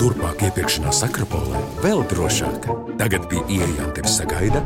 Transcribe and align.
Turpmāk 0.00 0.40
iepirkšanās 0.46 1.02
Akropolē 1.04 1.58
vēl 1.82 2.00
drošāk. 2.08 2.64
Tagad 3.00 3.26
pie 3.28 3.42
ieejām 3.52 3.92
tevi 3.96 4.08
sagaida 4.08 4.62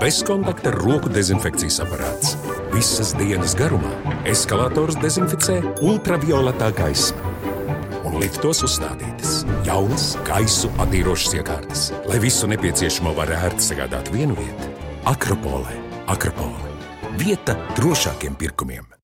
bezkontakta 0.00 0.72
roku 0.74 1.12
dezinfekcijas 1.12 1.78
aparāts. 1.84 2.34
Visas 2.74 3.12
dienas 3.18 3.54
garumā 3.58 3.92
eskalators 4.28 4.98
dezinficē 5.02 5.60
ultravioletā 5.86 6.72
gaisma. 6.74 7.34
Un 8.02 8.18
liftos 8.18 8.64
uzstādītas 8.66 9.44
jaunas 9.66 10.12
gaisu 10.26 10.72
attīrošas 10.82 11.36
iekārtas, 11.38 11.88
lai 12.10 12.18
visu 12.22 12.50
nepieciešamo 12.50 13.14
var 13.14 13.30
ērti 13.36 13.70
sagādāt 13.70 14.10
vienu 14.14 14.38
vietu. 14.40 14.72
Akropolē, 15.10 15.76
Akropolē. 16.10 16.74
Vieta 17.20 17.54
drošākiem 17.78 18.34
pirkumiem. 18.40 18.99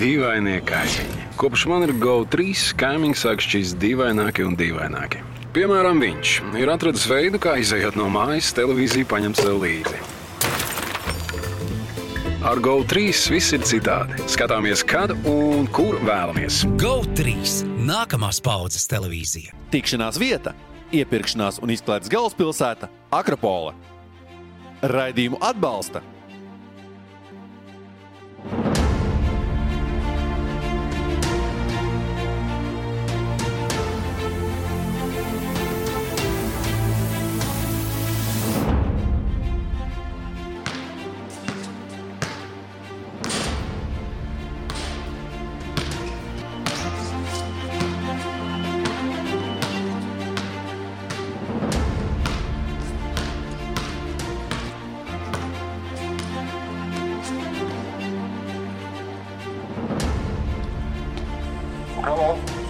Dīvainie 0.00 0.58
kaimiņi. 0.66 1.24
Kopš 1.40 1.66
man 1.70 1.86
ir 1.86 1.94
GO3, 2.00 2.52
kaimiņš 2.80 3.22
sāk 3.22 3.42
šķist 3.44 3.78
dīvaināki 3.80 4.44
un 4.46 4.56
dīvaināki. 4.58 5.22
Piemēram, 5.56 6.00
viņš 6.02 6.32
ir 6.60 6.68
atradis 6.68 7.06
veidu, 7.08 7.40
kā 7.40 7.56
izējot 7.62 7.96
no 7.96 8.10
mājas, 8.12 8.52
televīziju 8.56 9.08
paņemt 9.08 9.40
sev 9.40 9.62
līdzi. 9.62 10.00
Ar 12.46 12.60
GO3 12.62 13.06
viss 13.32 13.54
ir 13.56 13.64
citādi. 13.66 14.20
Skatāmies, 14.30 14.84
kad 14.86 15.14
un 15.26 15.64
kur 15.72 15.96
vēlamies. 16.04 16.60
GO3. 16.78 17.32
Nākamās 17.88 18.38
paudzes 18.44 18.84
televīzija. 18.92 19.56
Tikšanās 19.72 20.20
vieta, 20.20 20.52
iepirkšanās 20.94 21.58
un 21.64 21.72
izklaides 21.74 22.12
galvaspilsēta- 22.12 22.92
Akropola. 23.20 23.74
Raidījumu 24.84 25.40
atbalsta 25.40 26.04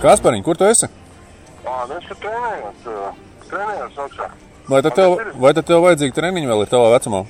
Kaspariņ, 0.07 0.43
kur 0.47 0.57
tu 0.61 0.65
esi? 0.71 0.89
Nu 1.67 1.97
es 1.99 2.11
trenējos. 2.23 2.85
ā, 2.87 3.09
Trenējos 3.51 3.99
augšā. 4.05 4.29
Vai 4.67 4.81
tad 4.83 4.95
tev, 4.99 5.13
vai 5.39 5.53
tad 5.55 5.67
tev 5.69 5.83
vajadzīgi 5.85 6.15
treniņi 6.15 6.49
vēl 6.51 6.63
ir 6.65 6.71
tavā 6.71 6.89
vecumā? 6.97 7.21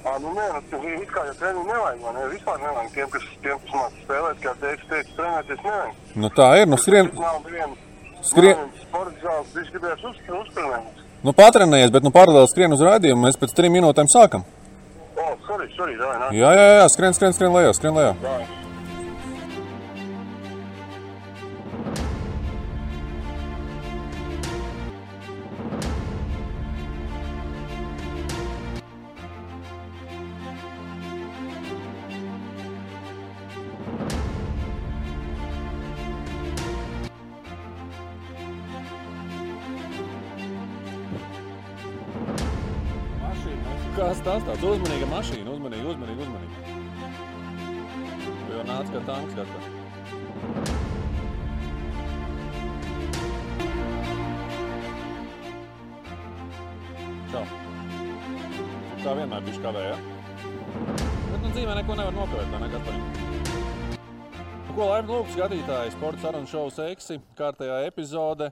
Ā, 0.00 0.14
nu 0.20 0.32
nē, 0.36 0.46
nu 0.56 0.60
tur 0.72 0.84
it 0.88 1.10
kā 1.12 1.24
jau 1.28 1.34
treniņu 1.40 1.64
nevajag. 1.68 1.98
Man 2.04 2.18
jau 2.20 2.28
vispār 2.32 2.60
nevajag 2.64 2.92
tiem, 2.96 3.08
kas, 3.12 3.26
tiem, 3.44 3.58
kas 3.64 3.74
māc 3.76 3.98
spēlēt, 4.04 4.38
kā 4.44 4.54
teiks, 4.62 4.86
teiks, 4.92 5.10
trenēties 5.18 5.64
nevajag. 5.66 5.98
Nu 6.24 6.30
tā 6.36 6.48
ir, 6.60 6.66
nu 6.72 6.76
skrien. 6.80 7.10
Skrien- 8.30 8.64
Sports 8.84 9.20
zāles, 9.24 9.52
viņš 9.56 9.68
gribēs 9.74 10.04
uz, 10.04 10.16
uztrenēt. 10.40 11.04
nu 11.24 11.32
patrenējies, 11.32 11.92
bet 11.92 12.02
nu 12.04 12.10
paralēli 12.12 12.48
skrien 12.52 12.72
uz 12.72 12.80
rādījumu, 12.84 13.24
mēs 13.26 13.36
pēc 13.40 13.54
trim 13.56 13.72
minūtēm 13.72 14.08
sākam. 14.12 14.44
O, 15.16 15.36
sorry, 15.46 15.68
sorry, 15.76 15.96
nāk. 15.96 16.32
Jā, 16.32 16.50
jā, 16.56 16.66
jā, 16.80 16.88
skrien, 16.88 17.12
skrien, 17.16 17.32
skrien 17.36 17.52
lejā, 17.52 17.72
skrien 17.76 17.94
lejā. 17.96 18.14
Davai. 18.22 18.59
Kas 44.00 44.16
tas 44.24 44.40
tāds? 44.46 44.62
Uzmanīga 44.64 45.04
mašīna, 45.10 45.52
uzmanīgi, 45.52 45.84
uzmanīgi, 45.90 46.22
uzmanīgi. 46.24 46.54
Tu 48.46 48.54
jau 48.54 48.62
nāc 48.64 48.88
kā 48.94 49.02
tanks 49.04 49.36
kaut 49.36 49.52
Čau. 57.28 57.44
Kā 59.04 59.16
vienmēr 59.20 59.44
bišķi 59.50 59.64
kavē, 59.68 59.84
ja? 59.90 60.00
Bet 60.96 61.38
nu 61.44 61.52
dzīvē 61.52 61.78
neko 61.82 62.00
nevar 62.00 62.16
nokavēt, 62.22 62.48
tā 62.48 62.64
nekas 62.64 62.82
par 62.88 62.94
Ko 64.72 64.82
laipni 64.94 65.12
lūgtu 65.12 65.36
skatītāji, 65.36 65.96
sporta 66.00 66.24
sarunu 66.24 66.48
šovu 66.48 66.72
seksi, 66.72 67.20
kārtējā 67.36 67.82
epizode. 67.92 68.48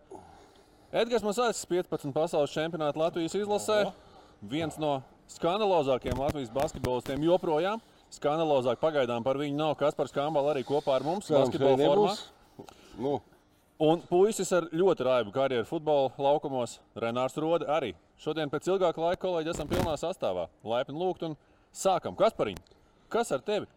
Edgars 0.93 1.25
Masācis 1.25 1.65
15 1.73 2.13
pasaules 2.13 2.53
čempionāta 2.53 3.01
Latvijas 3.01 3.41
izlasē. 3.41 3.87
Viens 4.45 4.77
no 4.77 4.99
skandalozākajiem 5.33 6.21
Latvijas 6.25 6.53
basketbolistiem 6.55 7.25
joprojām. 7.29 7.83
Skandalozāk 8.13 8.81
pagaidām 8.81 9.25
par 9.25 9.37
viņu 9.41 9.57
nav 9.59 9.75
Kaspars 9.81 10.15
Kambala 10.15 10.55
arī 10.55 10.65
kopā 10.65 10.97
ar 10.97 11.05
mums 11.05 11.29
basketbola 11.29 11.77
formā. 11.83 12.15
Nu, 12.99 13.19
Un 13.79 14.01
puisis 14.03 14.49
ar 14.51 14.65
ļoti 14.75 15.05
raibu 15.07 15.31
karjeru 15.31 15.63
futbola 15.69 16.09
laukumos, 16.19 16.81
Renārs 16.99 17.37
Rode 17.39 17.69
arī. 17.71 17.93
Šodien 18.19 18.51
pēc 18.51 18.67
ilgāka 18.67 18.99
laika 18.99 19.21
kolēģi 19.23 19.53
esam 19.53 19.69
pilnā 19.71 19.93
sastāvā. 20.01 20.49
Laipni 20.67 20.99
lūgt 20.99 21.23
un 21.29 21.37
sākam. 21.71 22.17
Kaspariņ, 22.19 22.59
kas 23.15 23.31
ar 23.37 23.45
tevi? 23.47 23.71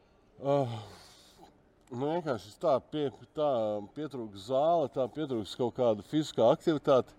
nu 1.91 2.09
vienkārši 2.16 2.56
tā, 2.63 2.79
pie, 2.90 3.11
tā 3.38 3.51
pietrūks 3.94 4.47
zāle, 4.47 4.90
tā 4.90 5.06
pietrūks 5.13 5.53
kaut 5.59 5.78
kāda 5.78 6.07
fiziskā 6.09 6.49
aktivitāte. 6.49 7.14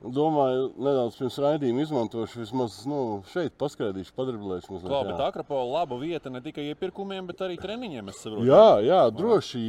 Domāju, 0.00 0.70
nedaudz 0.80 1.18
pirms 1.18 1.34
raidījuma 1.44 1.82
izmantošu 1.84 2.38
vismaz 2.40 2.78
nu, 2.88 3.20
šeit, 3.28 3.52
paskaidrošu, 3.60 4.14
padarbināšu 4.16 4.72
mazliet. 4.72 4.94
Jā. 4.94 5.00
bet 5.10 5.20
Akrapola 5.26 5.66
laba 5.74 5.98
vieta 6.00 6.32
ne 6.32 6.40
tikai 6.40 6.70
iepirkumiem, 6.70 7.26
bet 7.28 7.42
arī 7.44 7.58
treniņiem. 7.60 8.08
Jā, 8.48 8.80
jā, 8.80 9.02
droši. 9.12 9.60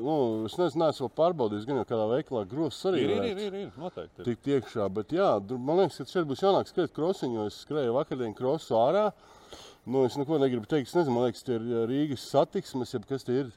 Nu, 0.00 0.16
es 0.48 0.56
nezinu, 0.56 0.86
neesmu 0.86 1.04
vēl 1.04 1.12
pārbaudījis, 1.20 1.68
gan 1.68 1.82
jau 1.82 1.86
kādā 1.90 2.08
veikalā 2.14 2.46
grozs 2.48 2.80
arī 2.88 3.04
Ir, 3.04 3.12
ir, 3.12 3.28
ir, 3.28 3.42
ir, 3.44 3.58
ir 3.66 3.76
noteikti. 3.76 4.22
Ir. 4.22 4.30
tikt 4.30 4.48
iekšā. 4.56 4.88
Bet, 4.96 5.12
jā, 5.18 5.34
man 5.52 5.82
liekas, 5.82 6.00
ka 6.00 6.16
šeit 6.16 6.30
būs 6.32 6.46
jānāk 6.46 6.72
skriet 6.72 6.96
krosiņu, 6.96 7.42
jo 7.42 7.48
es 7.52 7.60
skrēju 7.66 7.98
vakardien 7.98 8.32
krosu 8.38 8.78
ārā. 8.80 9.10
Nu, 9.84 10.06
es 10.08 10.16
neko 10.16 10.40
negribu 10.40 10.64
teikt. 10.68 10.88
Es 10.88 10.96
nezinu, 10.96 11.18
man 11.18 11.28
liekas, 11.28 11.44
tie 11.44 11.60
ir 11.60 11.88
Rīgas 11.92 12.24
satiksmes, 12.32 12.96
jeb 12.96 13.04
kas 13.08 13.28
tie 13.28 13.42
ir. 13.44 13.52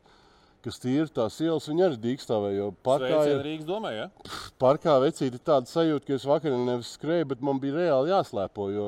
Kas 0.62 0.78
ir 0.86 1.10
tās 1.10 1.40
ielas, 1.42 1.66
viņi 1.70 1.84
arī 1.88 1.98
dīkstāvēja. 2.04 2.58
Jo 2.60 2.68
parkā 2.86 3.24
ir 3.32 3.40
Rīgas 3.42 3.66
domē, 3.66 3.92
ja? 3.96 4.04
parkā 4.62 5.00
vecīti 5.02 5.42
tāda 5.42 5.66
sajūta, 5.66 6.06
ka 6.06 6.14
es 6.20 6.28
vakar 6.30 6.54
nevis 6.54 6.92
skrēju, 7.00 7.32
bet 7.34 7.42
man 7.42 7.58
bija 7.64 7.80
reāli 7.80 8.14
jāslēpo. 8.14 8.68
Jo, 8.70 8.88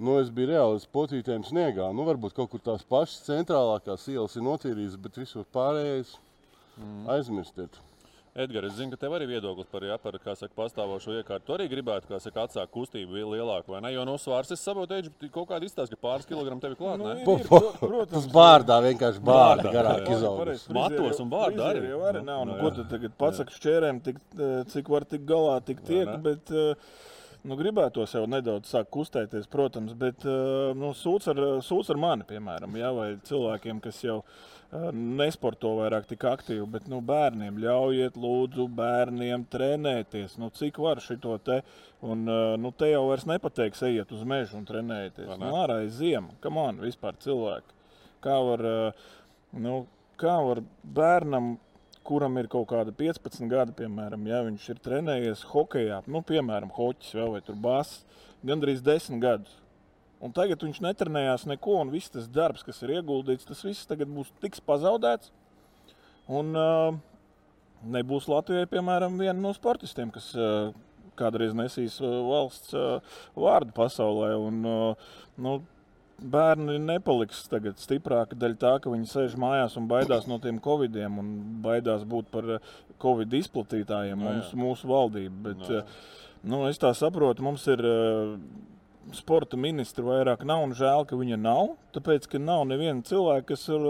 nu, 0.00 0.16
es 0.22 0.32
biju 0.32 0.54
reāli 0.54 0.80
uz 0.80 0.88
potītēm 0.88 1.44
sniegā. 1.44 1.90
Nu, 1.92 2.08
varbūt 2.08 2.38
kaut 2.38 2.54
kur 2.54 2.64
tās 2.64 2.86
pašas 2.88 3.26
centrālākās 3.28 4.08
ielas 4.08 4.38
ir 4.38 4.46
notīrītas, 4.48 4.96
bet 5.04 5.20
visur 5.20 5.44
pārējais 5.52 6.16
mm. 6.80 7.04
aizmirstiet. 7.18 7.76
Edgars, 8.32 8.70
es 8.70 8.78
zinu, 8.78 8.94
ka 8.94 8.96
tev 8.96 9.12
arī 9.12 9.26
viedoklis 9.28 9.66
par, 9.68 9.84
ja, 9.84 9.98
par 10.00 10.14
saka, 10.22 10.48
pastāvošo 10.56 11.18
iekārtu. 11.18 11.44
Tu 11.50 11.52
arī 11.52 11.66
gribētu, 11.68 12.08
kā 12.08 12.16
saka, 12.22 12.46
atsākt 12.46 12.70
kustību 12.72 13.26
lielāku, 13.34 13.74
vai 13.74 13.82
ne? 13.84 13.90
Jo 13.92 14.06
no 14.08 14.14
svārs 14.16 14.48
es 14.54 14.62
saprotu, 14.64 14.96
Eģi, 14.96 15.12
kaut 15.34 15.50
kāda 15.50 15.68
izstāsta, 15.68 15.92
ka 15.92 16.00
pāris 16.06 16.24
kilogramu 16.30 16.62
tev 16.62 16.72
ir 16.72 16.78
klāt, 16.80 17.02
ne? 17.02 17.18
Po, 17.26 17.36
po, 17.44 17.60
Tas 18.08 18.30
bārdā 18.32 18.78
vienkārši 18.86 19.20
bārda 19.28 19.68
garāk 19.74 20.08
jā. 20.08 20.16
izaugs. 20.16 20.64
Matos 20.72 21.20
un 21.20 21.32
vārdu 21.32 21.64
arī. 21.66 21.84
Jau 21.92 22.00
arī 22.08 22.24
nav. 22.24 22.46
Nu, 22.48 22.52
Nu, 22.52 22.58
ko 22.60 22.72
tu 22.76 22.84
tagad 22.88 23.14
pasaki 23.20 23.54
šķērēm, 23.56 24.00
tik, 24.04 24.18
eh, 24.38 24.58
cik 24.72 24.88
var 24.92 25.04
tik 25.08 25.28
galā, 25.28 25.58
tik 25.64 25.84
tiek. 25.84 26.08
Bet, 26.24 26.50
eh, 26.52 26.74
nu, 27.48 27.56
gribētu 27.58 28.04
jau 28.06 28.24
nedaudz 28.30 28.70
sākt 28.72 28.90
kustēties, 28.94 29.48
protams, 29.50 29.94
bet 29.98 30.24
eh, 30.28 30.72
nu, 30.78 30.92
sūds, 30.96 31.28
ar, 31.32 31.40
sūds 31.64 31.92
ar 31.92 32.00
mani, 32.00 32.26
piemēram, 32.28 32.76
jā, 32.78 32.90
vai 32.96 33.08
cilvēkiem, 33.28 33.80
kas 33.82 33.98
jau 34.04 34.18
eh, 34.22 34.90
nesporto 34.92 35.74
vairāk 35.80 36.06
tik 36.10 36.26
aktīvi, 36.30 36.66
bet 36.76 36.86
nu, 36.92 37.00
bērniem 37.06 37.58
ļaujiet, 37.62 38.18
lūdzu, 38.22 38.68
bērniem 38.78 39.46
trenēties. 39.52 40.38
Nu, 40.42 40.52
cik 40.54 40.78
var 40.82 41.02
šito 41.04 41.34
te? 41.44 41.62
Un, 42.04 42.26
eh, 42.28 42.54
nu, 42.62 42.74
te 42.76 42.92
jau 42.92 43.06
vairs 43.10 43.26
nepateiks, 43.30 43.82
ejiet 43.90 44.14
uz 44.14 44.22
mežu 44.28 44.60
un 44.60 44.68
ne? 44.68 45.02
Nu, 45.32 45.52
ārā 45.64 45.82
ir 45.86 45.92
ziema, 45.96 46.36
kam 46.44 46.58
man 46.60 46.80
vispār 46.82 47.18
cilvēki. 47.22 47.80
Kā 48.22 48.38
var, 48.46 48.62
nu, 49.58 49.80
kā 50.20 50.36
var 50.46 50.60
bērnam, 50.94 51.56
kuram 52.06 52.38
ir 52.40 52.48
kaut 52.52 52.68
kāda 52.70 52.94
15 52.96 53.48
gadi, 53.50 53.74
piemēram, 53.78 54.26
ja 54.28 54.42
viņš 54.46 54.68
ir 54.72 54.80
trenējies 54.84 55.44
hokeja, 55.52 56.02
nu, 56.10 56.22
piemēram, 56.26 56.72
hoķis 56.74 57.16
vai 57.18 57.42
bāzes, 57.64 58.02
gandrīz 58.46 58.82
10 58.84 59.22
gadus. 59.22 59.58
Un 60.22 60.30
tagad 60.34 60.62
viņš 60.62 60.78
netrenējās 60.84 61.48
neko, 61.50 61.80
un 61.82 61.90
viss 61.90 62.12
tas 62.14 62.28
darbs, 62.30 62.62
kas 62.62 62.78
ir 62.84 62.94
ieguldīts, 63.00 63.46
tas 63.48 63.64
viss 63.66 63.88
tagad 63.90 64.10
būs 64.12 64.30
tiks 64.42 64.62
pazaudēts. 64.62 65.32
Un 66.30 66.54
uh, 66.54 66.94
nebūs 67.90 68.28
Latvijai, 68.30 68.68
piemēram, 68.70 69.18
viena 69.18 69.38
no 69.40 69.50
sportistiem, 69.56 70.12
kas 70.14 70.30
uh, 70.38 70.70
kādreiz 71.18 71.56
nesīs 71.58 71.98
valsts 72.00 72.70
uh, 72.78 73.16
vārdu 73.34 73.74
pasaulē. 73.74 74.30
Un, 74.38 74.62
uh, 74.62 75.16
nu, 75.42 75.56
bērni 76.20 76.78
nepaliks 76.82 77.44
tagad 77.50 77.78
stiprāki 77.82 78.36
daļa 78.38 78.58
tā, 78.62 78.72
ka 78.84 78.90
viņi 78.92 79.08
sēž 79.10 79.36
mājās 79.40 79.76
un 79.80 79.88
baidās 79.90 80.26
no 80.30 80.38
tiem 80.42 80.58
covidiem 80.62 81.18
un 81.22 81.30
baidās 81.64 82.04
būt 82.08 82.28
par 82.34 82.50
eh, 82.58 82.74
covid 83.02 83.32
izplatītājiem. 83.40 84.18
No, 84.20 84.28
jā. 84.30 84.42
mums, 84.42 84.52
mūsu 84.54 84.90
valdība. 84.92 85.40
Bet, 85.48 85.64
No, 85.64 85.72
jā. 85.78 85.80
eh, 85.86 86.44
nu, 86.44 86.64
es 86.68 86.78
tā 86.82 86.92
saprotu, 86.94 87.42
mums 87.42 87.66
ir. 87.72 87.80
eh, 87.80 88.36
Sporta 89.12 89.56
ministra 89.58 90.04
vairāk 90.06 90.44
nav 90.46 90.60
un 90.62 90.70
žēl, 90.78 91.02
ka 91.10 91.16
viņa 91.18 91.34
nav. 91.42 91.72
Tāpēc, 91.92 92.28
ka 92.30 92.38
nav 92.38 92.60
neviena 92.70 93.02
cilvēka, 93.02 93.48
kas 93.48 93.64
ir 93.74 93.82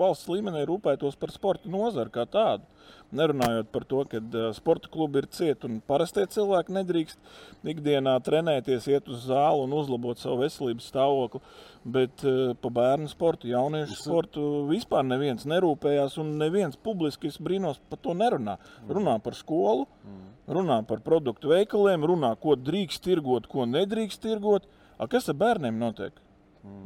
valsts 0.00 0.24
līmenī 0.32 0.62
rūpētos 0.64 1.18
par 1.20 1.28
sporta 1.34 1.68
nozari 1.68 2.08
kā 2.14 2.24
tādu. 2.24 2.64
Nerunājot 3.08 3.70
par 3.72 3.84
to, 3.88 4.02
ka 4.04 4.20
sporta 4.52 4.90
klubi 4.92 5.22
ir 5.22 5.28
cieti 5.32 5.64
un 5.64 5.78
parastie 5.88 6.26
cilvēki 6.28 6.74
nedrīkst 6.76 7.30
ikdienā 7.72 8.18
trenēties, 8.26 8.88
iet 8.92 9.08
uz 9.08 9.22
zāli 9.30 9.64
un 9.64 9.72
uzlabot 9.78 10.20
savu 10.20 10.42
veselības 10.42 10.90
stāvokli. 10.92 11.40
Bet 11.88 12.20
par 12.60 12.74
bērnu 12.76 13.08
sportu, 13.08 13.48
jauniešu 13.48 13.96
sportu 13.96 14.44
vispār 14.68 15.06
neviens 15.08 15.48
nerūpējās 15.48 16.18
un 16.20 16.36
neviens 16.42 16.76
publiski, 16.76 17.32
es 17.32 17.40
brīnos, 17.40 17.80
par 17.88 18.02
to 18.04 18.12
nerunā. 18.18 18.58
Runā 18.92 19.16
par 19.24 19.38
skolu, 19.38 19.88
runā 20.44 20.82
par 20.88 21.00
produktu 21.06 21.54
veikaliem, 21.54 22.04
runā, 22.12 22.34
ko 22.36 22.58
drīkst 22.60 23.06
tirgot, 23.08 23.48
ko 23.48 23.64
nedrīkst 23.64 24.20
tirgot. 24.26 24.68
A, 24.98 25.06
kas 25.08 25.30
ar 25.32 25.38
bērniem 25.40 25.80
notiek? 25.80 26.12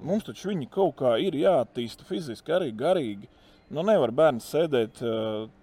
Mums 0.07 0.27
taču 0.27 0.53
viņi 0.53 0.69
kaut 0.71 0.99
kā 1.01 1.17
ir 1.19 1.35
jāattīsta 1.35 2.07
fiziski, 2.07 2.53
arī 2.55 2.71
garīgi. 2.77 3.31
Nu, 3.73 3.81
nevar 3.89 4.13
bērns 4.13 4.51
sēdēt 4.53 5.01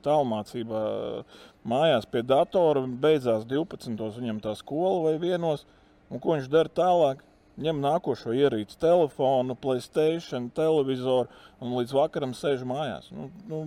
tālmācībā 0.06 0.84
mājās 1.70 2.08
pie 2.10 2.24
datora, 2.26 2.82
beidzās 2.88 3.46
12. 3.50 4.00
viņam 4.18 4.40
tā 4.42 4.56
skola 4.58 5.04
vai 5.06 5.18
vienos. 5.22 5.66
Un 6.10 6.22
ko 6.22 6.34
viņš 6.34 6.50
dara 6.50 6.72
tālāk? 6.74 7.22
Ņem 7.60 7.82
nākošo 7.84 8.32
ierīci, 8.34 8.78
telefonu, 8.80 9.54
Playstation, 9.60 10.48
televizoru 10.56 11.28
un 11.60 11.74
līdz 11.76 11.96
vakaram 11.98 12.32
sēž 12.34 12.64
mājās. 12.66 13.10
Nu, 13.12 13.28
nu, 13.52 13.60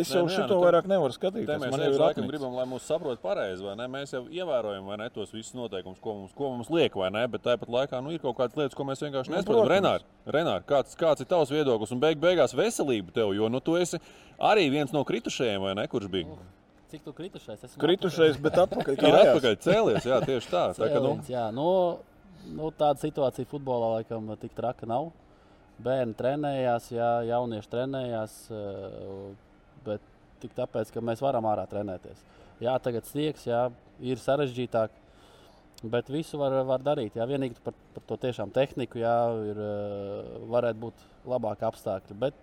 es 0.00 0.10
Nē, 0.10 0.16
jau 0.16 0.22
nu 0.26 0.32
jā, 0.32 0.36
šito 0.36 0.56
nu 0.58 0.64
vairāk 0.64 0.86
nevaru 0.90 1.14
skatīties. 1.16 1.60
mēs 1.62 1.76
jau 1.80 1.98
laikam 2.00 2.26
gribam, 2.30 2.54
lai 2.58 2.64
mūs 2.70 2.86
saprot 2.88 3.20
pareizi, 3.22 3.62
vai 3.64 3.74
ne? 3.78 3.86
Mēs 3.90 4.14
jau 4.14 4.22
ievērojam, 4.28 4.86
vai 4.90 4.96
ne, 5.02 5.08
tos 5.14 5.30
visus 5.34 5.54
noteikumus, 5.56 6.00
ko 6.02 6.14
mums, 6.18 6.32
ko 6.36 6.50
mums 6.54 6.70
liek, 6.72 6.96
vai 6.96 7.10
ne? 7.14 7.26
Bet 7.28 7.44
tāpat 7.46 7.68
laikā 7.68 8.00
nu, 8.04 8.12
ir 8.14 8.22
kaut 8.22 8.36
kādas 8.38 8.56
lietas, 8.58 8.74
ko 8.78 8.84
mēs 8.88 9.02
vienkārši 9.04 9.30
Nu, 9.32 9.36
nesaprotam. 9.36 9.66
protams. 9.66 9.72
Renār, 9.74 10.04
Renār, 10.38 10.64
kāds, 10.68 10.96
kāds 10.98 11.20
ir 11.24 11.30
tavs 11.30 11.50
viedoklis 11.54 11.92
un 11.94 12.00
beig 12.02 12.18
beigās 12.22 12.54
veselība 12.56 13.12
tev, 13.14 13.34
jo 13.36 13.48
nu, 13.48 13.60
tu 13.60 13.76
esi 13.80 14.00
arī 14.38 14.68
viens 14.70 14.92
no 14.92 15.04
kritušajiem, 15.04 15.60
vai 15.62 15.74
ne? 15.78 15.86
Kurš 15.88 16.10
bija? 16.12 16.38
Cik 16.94 17.02
tu 17.02 17.12
kritušais? 17.16 17.64
Esmu 17.64 17.80
Kritušais, 17.82 18.36
bet 18.38 18.54
atpakaļ 18.60 18.98
Ir 19.08 19.16
atpakaļ 19.18 19.56
cēlies, 19.64 20.04
jā, 20.06 20.20
tieši 20.22 20.50
tā. 20.52 20.64
tā 20.76 20.88
ka, 20.92 21.00
nu, 21.02 21.16
Cēliens, 21.16 21.30
jā, 21.32 21.46
nu, 21.56 21.68
nu, 22.54 22.70
tāda 22.70 23.00
situācija 23.02 23.48
futbolā 23.50 23.96
laikam 23.98 24.28
tik 24.38 24.54
traka 24.54 24.86
nav. 24.86 25.08
Bērni 25.82 26.14
trenējās, 26.14 26.84
jā, 26.94 27.08
jaunieši 27.32 27.70
trenējās, 27.72 28.34
eh, 28.54 29.32
bet 29.86 30.12
tik 30.42 30.54
tāpēc, 30.56 30.92
ka 30.92 31.02
mēs 31.04 31.22
varam 31.24 31.46
ārā 31.48 31.64
trenēties. 31.70 32.20
Jā, 32.62 32.76
tagad 32.82 33.06
sniegs, 33.08 33.46
jā, 33.48 33.66
ir 34.04 34.20
sarežģītāk, 34.22 34.92
bet 35.90 36.10
visu 36.12 36.38
var, 36.40 36.56
var 36.68 36.84
darīt. 36.84 37.16
Jā, 37.18 37.26
vienīgi 37.28 37.58
par, 37.64 37.76
par 37.96 38.06
to 38.08 38.18
tiešām 38.26 38.52
tehniku, 38.54 39.00
jā, 39.02 39.16
ir, 39.50 39.60
eh, 39.64 40.30
varētu 40.52 40.82
būt 40.86 41.04
labāki 41.34 41.66
apstākļi. 41.68 42.18
Bet 42.26 42.38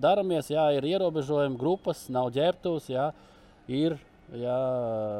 daramies, 0.00 0.50
jā, 0.52 0.68
ir 0.76 0.86
ierobežojumi, 0.92 1.58
grupas, 1.60 2.06
nav 2.12 2.30
ģērbtos, 2.36 2.88
jā, 2.92 3.10
ir 3.68 3.98
jā, 4.38 4.58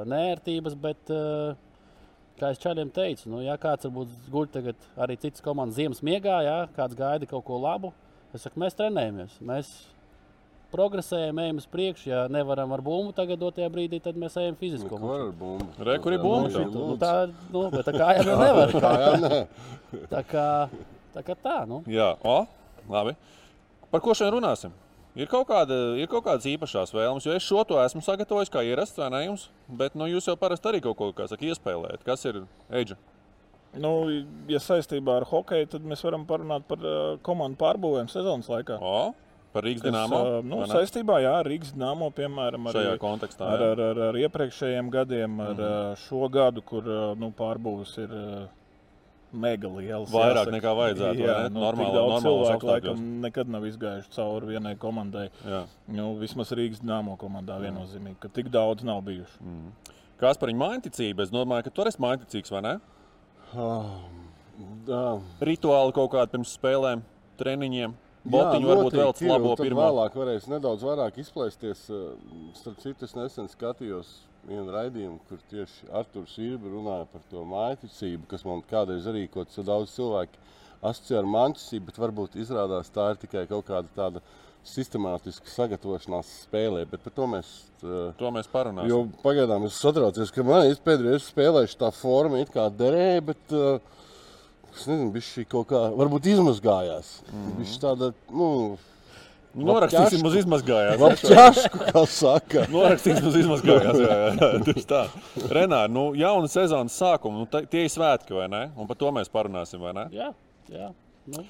nērtības, 0.08 0.78
bet 0.86 1.12
eh, 1.12 1.56
kā 2.40 2.52
es 2.52 2.62
čaļiem 2.62 2.92
teicu, 2.94 3.28
nu, 3.32 3.42
ja 3.44 3.58
kāds 3.60 3.88
varbūt 3.88 4.30
guļ 4.32 4.52
tagad 4.54 4.86
arī 5.00 5.18
citas 5.20 5.44
komandas 5.44 5.78
ziemas 5.78 6.02
miegā, 6.04 6.40
ja 6.46 6.56
kāds 6.76 6.96
gaida 6.98 7.28
kaut 7.30 7.44
ko 7.48 7.60
labu, 7.62 7.92
es 8.32 8.44
saku, 8.46 8.62
mēs 8.62 8.78
trenējamies. 8.78 9.36
Mēs 9.44 9.72
progresējam, 10.72 11.38
ejam 11.44 11.60
uz 11.60 11.66
priekšu. 11.70 12.08
Ja 12.10 12.22
nevaram 12.32 12.72
ar 12.74 12.82
bumbu 12.84 13.12
tagad 13.16 13.40
dotajā 13.40 13.68
brīdī, 13.72 14.00
tad 14.02 14.16
mēs 14.20 14.36
ejam 14.40 14.56
fizisko 14.60 14.98
Ko 14.98 15.12
ar 15.14 15.28
bumbu? 15.36 15.68
Re, 15.84 15.98
kur 16.02 16.16
ir 16.16 16.22
bumba? 16.22 16.48
Nu, 16.50 16.64
Nu, 16.72 16.86
lūdzu. 16.92 16.98
tā, 17.02 17.12
nu, 17.52 17.64
tā 17.84 17.94
kā 17.94 18.10
jau 18.18 18.38
nevar. 18.40 18.72
Kā 18.82 18.92
jā, 19.04 19.12
nē. 19.22 19.40
Tā 20.10 20.22
kā 20.32 20.46
tā, 21.14 21.24
kā 21.26 21.36
tā 21.44 21.58
nu. 21.68 21.82
Jā, 21.92 22.14
o, 22.24 22.38
labi. 22.90 23.14
Par 23.92 24.00
ko 24.00 24.16
šodien 24.16 24.38
runāsim? 24.38 24.72
Ir 25.12 25.28
kaut, 25.28 25.44
kāda, 25.50 25.76
ir 26.00 26.08
kaut 26.08 26.24
kādas 26.24 26.46
īpašās 26.48 26.94
vēlmes, 26.96 27.26
jo 27.28 27.34
es 27.36 27.44
šo 27.44 27.60
to 27.68 27.76
esmu 27.82 28.00
sagatavojis 28.00 28.48
kā 28.48 28.62
ierasts, 28.64 28.96
vai 28.96 29.10
ne 29.12 29.18
jums? 29.26 29.50
Bet 29.68 29.92
nu, 29.92 30.06
jūs 30.08 30.24
jau 30.30 30.38
parasti 30.40 30.70
arī 30.70 30.80
kaut 30.80 30.96
ko 30.96 31.10
saka, 31.28 31.44
iespēlējat. 31.44 32.00
Kas 32.06 32.24
ir 32.30 32.38
Eģe? 32.72 32.96
Nu, 33.76 33.90
ja 34.52 34.60
saistībā 34.60 35.18
ar 35.20 35.26
hokeju, 35.28 35.68
tad 35.74 35.84
mēs 35.88 36.00
varam 36.04 36.24
parunāt 36.28 36.64
par 36.68 36.80
uh, 36.84 36.96
komandu 37.24 37.56
pārbūvēm 37.60 38.08
sezonas 38.12 38.48
laikā. 38.52 38.76
O, 38.80 39.12
par 39.52 39.66
Rīgas 39.66 39.84
dīnāmo? 39.84 40.22
nu, 40.46 40.62
saistībā 40.70 41.20
jā, 41.24 41.34
ar 41.42 41.48
Rīgas 41.50 41.74
dīnāmo, 41.76 42.08
piemēram, 42.16 42.70
Šajā 42.72 42.96
kontekstā. 43.02 43.52
ar, 43.54 43.62
ar, 43.72 43.84
ar, 43.90 44.02
ar 44.08 44.18
iepriekšējiem 44.22 44.90
gadiem, 44.90 45.40
ar 45.40 45.54
mm 45.54 45.62
-hmm. 45.62 46.02
šo 46.06 46.28
gadu, 46.32 46.62
kur 46.62 46.82
nu, 47.16 47.32
pārbūves 47.38 47.96
ir 48.02 48.16
mega 49.32 49.68
liels. 49.68 50.10
Vairāk 50.12 50.44
jāsaka. 50.44 50.52
nekā 50.56 50.72
vajadzētu, 50.76 51.24
Jā, 51.24 51.36
ne? 51.42 51.48
nu, 51.54 51.60
Normāli- 51.60 51.94
daudz 51.94 52.24
cilvēku 52.24 52.68
laikam 52.68 53.04
nekad 53.22 53.48
nav 53.48 53.64
izgājuši 53.64 54.12
cauri 54.16 54.46
vienai 54.46 54.76
komandai. 54.76 55.30
Jā. 55.46 55.64
Nu, 55.88 56.14
vismaz 56.20 56.52
Rīgas 56.52 56.82
dīnāmo 56.82 57.16
komandā 57.16 57.58
viennozīmīgi, 57.60 58.18
ka 58.20 58.28
tik 58.28 58.50
daudz 58.52 58.84
nav 58.84 59.00
bijuši. 59.02 59.38
Kas 60.20 60.36
par 60.38 60.48
viņu 60.52 60.60
mainticību? 60.60 61.22
Es 61.22 61.30
domāju, 61.30 61.64
ka 61.64 61.70
tu 61.70 61.82
esi 61.82 61.98
mainticīgs, 61.98 62.50
vai 62.50 62.62
ne? 62.62 62.80
Jā, 64.86 65.20
Rituāli 65.40 65.94
kaut 65.96 66.12
kādi 66.12 66.36
pirms 66.36 66.52
spēlēm, 66.58 67.02
treniņiem. 67.40 67.94
Botiņu 68.22 68.68
varbūt 68.70 68.94
vēl 68.94 69.10
ir, 69.10 69.30
labo 69.32 69.54
pirmo. 69.58 69.80
Vēlāk 69.82 70.18
varēs 70.18 70.46
nedaudz 70.50 70.84
vairāk 70.86 71.18
izplēsties. 71.22 71.88
Starp 72.58 72.78
citu, 72.84 73.08
es 73.08 73.16
nesen 73.18 73.50
skatījos 73.50 74.12
vienu 74.46 74.70
raidījumu, 74.74 75.18
kur 75.28 75.42
tieši 75.50 75.90
Arthurs 75.94 76.36
Irba 76.42 76.70
runāja 76.70 77.08
par 77.10 77.24
to 77.30 77.42
maiticību, 77.46 78.28
kas 78.30 78.46
man 78.46 78.62
kādreiz 78.70 79.06
arī 79.10 79.26
kaut 79.30 79.50
kas 79.50 79.66
daudz 79.66 79.94
cilvēku 79.96 80.38
asociē 80.82 81.20
ar 81.20 81.28
manticību, 81.30 81.88
bet 81.90 82.00
varbūt 82.02 82.38
izrādās 82.42 82.90
tā 82.94 83.12
ir 83.12 83.20
tikai 83.22 83.44
kaut 83.50 83.68
kāda 83.68 83.90
tāda 83.94 84.22
sistemātiska 84.66 85.50
sagatavošanās 85.50 86.30
spēlē. 86.44 86.84
Bet 86.90 87.02
par 87.02 87.14
to 87.16 87.28
mēs. 87.30 87.50
To 87.82 88.30
mēs 88.34 88.50
parunāsim. 88.50 88.90
Jo 88.90 89.02
pagaidām 89.24 89.66
es 89.66 89.78
satraucos, 89.82 90.30
ka 90.34 90.46
man 90.46 90.68
pēdējais 90.86 91.30
spēlējuši 91.32 91.80
tā 91.80 91.90
forma, 91.94 92.42
it 92.42 92.52
kā 92.54 92.68
derēja, 92.70 93.24
bet 93.32 93.54
uh, 93.58 93.98
es 94.76 94.86
nezinu, 94.88 95.10
viņš 95.14 95.28
šī 95.36 95.44
kaut 95.52 95.68
kā 95.72 95.82
varbūt 95.98 96.30
izmazgājās. 96.32 97.12
Mm 97.28 97.44
-hmm. 97.44 97.60
Viņš 97.60 97.76
tāda, 97.82 98.12
nu, 98.30 98.48
Norakstīsim 99.52 100.24
uz 100.24 100.36
izmazgājās. 100.40 101.02
apķašku, 101.08 101.80
kā 101.92 102.04
saka. 102.08 102.62
Norakstīsim 102.72 103.26
uz 103.28 103.36
izmazgājās. 103.36 103.98
Jā, 104.00 104.14
jā, 104.20 104.52
tieši 104.64 104.86
tā. 104.88 105.02
Renāri, 105.52 105.92
nu, 105.92 106.06
jauna 106.16 106.48
sezonas 106.48 106.96
sākuma, 106.96 107.44
nu, 107.44 107.66
tie 107.68 107.84
ir 107.84 107.92
svētki, 107.92 108.32
vai 108.32 108.48
ne? 108.48 108.70
Un 108.76 108.88
par 108.88 108.96
to 108.96 109.12
mēs 109.12 109.28
parunāsim, 109.32 109.82
vai 109.84 109.92
ne? 109.92 110.06
Jā, 110.16 110.32
jā. 110.72 110.88
Nu, 111.26 111.44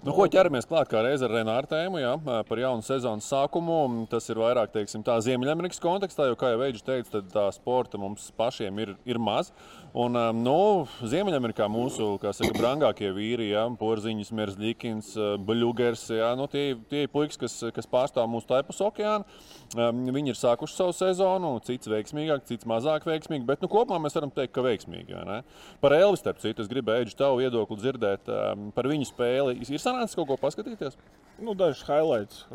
Nu, 0.00 0.14
ko 0.16 0.24
ķeramies 0.30 0.64
klāt 0.68 0.88
kā 0.88 1.02
reizē 1.04 1.26
ar 1.28 1.34
Renāru 1.36 1.68
tēmu 1.68 2.00
jā, 2.00 2.12
par 2.48 2.60
jaunu 2.60 2.84
sezonas 2.86 3.26
sākumu. 3.28 4.06
Tas 4.10 4.28
ir 4.32 4.40
vairāk 4.40 4.72
teiksim, 4.72 5.02
tā 5.04 5.18
Ziemeļamerikas 5.24 5.82
kontekstā, 5.82 6.30
jo, 6.30 6.38
kā 6.40 6.54
jau 6.54 6.60
Veidžs 6.62 6.86
teica, 6.86 7.20
tā 7.32 7.44
sporta 7.52 8.00
mums 8.00 8.30
pašiem 8.38 8.80
ir, 8.84 8.94
ir 9.04 9.20
maz. 9.20 9.52
Un, 9.92 10.16
nu, 10.40 10.86
Ziemeļamerikā 11.04 11.66
mūsu 11.68 12.14
saka, 12.32 12.48
brangākie 12.56 13.10
vīri, 13.12 13.50
ja, 13.50 13.66
Porziņš, 13.76 14.30
Merzlikins, 14.32 15.10
Bluegers, 15.44 16.06
ja, 16.08 16.30
nu, 16.38 16.46
tie, 16.48 16.78
tie 16.88 17.02
puikas, 17.12 17.36
kas, 17.36 17.56
kas 17.76 17.88
pārstāv 17.92 18.24
mūsu 18.32 18.48
taipus 18.48 18.80
okeānu. 18.80 19.26
Viņi 20.16 20.32
ir 20.32 20.38
sākuši 20.38 20.78
savu 20.78 20.94
sezonu, 20.96 21.50
cits 21.66 21.90
veiksmīgāk, 21.92 22.46
cits 22.48 22.68
mazāk 22.68 23.04
veiksmīgi, 23.04 23.44
bet 23.48 23.60
nu, 23.60 23.68
kopumā 23.72 23.98
mēs 24.00 24.16
varam 24.16 24.32
teikt, 24.32 24.54
ka 24.56 24.64
veiksmīgi. 24.64 25.18
Par 25.84 25.96
Elvis, 25.98 26.22
starp 26.24 26.40
citu, 26.40 26.64
es 26.64 26.70
gribēju 26.72 27.12
tavu 27.18 27.42
viedokli 27.42 27.76
dzirdēt 27.82 28.30
par 28.72 28.88
viņu 28.88 29.10
spēli. 29.10 29.58
Ir 29.60 29.82
sanācis 29.82 30.16
kaut 30.16 30.30
ko 30.30 30.38
paskatīties? 30.40 30.96
Nu, 31.36 31.52
dažs 31.52 31.84
highlights. 31.84 32.46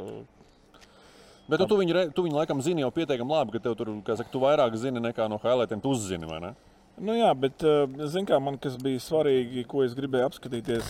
Bet 1.48 1.62
nu, 1.62 1.70
tu, 1.70 1.78
viņu, 1.78 2.08
tu 2.18 2.26
viņu 2.26 2.42
laikam 2.42 2.66
zini 2.66 2.82
jau 2.82 2.90
pietiekami 2.92 3.38
labi, 3.38 3.54
ka 3.54 3.62
tev 3.68 3.78
tur, 3.78 3.94
saka, 4.10 4.34
tu 4.34 4.42
vairāk 4.42 4.74
zini 4.82 5.06
nekā 5.06 5.30
no 5.30 5.38
highlightiem 5.44 5.86
tu 5.86 5.94
uzzini, 5.94 6.26
vai 6.28 6.42
ne? 6.44 6.52
Nu 6.98 7.14
jā, 7.14 7.30
bet 7.38 7.62
zin, 8.10 8.26
kā, 8.26 8.40
man 8.42 8.56
kas 8.62 8.78
bija 8.82 9.02
svarīgi, 9.04 9.64
ko 9.70 9.84
es 9.86 9.94
gribēju 9.98 10.32
apskatīties, 10.32 10.88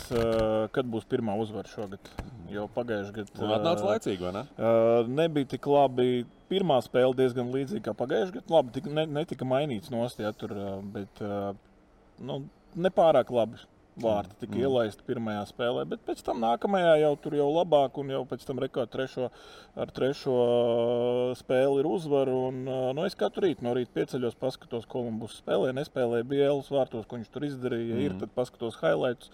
kad 0.76 0.88
būs 0.88 1.08
pirmā 1.10 1.36
uzvara 1.42 1.68
šogad. 1.68 2.12
Jau 2.52 2.70
pagājušajā 2.72 3.16
gadā. 3.18 3.42
Un 3.44 3.56
atnāca 3.58 3.90
laicīgi, 3.90 4.24
vai 4.24 4.32
ne? 4.38 4.44
Nebija 5.18 5.52
tik 5.58 5.68
labi. 5.68 6.26
Pirmā 6.48 6.78
spēle 6.80 7.12
diezgan 7.18 7.50
līdzīga 7.52 7.90
kā 7.90 7.96
pagājušajā 8.00 8.38
gadā. 8.38 8.54
Labi, 8.56 8.76
tika, 8.78 8.94
ne, 8.96 9.04
netika 9.18 9.48
mainīts 9.48 9.92
nostājā 9.92 10.32
tur, 10.40 10.54
bet 10.94 11.20
nu, 12.24 12.40
nepārāk 12.88 13.34
labi 13.36 13.60
vārti 14.04 14.36
tika 14.44 14.54
mm. 14.54 14.62
ielaisti 14.66 15.08
pirmajā 15.08 15.46
spēlē, 15.50 15.88
bet 15.90 16.04
pēc 16.06 16.22
tam 16.28 16.44
nākamajā 16.44 16.94
jau 17.02 17.14
tur 17.24 17.38
jau 17.40 17.48
labāk, 17.56 17.98
un 18.02 18.12
jau 18.14 18.24
pēc 18.30 18.44
tam 18.48 18.62
rekord 18.62 18.92
trešo, 18.94 19.32
ar 19.80 19.94
trešo 19.96 20.38
spēli 21.40 21.82
ir 21.82 21.90
uzvara. 21.90 22.36
Un, 22.50 22.62
nu, 22.68 23.08
es 23.08 23.18
katru 23.18 23.48
rītu 23.48 23.66
no 23.66 23.74
rīta 23.78 23.96
pieceļos, 23.98 24.38
paskatos, 24.42 24.86
ko 24.86 24.98
Kolumbus 24.98 25.38
spēlē, 25.44 25.72
nespēlēja 25.78 26.26
Bielas 26.28 26.72
vārtos, 26.74 27.06
ko 27.08 27.20
viņš 27.20 27.32
tur 27.34 27.46
izdarīja. 27.48 27.88
Ja 27.94 27.98
mm. 27.98 28.06
ir, 28.08 28.20
tad 28.24 28.34
paskatos 28.38 28.80
highlights. 28.82 29.32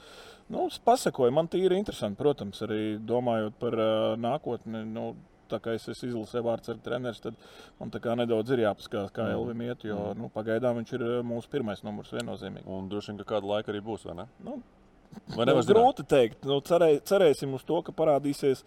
Nu, 0.51 0.67
pasakoju, 0.85 1.31
man 1.33 1.47
tie 1.47 1.63
ir 1.63 1.75
interesanti, 1.75 2.19
protams, 2.19 2.59
arī 2.65 2.97
domājot 2.99 3.55
par 3.61 3.77
uh, 3.79 3.91
nākotni. 4.19 4.83
Nu, 4.91 5.13
tā 5.53 5.61
kā 5.63 5.77
es 5.77 5.87
esmu 5.87 6.09
izlasījis 6.09 6.45
vārds 6.45 6.73
ar 6.73 6.83
treneris, 6.83 7.23
tad 7.23 7.37
man 7.79 7.93
nedaudz 8.19 8.53
ir 8.53 8.65
jāpaskatās, 8.65 9.13
kā 9.15 9.27
mm. 9.27 9.35
Elvis 9.37 9.67
iet. 9.69 9.89
Jo 9.89 9.99
mm. 10.11 10.21
nu, 10.21 10.31
pagaidām 10.33 10.79
viņš 10.81 10.95
ir 10.97 11.05
mūsu 11.27 11.51
pirmais 11.53 11.83
numurs 11.85 12.13
viennozīmīgi. 12.15 12.69
Un 12.69 12.89
droši 12.91 13.13
vien, 13.13 13.21
ka 13.21 13.35
kādu 13.35 13.53
laiku 13.53 13.73
arī 13.73 13.83
būs, 13.85 14.07
vai 14.09 14.23
ne? 14.23 14.29
Nu, 14.45 14.57
vai 15.35 15.47
nevar 15.49 15.67
grūti 15.67 16.07
teikt. 16.09 16.43
Nu, 16.49 16.59
cerē, 16.65 16.95
cerēsim 17.05 17.53
uz 17.57 17.65
to, 17.67 17.81
ka 17.85 17.95
parādīsies. 17.95 18.65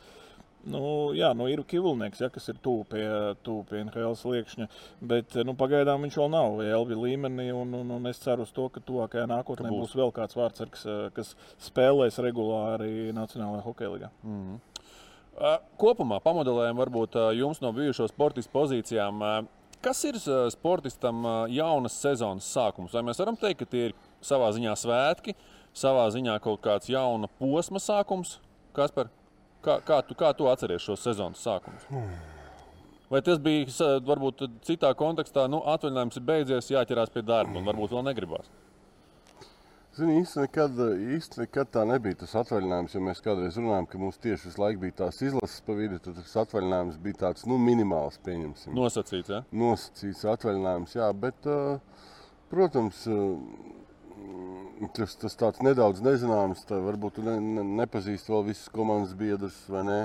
Nu, 0.67 1.13
jā, 1.15 1.29
nu 1.39 1.47
ir 1.47 1.61
Kivilnieks, 1.63 2.21
ja, 2.25 2.29
kas 2.33 2.49
ir 2.51 2.57
tuvu 2.63 2.83
pie, 2.91 3.05
tuvu 3.47 3.63
pie 3.69 3.85
NHL 3.85 4.17
sliekšņa, 4.19 4.67
bet 5.07 5.37
nu, 5.47 5.55
pagaidām 5.59 6.03
viņš 6.03 6.17
vēl 6.19 6.33
nav 6.33 6.59
Elvis 6.65 6.99
līmenī. 6.99 7.53
Un, 7.55 7.75
un, 7.79 7.93
un 7.99 8.11
es 8.11 8.19
ceru 8.25 8.43
uz 8.43 8.51
to, 8.55 8.67
ka 8.75 8.83
tuvākajā 8.83 9.29
nākotnē 9.31 9.71
būs. 9.71 9.93
būs 9.93 9.99
vēl 10.01 10.15
kāds 10.17 10.39
vārdsargs, 10.39 10.83
kas 11.15 11.37
spēlēs 11.69 12.19
regulāri 12.27 13.13
Nacionālajā 13.15 13.63
hokeja 13.69 13.93
līgā. 13.95 14.11
Mm 14.25 14.41
-hmm. 14.41 14.76
Kopumā 15.77 16.17
pamodelējam 16.25 16.79
varbūt 16.81 17.19
jums 17.37 17.61
no 17.61 17.73
bijušo 17.77 18.09
sportistu 18.09 18.53
pozīcijām. 18.55 19.21
Kas 19.85 20.01
ir 20.09 20.17
sportistam 20.51 21.21
jaunas 21.53 21.99
sezonas 22.01 22.47
sākums? 22.49 22.95
Vai 22.97 23.05
mēs 23.05 23.21
varam 23.21 23.37
teikt, 23.39 23.61
ka 23.61 23.69
tie 23.71 23.83
ir 23.91 23.97
savā 24.25 24.49
ziņā 24.57 24.73
svētki, 24.81 25.37
savā 25.77 26.07
ziņā 26.15 26.39
kaut 26.45 26.63
kāds 26.65 26.89
jauna 26.91 27.29
posma 27.39 27.83
sākums? 27.83 28.39
Kaspar, 28.77 29.13
kā, 29.63 29.77
kā, 29.85 30.01
tu, 30.09 30.17
kā 30.17 30.33
tu 30.37 30.49
atceries 30.49 30.85
šo 30.85 30.97
sezonas 31.01 31.45
sākumu? 31.45 32.01
Vai 33.13 33.21
tas 33.23 33.39
bija 33.39 33.69
varbūt 34.09 34.49
citā 34.67 34.91
kontekstā, 34.99 35.45
nu, 35.53 35.61
atvaļinājums 35.77 36.17
ir 36.19 36.25
beidzies, 36.27 36.73
jāķerās 36.73 37.13
pie 37.15 37.23
darba 37.23 37.61
un 37.61 37.69
varbūt 37.69 37.93
vēl 37.95 38.09
negribās? 38.09 38.49
Zini, 39.97 40.19
īsti 40.21 40.43
nekad, 40.43 40.81
īsti 41.17 41.41
nekad 41.41 41.71
tā 41.73 41.83
nebija 41.89 42.19
tas 42.21 42.35
atvaļinājums, 42.37 42.93
jo 42.93 43.01
mēs 43.01 43.23
kādreiz 43.25 43.57
runājām, 43.57 43.87
ka 43.89 44.01
mums 44.01 44.19
tieši 44.21 44.51
visu 44.51 44.61
laiku 44.61 44.83
bija 44.83 44.97
tās 44.99 45.23
izlases 45.25 45.63
pa 45.65 45.77
vidu, 45.79 45.97
tad 46.05 46.19
tas 46.19 46.35
atvaļinājums 46.43 46.99
bija 47.01 47.21
tāds, 47.23 47.47
nu, 47.49 47.57
minimāls, 47.57 48.19
pieņemsim. 48.27 48.75
Nosacīts, 48.77 49.33
ja? 49.33 49.41
Nosacīts 49.57 50.27
atvaļinājums, 50.35 50.93
jā, 50.99 51.09
bet, 51.23 51.49
protams, 52.53 53.07
tas, 54.99 55.17
tas 55.23 55.39
tāds 55.41 55.65
nedaudz 55.65 56.05
nezināms, 56.05 56.67
tā 56.69 56.83
varbūt 56.85 57.17
tu 57.17 57.25
ne, 57.25 57.39
ne, 57.41 57.65
nepazīst 57.81 58.29
vēl 58.29 58.45
visas 58.51 58.69
komandas 58.77 59.17
biedrus, 59.17 59.57
vai 59.73 59.87
ne? 59.89 60.01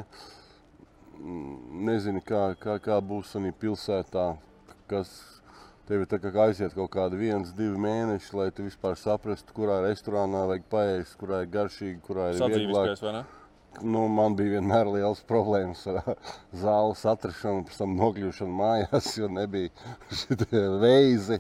Nezini, 1.92 2.24
kā, 2.24 2.54
kā, 2.64 2.80
kā 2.80 3.04
būs 3.04 3.36
arī 3.42 3.52
pilsētā, 3.60 4.30
kas, 4.88 5.12
Tev 5.90 6.06
ir 6.06 6.22
kā 6.22 6.32
aiziet 6.46 6.74
kaut 6.78 6.92
kādi 6.94 7.18
viens, 7.20 7.52
divi 7.58 7.78
mēneši, 7.82 8.34
lai 8.38 8.50
tu 8.56 8.64
vispār 8.68 8.98
saprastu, 9.00 9.54
kurā 9.58 9.82
restorānā 9.86 10.46
vajag 10.52 10.68
paēst, 10.72 11.16
kurā 11.20 11.44
ir 11.44 11.54
garšīgi, 11.56 12.00
kurā 12.06 12.32
ir 12.36 12.44
vieglāk. 12.54 13.38
Nu, 13.80 14.04
man 14.12 14.36
bija 14.36 14.58
vienmēr 14.58 14.90
liels 14.92 15.22
problēmas 15.28 15.86
ar 15.88 16.02
zāles 16.64 17.06
atrašanu, 17.08 17.64
pēc 17.68 17.78
tam 17.80 17.96
nokļūšanu 18.00 18.58
mājās, 18.58 19.14
jo 19.18 19.30
nebija 19.32 19.72
šie 20.20 20.66
veizi. 20.82 21.40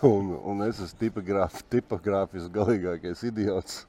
Un, 0.00 0.32
un 0.40 0.64
es 0.66 0.80
esmu 0.80 1.02
tipogrāfs, 1.04 1.66
tipogrāfis 1.72 2.48
galīgākais 2.54 3.26
idiots. 3.28 3.84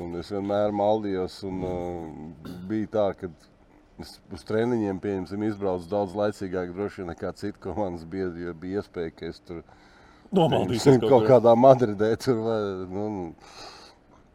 Un 0.00 0.16
es 0.16 0.32
vienmēr 0.32 0.72
maldījos 0.72 1.42
un 1.44 1.64
uh, 1.68 2.52
bija 2.68 2.88
tā, 2.94 3.06
ka 3.20 3.28
Es 4.00 4.16
uz 4.32 4.44
treniņiem, 4.48 4.98
pieņemsim, 5.02 5.42
izbraucu 5.46 5.90
daudz 5.90 6.14
laicīgāk, 6.16 6.72
droši 6.74 7.02
vien 7.02 7.10
nekā 7.12 7.32
citu 7.36 7.60
komandas 7.60 8.06
biedri, 8.08 8.46
jo 8.46 8.54
bija 8.56 8.80
iespēja, 8.80 9.12
ka 9.14 9.28
es 9.28 9.40
tur 9.44 9.60
nomaldīšos 10.32 10.96
kaut, 11.02 11.10
kaut 11.10 11.26
kādā 11.28 11.52
Madridē 11.58 12.08
tur 12.20 12.40
vai, 12.46 12.60
nu, 12.88 13.04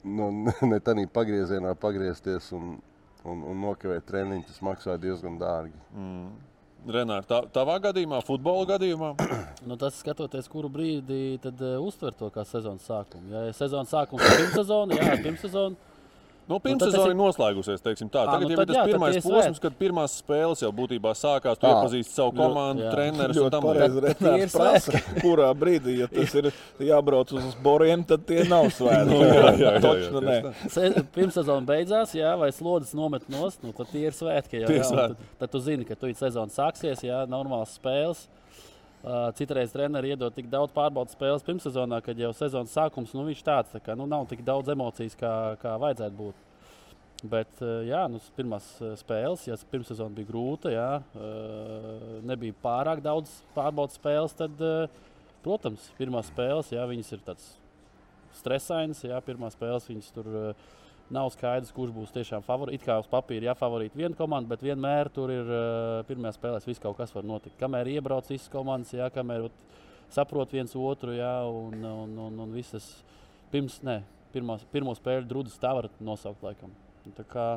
nu, 0.06 0.30
ne 0.72 0.80
tādā 0.84 1.08
pagriezienā 1.14 1.74
pagriezties 1.82 2.52
un, 2.58 2.78
un, 3.26 3.42
un 3.42 3.66
nokavēt 3.66 4.06
treniņu. 4.10 4.46
Tas 4.52 4.62
maksāja 4.66 5.02
diezgan 5.08 5.40
dārgi. 5.42 5.76
Mm. 5.96 6.30
Renāri, 6.88 7.26
tā, 7.28 7.42
tavā 7.52 7.76
gadījumā, 7.84 8.22
futbola 8.24 8.64
gadījumā? 8.70 9.10
nu, 9.68 9.76
tas 9.82 9.98
skatoties, 10.00 10.48
kuru 10.52 10.70
brīdi 10.72 11.36
tad, 11.44 11.60
uh, 11.60 11.82
uztver 11.84 12.16
to 12.16 12.30
kā 12.32 12.46
sezonas 12.48 12.86
sākumu. 12.88 13.34
Ja 13.34 13.58
sezonas 13.58 13.92
sākums 13.92 14.24
ir 14.24 14.44
pirmssezona, 14.44 15.00
jā, 15.02 15.18
pirmssezona. 15.26 15.87
Nu, 16.48 16.62
Pirmssezona 16.64 17.10
nu, 17.10 17.12
ir 17.12 17.18
noslēgusies. 17.20 17.82
Tā. 17.84 17.92
Tagad 18.00 18.46
nu, 18.46 18.52
jau 18.54 18.62
ir 18.64 18.70
tas 18.70 18.78
jā, 18.78 18.84
pirmais 18.88 19.18
posms, 19.20 19.60
kad 19.60 19.74
pirmās 19.76 20.14
spēles 20.22 20.62
jau 20.64 20.70
būtībā 20.76 21.12
sākās. 21.20 21.60
Tu 21.60 21.68
iepazīsti 21.68 22.16
savu 22.16 22.32
komandu, 22.38 22.86
trenerus 22.94 23.40
un 23.44 23.52
tam 23.52 23.68
līdzīgi. 23.68 25.02
Kurā 25.26 25.50
brīdī, 25.60 25.98
ja 26.00 26.08
tas 26.12 26.38
ir 26.40 26.48
jābrauc 26.88 27.34
uz 27.36 27.52
boriem, 27.66 28.06
tad 28.08 28.24
tie 28.30 28.46
nav 28.48 28.70
svēti. 28.78 29.10
nu, 29.12 29.20
jā, 29.28 29.52
jā, 29.60 29.74
jā, 29.84 29.94
jā, 30.08 30.38
jā. 30.88 31.04
Pirmssezona 31.18 31.68
beidzās, 31.68 32.16
jā, 32.16 32.32
vai 32.40 32.54
slodzes 32.56 32.96
nomet 32.96 33.28
nost, 33.34 33.60
nu, 33.68 33.76
tad 33.76 33.92
tie 33.92 34.08
ir 34.08 34.16
svētki. 34.16 34.64
Jā, 34.64 34.72
jā, 34.80 34.88
tad, 34.88 35.30
tad 35.44 35.52
tu 35.52 35.64
zini, 35.68 35.88
ka 35.90 36.00
tu 36.00 36.14
sezona 36.16 36.54
sāksies, 36.54 37.04
jā, 37.04 37.26
normāls 37.28 37.76
spēles. 37.76 38.24
Citreiz 39.38 39.72
treneris 39.72 40.16
iedod 40.16 40.34
tik 40.36 40.50
daudz 40.52 40.74
pārbaudas 40.76 41.16
spēles 41.16 41.46
pirmssezonā, 41.46 42.02
kad 42.04 42.20
jau 42.20 42.34
sezonas 42.36 42.74
sākums 42.76 43.14
nu, 43.16 43.24
tāds 43.46 43.72
tā 43.72 43.82
kā, 43.84 43.96
nu, 43.96 44.08
nav 44.10 44.26
tik 44.28 44.42
daudz 44.46 44.72
emocijas, 44.74 45.16
kā, 45.20 45.32
kā 45.62 45.76
vajadzētu 45.80 46.18
būt. 46.18 46.44
Bet, 47.28 47.62
jā, 47.88 48.04
nu, 48.12 48.20
pirmās 48.38 48.66
spēles, 49.00 49.48
ja 49.48 49.56
pirmssezona 49.72 50.14
bija 50.14 50.30
grūta, 50.30 50.74
jā, 50.74 50.90
nebija 52.30 52.58
pārāk 52.62 53.02
daudz 53.06 53.32
pārbaudas 53.56 53.98
spēles, 53.98 54.36
tad, 54.38 54.60
protams, 55.46 55.88
pirmās 55.98 56.30
spēles, 56.30 56.74
jā, 56.76 56.84
viņas 56.90 57.14
ir 57.16 57.24
tādas 57.26 57.48
stresainas, 58.38 59.02
jā, 59.08 59.18
pirmās 59.26 59.58
spēles 59.58 59.90
viņas 59.90 60.12
tur 60.14 60.30
ir 60.30 60.52
Nav 61.14 61.30
skaidrs, 61.32 61.72
kurš 61.72 61.94
būs 61.96 62.12
tiešām 62.12 62.44
favorīts. 62.44 62.82
It 62.82 62.88
kā 62.88 62.98
uz 63.00 63.08
papīra 63.08 63.54
jāfavorīt 63.54 63.96
viena 63.96 64.18
komanda, 64.18 64.50
bet 64.52 64.66
vienmēr 64.66 65.08
tur 65.16 65.32
ir 65.32 65.48
uh, 65.48 66.02
pirmajā 66.10 66.36
spēlē 66.36 66.60
viss 66.66 66.84
kaut 66.84 66.98
kas 67.00 67.14
var 67.16 67.24
notikt. 67.28 67.56
Kamēr 67.62 67.88
iebrauc 67.94 68.28
visas 68.28 68.50
komandas, 68.52 68.92
jā, 68.98 69.08
kamēr 69.16 69.48
saprot 70.12 70.52
viens 70.52 70.76
otru, 70.76 71.16
jā, 71.16 71.32
un, 71.48 71.80
un, 71.80 72.18
un, 72.26 72.42
un 72.44 72.52
visas 72.56 72.90
pirms, 73.54 73.80
ne, 73.88 74.02
pirmās, 74.34 74.66
pirmo 74.74 74.96
spēļu 74.98 75.30
drudus 75.30 75.56
tā 75.62 75.72
var 75.78 75.88
nosaukt 76.04 76.44
laikam. 76.44 76.76
Tā 77.16 77.24
kā 77.28 77.48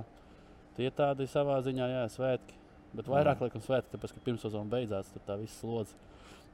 tie 0.78 0.90
tādi 0.95 1.26
savā 1.30 1.59
ziņā, 1.66 1.90
jā, 1.90 2.04
svētki. 2.14 2.59
Bet 2.95 3.11
vairāk, 3.11 3.38
mm. 3.38 3.47
laikam, 3.47 3.62
svētki, 3.62 3.92
tāpēc, 3.95 4.14
ka 4.14 4.25
pirmssezona 4.26 4.71
beidzās, 4.71 5.11
tad 5.14 5.26
tā 5.26 5.37
viss 5.38 5.59
slodzi. 5.62 5.99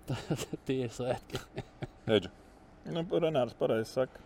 tie 0.69 0.83
ir 0.87 0.93
svētki. 0.93 1.41
Eģi. 2.17 2.33
Nu, 2.93 3.03
Renārs 3.21 3.57
pareizi 3.59 3.91
saka. 3.91 4.23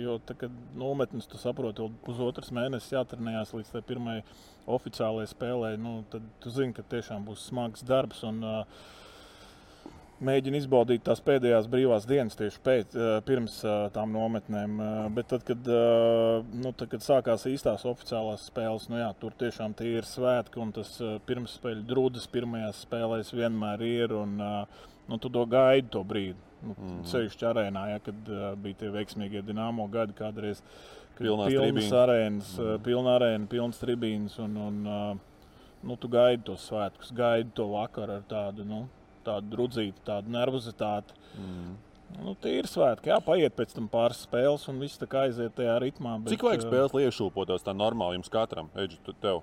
Jo 0.00 0.16
tā, 0.26 0.34
kad 0.38 0.54
nometnes, 0.74 1.28
tu 1.30 1.38
saproti, 1.38 1.84
jau 1.84 1.92
pusotras 2.02 2.50
mēnesis 2.54 2.96
jātrenējās 2.96 3.54
līdz 3.54 3.70
tai 3.70 3.82
pirmajai 3.86 4.24
oficiālajai 4.74 5.30
spēlē, 5.30 5.70
nu, 5.78 6.00
tad 6.10 6.26
tu 6.42 6.50
zini, 6.50 6.74
ka 6.74 6.82
tiešām 6.90 7.26
būs 7.28 7.46
smags 7.52 7.84
darbs. 7.86 8.24
Un, 8.26 8.42
mēģina 10.24 10.58
izbaudīt 10.58 11.04
tās 11.06 11.20
pēdējās 11.24 11.68
brīvās 11.70 12.06
dienas 12.08 12.38
tieši 12.38 12.60
pēc, 12.64 12.96
pirms 13.28 13.60
tām 13.94 14.14
nometnēm. 14.14 14.80
Bet 15.14 15.30
tad, 15.30 15.44
kad, 15.46 15.68
nu, 15.68 16.72
tad, 16.72 16.88
kad 16.90 17.04
sākās 17.04 17.46
īstās 17.50 17.86
oficiālās 17.88 18.48
spēles, 18.50 18.88
nu, 18.90 18.98
jā, 19.02 19.10
tur 19.20 19.36
tiešām 19.38 19.76
tie 19.78 19.92
ir 19.98 20.08
svētki 20.08 20.62
un 20.62 20.72
tas 20.74 20.96
pirmsspēļu 21.28 21.86
drūdas 21.90 22.26
pirmajās 22.32 22.82
spēlēs 22.88 23.34
vienmēr 23.36 23.86
ir. 23.86 24.16
Un, 24.18 24.40
nu, 25.10 25.20
tu 25.20 25.30
to 25.30 25.46
gaidi 25.50 25.92
to 25.94 26.02
brīdi. 26.06 26.53
Nu, 26.64 26.74
mm. 26.74 27.00
Ceļšķi 27.10 27.48
arēnā, 27.50 27.86
ja, 27.92 28.02
kad 28.04 28.28
uh, 28.32 28.44
bija 28.60 28.82
tie 28.82 28.92
veiksmīgie 28.94 29.42
dīnāmo 29.44 29.86
gadi, 29.92 30.16
kādreiz 30.16 30.62
Pilnās 31.14 31.52
pilnas 31.52 31.92
arēnas, 31.94 32.50
mm. 32.58 32.82
pilna 32.82 33.14
arēna, 33.18 33.46
pilnas 33.50 33.78
tribīnes. 33.78 34.34
Un, 34.42 34.56
un, 34.58 34.80
uh, 34.88 35.50
nu, 35.86 35.96
tu 36.00 36.10
gaidi 36.10 36.42
tos 36.48 36.66
svētkus, 36.70 37.12
gaidi 37.14 37.54
to 37.54 37.68
vakaru 37.70 38.18
ar 38.18 38.28
tādu, 38.30 38.66
nu, 38.66 38.84
tādu 39.26 39.52
drudzītu, 39.52 40.02
tādu 40.06 40.34
nervozitāti. 40.34 41.14
Mm. 41.38 41.74
Nu, 42.14 42.34
tie 42.38 42.58
ir 42.60 42.68
svētki, 42.70 43.10
jā, 43.10 43.18
paiet 43.24 43.54
pēc 43.56 43.72
tam 43.74 43.88
pāris 43.90 44.22
spēles, 44.26 44.66
un 44.70 44.78
viss 44.82 45.00
tā 45.00 45.06
kā 45.10 45.24
aiziet 45.28 45.54
tajā 45.56 45.74
ritmā. 45.82 46.18
Cik 46.30 46.44
vajag 46.46 46.66
spēles, 46.66 46.94
lai 46.94 47.08
iešūpotos 47.08 47.66
tā 47.66 47.74
normāli 47.74 48.18
jums 48.18 48.30
katram? 48.30 48.68
Eģi, 48.78 49.00
tev. 49.22 49.42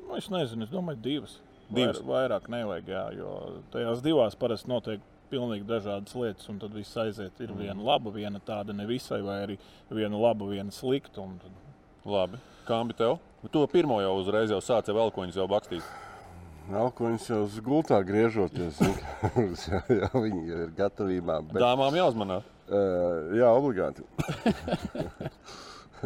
Nu, 0.00 0.16
es 0.18 0.26
nezinu, 0.32 0.66
es 0.66 0.72
domāju, 0.72 0.98
divas. 1.04 1.36
Divas? 1.70 2.00
Vair, 2.02 2.32
vairāk 2.32 2.48
nevajag, 2.50 2.90
jā, 2.90 3.04
jo 3.14 3.34
tajās 3.70 4.02
divās 4.02 4.34
parasti 4.38 4.70
notiek 4.70 5.04
pilnīgi 5.30 5.66
dažādas 5.68 6.14
lietas, 6.18 6.48
un 6.52 6.60
tad 6.62 6.74
viss 6.76 6.98
aiziet. 7.00 7.40
Ir 7.40 7.54
viena 7.56 7.80
laba, 7.80 8.12
viena 8.14 8.42
tāda 8.44 8.76
nevisai, 8.76 9.22
vai 9.24 9.40
arī 9.46 9.58
viena 9.90 10.18
laba, 10.20 10.50
viena 10.50 10.74
slikta. 10.74 11.24
Tad... 11.42 11.58
Labi. 12.04 12.40
Kā 12.68 12.82
bija 12.88 12.98
tev? 13.00 13.18
To 13.52 13.64
pirmo 13.72 14.00
jau 14.02 14.14
uzreiz 14.20 14.52
jau 14.52 14.60
sāca 14.64 14.94
velkoņus 14.96 15.38
jau 15.40 15.48
bakstīt. 15.48 15.84
Alkoņš 16.70 17.24
jau 17.32 17.40
uz 17.48 17.56
gultā 17.66 17.98
griežoties, 18.06 18.78
jā, 19.70 19.80
jā, 19.90 20.10
viņi 20.14 20.42
jau 20.46 20.58
ir 20.66 20.74
gatavībā. 20.76 21.40
Bet, 21.48 21.62
Dāmām 21.64 21.96
jāuzmanās. 21.98 22.44
uh, 22.68 23.32
jā, 23.34 23.48
obligāti. 23.50 24.04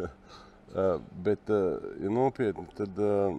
uh, 0.01 1.03
bet, 1.27 1.53
uh, 1.53 1.85
ja 2.01 2.15
nopietni, 2.15 2.65
tad 2.79 3.03
uh, 3.03 3.37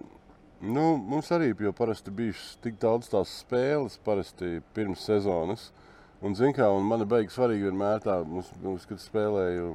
nu, 0.68 0.84
mums 0.98 1.30
arī 1.34 1.52
jau 1.54 1.72
parasti 1.76 2.12
bijušas 2.14 2.56
tik 2.64 2.78
daudz 2.82 3.10
tās 3.12 3.32
spēles, 3.42 3.98
parasti 4.04 4.60
pirms 4.76 5.04
sezonas. 5.08 5.70
Un, 6.24 6.34
kā, 6.56 6.70
un 6.72 6.86
man 6.88 7.04
baigi 7.08 7.34
svarīgi 7.34 7.68
vienmēr 7.68 8.00
tā, 8.04 8.16
mums, 8.24 8.48
mums, 8.62 8.86
kad 8.88 9.02
spēlēju, 9.02 9.68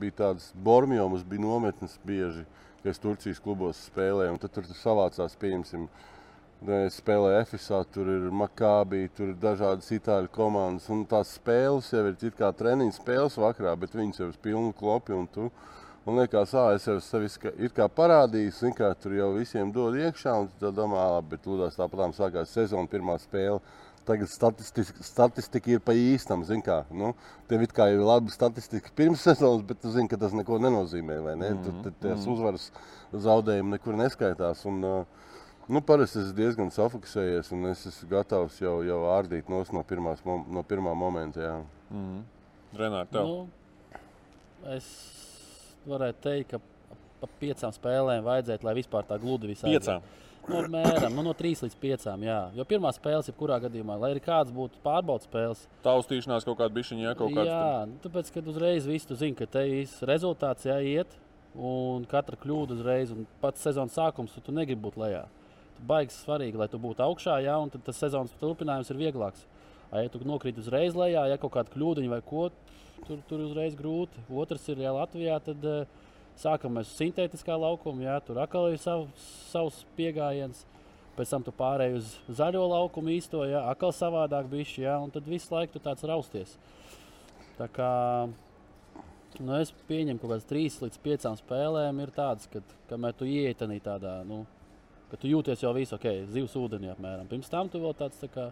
bija 0.00 0.16
tādas 0.22 0.50
bormio, 0.54 1.06
mums 1.08 1.22
bija 1.24 1.44
nometnes 1.44 1.94
bieži, 2.04 2.42
ka 2.82 2.90
es 2.90 3.00
Turcijas 3.02 3.40
klubos 3.42 3.84
spēlēju, 3.86 4.36
tad 4.42 4.54
tur 4.56 4.66
savācās, 4.74 5.38
pieņemsim, 5.40 5.86
Es 6.64 6.94
spēlēju 7.02 7.42
FSA, 7.44 7.82
tur 7.92 8.08
ir 8.08 8.22
Makābi, 8.32 9.10
tur 9.14 9.28
ir 9.28 9.36
dažādas 9.36 9.90
itāļu 9.92 10.30
komandas. 10.32 10.86
Un 10.88 11.02
tās 11.04 11.34
spēles 11.36 11.90
jau 11.92 12.00
ir 12.08 12.32
kā 12.34 12.48
treniņa 12.56 12.96
spēles 12.96 13.36
vakarā, 13.36 13.74
bet 13.76 13.92
viņas 13.94 14.22
jau 14.22 14.28
ir 14.30 14.38
pilnu 14.42 14.72
klopi. 14.74 15.12
Un, 15.12 15.28
tu, 15.28 15.50
un 16.06 16.20
liekas, 16.20 16.54
ah, 16.54 16.70
es 16.76 16.86
jau 16.86 16.96
sevi 17.02 17.28
it 17.58 17.74
kā 17.74 17.88
parādīju, 17.90 18.52
zin 18.54 18.76
kā 18.76 18.92
tur 18.94 19.16
jau 19.16 19.32
visiem 19.34 19.72
dod 19.72 19.94
iekšā. 19.98 20.36
Un 20.40 20.48
tu 20.60 20.70
domā, 20.72 21.02
ah, 21.16 21.20
bet 21.20 21.44
lūdās 21.46 21.78
tāpat 21.78 22.14
sākās 22.16 22.54
sezona 22.54 22.88
pirmā 22.88 23.18
spēle. 23.22 23.60
Tagad 24.06 24.30
statistika, 24.30 25.02
statistika 25.02 25.70
ir 25.70 25.80
pa 25.82 25.90
īstam. 25.92 26.44
zin 26.46 26.62
Kā, 26.62 26.84
nu, 26.94 27.10
tev 27.50 27.62
it 27.66 27.72
kā 27.74 27.88
jau 27.90 27.98
ir 27.98 28.06
laba 28.06 28.30
statistika 28.30 28.92
pirms 28.94 29.24
sezonas, 29.26 29.66
bet 29.66 29.80
tu 29.82 29.90
zini, 29.90 30.06
ka 30.08 30.16
tas 30.16 30.32
neko 30.32 30.60
nenozīmē. 30.62 31.18
vai 31.24 31.36
Ne? 31.36 31.50
Mm 31.50 31.62
-hmm. 31.62 31.82
Tur 31.82 31.92
tās 32.00 32.26
uzvaras 32.26 32.70
zaudējumi 33.12 33.70
nekur 33.70 33.94
neskaitās. 33.94 34.64
Un, 34.66 34.84
uh, 34.84 35.04
Nu, 35.66 35.80
parasti 35.82 36.20
es 36.22 36.28
diezgan 36.30 36.68
safokusējies, 36.70 37.48
un 37.56 37.66
es 37.66 37.80
esmu 37.88 38.08
gatavs 38.12 38.60
jau, 38.62 38.84
jau 38.86 39.00
ārdīt 39.10 39.48
no, 39.50 39.82
pirmās, 39.82 40.20
no 40.24 40.62
pirmā 40.62 40.92
momenta. 40.94 41.40
Jā. 41.42 41.56
Renāri, 42.78 43.08
tev. 43.10 43.26
Nu, 43.26 43.48
es 44.76 44.86
varētu 45.90 46.22
teikt, 46.26 46.54
ka 46.54 46.60
pa 47.20 47.28
piecām 47.40 47.74
spēlēm 47.74 48.24
vajadzētu, 48.26 48.66
lai 48.66 48.76
vispār 48.76 49.06
tā 49.08 49.18
gludi 49.20 49.52
visā 49.52 49.68
Piecām. 49.70 50.04
No, 50.46 50.60
mēram, 50.70 51.10
nu, 51.10 51.24
no 51.26 51.32
trīs 51.34 51.58
līdz 51.64 51.74
piecām. 51.82 52.22
Jā. 52.22 52.38
Jo 52.54 52.66
pirmā 52.68 52.92
spēle, 52.94 53.24
jebkurā 53.26 53.58
gadījumā, 53.64 53.96
lai 53.98 54.12
arī 54.14 54.22
kāds 54.22 54.52
būtu 54.54 54.78
pārbaudas 54.84 55.26
spēles, 55.26 55.64
Taustīšanās 55.82 56.46
kaut 56.46 56.60
kāda 56.60 56.74
bišķiņa, 56.76 57.02
ja 57.02 57.14
kaut 57.18 57.34
kāds. 57.34 57.50
jā, 57.50 57.70
nu, 57.90 57.98
tāpēc, 58.04 58.30
kad 58.36 58.50
uzreiz 58.52 58.86
viss 58.86 59.08
tu 59.08 59.18
zini, 59.18 59.34
ka 59.38 59.48
te 59.50 59.64
ir 59.66 59.96
rezultāts 60.06 60.68
jāiet, 60.68 61.18
un 61.56 62.06
katra 62.06 62.38
kļūda 62.38 62.76
uzreiz, 62.76 63.10
un 63.10 63.26
pats 63.42 63.66
sezonas 63.66 63.96
sākums, 63.98 64.36
tu, 64.36 64.44
tu 64.46 64.54
negribi 64.54 64.84
būt 64.86 65.00
lejā. 65.02 65.24
Tu 65.76 65.88
baigs 65.88 66.22
svarīgi, 66.22 66.60
lai 66.60 66.70
tu 66.70 66.78
būtu 66.80 67.02
augšā, 67.04 67.40
jā, 67.42 67.58
un 67.58 67.72
tad 67.72 67.82
tas 67.88 67.98
sezonas 68.04 68.34
turpinājums 68.40 68.92
ir 68.92 69.02
vieglāks. 69.02 69.48
Ja 69.96 70.06
tu 70.12 70.20
nokrīt 70.26 70.58
uzreiz 70.60 70.94
lejā, 70.98 71.26
ja 71.30 71.40
kaut 71.40 71.54
kāda 71.56 71.72
kļūda 71.72 72.06
vai 72.10 72.22
ko, 72.26 72.50
tur, 73.04 73.20
tur 73.28 73.42
uzreiz 73.44 73.76
grūti. 73.78 74.22
Otrs 74.30 74.64
ir, 74.72 74.80
ja 74.84 74.94
Latvijā, 74.96 75.36
tad 75.44 75.66
uh, 75.66 76.06
sākam 76.40 76.76
mēs 76.76 76.94
sintētiskā 76.96 77.56
laukuma, 77.58 78.06
jā, 78.06 78.16
tur 78.24 78.40
atkal 78.42 78.70
ir 78.72 78.80
sav, 78.82 79.06
savs 79.50 79.84
pieejams. 79.98 80.64
Pēc 81.16 81.30
tam 81.32 81.44
tu 81.46 81.52
pārēji 81.56 81.96
uz 81.96 82.08
zaļo 82.36 82.66
laukumu 82.68 83.14
īsto, 83.14 83.40
jā, 83.48 83.62
atkal 83.70 83.94
savādāk 83.96 84.50
bišķi, 84.52 84.82
jā, 84.84 84.98
un 85.00 85.12
tad 85.14 85.28
visu 85.28 85.54
laiku 85.54 85.76
tu 85.76 85.80
tāds 85.84 86.04
rausties. 86.04 86.52
Tā 87.56 87.70
kā 87.72 87.92
nu, 89.40 89.54
es 89.56 89.72
pieņemu, 89.88 90.18
ka 90.18 90.26
kaut 90.26 90.34
kādas 90.34 90.48
trīs 90.50 90.76
līdz 90.82 91.00
piecām 91.04 91.38
spēlēm 91.40 92.02
ir 92.04 92.12
tādas, 92.16 92.50
kad, 92.52 92.76
kamēr 92.90 93.16
tu 93.16 93.28
tādā, 93.56 93.80
tādā 93.86 94.14
nu, 94.28 94.42
ka 95.10 95.16
tu 95.16 95.30
jūties 95.30 95.64
jau 95.64 95.72
visu, 95.76 95.96
ok, 95.96 96.06
zivs 96.34 96.56
ūdenī 96.58 96.92
apmēram. 96.92 97.28
Pirms 97.30 97.48
tam 97.48 97.70
tu 97.72 97.80
vēl 97.80 97.96
tāds, 97.96 98.20
tā 98.20 98.28
kā, 98.32 98.50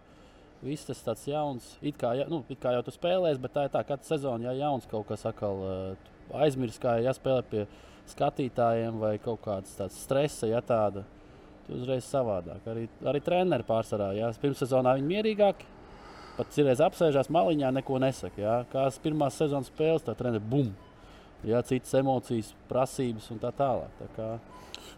viss 0.64 0.88
tas 0.88 1.02
tāds 1.04 1.26
jauns, 1.28 1.74
it 1.84 1.98
kā, 2.00 2.14
nu, 2.30 2.42
it 2.48 2.60
kā 2.62 2.72
jau 2.74 2.84
tu 2.86 2.94
spēlēsi, 2.94 3.40
bet 3.42 3.54
tā 3.54 3.66
ir 3.66 3.74
tā, 3.74 3.82
ka 3.84 3.94
katru 3.94 4.10
sezonu, 4.10 4.48
ja 4.48 4.54
jauns 4.64 4.88
kaut 4.90 5.06
kas 5.10 5.26
atkal 5.28 5.60
aizmirst, 6.44 6.80
kā 6.82 6.96
jāspēlē 7.04 7.42
pie 7.50 7.66
skatītājiem 8.12 8.98
vai 9.00 9.16
kaut 9.22 9.42
kāds 9.44 9.76
tāds 9.78 9.98
stresa, 10.04 10.48
ja 10.50 10.62
tāda. 10.64 11.04
Tu 11.64 11.78
uzreiz 11.78 12.04
savādāk. 12.04 12.64
Arī, 12.68 12.88
arī 13.08 13.20
treneri 13.24 13.64
pārsvarā. 13.64 14.10
Jā. 14.18 14.28
Pirms 14.40 14.60
sezonā 14.60 14.98
viņi 14.98 15.08
mierīgāki. 15.08 15.70
Pat 16.34 16.50
citreiz 16.52 16.82
apsēžās 16.84 17.30
maliņā, 17.32 17.70
neko 17.78 18.00
nesaka. 18.02 18.42
Jā. 18.42 18.56
Kā 18.72 18.84
pirmās 19.00 19.38
sezonas 19.40 19.70
spēles, 19.72 20.04
tā 20.04 20.12
treniņa 20.18 20.44
bum. 20.50 20.74
Jā, 21.44 21.60
citas 21.64 21.92
emocijas, 21.96 22.52
prasības 22.68 23.30
un 23.32 23.40
tā 23.40 23.52
tālāk. 23.56 23.96
Tā 24.00 24.10
kā, 24.16 24.28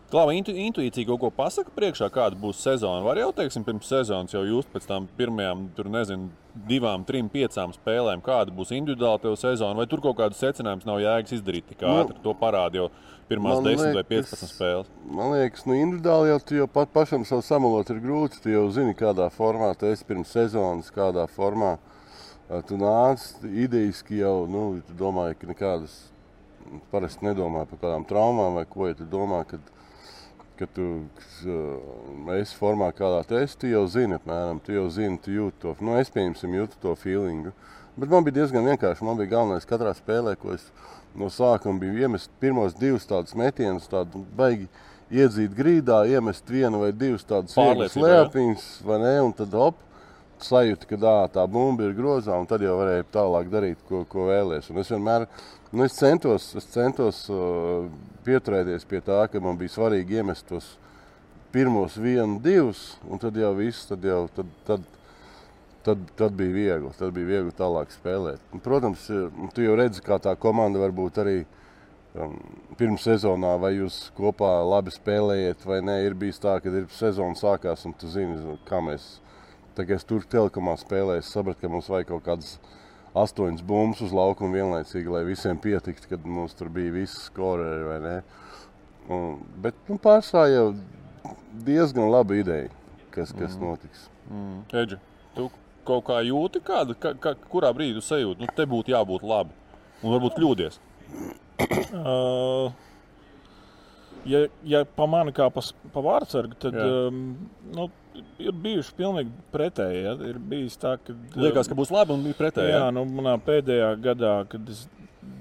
Klāva 0.07 0.31
intu, 0.39 0.53
intuīcija 0.55 1.03
kaut 1.09 1.19
ko 1.19 1.29
pasaka 1.35 1.73
priekšā, 1.75 2.07
kāda 2.15 2.37
būs 2.39 2.61
sezona. 2.63 3.03
Var 3.03 3.19
jau, 3.19 3.33
teiksim, 3.35 3.65
pirms 3.67 3.89
sezonas 3.91 4.31
jau 4.37 4.45
jūs 4.47 4.69
pēc 4.71 4.85
tam 4.87 5.09
pirmajām, 5.19 5.65
tur 5.75 5.89
nezinu, 5.91 6.29
divām, 6.71 7.03
trim, 7.09 7.27
piecām 7.33 7.75
spēlēm, 7.75 8.23
kāda 8.23 8.55
būs 8.55 8.71
individuāla 8.77 9.19
tev 9.25 9.35
sezona, 9.41 9.75
vai 9.81 9.89
tur 9.91 10.05
kaut 10.05 10.15
kādas 10.21 10.39
secinājumus 10.39 10.87
nav 10.87 11.01
jēgas 11.03 11.35
izdarīt 11.41 11.67
tik 11.73 11.83
Nu, 11.83 12.05
ātri. 12.05 12.21
To 12.23 12.37
parāda 12.39 12.79
jau 12.85 12.87
pirmās 13.29 13.59
man 13.59 13.67
10 13.67 13.83
vai 13.83 14.05
liekas- 14.05 14.31
15 14.31 14.55
spēles. 14.55 14.87
Man 15.11 15.33
liekas, 15.35 15.67
nu, 15.67 15.75
individuāli 15.75 16.31
jau 16.31 16.39
tu 16.47 16.55
jau 16.63 16.69
pat 16.79 16.95
pašam 16.95 17.27
savu 17.27 17.43
samalot 17.43 17.91
ir 17.91 17.99
grūti. 18.01 18.41
Tu 18.47 18.55
jau 18.55 18.71
zini, 18.71 18.95
kādā 18.95 19.27
formā 19.35 19.77
tu 19.77 19.87
esi 19.91 20.05
pirms 20.07 20.31
sezonas, 20.31 20.93
kādā 20.95 21.27
formā 21.29 21.79
tu 22.69 22.79
nāc. 22.79 23.27
Idejiski 23.43 24.23
jau, 24.23 24.47
nu, 24.47 24.81
tu 24.87 24.95
domāji, 24.95 25.35
ka 25.41 25.47
nekādas, 25.51 25.99
parasti 26.93 27.27
nedomā 27.27 27.67
par 27.67 27.79
kādām 27.83 28.07
traumām 28.07 28.55
vai 28.55 28.65
ko, 28.65 28.87
ja 28.87 28.95
tu 28.95 29.05
domā, 29.05 29.43
ka, 29.47 29.59
ka 30.59 30.69
tu 30.77 30.87
uh, 31.05 32.35
esi 32.37 32.57
formā, 32.59 32.91
kādā 32.97 33.23
tu 33.29 33.39
esi, 33.39 33.59
tu 33.61 33.71
jau 33.71 33.85
zini, 33.91 34.19
apmēram, 34.19 34.61
tu 34.65 34.75
jau 34.77 34.87
zini, 34.93 35.19
tu 35.23 35.35
jūti 35.35 35.63
to, 35.63 35.77
nu, 35.85 35.97
es 36.01 36.13
pieņemsim, 36.15 36.57
jūtu 36.61 36.81
to 36.83 36.95
feelingu. 37.01 37.55
Bet 37.97 38.13
man 38.13 38.27
bija 38.27 38.43
diezgan 38.43 38.67
vienkārši. 38.69 39.05
Man 39.09 39.17
bija 39.17 39.33
galvenais 39.39 39.69
katrā 39.69 39.95
spēlē, 39.97 40.35
ko 40.41 40.53
es 40.53 40.67
no 41.17 41.31
sākuma 41.33 41.81
biju 41.81 42.03
iemest 42.05 42.33
pirmos 42.43 42.77
divus 42.77 43.09
tādus 43.09 43.37
metienus, 43.39 43.89
tādu 43.89 44.21
baigi 44.37 44.69
iedzīt 45.09 45.55
grīdā, 45.57 46.03
iemest 46.11 46.49
vienu 46.51 46.83
vai 46.83 46.93
divus 46.93 47.25
tādus 47.25 47.57
vieglas 47.57 47.95
Pārliecībā, 47.95 48.11
ja? 48.11 48.23
lēpiņus, 48.25 48.67
vai 48.85 48.99
ne? 49.01 49.15
Un 49.25 49.33
tad 49.39 49.57
hop, 49.57 49.79
sajūta, 50.45 50.89
ka 50.91 50.99
ā, 51.01 51.17
tā 51.39 51.47
bumba 51.49 51.87
ir 51.87 51.97
grozā, 51.97 52.37
un 52.37 52.49
tad 52.51 52.65
jau 52.65 52.77
varēja 52.81 53.07
tālāk 53.15 53.49
darīt, 53.53 53.81
ko, 53.89 54.03
ko 54.11 54.29
vēlēs. 54.29 54.69
Un 54.73 54.83
es 54.83 54.93
vienmēr 54.93 55.25
nu, 55.73 55.85
es 55.85 55.97
centos, 55.99 56.51
es 56.59 56.67
centos 56.75 57.25
uh, 57.33 57.87
pieturēties 58.27 58.87
pie 58.89 59.01
tā, 59.05 59.23
ka 59.31 59.43
man 59.43 59.59
bija 59.61 59.77
svarīgi 59.77 60.21
iemest 60.21 60.47
tos 60.51 60.75
pirmos 61.57 61.97
vienu, 61.97 62.41
divus, 62.43 62.97
un 63.09 63.21
tad 63.23 63.37
jau 63.39 63.55
viss, 63.57 63.87
tad 63.89 64.05
jau 64.05 64.27
tad, 64.37 64.49
tad, 64.67 64.83
tad, 65.87 66.03
tad 66.19 66.35
bija 66.37 66.53
viegli. 66.53 66.91
Tad 66.99 67.15
bija 67.17 67.31
viegli 67.31 67.55
tālāk 67.57 67.95
spēlēt. 67.95 68.43
Un, 68.53 68.63
protams, 68.65 69.07
eh, 69.11 69.29
tu 69.55 69.65
jau 69.65 69.77
redzi, 69.79 70.03
kā 70.05 70.19
tā 70.23 70.35
komanda 70.37 70.83
var 70.83 70.93
būt 70.93 71.21
arī 71.23 71.37
um, 72.19 72.35
pirms 72.77 73.07
sezonā, 73.07 73.55
vai 73.63 73.77
jūs 73.77 74.11
kopā 74.19 74.51
labi 74.67 74.93
spēlējat, 74.95 75.65
vai 75.69 75.81
nē. 75.87 76.01
Ir 76.09 76.19
bijis 76.19 76.43
tā, 76.43 76.59
ka 76.61 76.73
ir 76.73 76.91
sezona 76.97 77.39
sākās, 77.39 77.87
un 77.89 77.95
tu 77.97 78.11
zini, 78.13 78.59
kā 78.69 78.83
mēs. 78.85 79.17
Tagad 79.77 80.01
es 80.01 80.09
tur 80.09 80.25
telekomā 80.25 80.77
spēlēju, 80.81 81.25
es 81.25 81.33
sapratu, 81.33 81.63
ka 81.63 81.73
mums 81.73 81.89
vajag 81.93 82.11
kaut 82.11 82.25
kādas 82.25 82.57
astoņas 83.17 83.63
bumbas 83.67 84.03
uz 84.05 84.13
laukuma 84.15 84.53
vienlaicīgi, 84.59 85.11
lai 85.13 85.25
visiem 85.29 85.59
pietiktu, 85.63 86.11
kad 86.13 86.25
mums 86.29 86.55
tur 86.59 86.69
bija 86.73 86.93
visi 86.95 87.17
skoreri 87.27 87.85
vai 87.89 87.99
ne. 88.05 88.17
Un, 89.09 89.39
bet 89.63 89.77
nu, 89.89 89.97
pārsvarā 90.03 90.49
jau 90.53 90.67
diezgan 91.67 92.11
laba 92.13 92.37
ideja, 92.37 92.69
kas, 93.15 93.33
kas 93.33 93.55
Mhm. 93.57 93.65
notiks. 93.65 94.09
Mm. 94.31 94.63
Eģi, 94.83 94.99
tu 95.37 95.51
kaut 95.87 96.05
kā 96.09 96.19
jūti, 96.27 96.61
kāda, 96.67 96.97
ka, 96.99 97.15
ka, 97.15 97.35
kurā 97.53 97.71
brīdī 97.73 97.95
tu 98.01 98.03
sajūti, 98.05 98.41
nu, 98.43 98.47
te 98.57 98.67
būtu 98.67 98.91
jābūt 98.93 99.23
labi. 99.23 99.55
Un 100.03 100.13
varbūt 100.17 100.37
kļūdies. 100.41 100.79
Uh, 101.97 102.73
ja, 104.31 104.43
ja 104.67 104.83
pa 104.99 105.07
mani 105.11 105.35
kā 105.37 105.49
pa, 105.53 105.63
pa 105.95 106.03
vārdsargu, 106.05 106.59
tad 106.63 106.77
um, 106.83 107.23
nu, 107.75 107.89
ir 108.43 108.57
bijuši 108.65 108.95
pilnīgi 108.99 109.33
pretēji. 109.55 110.03
Ja? 110.07 110.15
Ir 110.31 110.41
bijis 110.53 110.79
tā, 110.81 110.97
ka. 111.03 111.17
Liekas, 111.39 111.71
ka 111.71 111.79
būs 111.79 111.93
labi 111.95 112.15
un 112.17 112.25
bija 112.27 112.39
pretēji. 112.39 112.75
Jā, 112.75 112.87
Ja? 112.87 112.93
nu, 112.95 113.07
manā 113.19 113.37
pēdējā 113.47 113.95
gadā, 114.05 114.37
kad 114.51 114.73
es 114.73 114.87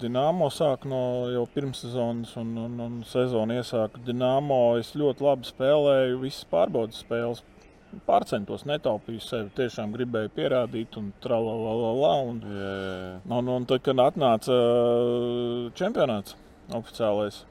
Dienāmo 0.02 0.48
sāku 0.50 0.90
no 0.90 1.00
jau 1.30 1.44
pirmssezonas 1.54 2.32
un, 2.42 2.56
un, 2.58 2.80
un 2.82 2.96
sezonu 3.08 3.60
iesāku 3.60 4.02
Dienāmo, 4.04 4.80
es 4.82 4.96
ļoti 4.98 5.24
labi 5.24 5.48
spēlēju 5.48 6.24
visas 6.24 6.48
pārbaudas 6.52 7.04
spēles. 7.06 7.44
Pārcentos, 8.04 8.66
netaupīju 8.68 9.22
sevi. 9.24 9.54
Tiešām 9.56 9.94
gribēju 9.96 10.34
pierādīt, 10.36 10.98
un 11.00 11.14
tā 11.24 11.30
tālāk. 11.32 12.26
Un, 12.28 12.42
un, 13.38 13.52
un 13.54 13.68
tad, 13.70 13.86
kad 13.86 14.02
atnāca 14.04 14.52
uh, 14.52 15.70
čempionāts 15.80 16.36
oficiālais, 16.76 17.46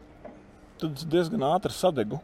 tad 0.82 1.04
diezgan 1.10 1.44
ātri 1.54 1.74
sadegu. 1.74 2.20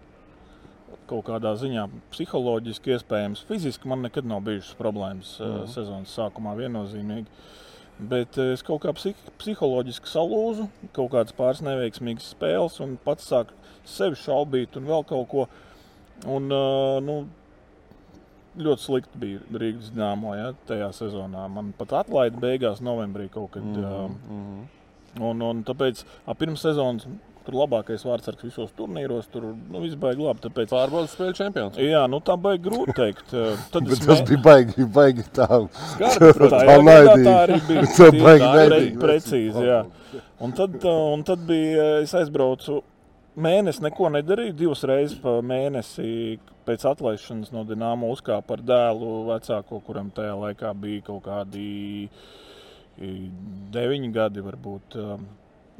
Kaut 1.10 1.24
kādā 1.26 1.52
ziņā 1.58 1.88
psiholoģiski, 2.12 2.94
iespējams, 2.94 3.42
fiziski 3.48 3.90
man 3.90 4.04
nekad 4.06 4.26
nav 4.30 4.44
bijušas 4.46 4.76
problēmas 4.78 5.32
mm. 5.40 5.56
Uh, 5.64 5.70
sezonas 5.70 6.12
sākumā 6.14 6.54
viennozīmīgi. 6.58 7.26
Bet 8.10 8.38
eh, 8.40 8.54
es 8.54 8.62
kaut 8.64 8.80
kā 8.84 8.94
psih 8.96 9.18
psiholoģiski 9.42 10.08
salūzu, 10.08 10.68
kaut 10.96 11.10
kādas 11.12 11.34
pāris 11.36 11.60
neveiksmīgas 11.66 12.30
spēles, 12.32 12.78
un 12.80 12.94
pats 13.04 13.26
sāku 13.28 13.56
sevi 13.84 14.16
šaubīt, 14.16 14.78
un 14.78 14.88
vēl 14.88 15.04
kaut 15.08 15.28
ko. 15.32 15.44
Un, 16.30 16.48
uh, 16.52 16.98
nu, 17.04 17.18
ļoti 18.60 18.84
slikti 18.84 19.20
bija 19.20 19.60
Rīgas 19.62 19.92
dīnāmo 19.94 20.34
ja, 20.36 20.50
tajā 20.68 20.90
sezonā. 20.96 21.46
Man 21.52 21.72
pat 21.78 21.94
atlaida 22.02 22.40
beigās, 22.40 22.82
novembrī 22.84 23.28
kaut 23.32 23.54
kad. 23.56 23.66
Uh, 23.66 24.06
mhm. 24.08 24.62
un, 25.26 25.44
un 25.50 25.62
tāpēc 25.66 26.04
ap 26.24 26.40
pirms 26.40 26.64
sezonas 26.64 27.08
tur 27.50 27.58
labākais 27.58 28.04
vārdsargs 28.06 28.46
visos 28.46 28.70
turnīros, 28.78 29.26
tur 29.34 29.48
nu, 29.50 29.80
viss 29.82 29.98
baigi 29.98 30.22
labi. 30.22 30.40
Tāpēc, 30.46 30.70
Pārbaudas 30.70 31.16
spēļu 31.16 31.34
čempions. 31.40 31.78
jā, 31.82 32.04
nu, 32.10 32.20
tā 32.22 32.36
baigi 32.40 32.62
grūti 32.68 32.94
teikt. 32.94 33.34
Uh, 33.34 33.58
Tad 33.74 33.88
Bet 33.90 33.98
es 33.98 34.06
tas 34.06 34.20
mē- 34.22 34.28
bija 34.30 34.42
baigi, 34.46 34.86
baigi 34.94 35.26
tā. 35.34 35.48
Skarbi, 35.96 36.30
Tā, 36.30 36.48
tā 36.54 36.62
jā, 36.62 36.70
tā, 36.70 36.78
naidīgi. 36.86 37.26
tā 37.26 37.34
arī 37.42 37.58
bija. 37.66 37.82
Tā 37.98 38.08
baigi 38.22 38.46
naidīgi. 38.54 39.00
precīzi, 39.02 39.66
jā. 39.66 39.80
Un 40.40 40.52
tad, 40.56 40.78
uh, 40.84 41.12
un 41.16 41.26
tad 41.28 41.42
bija, 41.50 41.88
es 42.06 42.14
aizbraucu 42.16 42.78
mēnesi, 43.40 43.82
neko 43.84 44.08
nedarīju. 44.14 44.54
Divas 44.56 44.82
reizes 44.88 45.18
pa 45.20 45.36
mēnesi 45.44 46.38
pēc 46.66 46.84
atlaišanas 46.90 47.52
no 47.52 47.64
Dienāmo 47.68 48.08
uzkāpu 48.14 48.54
ar 48.56 48.62
dēlu 48.62 49.10
vecāko, 49.30 49.82
kuram 49.86 50.10
tajā 50.14 50.32
laikā 50.38 50.72
bija 50.80 51.02
kaut 51.10 51.24
kādi 51.26 51.66
i, 53.00 53.12
deviņi 53.74 54.10
gadi, 54.12 54.42
varbūt. 54.44 54.96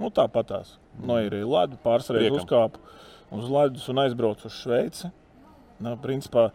Nu, 0.00 0.08
Tāpatās. 0.16 0.74
Noirīju 1.04 1.48
ledu, 1.48 1.78
pāris 1.84 2.08
reizes 2.12 2.30
Priekam. 2.32 2.40
uzkāpu 2.40 3.36
uz 3.36 3.50
ledus 3.52 3.88
un 3.92 4.00
aizbraucu 4.02 4.48
uz 4.48 4.56
Šveici. 4.56 5.10
Nu, 5.80 5.94
principā, 6.00 6.50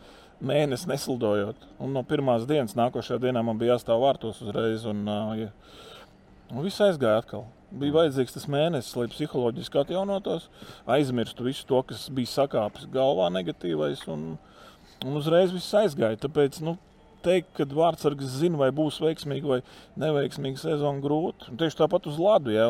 mēnesi 0.46 0.90
neslidojot. 0.90 1.68
Un 1.82 1.94
no 1.96 2.04
pirmās 2.06 2.48
dienas, 2.50 2.76
nākošajā 2.78 3.22
dienā 3.24 3.44
man 3.46 3.60
bija 3.62 3.76
jāstāv 3.76 4.02
vārtos 4.04 4.42
uzreiz. 4.44 4.86
Un, 4.90 5.06
ja, 5.40 5.52
un 6.52 6.66
viss 6.66 6.82
aizgāja 6.84 7.22
atkal. 7.24 7.46
Bija 7.76 7.96
vajadzīgs 7.96 8.36
tas 8.36 8.46
mēnesis, 8.52 8.94
lai 8.96 9.08
psiholoģiski 9.12 9.80
atjaunotos, 9.82 10.50
aizmirstu 10.96 11.48
visu 11.48 11.66
to, 11.68 11.82
kas 11.90 12.06
bija 12.14 12.32
sakāpis 12.32 12.86
galvā, 12.94 13.32
negatīvais. 13.34 14.06
Un, 14.14 14.36
un 15.06 15.18
uzreiz 15.20 15.54
viss 15.56 15.74
aizgāja. 15.76 16.22
Tāpēc, 16.28 16.62
nu, 16.64 16.78
teikt, 17.26 17.52
ka 17.58 17.66
vārdsargs 17.72 18.38
zina, 18.40 18.60
vai 18.62 18.70
būs 18.76 19.02
veiksmīga 19.04 19.50
vai 19.50 19.60
neveiksmīga 20.02 20.62
sezona, 20.62 21.02
grūti. 21.04 21.50
Un 21.52 21.60
tieši 21.62 21.82
tāpat 21.82 22.08
uz 22.12 22.22
ladu. 22.22 22.54
Ja, 22.54 22.70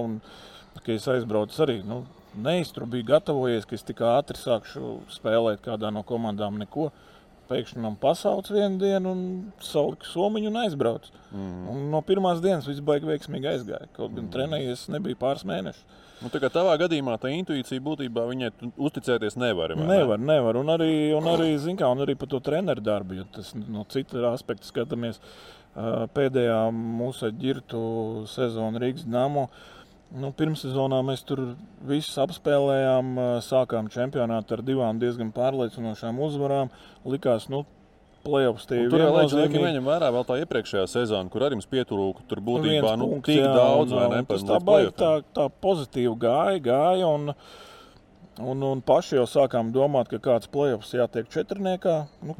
ka 0.84 0.94
es 0.96 1.08
aizbraucu 1.12 1.66
arī. 1.66 1.80
Nu, 1.88 2.04
Neizturu 2.36 2.88
biju 2.92 3.08
gatavojies, 3.08 3.66
ka 3.68 3.78
es 3.78 3.86
tik 3.88 4.02
ātri 4.04 4.40
sākšu 4.40 4.98
spēlēt 5.16 5.62
kādā 5.64 5.92
no 5.94 6.04
komandām. 6.08 6.60
Neko. 6.60 6.90
Pēkšņi 7.46 7.82
man 7.84 7.94
pasauc 8.02 8.48
vienu 8.50 8.80
dienu, 8.82 9.12
un 9.12 9.20
saliku 9.62 10.08
somiņu 10.10 10.50
un 10.50 10.56
aizbraucu. 10.64 11.12
Mm. 11.30 11.68
Un 11.70 11.84
no 11.94 12.02
pirmās 12.02 12.42
dienas 12.42 12.66
viss 12.66 12.82
baigi 12.82 13.06
veiksmīgi 13.06 13.52
aizgāja. 13.52 13.86
Kaut 13.94 14.16
gan 14.16 14.24
mm. 14.26 14.32
trenējies 14.34 14.88
nebija 14.96 15.20
pāris 15.22 15.46
mēnešus. 15.46 16.02
Nu, 16.24 16.32
tā 16.32 16.40
kā 16.42 16.50
tavā 16.50 16.74
gadījumā 16.80 17.18
tā 17.22 17.30
intuīcija 17.36 17.84
būtībā 17.86 18.24
viņai 18.30 18.50
uzticēties 18.72 19.36
nevar. 19.38 19.76
ne? 19.76 19.86
Nevar, 19.90 20.18
nevar. 20.18 20.58
Un 20.58 20.72
arī, 20.74 20.90
un 21.14 21.28
arī, 21.30 21.52
kā, 21.78 21.92
un 21.92 22.02
arī 22.06 22.16
par 22.18 22.32
to 22.32 22.40
treneru 22.42 22.82
darbu, 22.82 23.20
jo 23.20 23.28
tas 23.36 23.52
no 23.60 23.86
cita 23.92 24.24
aspekta 24.32 24.66
skatāmies. 24.66 25.22
Pēdējā 25.76 26.60
mūsu 26.72 27.30
ģirtu 27.36 27.80
sezona 28.32 28.80
Rīgas 28.82 29.06
Dāmo. 29.12 29.50
Nu, 30.16 30.30
Pirmssezonā 30.38 31.02
mēs 31.04 31.26
tur 31.28 31.42
visus 31.88 32.16
apspēlējām, 32.22 33.16
sākām 33.44 33.90
čempionātu 33.92 34.56
ar 34.56 34.62
divām 34.64 35.00
diezgan 35.02 35.32
pārliecinošām 35.36 36.22
uzvarām. 36.24 36.70
Likās, 37.10 37.50
nu, 37.52 37.64
plēsoņš 38.26 38.66
tie 38.70 38.80
ir 38.84 38.90
Tur 38.94 39.04
jau 39.04 39.12
laikam 39.14 39.68
jāņem 39.68 39.88
vērā 39.90 40.10
vēl 40.16 40.26
tā 40.28 40.40
iepriekšējā 40.44 40.86
sezona, 40.90 41.32
kur 41.32 41.46
arī 41.46 41.60
mums 41.60 41.70
pietrūka. 41.72 42.26
Tur 42.30 42.42
būtībā 42.46 42.96
nu, 43.00 43.12
punkts, 43.14 43.32
tik 43.32 43.42
jā, 43.42 43.54
daudz, 43.54 43.96
vai 43.96 44.10
ne? 44.14 44.22
Tas 44.30 44.46
tā 44.48 44.60
baigi, 44.66 44.92
tā, 45.00 45.12
tā 45.36 45.48
pozitīvi 45.66 46.14
gāja, 46.22 46.62
gāja 46.66 47.10
un, 47.12 47.34
un, 48.42 48.68
un 48.72 48.84
paši 48.86 49.20
jau 49.20 49.26
sākām 49.30 49.74
domāt, 49.76 50.10
ka 50.12 50.22
kāds 50.30 50.52
plēsoņš 50.54 50.94
jātiek 51.00 51.34
četrniekā. 51.34 51.98
Nu, 52.26 52.38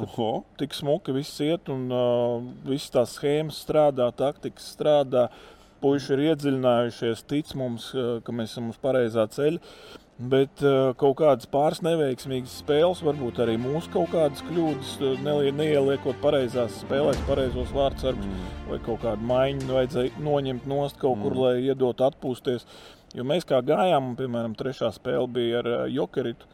tik 0.62 0.78
smuki 0.78 1.16
viss 1.18 1.44
iet, 1.46 1.70
un 1.74 1.90
uh, 1.92 2.40
visas 2.70 2.94
tās 2.96 3.18
schēmas 3.20 3.62
strādā, 3.66 4.10
taktikas 4.16 4.72
strādā. 4.78 5.30
Puisši 5.86 6.16
ir 6.16 6.24
iedziļinājušies, 6.32 7.20
tic 7.30 7.52
mums, 7.60 7.92
uh, 7.94 8.18
ka 8.26 8.34
mēs 8.34 8.56
esam 8.56 8.72
uz 8.74 8.82
pareizā 8.82 9.28
ceļa. 9.30 9.62
Bet 10.16 10.62
uh, 10.64 10.94
kaut 10.96 11.18
kādas 11.20 11.46
pāris 11.52 11.82
neveiksmīgas 11.84 12.54
spēles, 12.62 13.02
varbūt 13.04 13.42
arī 13.44 13.58
mūsu 13.60 13.92
kaut 13.92 14.14
kādas 14.14 14.42
kļūdas, 14.48 14.94
uh, 15.04 15.18
nelie- 15.22 15.52
neieliekot 15.54 16.22
pareizās 16.24 16.80
spēlēs, 16.86 17.20
pareizos 17.28 17.74
vārdsargus, 17.76 18.26
mm. 18.26 18.54
vai 18.72 18.80
kaut 18.86 19.04
kādu 19.04 19.28
maiņu 19.28 19.76
vajadzēja 19.76 20.26
noņemt 20.26 20.70
nost 20.72 20.98
kaut 21.04 21.20
kur, 21.20 21.36
mm. 21.36 21.44
lai 21.44 21.68
iedotu 21.68 22.08
atpūsties. 22.08 22.64
Jo 23.14 23.28
mēs 23.28 23.46
kā 23.46 23.60
gājām, 23.68 24.14
un, 24.14 24.16
piemēram, 24.18 24.56
trešā 24.58 24.90
spēle 24.96 25.28
bija 25.36 25.60
ar 25.62 25.72
uh, 25.74 25.84
Jokeritu. 25.92 26.48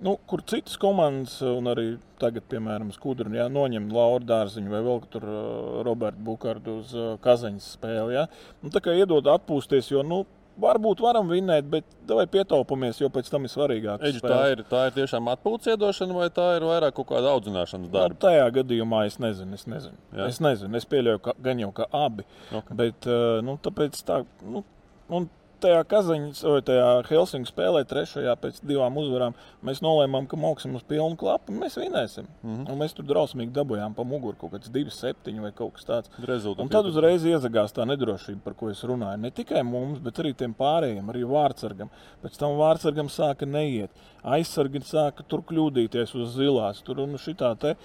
Nu, 0.00 0.18
kur 0.28 0.42
citas 0.44 0.76
komandas, 0.76 1.38
un 1.40 1.70
arī 1.72 1.86
tagad, 2.20 2.44
piemēram, 2.50 2.90
Skudra, 2.92 3.30
ja, 3.32 3.46
noņem 3.52 3.88
Lauru 3.94 4.26
Dārziņu 4.28 4.72
vai 4.72 4.82
vēl 4.84 5.04
tur 5.12 5.24
uh, 5.24 5.78
Robertu 5.86 6.20
Bukārdu 6.26 6.80
uz 6.82 6.92
uh, 6.96 7.14
Kazaņas 7.24 7.70
spēli. 7.78 8.16
Ja. 8.18 8.26
Nu, 8.60 8.72
tā 8.74 8.82
kā 8.84 8.92
iedod 8.96 9.28
atpūsties, 9.32 9.88
jo 9.94 10.02
nu, 10.04 10.26
varbūt 10.60 11.00
varam 11.04 11.28
vinēt, 11.30 11.68
bet 11.72 12.12
vai 12.12 12.26
pietaupamies, 12.30 13.00
jo 13.00 13.08
pēc 13.12 13.30
tam 13.32 13.48
ir 13.48 13.52
svarīgāk. 13.52 14.04
Eģi, 14.08 14.22
tā, 14.24 14.40
ir, 14.52 14.62
tā 14.68 14.84
ir 14.88 14.94
tiešām 14.96 15.32
atpūtas 15.32 15.72
iedošana, 15.74 16.16
vai 16.16 16.28
tā 16.34 16.46
ir 16.58 16.66
vairāk 16.68 16.96
kaut 16.96 17.10
kāda 17.12 17.32
audzināšanas 17.36 17.88
Nu, 17.88 17.94
darba? 17.96 18.20
tajā 18.26 18.46
gadījumā 18.60 19.06
es 19.08 19.16
nezinu. 19.22 19.56
Es 19.56 19.66
nezinu. 19.70 19.96
Jā. 20.12 20.28
Es, 20.28 20.40
nezinu. 20.44 20.76
es 20.76 20.88
pieļauju, 20.92 21.24
ka 21.24 21.36
gan 21.44 21.64
jau 21.64 21.72
ka 21.76 21.88
abi. 22.04 22.28
Okay. 22.50 22.78
Bet, 22.84 23.08
uh, 23.08 23.40
nu, 23.44 23.58
tāpēc 23.64 24.00
tā, 24.08 24.22
nu, 24.44 24.64
un 25.12 25.28
tajā 25.62 25.82
Kazaņas, 25.90 26.42
vai 26.46 26.60
tajā 26.66 26.86
Helsinku 27.08 27.50
spēlē, 27.50 27.82
trešajā 27.88 28.34
pēc 28.42 28.60
divām 28.66 28.96
uzvarām, 29.00 29.36
mēs 29.66 29.82
nolēmām, 29.84 30.28
ka 30.30 30.38
moksim 30.40 30.76
uz 30.78 30.84
pilnu 30.88 31.18
klapu 31.20 31.52
un 31.52 31.60
mēs 31.64 31.78
vinēsim. 31.80 32.28
Mm. 32.42 32.54
-hmm. 32.54 32.70
Un 32.72 32.80
mēs 32.80 32.96
tur 32.96 33.06
drausmīgi 33.08 33.54
dabūjām 33.56 33.94
pa 33.94 34.04
muguru 34.04 34.36
kaut 34.40 34.52
kāds 34.56 34.70
2-7 34.72 35.40
vai 35.40 35.52
kaut 35.52 35.74
kas 35.74 35.88
tāds. 35.88 36.10
Rezultāti 36.18 36.62
Un 36.62 36.72
tad 36.72 36.86
uzreiz 36.86 37.24
iezagās 37.24 37.74
tā 37.76 37.86
nedrošība, 37.86 38.40
par 38.44 38.54
ko 38.54 38.70
es 38.70 38.84
runāju. 38.84 39.20
Ne 39.20 39.30
tikai 39.30 39.62
mums, 39.62 39.98
bet 39.98 40.18
arī 40.18 40.34
tiem 40.34 40.54
pārējiem, 40.54 41.10
arī 41.10 41.24
vārdsargam. 41.24 41.90
Pēc 42.22 42.38
tam 42.38 42.56
vārdsargam 42.60 43.08
sāka 43.08 43.46
neiet. 43.46 43.90
Aizsargi 44.24 44.80
sāka 44.80 45.22
tur 45.28 45.42
kļūdīties 45.42 46.14
uz 46.14 46.36
zilās. 46.36 46.82
Tur 46.82 47.00
un 47.00 47.16
šitā 47.16 47.56
te. 47.58 47.76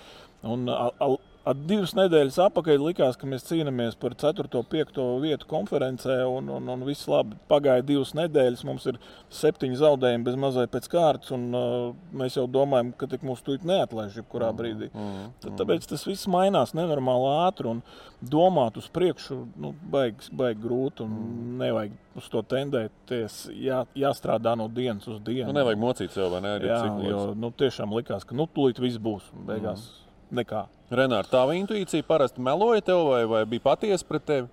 Un, 0.44 0.70
al, 0.70 0.94
al, 1.00 1.20
At 1.42 1.58
divas 1.66 1.96
nedēļas 1.98 2.36
atpakaļ 2.44 2.84
likās, 2.86 3.16
ka 3.18 3.26
mēs 3.26 3.48
cīnāmies 3.48 3.96
par 3.98 4.14
4. 4.14 4.46
un 4.60 4.66
5. 4.70 5.00
vietu 5.24 5.48
konferencē, 5.50 6.20
un, 6.30 6.52
un, 6.54 6.68
un 6.70 6.84
viss 6.86 7.08
labi. 7.10 7.34
Pagāja 7.50 7.82
divas 7.86 8.12
nedēļas, 8.18 8.62
mums 8.68 8.86
ir 8.92 9.00
septiņi 9.34 9.80
zaudējumi 9.80 10.28
bez 10.28 10.38
mazai 10.38 10.68
pēc 10.70 10.86
kārtas, 10.92 11.32
un 11.34 11.48
uh, 11.58 11.88
mēs 12.14 12.38
jau 12.38 12.46
domājam, 12.46 12.92
ka 12.94 13.10
tik 13.10 13.26
mūs 13.26 13.42
tūlīt 13.48 13.66
neatlaiž 13.66 14.20
jebkurā 14.20 14.52
brīdī. 14.54 14.92
Mm, 14.94 15.32
Tad, 15.42 15.56
tāpēc 15.64 15.88
tas 15.90 16.06
viss 16.06 16.30
mainās 16.30 16.76
nenormāli 16.78 17.34
ātri, 17.48 17.74
un 17.74 17.82
domāt 18.22 18.78
uz 18.78 18.92
priekšu 18.94 19.40
nu, 19.66 19.74
baigs, 19.90 20.30
baigi 20.30 20.62
grūti, 20.62 21.08
un 21.08 21.18
mm. 21.18 21.58
nevajag 21.64 22.22
uz 22.22 22.30
to 22.30 22.46
tendēties. 22.54 23.40
Jā, 23.58 23.82
jāstrādā 23.98 24.54
no 24.62 24.70
dienas 24.70 25.10
uz 25.10 25.18
dienu. 25.26 25.50
Nu, 25.50 25.58
nevajag 25.58 25.82
mocīt 25.88 26.14
sev, 26.14 26.30
vai 26.36 26.46
ne? 26.46 26.54
Jā, 26.70 26.84
jo 27.08 27.26
nu, 27.34 27.50
tiešām 27.58 27.98
likās, 27.98 28.30
ka 28.30 28.38
nu, 28.38 28.46
tūlīt 28.46 28.84
viss 28.84 29.02
būs. 29.02 29.34
Beigās 29.50 29.90
mm. 29.90 30.11
Nekā. 30.36 30.66
Renāri, 30.92 31.30
tava 31.32 31.56
intuīcija 31.56 32.04
parasti 32.08 32.44
meloja 32.44 32.84
tev, 32.90 33.06
vai, 33.08 33.22
vai 33.30 33.46
bija 33.48 33.64
patiesa 33.70 34.08
pret 34.08 34.26
tevi? 34.28 34.50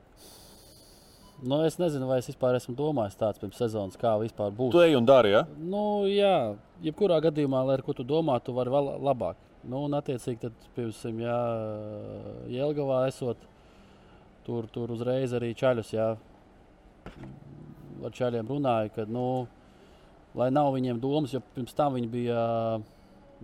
Nu, 1.38 1.60
es 1.62 1.76
nezinu, 1.78 2.08
vai 2.10 2.18
es 2.18 2.26
vispār 2.26 2.56
esmu 2.58 2.74
domājis 2.78 3.18
tāds 3.18 3.38
pirms 3.38 3.58
sezonas, 3.60 3.98
kā 3.98 4.16
vispār 4.18 4.50
būs. 4.54 4.72
Tu 4.74 4.82
ej 4.82 4.96
un 4.98 5.06
dari, 5.06 5.36
ja? 5.36 5.44
Nu, 5.58 5.82
jā, 6.10 6.56
jebkurā 6.82 7.20
gadījumā, 7.28 7.60
lai 7.66 7.76
ar 7.78 7.84
ko 7.86 7.94
tu 7.94 8.06
domā, 8.06 8.40
tu 8.42 8.54
vari 8.56 8.72
vēl 8.74 8.90
labāk. 9.06 9.38
Nu, 9.68 9.84
un, 9.86 9.94
attiecīgi, 9.98 10.40
tad, 10.42 10.66
piemēram, 10.74 11.22
ja 11.22 11.36
Jelgavā 12.56 13.04
esot, 13.10 13.46
tur, 14.46 14.66
tur 14.74 14.90
uzreiz 14.94 15.34
arī 15.34 15.52
čaļus. 15.58 15.94
Jā. 15.94 16.08
Ar 18.02 18.14
čaļiem 18.18 18.50
runāju, 18.50 18.94
ka, 18.94 19.06
nu, 19.10 19.26
lai 20.38 20.50
nav 20.54 20.72
viņiem 20.74 20.98
domas, 21.02 21.34
jo 21.34 21.42
pirms 21.54 21.74
tam 21.78 21.98
viņi 21.98 22.10
bija 22.18 22.44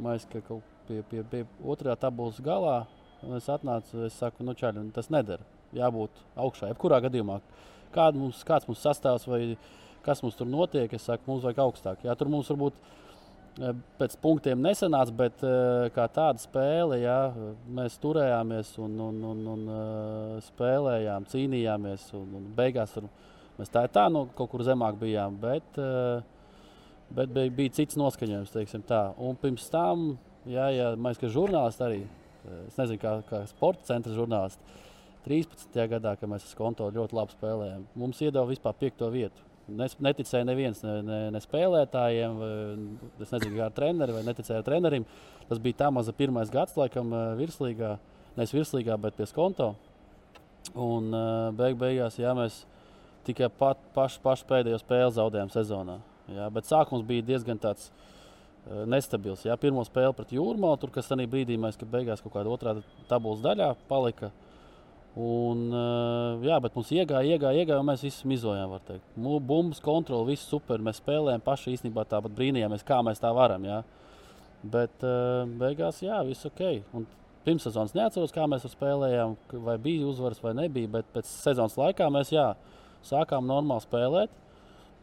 mēs, 0.03 0.27
kaut 0.49 0.62
pie, 0.88 1.03
pie, 1.11 1.23
pie 1.31 1.44
otrā 1.64 1.97
tabulas 2.01 2.40
galā. 2.44 2.83
Es 3.38 3.47
atnācu, 3.49 4.05
es 4.05 4.16
saku, 4.20 4.44
nu, 4.44 4.53
čaļi, 4.59 4.85
tas 4.92 5.09
nedara. 5.12 5.47
Jābūt 5.75 6.18
augšā, 6.37 6.68
jebkurā 6.73 7.01
gadījumā. 7.07 7.38
Kād 7.94 8.18
mums, 8.18 8.42
kāds 8.47 8.68
mums 8.68 8.83
sastāvs 8.85 9.25
vai 9.31 9.57
kas 10.05 10.20
mums 10.23 10.37
tur 10.37 10.49
notiek, 10.51 10.92
es 10.92 11.07
saku, 11.09 11.25
mums 11.31 11.47
vajag 11.47 11.62
augstāk. 11.64 12.05
Jā, 12.05 12.14
tur 12.18 12.29
mums 12.33 12.51
varbūt 12.53 12.77
pēc 14.01 14.16
punktiem 14.23 14.59
nesanāca, 14.62 15.14
bet 15.14 15.44
kā 15.94 16.07
tāda 16.11 16.42
spēle, 16.42 16.99
jā, 17.05 17.18
mēs 17.77 17.97
turējāmies 18.03 18.73
un, 18.83 18.97
un, 19.09 19.20
un, 19.31 19.44
un 19.55 19.64
spēlējām, 20.49 21.29
cīnījāmies. 21.31 22.09
Un, 22.18 22.29
un 22.40 22.49
beigās 22.57 22.97
tur, 22.97 23.09
mēs 23.59 23.70
tā, 23.73 23.87
tā 23.92 24.09
nu, 24.12 24.27
kaut 24.37 24.51
kur 24.53 24.64
zemāk 24.66 24.99
bijām. 25.01 25.38
Bet, 25.42 25.79
bet 27.14 27.35
bija, 27.35 27.55
bija 27.55 27.77
cits 27.81 27.99
noskaņojums. 28.01 28.57
Un 29.23 29.38
pirms 29.42 29.70
tam, 29.73 30.07
jā, 30.51 30.69
jā, 30.75 30.91
mēs 31.01 31.21
kā 31.21 31.31
žurnālisti 31.33 31.85
arī, 31.87 32.01
es 32.67 32.79
nezinu, 32.79 33.01
kā, 33.03 33.17
kā 33.29 33.43
sporta 33.51 33.89
centra 33.93 34.15
žurnālisti, 34.17 34.81
13. 35.25 35.79
gadā, 35.89 36.15
kad 36.21 36.29
mēs 36.29 36.45
ar 36.51 36.59
konto 36.59 36.91
ļoti 36.93 37.17
labi 37.17 37.37
spēlējām, 37.39 37.85
mums 37.97 38.21
iedeva 38.21 38.45
vispār 38.51 38.77
piekto 38.81 39.09
vietu. 39.13 39.47
Neticēja 39.65 40.45
neviens 40.45 40.83
ne, 40.85 40.99
ne, 41.01 41.19
ne 41.33 41.41
spēlētājiem, 41.41 42.43
es 43.25 43.31
nezinu, 43.33 43.57
kā 43.57 43.71
trenerim, 43.73 44.19
vai 44.19 44.27
neticēja 44.27 44.65
trenerim. 44.67 45.07
Tas 45.49 45.61
bija 45.65 45.79
tā 45.81 45.89
maza 45.93 46.13
pirmais 46.13 46.53
gads, 46.53 46.77
laikam, 46.77 47.09
virslīgā, 47.39 47.95
nevis 48.37 48.53
virslīgā, 48.53 48.99
bet 49.01 49.17
pie 49.17 49.29
konto. 49.33 49.71
Un 50.77 51.09
beig 51.57 51.79
beigās 51.81 52.21
jā, 52.21 52.35
mēs 52.37 52.67
tikai 53.25 53.49
pat, 53.49 53.81
paši, 53.97 54.21
paši 54.25 54.49
pēdējo 54.51 54.83
spēli 54.83 55.17
zaudējām 55.17 55.53
sezonā. 55.53 55.97
Jā, 56.35 56.51
bet 56.53 56.69
sākums 56.69 57.05
bija 57.09 57.25
diezgan 57.25 57.61
tāds 57.61 57.89
nestabils. 58.88 59.44
Jā. 59.44 59.57
Pirmā 59.61 59.85
spēle 59.87 60.14
pret 60.16 60.33
Jūrmālu, 60.35 60.81
tur 60.81 60.92
kas 60.94 61.11
tajā 61.11 61.29
brīdī 61.31 61.59
mēs 61.61 61.77
beigās 61.83 62.22
kaut 62.24 62.37
kādā 62.37 62.53
otrā 62.53 62.79
tabulas 63.11 63.44
daļā 63.44 63.74
palika. 63.90 64.33
Un, 65.14 65.68
jā, 66.42 66.57
bet 66.59 66.74
mums 66.74 66.88
iegāja, 66.90 67.37
iegāja, 67.37 67.61
iegāja, 67.62 67.79
un 67.79 67.87
mēs 67.87 68.03
visi 68.03 68.27
mizojām. 68.27 68.72
Bumbas 69.46 69.83
kontrole, 69.85 70.27
viss 70.33 70.48
super. 70.50 70.83
Mēs 70.83 70.98
spēlējām 70.98 71.44
paši 71.44 71.77
īstenībā 71.77 72.03
tāpat 72.11 72.35
brīnījāmies, 72.35 72.83
kā 72.87 72.98
mēs 73.07 73.22
tā 73.22 73.31
varam. 73.37 73.62
Jā. 73.68 73.83
Bet 74.64 75.05
beigās, 75.61 76.00
jā, 76.03 76.18
viss 76.27 76.48
ok. 76.48 76.64
Un 76.98 77.07
pirmssezonas 77.46 77.94
neatceros, 77.94 78.35
kā 78.35 78.48
mēs 78.50 78.66
spēlējām, 78.72 79.37
vai 79.68 79.77
bija 79.85 80.09
uzvaras 80.11 80.42
vai 80.42 80.57
nebija. 80.64 80.90
Bet 80.96 81.12
pēc 81.14 81.31
sezonas 81.31 81.79
laikā 81.79 82.09
mēs 82.11 82.35
jā, 82.35 82.48
sākām 83.07 83.46
normāli 83.46 83.87
spēlēt. 83.87 84.40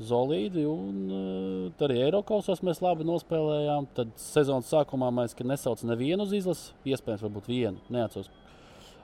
Zolīdi, 0.08 0.64
un 0.68 1.02
uh, 1.12 1.84
arī 1.86 2.00
Eiropasos 2.08 2.64
mēs 2.66 2.82
labi 2.84 3.06
nospēlējām. 3.08 3.90
Tad 3.98 4.14
sezonas 4.22 4.72
sākumā 4.72 5.12
mēs 5.22 5.38
nesaucām 5.38 5.92
nevienu 5.94 6.26
uz 6.26 6.36
izlasi, 6.38 6.72
iespējams, 6.94 7.26
varbūt 7.28 7.52
vienu. 7.52 7.84
Neatceros, 7.94 8.32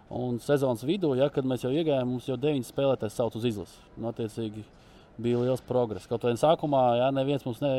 Un 0.07 0.37
sezonas 0.39 0.85
vidū, 0.87 1.11
ja, 1.19 1.27
kad 1.33 1.47
mēs 1.47 1.65
jau 1.65 1.71
iegājām, 1.75 2.13
mums 2.13 2.27
jau 2.29 2.37
deviņas 2.39 2.69
spēlētājs 2.71 3.17
sauc 3.19 3.33
uz 3.35 3.47
izlasi. 3.49 3.79
Nu, 3.99 4.07
attiecīgi, 4.13 4.63
bija 5.19 5.41
liels 5.41 5.63
progress. 5.67 6.07
Kaut 6.07 6.23
arī 6.23 6.39
sākumā 6.39 6.83
ja, 7.01 7.09
neviens 7.11 7.43
mums 7.43 7.59
ne, 7.59 7.71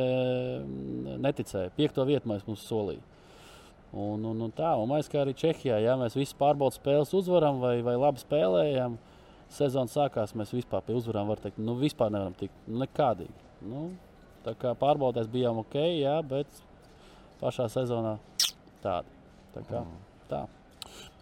neticēja. 1.24 1.72
Piekto 1.78 2.04
vietu 2.08 2.28
mēs 2.28 2.44
mums 2.48 2.66
solījām. 2.68 3.14
Un, 3.88 4.20
un, 4.28 4.42
un 4.44 4.50
tā, 4.52 4.74
un 4.76 4.90
mēs 4.90 5.08
kā 5.08 5.22
arī 5.22 5.32
Čehijā, 5.32 5.78
ja 5.80 5.94
mēs 5.96 6.12
visi 6.18 6.36
pārbaudas 6.36 6.76
spēles 6.76 7.14
uzvaram 7.16 7.62
vai, 7.62 7.78
vai 7.80 7.94
labi 7.96 8.20
spēlējam, 8.20 8.98
sezona 9.54 9.90
sākās, 9.92 10.34
mēs 10.36 10.52
vispār 10.56 10.84
pie 10.86 10.96
uzvarām 10.98 11.30
varam 11.30 11.44
teikt, 11.44 11.60
nu 11.62 11.76
vispār 11.78 12.12
nevaram 12.14 12.36
tikt, 12.38 12.54
nekādīgi. 12.68 13.46
Nu, 13.68 13.88
tā 14.44 14.54
kā 14.58 14.74
pārbaudēs 14.78 15.30
bijām 15.32 15.62
ok, 15.64 15.78
jā, 15.98 16.18
bet 16.26 16.62
pašā 17.40 17.68
sezonā 17.72 18.18
tāda. 18.84 19.16
Tā 19.54 19.64
kā, 19.66 19.82
tā. 20.30 20.42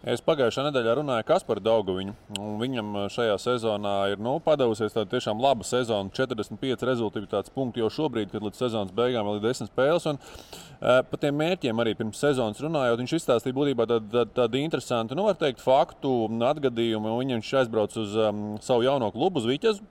Es 0.05 0.21
pagājušā 0.21 0.61
nedēļā 0.67 0.91
runāju 0.99 1.23
ar 1.23 1.25
Kasparu 1.25 1.61
Daugoviņu. 1.65 2.11
Viņam 2.61 2.89
šajā 3.09 3.33
sezonā 3.41 3.93
ir 4.11 4.19
nu, 4.21 4.35
padavusies 4.45 4.93
tāda 4.93 5.09
tiešām 5.15 5.39
laba 5.41 5.65
sezona. 5.65 6.11
45 6.13 6.83
rezultātu 6.85 7.53
punkti 7.55 7.81
jau 7.81 7.89
šobrīd, 7.95 8.29
kad 8.29 8.45
līdz 8.45 8.61
sezonas 8.61 8.93
beigām 8.93 9.25
vēl 9.25 9.39
ir 9.39 9.47
10 9.47 9.71
spēles. 9.71 10.05
Un, 10.11 10.19
uh, 10.21 10.99
par 11.09 11.21
tiem 11.23 11.33
mērķiem 11.41 11.81
arī 11.81 11.95
pirms 11.97 12.21
sezonas 12.21 12.61
runājot, 12.61 13.01
viņš 13.01 13.15
izstāstīja 13.17 13.57
būtībā 13.57 13.87
tādu, 13.89 14.11
tādu, 14.13 14.35
tādu 14.37 14.61
interesantu, 14.61 15.17
nu, 15.17 15.25
teikt, 15.33 15.65
faktu 15.65 16.13
atgadījumu. 16.51 17.15
Viņš 17.23 17.49
aizbrauc 17.63 17.97
uz 17.97 18.13
um, 18.21 18.45
savu 18.61 18.85
jauno 18.85 19.09
klubu, 19.15 19.41
uz 19.41 19.49
Viķezu. 19.49 19.81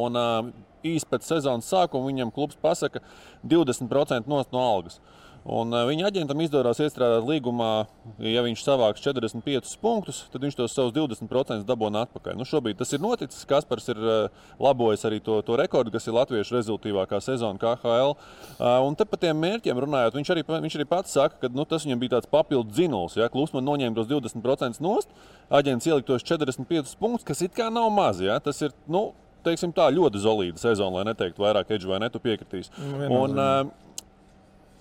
Un 0.00 0.16
uh, 0.16 0.48
īsi 0.80 1.12
pēc 1.12 1.28
sezonas 1.28 1.68
sākuma 1.68 2.08
viņam 2.08 2.32
klubs 2.32 2.56
pasaka 2.64 3.04
20% 3.44 4.32
no 4.32 4.40
algas. 4.64 4.96
Uh, 4.96 5.15
Un 5.46 5.70
uh, 5.70 5.84
viņa 5.86 6.08
aģentam 6.08 6.40
izdevās 6.42 6.80
iestrādāt 6.82 7.26
līgumā, 7.28 7.86
ja 8.18 8.42
viņš 8.42 8.64
savāks 8.66 9.02
45 9.04 9.76
punktus, 9.78 10.24
tad 10.32 10.42
viņš 10.42 10.56
tos 10.58 10.74
savus 10.74 10.94
20% 10.96 11.62
dabūna 11.68 12.02
atpakaļ. 12.06 12.34
Nu, 12.38 12.46
šobrīd 12.48 12.80
tas 12.80 12.90
ir 12.96 13.02
noticis. 13.04 13.46
Kaspars 13.46 13.86
ir 13.92 14.00
uh, 14.00 14.48
labojis 14.62 15.06
arī 15.06 15.20
to, 15.22 15.38
to 15.46 15.58
rekordu, 15.60 15.92
kas 15.94 16.08
ir 16.08 16.16
latviešu 16.16 16.56
rezultātīvākā 16.56 17.20
sezona 17.22 17.62
KHL. 17.62 18.16
Uh, 18.16 18.80
un 18.88 18.98
te 18.98 19.06
par 19.06 19.22
tiem 19.22 19.38
mērķiem 19.38 19.82
runājot, 19.86 20.18
viņš 20.18 20.32
arī, 20.34 20.44
viņš 20.66 20.78
arī 20.80 20.88
pats 20.90 21.14
saka, 21.14 21.38
ka 21.44 21.52
nu, 21.54 21.62
tas 21.68 21.86
viņam 21.86 22.02
bija 22.02 22.16
tāds 22.16 22.32
papildus 22.32 22.74
dzinuls. 22.74 23.14
Ja? 23.20 23.30
Klūps 23.30 23.54
man 23.54 23.68
noņēma 23.70 24.00
tos 24.00 24.10
20% 24.10 24.82
nost, 24.82 25.14
aģents 25.46 25.86
ielika 25.86 26.10
tos 26.10 26.26
45 26.26 26.98
punktus, 26.98 27.28
kas 27.28 27.46
it 27.46 27.54
kā 27.54 27.70
nav 27.70 27.92
maz. 27.94 28.18
Ja? 28.24 28.40
Tas 28.42 28.66
ir, 28.66 28.74
nu, 28.90 29.12
teiksim, 29.46 29.70
tā 29.70 29.92
ļoti 29.94 30.26
solīda 30.26 30.58
sezona, 30.58 30.98
lai 30.98 31.10
neteiktu 31.12 31.46
vairāk, 31.46 31.70
Edžu 31.76 31.94
vai 31.94 32.02
ne, 32.02 32.10
tu 32.10 32.18
piekritīs. 32.22 32.72
Nu, 32.82 33.20
un, 33.22 33.38
uh, 33.38 33.85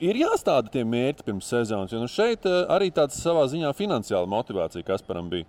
ir 0.03 0.19
jāstāda 0.19 0.71
tie 0.71 0.83
mērķi 0.87 1.25
pirms 1.27 1.49
sezonas. 1.51 1.93
Jo 1.93 2.01
nu 2.03 2.11
šeit 2.11 2.45
eh, 2.49 2.61
arī 2.71 2.91
tāds 2.93 3.19
savā 3.21 3.45
ziņā 3.51 3.73
finansiāla 3.77 4.29
motivācija, 4.29 4.85
kas 4.87 5.05
param 5.05 5.29
bija. 5.31 5.47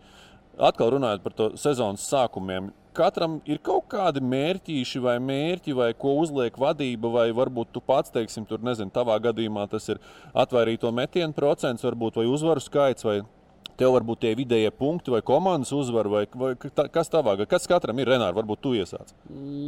Atkal 0.57 0.95
runājot 0.95 1.25
par 1.25 1.35
to 1.37 1.51
sezonas 1.61 2.07
sākumiem, 2.09 2.71
katram 2.97 3.41
ir 3.45 3.61
kaut 3.65 3.91
kādi 3.93 4.23
mērķīši 4.25 5.03
vai 5.05 5.17
mērķi, 5.21 5.75
vai 5.77 5.91
ko 5.99 6.15
uzliek 6.23 6.57
vadība, 6.59 7.11
vai 7.13 7.27
varbūt 7.37 7.75
tu 7.75 7.83
pats, 7.85 8.13
teiksim, 8.15 8.47
tur 8.49 8.65
nezinu, 8.65 8.93
tavā 8.95 9.19
gadījumā 9.29 9.67
tas 9.69 9.91
ir 9.93 10.01
atvairīto 10.33 10.93
metienu 10.97 11.37
procents, 11.37 11.85
varbūt 11.85 12.23
vai 12.23 12.27
uzvaru 12.31 12.65
skaits, 12.65 13.05
vai 13.05 13.19
tev 13.77 13.93
varbūt 13.99 14.25
tie 14.25 14.33
vidējie 14.39 14.73
punkti, 14.73 15.13
vai 15.13 15.21
komandas 15.21 15.75
uzvara, 15.77 16.09
vai, 16.09 16.25
vai 16.41 16.55
kas 16.57 17.13
tavā, 17.13 17.37
kas 17.45 17.69
katram 17.69 18.01
ir, 18.01 18.09
Renāri, 18.15 18.37
varbūt 18.39 18.65
tu 18.65 18.73
iesāc. 18.79 19.13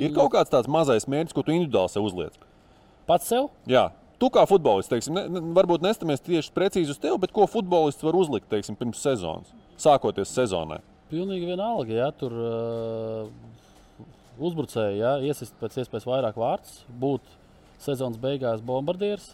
Ir 0.01 0.15
kaut 0.17 0.33
kāds 0.33 0.53
tāds 0.53 0.71
mazais 0.71 1.05
mērķis, 1.11 1.37
ko 1.37 1.45
tu 1.45 1.53
individuāli 1.53 1.93
sev 1.93 2.09
uzliec. 2.09 2.39
Pats 3.09 3.29
sev? 3.29 3.51
Jā. 3.69 3.91
Tu 4.19 4.29
kā 4.35 4.43
futbolists, 4.51 4.91
teiksim, 4.91 5.15
ne, 5.15 5.41
varbūt 5.55 5.85
nestamies 5.85 6.23
tieši 6.27 6.51
precīzi 6.55 6.91
uz 6.95 6.99
tevi, 6.99 7.19
bet 7.23 7.33
ko 7.35 7.47
futbolists 7.51 8.03
var 8.03 8.19
uzlikt 8.19 8.49
teiksim, 8.51 8.75
pirms 8.79 9.03
sezonas, 9.05 9.53
sākoties 9.79 10.33
sezonai? 10.35 10.81
Pilnīgi 11.09 11.47
vienalga, 11.49 11.95
ja 11.95 12.09
tur 12.13 12.35
uh, 12.35 13.29
uzbrucēji 14.43 14.99
ja, 15.01 15.17
iesaist 15.23 15.55
pēc 15.61 15.79
iespējas 15.85 16.09
vairāk 16.09 16.39
vārdus, 16.41 16.81
būt 17.01 17.31
sezonas 17.83 18.19
beigās 18.21 18.65
bombardieris. 18.65 19.31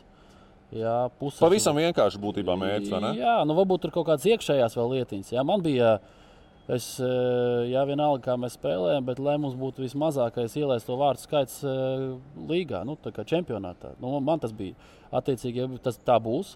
Jā, 0.74 1.06
puses, 1.20 1.38
Pavisam 1.40 1.78
vienkārši 1.78 2.20
būtībā 2.20 2.56
mērķis? 2.58 2.92
Jā, 3.16 3.38
nu 3.46 3.56
varbūt 3.56 3.86
tur 3.86 3.94
kaut 3.94 4.08
kādas 4.08 4.26
iekšējās 4.28 4.76
vēl 4.76 4.94
lietiņas. 4.98 5.32
Jā, 5.36 5.44
man 5.46 5.62
bija 5.64 5.96
uh, 5.96 6.23
Es, 6.64 6.94
eh, 6.96 7.66
jā, 7.68 7.82
vienalga, 7.84 8.22
kā 8.24 8.34
mēs 8.40 8.54
spēlējam, 8.56 9.04
bet 9.04 9.18
lai 9.20 9.34
mums 9.36 9.56
būtu 9.60 9.82
vismazākais 9.84 10.54
ielaisto 10.56 10.96
vārdu 10.96 11.20
skaits 11.20 11.58
eh, 11.60 12.04
līgā, 12.48 12.80
nu, 12.88 12.96
tā 12.96 13.12
kā 13.12 13.24
čempionātā. 13.28 13.92
Nu, 14.00 14.16
man 14.24 14.40
tas 14.40 14.54
bija. 14.56 14.72
Attiecīgi, 15.14 15.60
ja 15.60 15.82
tas 15.84 16.00
tā 16.00 16.16
būs, 16.24 16.54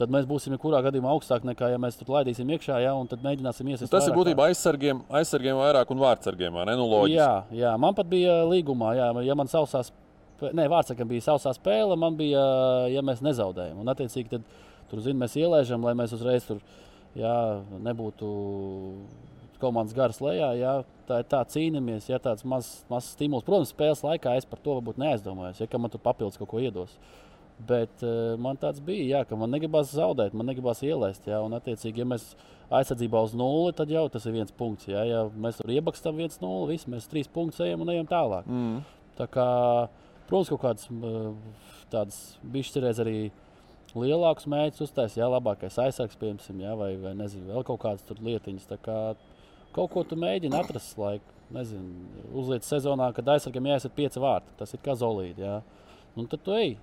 tad 0.00 0.10
mēs 0.10 0.24
būsim 0.26 0.56
jebkurā 0.56 0.80
gadījumā 0.86 1.12
augstāk 1.12 1.44
nekā, 1.44 1.68
ja 1.74 1.82
mēs 1.82 2.00
tur 2.00 2.08
laidīsim 2.14 2.48
iekšā, 2.56 2.80
jā, 2.86 2.96
un 2.96 3.10
tad 3.10 3.20
mēģināsim 3.26 3.68
iesaistīt. 3.68 3.92
Tas 3.92 4.08
ir 4.08 4.16
būtībā 4.16 4.48
aizsargiem, 4.48 5.04
aizsargiem 5.20 5.60
vairāk 5.60 5.92
un 5.92 6.00
vārdsargiem, 6.06 6.56
vai 6.56 6.64
ne? 6.70 6.80
Nu, 6.80 6.88
loģiski. 6.88 7.20
jā, 7.20 7.60
jā, 7.60 7.76
man 7.84 7.98
pat 7.98 8.08
bija 8.08 8.40
līgumā, 8.48 8.94
jā, 8.96 9.12
ja 9.28 9.36
man 9.36 9.52
sausās, 9.52 9.92
ne, 10.40 10.70
vārdsargiem 10.72 11.12
bija 11.12 11.28
sausā 11.28 11.52
spēle, 11.52 12.00
man 12.00 12.16
bija, 12.16 12.42
ja 12.96 13.04
mēs 13.04 13.20
nezaudējam. 13.28 13.84
Un, 13.84 13.92
attiecīgi, 13.92 14.38
tad 14.38 14.88
tur, 14.88 15.04
zin, 15.04 15.20
mēs 15.20 15.36
ielaižam, 15.36 15.84
lai 15.84 15.92
mēs 16.00 16.16
uzreiz 16.16 16.48
tur, 16.48 16.64
jā, 17.12 17.36
nebūtu 17.84 18.30
komandas 19.62 19.96
garas 19.96 20.20
lejā. 20.24 20.50
Jā, 20.58 20.74
tā 21.08 21.22
ir 21.22 21.26
tā 21.30 21.40
cīnāmies, 21.54 22.10
ja 22.10 22.20
tāds 22.22 22.46
mazs 22.48 22.84
maz 22.90 23.10
stimuls. 23.14 23.46
Protams, 23.46 23.72
spēles 23.74 24.04
laikā 24.06 24.36
es 24.38 24.48
par 24.48 24.62
to 24.64 24.76
varbūt 24.78 25.00
neaizdomājos, 25.02 25.60
ja 25.62 25.80
man 25.82 25.92
tur 25.92 26.02
papildus 26.04 26.40
kaut 26.40 26.52
ko 26.52 26.62
iedos. 26.62 26.96
Bet 27.60 28.00
uh, 28.06 28.38
man 28.40 28.56
tāds 28.56 28.80
bija, 28.80 29.18
jā, 29.18 29.24
ka 29.28 29.36
man 29.36 29.52
negribās 29.52 29.92
zaudēt, 29.92 30.32
man 30.32 30.48
negribās 30.48 30.80
ielaist. 30.86 31.26
Jā, 31.28 31.42
un, 31.44 31.52
attiecīgi, 31.58 32.00
ja 32.00 32.08
mēs 32.08 32.30
aizsardzībā 32.72 33.20
uz 33.26 33.34
nulli, 33.36 33.74
tad 33.76 33.92
jau 33.92 34.06
tas 34.12 34.24
ir 34.24 34.38
viens 34.38 34.54
punkts. 34.56 34.88
Jā, 34.88 35.02
ja 35.04 35.24
mēs 35.28 35.60
tur 35.60 35.72
iebakstam 35.74 36.16
viens 36.16 36.40
nulli, 36.40 36.78
visi 36.78 36.88
mēs 36.92 37.10
trīs 37.10 37.28
punktus 37.28 37.60
ejam 37.66 37.84
un 37.84 37.92
ejam 37.92 38.08
tālāk. 38.08 38.48
Mm. 38.48 38.80
Tā 39.18 39.26
kā, 39.28 39.48
protams, 40.30 40.54
kaut 40.54 40.62
kādas 40.64 40.88
tādas 41.90 42.20
bišķirēs 42.54 43.02
arī 43.02 43.16
lielākus 43.98 44.46
mērķus 44.50 44.84
uztaisīt, 44.86 45.18
jā, 45.20 45.28
labākais 45.30 45.78
aizsargs, 45.82 46.18
piemēram, 46.20 46.62
jā, 46.62 46.74
vai, 46.78 46.90
vai 47.02 47.14
nezinu, 47.18 47.48
vēl 47.50 47.66
kaut 47.66 47.82
kādas 47.82 48.22
lietiņas. 48.22 48.68
Kaut 49.76 49.92
ko 49.94 50.04
tu 50.06 50.18
mēģini 50.20 50.56
atrast. 50.58 50.98
Like, 51.00 51.24
nezinu, 51.54 52.06
uzliet 52.36 52.66
sezonā, 52.66 53.10
kad 53.16 53.28
aizsargam 53.34 53.68
jāiesiet 53.70 53.96
pieci 53.96 54.22
vārti. 54.22 54.54
Tas 54.60 54.74
ir 54.74 54.82
kā 54.84 54.96
zolīdi. 54.98 55.44
Jā. 55.46 55.60
Un 56.18 56.30
tad 56.30 56.44
tu 56.46 56.54
ej. 56.56 56.76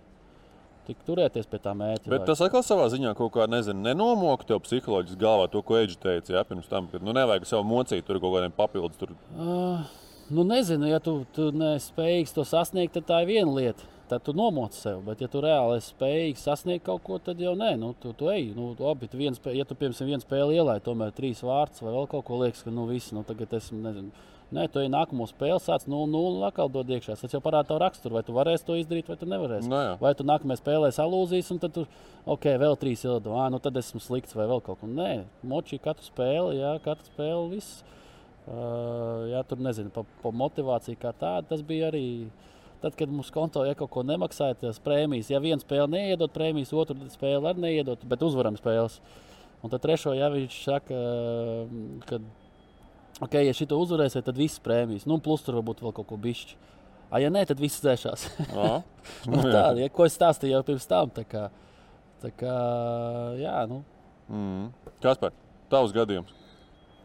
Tik 0.88 1.02
turēties 1.04 1.50
pie 1.52 1.60
tā 1.60 1.73
mērķa. 1.76 2.08
Bet 2.13 2.23
tas 2.30 2.39
atkal 2.45 2.63
savā 2.63 2.86
ziņā 2.93 3.12
kaut 3.17 3.34
kā 3.36 3.43
nezinu, 3.52 3.82
nenomoka 3.84 4.47
tev 4.47 4.62
psiholoģiski 4.63 5.19
galvā 5.19 5.50
to, 5.52 5.60
ko 5.67 5.82
Eģis 5.82 6.00
teica. 6.00 6.38
Jā, 6.38 6.43
pirms 6.47 6.69
tam, 6.71 6.88
kad 6.91 7.04
nu, 7.04 7.12
nevajag 7.15 7.47
sev 7.50 7.65
mocīt 7.67 8.08
tur 8.08 8.21
kaut 8.23 8.38
kādiem 8.38 8.56
papildus. 8.56 8.95
Tur. 9.02 9.12
Uh, 9.36 9.84
nu, 10.32 10.45
nezinu, 10.47 10.88
ja 10.88 11.02
tu, 11.04 11.19
tu 11.36 11.50
nespējīgs 11.52 12.32
to 12.38 12.47
sasniegt, 12.47 12.95
tad 12.95 13.10
tā 13.12 13.19
ir 13.26 13.34
viena 13.34 13.52
lieta. 13.58 13.91
Tad 14.08 14.24
tu 14.24 14.32
nomoci 14.32 14.80
sev, 14.80 15.02
bet, 15.04 15.20
ja 15.20 15.28
tu 15.28 15.41
reāli 15.43 15.82
esi 15.82 15.91
spējīgs 15.91 16.46
sasniegt 16.48 16.86
kaut 16.86 17.02
ko, 17.04 17.17
tad 17.20 17.41
jau 17.43 17.52
nē, 17.60 17.74
nu, 17.80 17.89
tu, 18.00 18.13
tu 18.15 18.30
ej. 18.32 18.54
Nu, 18.56 18.70
labi, 18.80 19.10
tu 19.12 19.20
viens, 19.20 19.41
ja 19.52 19.65
tu 19.67 19.76
piemēram 19.76 20.08
vienu 20.13 20.24
spēli 20.24 20.56
ielai, 20.56 20.78
tomēr 20.86 21.12
trīs 21.17 21.43
vārdus 21.43 21.84
vai 21.84 21.91
vēl 21.91 22.08
kaut 22.13 22.24
ko 22.30 22.39
liekas, 22.39 22.63
ka 22.63 22.72
nu 22.72 22.86
viss, 22.88 23.12
nu 23.15 23.26
tagad 23.28 23.58
esmu, 23.60 23.82
nezinu. 23.84 24.26
Nē, 24.56 24.63
tu 24.72 24.80
ej 24.80 24.88
nākamo 24.88 25.26
spēli, 25.28 25.60
sāc 25.60 25.84
0-0 25.91 26.38
un 26.38 26.46
atkal 26.48 26.70
dod 26.72 26.88
iekšā. 26.88 27.17
Tas 27.20 27.34
jau 27.36 27.41
parāda 27.43 27.67
tavu 27.67 27.82
raksturu. 27.84 28.15
Vai 28.15 28.22
tu 28.24 28.32
varēsi 28.32 28.63
to 28.63 28.78
izdarīt, 28.80 29.10
vai 29.12 29.17
tu 29.20 29.28
nevarēsi. 29.28 29.67
No 29.67 29.82
jā. 29.82 29.89
vai 30.00 30.13
tu 30.15 30.24
nākamajā 30.24 30.62
spēlē 30.62 30.91
salūzīs, 30.96 31.50
un 31.52 31.60
tad 31.60 31.76
tu, 31.76 31.84
ok, 32.24 32.48
vēl 32.62 32.80
trīs 32.80 33.04
ielaidu, 33.04 33.36
ah, 33.36 33.50
nu 33.52 33.60
tad 33.60 33.76
esmu 33.76 34.00
slikts 34.00 34.38
vai 34.38 34.48
vēl 34.48 34.63
kaut 34.63 34.80
ko. 34.80 34.88
Nē, 34.88 35.26
moči 35.43 35.82
katru 35.84 36.08
spēli, 36.08 36.62
jā, 36.62 36.78
katru 36.86 37.12
spēli 37.12 37.58
viss. 37.58 37.84
Uh, 38.48 39.28
jā, 39.34 39.43
tur 39.43 39.60
nezinu, 39.60 39.91
pa, 39.91 40.06
pa 40.24 40.32
motivāciju 40.32 40.96
kā 41.02 41.12
tādu. 41.12 41.50
Tas 41.52 41.67
bija 41.67 41.91
arī 41.91 42.06
tad, 42.81 42.95
kad 42.97 43.11
mums 43.11 43.31
konto 43.33 43.63
ja 43.65 43.75
kaut 43.77 43.91
ko 43.93 44.03
nemaksāja, 44.07 44.57
tas 44.61 44.81
prēmijas. 44.83 45.31
Ja 45.33 45.41
viena 45.43 45.61
spēle 45.63 45.87
neiedod 45.91 46.33
prēmijas, 46.35 46.73
otru 46.77 47.09
spēli 47.13 47.41
arī 47.41 47.63
neiedod, 47.65 48.03
bet 48.09 48.25
uzvaram 48.25 48.57
spēles. 48.59 48.99
Un 49.65 49.73
tad 49.73 49.81
trešo, 49.83 50.13
ja 50.13 50.29
viņš 50.29 50.57
saka, 50.67 51.01
ka 52.07 52.19
okay, 53.25 53.47
ja 53.47 53.55
šito 53.57 53.79
uzvarēsiet, 53.81 54.25
tad 54.27 54.37
visas 54.37 54.61
prēmijas, 54.63 55.07
nu, 55.09 55.17
plus 55.23 55.45
tur 55.45 55.57
varbūt 55.59 55.81
vēl 55.85 55.95
kaut 55.97 56.09
ko 56.11 56.19
bišķi. 56.21 56.57
A, 57.07 57.21
ja 57.23 57.31
nē, 57.31 57.45
tad 57.47 57.61
viss 57.63 57.81
dzēšās. 57.83 58.27
nu, 59.31 59.43
tā, 59.47 59.63
ja, 59.79 59.87
ko 59.93 60.05
es 60.05 60.17
stāstīju 60.17 60.57
jau 60.57 60.65
pirms 60.67 60.89
tam. 60.89 61.11
Tā 61.15 61.23
kā, 61.27 61.45
tā 62.23 62.33
kā, 62.35 62.55
jā, 63.39 63.61
nu. 63.71 63.79
Mm. 64.27 64.67
Kas 65.03 65.21
par 65.21 65.35
tavs 65.71 65.95
gadījums? 65.95 66.35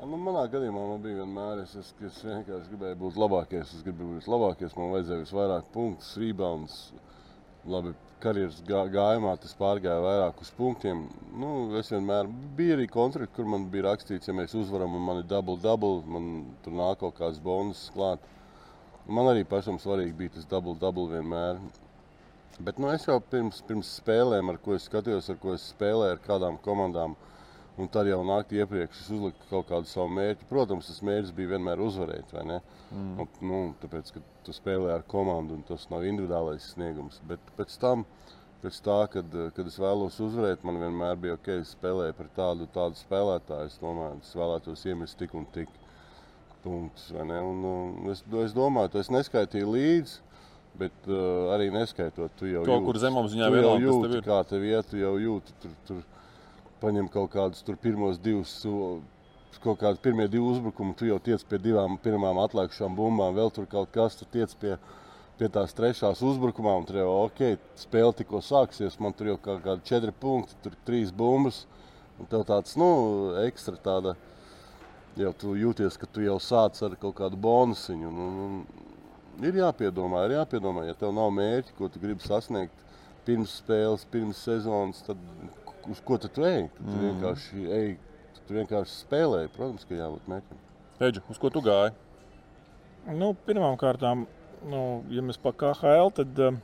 Nu, 0.02 0.16
manā 0.18 0.48
gadījumā 0.50 0.80
man 0.90 1.02
bija 1.02 1.20
vienmēr, 1.20 1.60
es, 1.62 1.76
es, 1.78 1.92
es 2.02 2.16
vienkārši 2.26 2.72
gribēju 2.72 2.96
būt 3.04 3.18
labākais. 3.22 3.74
Es 3.76 3.84
gribēju 3.86 4.16
būt 4.16 4.24
labākais, 4.32 4.72
man 4.74 4.90
vajadzēja 4.96 5.22
visvairāk 5.22 5.68
punktus, 5.74 6.08
rebounds. 6.18 6.78
Labi, 7.70 7.92
karjeras 8.24 8.58
gā, 8.66 8.80
gājumā 8.90 9.36
tas 9.38 9.54
pārgāja 9.60 10.02
vairāk 10.02 10.42
uz 10.42 10.50
punktiem. 10.56 11.04
Nu, 11.38 11.52
es 11.78 11.92
vienmēr 11.94 12.26
biju 12.58 12.74
arī 12.74 12.88
kontrakti, 12.90 13.36
kur 13.36 13.46
man 13.54 13.68
bija 13.70 13.92
rakstīts, 13.92 14.26
ja 14.26 14.34
mēs 14.34 14.56
uzvaram, 14.58 14.98
un 14.98 15.06
man 15.06 15.22
ir 15.22 15.30
double, 15.30 15.94
man 16.16 16.28
tur 16.64 16.74
nāk 16.82 16.98
kaut 17.04 17.20
kāds 17.20 17.38
bonus 17.44 17.86
klāt. 17.94 18.26
Man 19.06 19.30
arī 19.30 19.46
pašam 19.46 19.78
svarīgi 19.82 20.18
bija 20.18 20.34
tas 20.40 20.50
double 20.50 21.10
vienmēr. 21.14 21.62
Bet 22.58 22.82
nu, 22.82 22.90
es 22.90 23.06
jau 23.06 23.22
pirms, 23.22 23.62
pirms 23.70 23.98
spēlēm, 24.02 24.50
ar 24.50 24.58
ko 24.66 24.74
es 24.74 24.90
skatījos, 24.90 25.30
ar 25.30 25.38
ko 25.38 25.54
es 25.54 25.70
spēlēju 25.76 26.18
ar 26.18 26.26
kādām 26.26 26.58
komandām, 26.66 27.14
uh, 27.14 27.31
Un 27.80 27.88
tad 27.88 28.04
jau 28.04 28.18
naktī 28.28 28.58
iepriekš 28.60 28.98
es 29.00 29.08
uzliku 29.14 29.46
kaut 29.48 29.70
kādu 29.70 29.88
savu 29.88 30.12
mērķi. 30.12 30.44
Protams, 30.50 30.90
tas 30.90 31.00
mērķis 31.08 31.32
bija 31.36 31.54
vienmēr 31.54 31.80
uzvarēt. 31.80 32.34
Mm. 32.36 33.14
Un, 33.22 33.30
nu, 33.48 33.60
tāpēc, 33.80 34.10
ka 34.12 34.20
tu 34.44 34.52
spēlē 34.52 34.90
ar 34.92 35.06
komandu, 35.08 35.56
un 35.56 35.64
tas 35.68 35.86
nav 35.88 36.04
individuālais 36.04 36.66
sniegums. 36.74 37.22
Bet 37.30 37.52
pēc 37.56 37.78
tam, 37.80 38.04
pēc 38.60 38.80
tā, 38.84 38.98
kad, 39.14 39.38
kad 39.56 39.70
es 39.70 39.80
vēlos 39.80 40.20
uzvarēt, 40.20 40.66
man 40.68 40.82
vienmēr 40.84 41.16
bija 41.22 41.38
ok, 41.38 41.48
es 41.62 41.72
spēlēju 41.78 42.18
par 42.18 42.28
tādu, 42.36 42.68
tādu 42.76 43.00
spēlētāju. 43.00 43.72
Es, 43.72 43.80
domāju, 43.80 44.20
es 44.20 44.36
vēlētos 44.36 44.84
iemest 44.92 45.18
tik 45.22 45.32
un 45.38 45.48
tik 45.56 45.72
punktus. 46.66 47.08
Un, 47.16 47.32
un 47.64 48.12
es, 48.12 48.20
es 48.44 48.56
domāju, 48.56 48.98
tas 48.98 49.10
neskaitīju 49.14 49.72
līdzi. 49.78 50.20
Bet 50.72 51.04
uh, 51.04 51.50
arī 51.52 51.66
neskaitot, 51.68 52.32
tu 52.38 52.46
jau 52.48 52.62
kaut 52.64 52.78
jūti, 52.78 52.86
kur 52.86 52.98
zemapziņā 53.02 53.48
vienalga, 53.52 53.82
jūti, 53.84 54.20
kā 54.24 54.38
tev 54.48 54.62
iet, 54.64 54.94
jau 54.96 55.10
jūti. 55.20 55.52
Tur, 55.60 55.74
tur, 55.84 55.98
paņem 56.82 57.08
kaut 57.12 57.30
kādus 57.32 57.64
pirmos 57.82 58.20
divus. 58.22 58.60
Kaut 59.62 59.78
kādi 59.78 60.00
pirmie 60.02 60.24
divi 60.32 60.42
uzbrukumi, 60.48 60.94
tu 60.98 61.06
jau 61.06 61.18
tiec 61.22 61.42
pie 61.46 61.58
divām 61.60 61.98
pirmām 62.02 62.40
atlikušām 62.42 62.96
bumbām, 62.98 63.36
vēl 63.36 63.52
tur 63.54 63.68
kaut 63.70 63.92
kas, 63.94 64.16
tu 64.18 64.26
tiec 64.32 64.50
pie, 64.58 64.72
pie 65.38 65.50
tās 65.52 65.76
trešās 65.76 66.22
uzbrukumā, 66.24 66.72
un 66.80 66.88
tur 66.88 66.98
jau 67.02 67.10
ok, 67.28 67.42
spēle 67.78 68.16
tikko 68.18 68.40
sāksies, 68.42 68.96
man 68.98 69.14
tur 69.14 69.30
jau 69.30 69.36
kaut 69.44 69.62
kādi 69.66 69.86
četri 69.92 70.14
punkti, 70.24 70.56
tur 70.64 70.74
trīs 70.88 71.12
bumbas, 71.14 71.60
un 72.18 72.30
tev 72.32 72.46
tāds, 72.48 72.74
nu, 72.80 72.88
ekstra 73.44 73.78
tāda, 73.84 74.16
jau 75.20 75.34
tu 75.44 75.54
jūties, 75.60 76.00
ka 76.00 76.08
tu 76.10 76.24
jau 76.24 76.40
sāc 76.42 76.82
ar 76.82 76.98
kaut 77.04 77.20
kādu 77.20 77.38
bonusiņu, 77.44 78.10
un, 78.10 78.36
un, 78.48 78.60
un 79.36 79.46
ir 79.46 79.62
jāpiedomā, 79.62 80.26
ir 80.26 80.40
jāpiedomā, 80.40 80.88
ja 80.88 80.96
tev 80.98 81.14
nav 81.14 81.30
mērķi, 81.38 81.76
ko 81.78 81.92
tu 81.92 82.02
gribi 82.02 82.24
sasniegt 82.24 82.82
pirms 83.28 83.60
spēles, 83.60 84.08
pirms 84.10 84.40
sezonas, 84.48 85.04
tad 85.06 85.20
uz 85.90 86.00
ko 86.04 86.18
tu 86.20 86.30
ej? 86.46 86.68
Tu, 86.76 86.86
mm. 86.86 87.02
vienkārši 87.06 87.66
ej, 87.78 87.94
tu, 88.34 88.44
tu 88.48 88.56
vienkārši 88.58 88.98
spēlēji. 89.02 89.52
Protams, 89.56 89.86
ka 89.88 89.98
jābūt 89.98 90.28
mērķim. 90.30 90.60
Eģi, 91.02 91.22
uz 91.32 91.40
ko 91.42 91.50
tu 91.50 91.62
gāji? 91.64 91.94
Nu, 93.18 93.32
Pirmkārt, 93.46 94.04
nu, 94.70 94.82
ja 95.10 95.24
mēs 95.26 95.40
par 95.42 95.56
KHL, 95.58 96.12
tad 96.14 96.38
uh, 96.38 96.58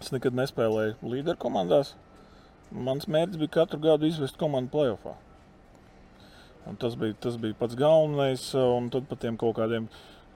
es 0.00 0.10
nekad 0.14 0.34
nespēlēju 0.34 0.96
līderu 1.06 1.38
komandās. 1.42 1.94
Mans 2.72 3.06
mērķis 3.06 3.38
bija 3.38 3.54
katru 3.60 3.78
gadu 3.84 4.08
izvest 4.08 4.38
komandu 4.40 4.72
playoffā. 4.72 5.14
Un 6.66 6.78
tas 6.80 6.94
bija, 6.98 7.14
tas 7.20 7.36
bija 7.42 7.58
pats 7.58 7.76
galvenais, 7.78 8.48
un 8.58 8.88
tad 8.94 9.06
par 9.10 9.18
tiem 9.22 9.38
kaut 9.38 9.56
kādiem 9.58 9.88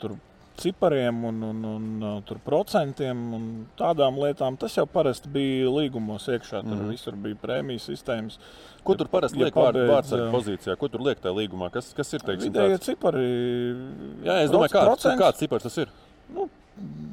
tur 0.02 0.16
cipariem 0.60 1.24
un, 1.28 1.42
un, 1.42 1.64
un, 1.70 1.86
un 2.08 2.40
procentiem 2.44 3.22
un 3.36 3.46
tādām 3.78 4.18
lietām. 4.22 4.58
Tas 4.60 4.76
jau 4.78 4.86
parasti 4.90 5.30
bija 5.32 5.70
līgumos 5.72 6.28
iekšā. 6.32 6.62
Tur 6.66 6.76
mm. 6.76 6.90
visur 6.92 7.16
bija 7.20 7.38
prēmijas 7.42 7.88
sistēmas. 7.90 8.38
Ko 8.86 8.94
tur 8.98 9.10
parasti 9.12 9.40
ja 9.40 9.48
liek 9.48 9.56
pabeidz, 9.56 9.88
vārdsargu 9.90 10.28
pozīcijā? 10.34 10.76
Ko 10.80 10.90
tur 10.92 11.02
liek 11.06 11.22
tajā 11.22 11.34
līgumā? 11.36 11.70
Kas, 11.74 11.90
kas 11.96 12.12
ir 12.14 12.26
teiksim, 12.26 12.52
vidējie 12.52 12.82
cipari? 12.86 13.24
Jā, 14.26 14.42
es 14.44 14.52
domāju, 14.54 14.74
kāds, 14.76 15.08
kāds 15.18 15.42
cipars 15.42 15.66
tas 15.66 15.80
ir? 15.82 15.90
Nu, 16.34 16.48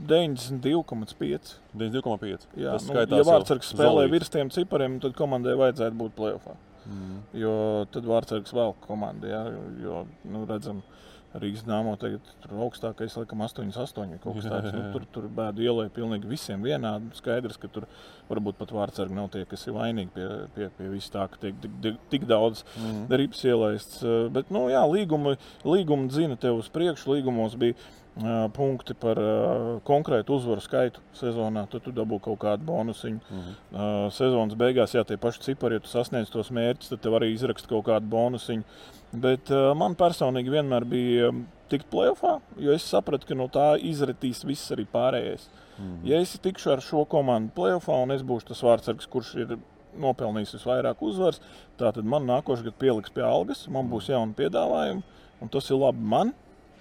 92,5. 0.09 1.55
92,5. 1.73 2.49
Jā, 2.59 2.75
tas 2.75 2.85
nu, 2.89 2.99
ja 2.99 3.23
vārdsargs 3.25 3.71
spēlē 3.73 4.05
virs 4.11 4.31
tiem 4.33 4.51
cipariem, 4.53 4.99
tad 5.03 5.15
komandai 5.17 5.55
vajadzētu 5.59 5.99
būt 6.01 6.15
plēsoņā. 6.19 6.59
Mm. 6.83 7.19
Jo 7.39 7.53
tad 7.93 8.07
vārdsargs 8.07 8.51
vēl 8.51 8.73
komandai, 8.83 9.31
jo 9.79 10.01
nu, 10.27 10.43
redzam, 10.49 10.81
ka 10.83 11.03
Rīgas 11.33 11.63
dāmo 11.65 11.95
tagad 11.97 12.27
tur 12.43 12.59
augstākais, 12.67 13.15
laikam, 13.17 13.41
8,8. 13.41 14.11
Nu, 14.21 14.83
tur 14.93 15.07
tur 15.15 15.25
bēdu 15.33 15.65
ielai 15.65 15.87
pilnīgi 15.93 16.29
visiem 16.29 16.61
vienādi. 16.65 17.09
Skaidrs, 17.17 17.57
ka 17.61 17.69
tur 17.73 17.87
varbūt 18.29 18.59
pat 18.59 18.73
vārdsargi 18.75 19.17
nav 19.17 19.31
tie, 19.33 19.41
kas 19.49 19.65
ir 19.65 19.77
vainīgi 19.77 20.13
pie, 20.13 20.27
pie, 20.53 20.69
pie 20.77 20.91
vis 20.91 21.09
tā, 21.13 21.25
ka 21.31 21.41
tiek 21.41 21.57
tik, 21.63 21.97
tik 22.13 22.29
daudz 22.29 22.61
mm. 22.77 23.07
rips 23.23 23.43
ielaists. 23.49 24.05
Bet, 24.35 24.53
nu, 24.53 24.67
jā, 24.73 24.85
līgumi, 24.89 25.35
līgumi 25.65 26.09
dzina 26.13 26.37
tev 26.37 26.61
uz 26.61 26.69
priekšu. 26.73 27.15
Līgumos 27.15 27.57
bija 27.57 27.77
uh, 27.79 28.47
punkti 28.53 28.93
par 28.93 29.17
uh, 29.17 29.67
konkrētu 29.89 30.37
uzvaru 30.37 30.61
skaitu 30.61 31.01
sezonā. 31.17 31.65
Tad 31.71 31.87
tu 31.87 31.97
dabū 31.97 32.21
kaut 32.23 32.43
kādu 32.45 32.69
bonusiņu. 32.69 33.21
Mm. 33.25 33.53
Uh, 33.73 33.93
sezonas 34.13 34.57
beigās, 34.59 34.93
ja 34.93 35.05
tie 35.07 35.17
paši 35.17 35.49
cipari, 35.49 35.81
ja 35.81 35.83
tu 35.83 35.89
sasniedz 35.89 36.29
tos 36.33 36.53
mērķus, 36.53 36.93
tad 36.93 37.01
tev 37.05 37.17
arī 37.17 37.33
izrakst 37.33 37.69
kaut 37.71 37.87
kādu 37.89 38.13
bonusiņu. 38.13 39.01
Bet 39.13 39.51
uh, 39.53 39.71
man 39.77 39.93
personīgi 39.97 40.49
vienmēr 40.53 40.87
bija 40.89 41.29
um, 41.29 41.43
tikt 41.69 41.85
plēsoņā, 41.91 42.39
jo 42.65 42.73
es 42.73 42.85
sapratu, 42.89 43.29
ka 43.29 43.37
no 43.37 43.45
tā 43.51 43.73
izritīs 43.77 44.41
viss 44.45 44.73
arī 44.73 44.87
pārējais. 44.89 45.45
Mm 45.77 45.83
-hmm. 45.83 45.99
Ja 46.09 46.21
es 46.21 46.33
tikšu 46.39 46.71
ar 46.73 46.81
šo 46.81 47.05
komandu 47.05 47.51
plēsoņā 47.55 48.03
un 48.03 48.11
es 48.11 48.23
būšu 48.23 48.47
tas 48.47 48.63
vārdsargs, 48.63 49.09
kurš 49.09 49.35
ir 49.35 49.57
nopelnījis 49.97 50.55
visvairāk 50.57 51.01
uzvaras, 51.01 51.41
tad 51.77 51.97
man 52.03 52.25
nākošais 52.25 52.63
gads 52.63 52.79
pieliks 52.79 53.13
pie 53.13 53.23
algas, 53.23 53.67
man 53.67 53.89
būs 53.89 54.09
jauni 54.09 54.33
piedāvājumi, 54.33 55.03
un 55.41 55.49
tas 55.49 55.69
ir 55.69 55.77
labi 55.77 55.99
man, 55.99 56.33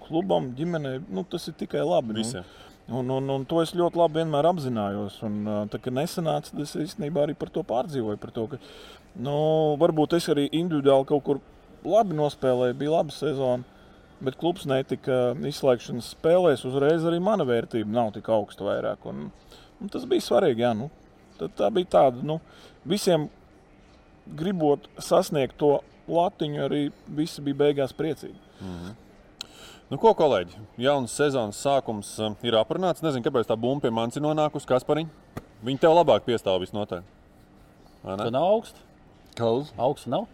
klubam, 0.06 0.52
ģimenei. 0.56 1.00
Nu, 1.08 1.24
tas 1.24 1.48
ir 1.48 1.54
tikai 1.54 1.84
labi. 1.84 2.14
Visiem. 2.14 2.44
Nu, 2.88 2.98
un, 2.98 3.10
un, 3.10 3.30
un 3.30 3.44
to 3.48 3.62
es 3.62 3.74
ļoti 3.78 4.00
labi 4.00 4.20
vienmēr 4.20 4.48
apzinājos. 4.50 5.20
Un, 5.22 5.38
tā 5.70 5.78
kā 5.82 5.92
nesanāca, 5.94 6.50
tas 6.56 6.74
īstenībā 6.76 7.26
arī 7.26 7.36
par 7.38 7.52
to 7.54 7.62
pārdzīvoju. 7.62 8.20
Par 8.22 8.34
to, 8.34 8.48
ka, 8.52 8.60
nu, 9.22 9.36
varbūt 9.80 10.18
es 10.18 10.28
arī 10.32 10.48
individuāli 10.50 11.08
kaut 11.12 11.24
kur 11.28 11.42
labi 11.84 12.16
nospēlēja, 12.18 12.78
bija 12.78 12.96
laba 12.96 13.14
sezona. 13.14 13.68
Bet 14.22 14.36
klubs 14.38 14.68
netika 14.70 15.32
izslēgšanas 15.34 16.12
spēlēs. 16.14 16.62
Uzreiz 16.68 17.02
arī 17.08 17.18
mana 17.18 17.42
vērtība 17.42 17.90
nav 17.90 18.12
tik 18.14 18.28
augsta 18.30 18.62
vairāk. 18.62 19.06
Un, 19.10 19.30
un 19.82 19.90
tas 19.90 20.04
bija 20.06 20.22
svarīgi. 20.22 20.62
Jā, 20.62 20.70
nu, 20.78 20.90
tā 21.58 21.70
bija 21.74 21.90
tāda, 21.96 22.22
nu, 22.22 22.38
visiem 22.86 23.26
gribot 24.38 24.86
sasniegt 25.02 25.58
to 25.58 25.80
latiņu, 26.06 26.60
arī 26.68 26.82
visi 27.10 27.42
bija 27.42 27.64
beigās 27.64 27.94
priecīgi. 27.98 28.38
Mm 28.60 28.76
-hmm. 28.76 29.00
Nu, 29.90 29.98
ko, 29.98 30.14
kolēģi? 30.16 30.56
Jaunas 30.80 31.12
sezonas 31.12 31.58
sākums 31.60 32.14
uh, 32.22 32.32
ir 32.42 32.54
aprunāts. 32.56 33.02
Nezinu, 33.02 33.24
kāpēc 33.26 33.44
tā 33.44 33.56
bumba 33.56 33.82
pie 33.82 33.90
manis 33.90 34.16
ir 34.16 34.22
nonākusi. 34.22 34.66
Kaspariņ, 34.66 35.08
viņi 35.64 35.78
tev 35.78 35.92
labāk 35.92 36.24
piestāv 36.24 36.60
visnotaļ. 36.60 37.02
Tā 38.02 38.30
nav 38.30 38.42
augsta. 38.42 38.80
Kauz? 39.36 39.72
Augsta 39.76 40.10
nav. 40.10 40.26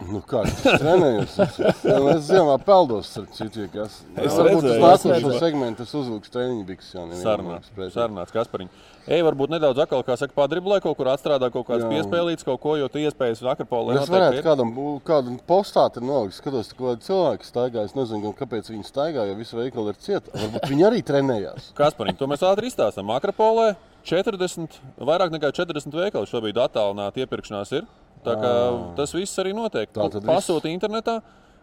Nu, 0.00 0.22
kā 0.24 0.40
es 0.48 0.62
trenējos? 0.64 1.34
Es 1.60 2.22
ziemā 2.30 2.54
peldos 2.64 3.10
ar 3.20 3.26
citu, 3.36 3.66
kas. 3.72 3.98
Es 4.16 4.32
Varbūt 4.32 4.64
redzēju, 4.64 4.80
uz 4.80 5.04
nākošo 5.10 5.32
segmentu 5.42 5.84
es 5.84 5.92
uzvilku 5.98 6.32
treniņu 6.32 6.64
bikses. 6.70 6.94
Jā, 6.96 7.04
nevienam 7.04 7.90
Sarunāts, 7.92 8.32
Kaspariņš. 8.34 8.86
Ej, 9.10 9.22
varbūt 9.26 9.52
nedaudz 9.52 9.80
atkal, 9.84 10.02
kā 10.06 10.16
saka, 10.20 10.32
padriblē 10.36 10.78
kaut 10.84 10.96
kur 10.98 11.08
atstrādā 11.12 11.50
kaut 11.52 11.66
kādas 11.68 11.86
Jā. 11.86 11.92
piespēlītas, 11.92 12.46
kaut 12.46 12.60
ko, 12.62 12.74
jo 12.80 12.88
tu 12.92 13.00
iespējas 13.02 13.40
Akropolē 13.52 13.96
Es 14.00 14.10
varētu 14.12 14.42
kādam, 14.44 14.72
bū- 14.76 15.00
kādam 15.04 15.38
postā 15.48 15.86
tur 15.92 16.04
nolikt, 16.06 16.36
skatos, 16.36 16.72
ka 16.72 16.84
kādi 16.84 17.08
cilvēki 17.08 17.48
staigā. 17.48 17.84
Es 17.88 17.96
nezinu, 17.96 18.32
kāpēc 18.36 18.72
viņi 18.72 18.86
staigā, 18.88 19.24
jo 19.28 19.36
visi 19.40 19.56
veikali 19.56 19.94
ir 19.94 20.00
cieti. 20.04 20.32
Varbūt 20.36 20.68
viņi 20.72 20.86
arī 20.88 21.00
trenējās. 21.04 21.72
Kaspariņš, 21.80 22.20
to 22.20 22.28
mēs 22.30 22.44
ātri 22.46 22.70
izstāstām. 22.72 23.12
Akropolē 23.16 23.72
40, 24.04 24.78
vairāk 25.00 25.32
nekā 25.34 25.52
40 25.52 25.96
veikali 26.04 26.30
šobrīd 26.30 26.60
attālināti 26.60 27.24
iepirkšanās 27.24 27.72
ir. 27.80 27.88
Tā 28.24 28.34
kā 28.36 28.50
tas 28.98 29.12
viss 29.16 29.38
arī 29.40 29.54
notiek. 29.56 29.88
Tā 29.92 30.08
tad 30.12 30.26
Pasūti 30.28 30.72
internetā 30.74 31.20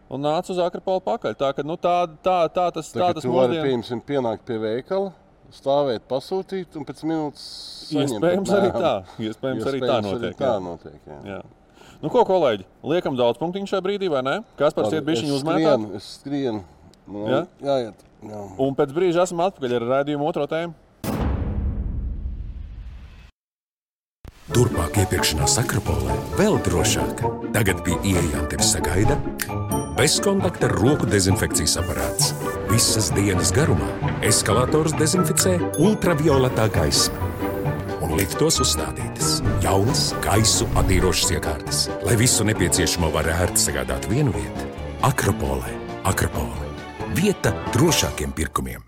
un 0.09 0.23
nāc 0.23 0.49
uz 0.49 0.57
Akropolu 0.63 1.03
pakaļ. 1.05 1.35
Tā, 1.37 1.51
ka, 1.53 1.65
nu, 1.67 1.75
tā, 1.77 2.07
tā, 2.23 2.37
tā 2.49 2.67
tas, 2.73 2.89
tā 2.93 2.99
Tagad 3.03 3.19
tas 3.21 3.25
mūsdien- 3.29 3.65
pieņemsim, 3.67 4.01
pienākt 4.07 4.45
pie 4.47 4.57
veikala, 4.63 5.11
stāvēt, 5.53 6.07
pasūtīt 6.09 6.75
un 6.79 6.87
pēc 6.87 7.03
minūtes 7.07 7.45
Iespējams 7.93 8.49
arī 8.57 8.71
tā. 8.73 8.95
Iespējams 9.19 9.69
arī 9.69 9.79
tā 9.85 9.99
notiek. 10.03 10.33
Tā 10.39 10.49
jā. 10.55 10.63
notiek 10.63 10.97
jā. 11.07 11.19
Jā. 11.35 11.41
Nu, 12.01 12.09
ko, 12.13 12.21
kolēģi, 12.27 12.65
liekam 12.85 13.15
daudz 13.17 13.39
punktu 13.41 13.63
šajā 13.65 13.81
brīdī, 13.81 14.09
vai 14.11 14.21
ne? 14.21 14.35
Kas 14.57 14.73
par 14.73 14.85
Labi, 14.85 14.97
citu 14.97 15.05
bija 15.07 15.17
es 15.17 15.23
viņa 15.23 15.37
uzmētā? 15.37 15.71
skrienu, 15.77 15.95
Es 15.97 16.09
skrienu. 16.19 16.63
Man 17.07 17.29
Jā? 17.31 17.39
jāiet. 17.63 18.03
Jā. 18.27 18.41
Un 18.59 18.75
pēc 18.75 18.91
brīža 18.93 19.23
esam 19.23 19.39
atpakaļ 19.45 19.75
ar 19.77 19.85
raidījumu 19.93 20.27
otro 20.27 20.45
tēmu. 20.51 20.73
Turpmāk 24.55 24.95
iepirkšanās 25.01 25.57
Akropolē 25.59 26.13
vēl 26.37 26.55
drošāk. 26.63 27.19
Tagad 27.55 27.81
pie 27.83 27.97
ieejām 28.07 28.47
tevi 28.47 28.63
sagaida 28.63 29.17
bezkontakta 29.97 30.69
roku 30.71 31.09
dezinfekcijas 31.09 31.75
aparāts. 31.81 32.31
Visas 32.71 33.09
dienas 33.15 33.51
garumā 33.55 33.89
eskalators 34.25 34.95
dezinficē 34.99 35.57
ultravioletā 35.83 36.69
gaisma. 36.71 37.27
Un 37.99 38.15
liftos 38.15 38.61
uzstādītas 38.63 39.41
jaunas 39.65 40.11
gaisu 40.23 40.69
attīrošas 40.79 41.33
iekārtas, 41.35 41.83
lai 42.07 42.15
visu 42.19 42.47
nepieciešamo 42.47 43.11
var 43.11 43.27
ērti 43.33 43.67
sagādāt 43.67 44.07
vienu 44.11 44.31
vietu. 44.37 44.71
Akropolē, 45.07 45.75
Akropolē. 46.07 46.71
Vieta 47.17 47.51
drošākiem 47.75 48.31
pirkumiem. 48.37 48.86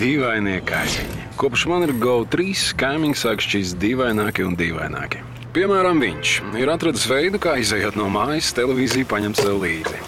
Dīvainie 0.00 0.58
kaimiņi. 0.66 1.24
Kopš 1.40 1.66
man 1.70 1.86
ir 1.86 1.94
GO3, 2.00 2.52
kaimiņš 2.80 3.22
sāk 3.22 3.42
šķist 3.44 3.78
dīvaināki 3.80 4.44
un 4.46 4.56
dīvaināki. 4.58 5.22
Piemēram, 5.56 6.00
viņš 6.02 6.32
ir 6.60 6.68
atradis 6.68 7.06
veidu, 7.08 7.40
kā 7.40 7.54
izējot 7.62 7.96
no 7.96 8.10
mājas, 8.12 8.52
televīziju 8.56 9.08
paņemt 9.08 9.40
sev 9.40 9.62
līdzi. 9.62 10.00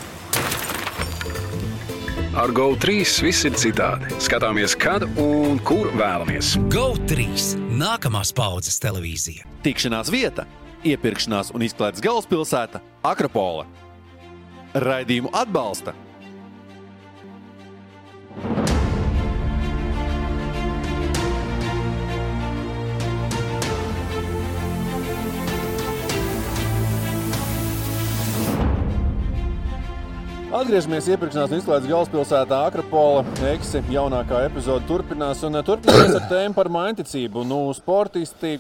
Ar 2.39 2.53
GO3 2.55 2.99
viss 3.25 3.47
ir 3.49 3.57
citādi. 3.59 4.13
Skatāmies, 4.23 4.77
kad 4.79 5.07
un 5.19 5.57
kur 5.67 5.89
vēlamies. 5.97 6.53
GO3. 6.71 7.25
Nākamās 7.81 8.35
paudzes 8.37 8.77
televīzija. 8.85 9.49
Tikšanās 9.65 10.13
vieta, 10.13 10.45
iepirkšanās 10.87 11.51
un 11.57 11.65
izklaides 11.67 12.05
galvaspilsēta- 12.05 12.85
Akropola. 13.13 13.65
Raidījumu 14.77 15.33
atbalsta 15.33 15.97
Atgriežamies 30.49 31.05
iepirkšanās 31.13 31.51
un 31.53 31.59
izklaides 31.61 31.91
galvaspilsētā 31.91 32.59
Akropola. 32.71 33.21
Eksi 33.51 33.83
jaunākā 33.93 34.39
epizode 34.47 34.87
turpinās. 34.89 35.43
Un 35.45 35.59
eh, 35.61 35.65
turpināsies 35.67 36.15
ar 36.17 36.25
tēmu 36.31 36.57
par 36.57 36.71
mainticību. 36.73 37.43
Nu, 37.45 37.59
sportisti, 37.77 38.55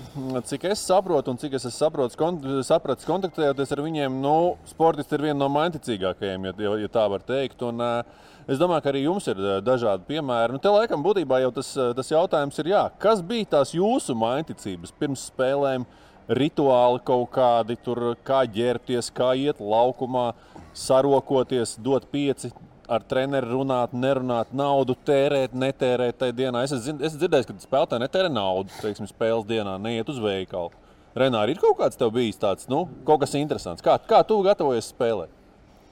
cik 0.50 0.66
es 0.68 0.82
saprotu, 0.84 1.32
un 1.32 1.40
cik 1.40 1.56
es 1.56 1.64
esmu 1.64 1.72
saprotis, 1.78 2.18
kont 2.20 2.44
sapratis, 2.68 3.08
kontaktējoties 3.08 3.72
ar 3.72 3.80
viņiem, 3.86 4.18
nu, 4.20 4.34
sportisti 4.68 5.16
ir 5.16 5.24
viena 5.30 5.38
no 5.40 5.48
mainticīgākajiem, 5.54 6.50
ja, 6.50 6.74
ja, 6.82 6.90
tā 6.92 7.06
var 7.08 7.24
teikt. 7.24 7.64
Un, 7.64 7.80
uh, 7.80 8.28
es 8.44 8.60
domāju, 8.60 8.84
ka 8.84 8.92
arī 8.92 9.06
jums 9.06 9.30
ir 9.32 9.40
eh, 9.40 9.56
dažādi 9.64 10.04
piemēri. 10.12 10.58
Nu, 10.58 10.60
te 10.60 10.74
laikam 10.74 11.00
būtībā 11.06 11.40
jau 11.46 11.54
tas, 11.56 11.72
eh, 11.72 11.94
tas 11.96 12.12
jautājums 12.12 12.60
ir, 12.60 12.68
jā, 12.74 12.84
kas 13.00 13.24
bija 13.24 13.54
tās 13.56 13.72
jūsu 13.72 14.12
mainticības 14.28 14.92
pirms 15.00 15.24
spēlēm? 15.32 15.88
Rituāli 16.28 17.02
kaut 17.06 17.30
kādi, 17.34 17.76
tur, 17.84 18.14
kā 18.26 18.42
ģērbties, 18.52 19.10
kā 19.16 19.32
iet 19.38 19.60
laukumā, 19.60 20.32
sarokoties, 20.76 21.76
dot 21.82 22.08
pieci. 22.12 22.52
Ar 22.88 23.02
treneru 23.04 23.58
runāt, 23.58 23.92
nerunāt, 23.92 24.54
naudu 24.56 24.94
tērēt, 25.04 25.52
netērēt 25.52 26.16
tajā 26.22 26.32
dienā. 26.32 26.62
Es 26.64 26.72
esmu 26.72 27.04
es 27.04 27.18
dzirdējis, 27.20 27.48
ka 27.50 27.56
spēlētāji 27.60 28.00
netērē 28.00 28.30
naudu, 28.32 28.72
teiksim, 28.80 29.04
spēles 29.10 29.44
dienā, 29.44 29.74
neiet 29.84 30.08
uz 30.08 30.16
veikalu. 30.24 30.72
Renāri, 31.18 31.52
ir 31.52 31.60
kaut 31.60 31.76
kāds 31.82 32.00
tev 32.00 32.14
bijis 32.16 32.40
tāds, 32.40 32.64
nu, 32.72 32.86
kaut 33.04 33.20
kas 33.20 33.36
interesants. 33.36 33.84
Kā, 33.84 33.98
kā 34.08 34.22
tu 34.24 34.38
gatavojies 34.46 34.88
spēlēt? 34.94 35.34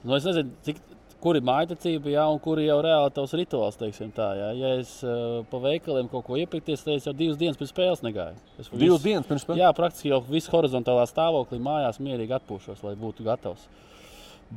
Nu, 0.01 0.15
es 0.17 0.25
nezinu, 0.25 0.55
cik, 0.65 0.81
kur 1.23 1.37
ir 1.37 1.45
maiticība, 1.45 2.11
jā, 2.13 2.23
un 2.29 2.39
kur 2.41 2.59
ir 2.61 2.69
jau 2.69 2.77
reāli 2.85 3.13
tavs 3.15 3.33
rituāls. 3.37 3.77
teiksim 3.79 4.11
Tā, 4.15 4.29
jā. 4.37 4.51
Ja 4.59 4.71
es 4.81 4.93
uh, 5.05 5.41
pa 5.49 5.59
veikaliem 5.63 6.09
kaut 6.11 6.25
ko 6.27 6.37
iepirkties, 6.39 6.83
tad 6.85 6.97
es 6.97 7.07
jau 7.09 7.13
divas 7.17 7.39
dienas 7.39 7.57
pirms 7.59 7.73
spēles 7.73 8.03
negāju. 8.05 8.37
Es 8.61 8.69
Divas 8.73 9.03
dienas 9.05 9.29
pirms 9.29 9.45
spēles? 9.45 9.61
Jā, 9.63 9.71
praktiski 9.77 10.11
jau 10.13 10.21
visu 10.27 10.53
horizontālā 10.53 11.07
stāvoklī 11.09 11.59
mājās 11.63 12.01
mierīgi 12.03 12.37
atpūšos, 12.37 12.83
lai 12.85 12.95
būtu 12.99 13.25
gatavs. 13.27 13.65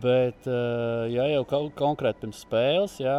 Bet, 0.01 0.47
uh, 0.47 1.07
ja 1.11 1.27
jau 1.33 1.47
kaut 1.49 1.73
konkrēti 1.79 2.27
pirms 2.27 2.43
spēles, 2.45 2.99
jā, 3.03 3.17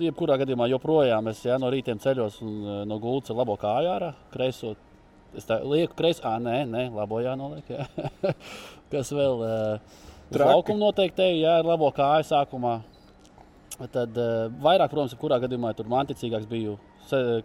jebkurā 0.00 0.38
gadījumā 0.40 0.70
joprojām 0.70 1.32
es 1.32 1.42
jā, 1.44 1.58
no 1.60 1.72
rītiem 1.72 1.98
ceļos 2.00 2.38
un 2.46 2.60
no 2.88 3.00
gultas 3.02 3.34
labo 3.36 3.58
kāju 3.60 3.90
ārā, 3.96 4.14
kreiso. 4.34 4.76
Es 5.36 5.44
tā 5.46 5.60
lieku 5.62 5.94
kreiso, 5.98 6.24
ah, 6.26 6.40
nē, 6.42 6.64
nē, 6.66 6.88
labo 6.94 7.20
jānoliek. 7.22 7.68
Jā. 7.70 7.84
Kas 8.90 9.12
vēl? 9.14 9.44
Uh, 9.46 10.06
Traukumu 10.30 10.78
noteikti 10.78 11.18
te 11.18 11.26
jā, 11.40 11.56
ar 11.58 11.66
labo 11.66 11.88
kāju 11.94 12.26
sākumā. 12.28 12.76
Tad 13.90 14.18
uh, 14.20 14.46
vairāk, 14.62 14.92
protams, 14.92 15.16
kurā 15.18 15.40
gadījumā 15.42 15.72
tur 15.74 15.88
manticīgāks 15.90 16.48
biju 16.50 16.76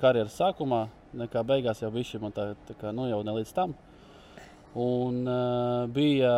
karjeras 0.02 0.36
sākumā, 0.38 0.84
nekā 1.18 1.42
beigās 1.48 1.82
jau 1.82 1.90
bija 1.94 2.20
man 2.22 2.36
tā, 2.36 2.52
tā 2.68 2.76
kā, 2.78 2.92
nu, 2.94 3.08
jau 3.10 3.22
ne 3.26 3.34
līdz 3.40 3.54
tam. 3.56 3.74
Un 4.78 5.22
uh, 5.24 5.86
bija, 5.96 6.34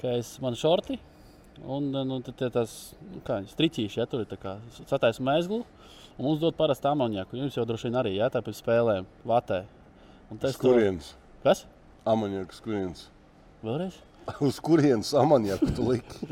ka 0.00 0.16
es 0.18 0.34
man 0.42 0.58
šorti, 0.58 0.98
un 1.62 1.88
uh, 1.94 2.02
nu, 2.04 2.18
tad 2.26 2.36
tie 2.42 2.50
tas, 2.52 2.74
nu, 3.06 3.22
kā 3.24 3.38
viņi 3.40 3.54
striķīši, 3.54 4.00
ja 4.02 4.08
tur 4.10 4.24
ir 4.24 4.28
tā 4.28 4.36
kā 4.42 4.56
satais 4.82 5.22
mēzglu, 5.22 5.62
un 6.18 6.26
mums 6.26 6.42
dod 6.42 6.58
parasti 6.58 6.90
amoniaku. 6.90 7.38
Jums 7.38 7.56
jau 7.56 7.64
droši 7.68 7.88
vien 7.88 8.00
arī, 8.02 8.16
ja 8.18 8.28
tā 8.34 8.42
pēc 8.44 8.58
spēlēm 8.60 9.08
vatē. 9.24 9.62
Un 10.34 10.42
tas 10.42 10.58
Uz 10.58 10.60
kurienes? 10.60 11.14
Kas? 11.46 11.64
Amaniakas 12.04 12.60
kurienes? 12.64 13.06
Vēlreiz? 13.62 14.02
Uz 14.42 14.58
kurienes 14.60 15.12
amaniaku 15.14 15.68
tu 15.76 15.84
liki? 15.90 16.26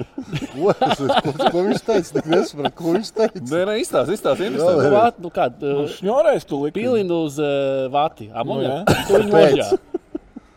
Ko, 0.50 0.72
es, 0.72 0.98
ko, 0.98 1.32
ko 1.52 1.62
viņš 1.68 1.82
teica? 1.86 2.14
Tik 2.16 2.28
nesapratu, 2.30 2.74
ko 2.80 2.94
viņš 2.96 3.10
teica. 3.14 3.42
Nē, 3.42 3.60
nē, 3.70 3.76
izstāsti, 3.82 4.16
izstāsti. 4.18 4.48
Jā. 4.58 4.90
Vat, 4.94 5.20
nu, 5.22 5.30
kā, 5.34 5.46
uh, 5.52 5.84
Šņorēs 5.94 6.48
tu 6.50 6.58
liki. 6.64 6.80
Pilinu 6.80 7.20
uz 7.28 7.38
uh, 7.42 7.86
vati. 7.94 8.28
Nu, 8.30 8.40
Amoniaku. 8.42 8.96
jā. 8.96 9.04
Tu 9.08 9.20
viņu 9.20 9.34
nožā. 9.34 9.68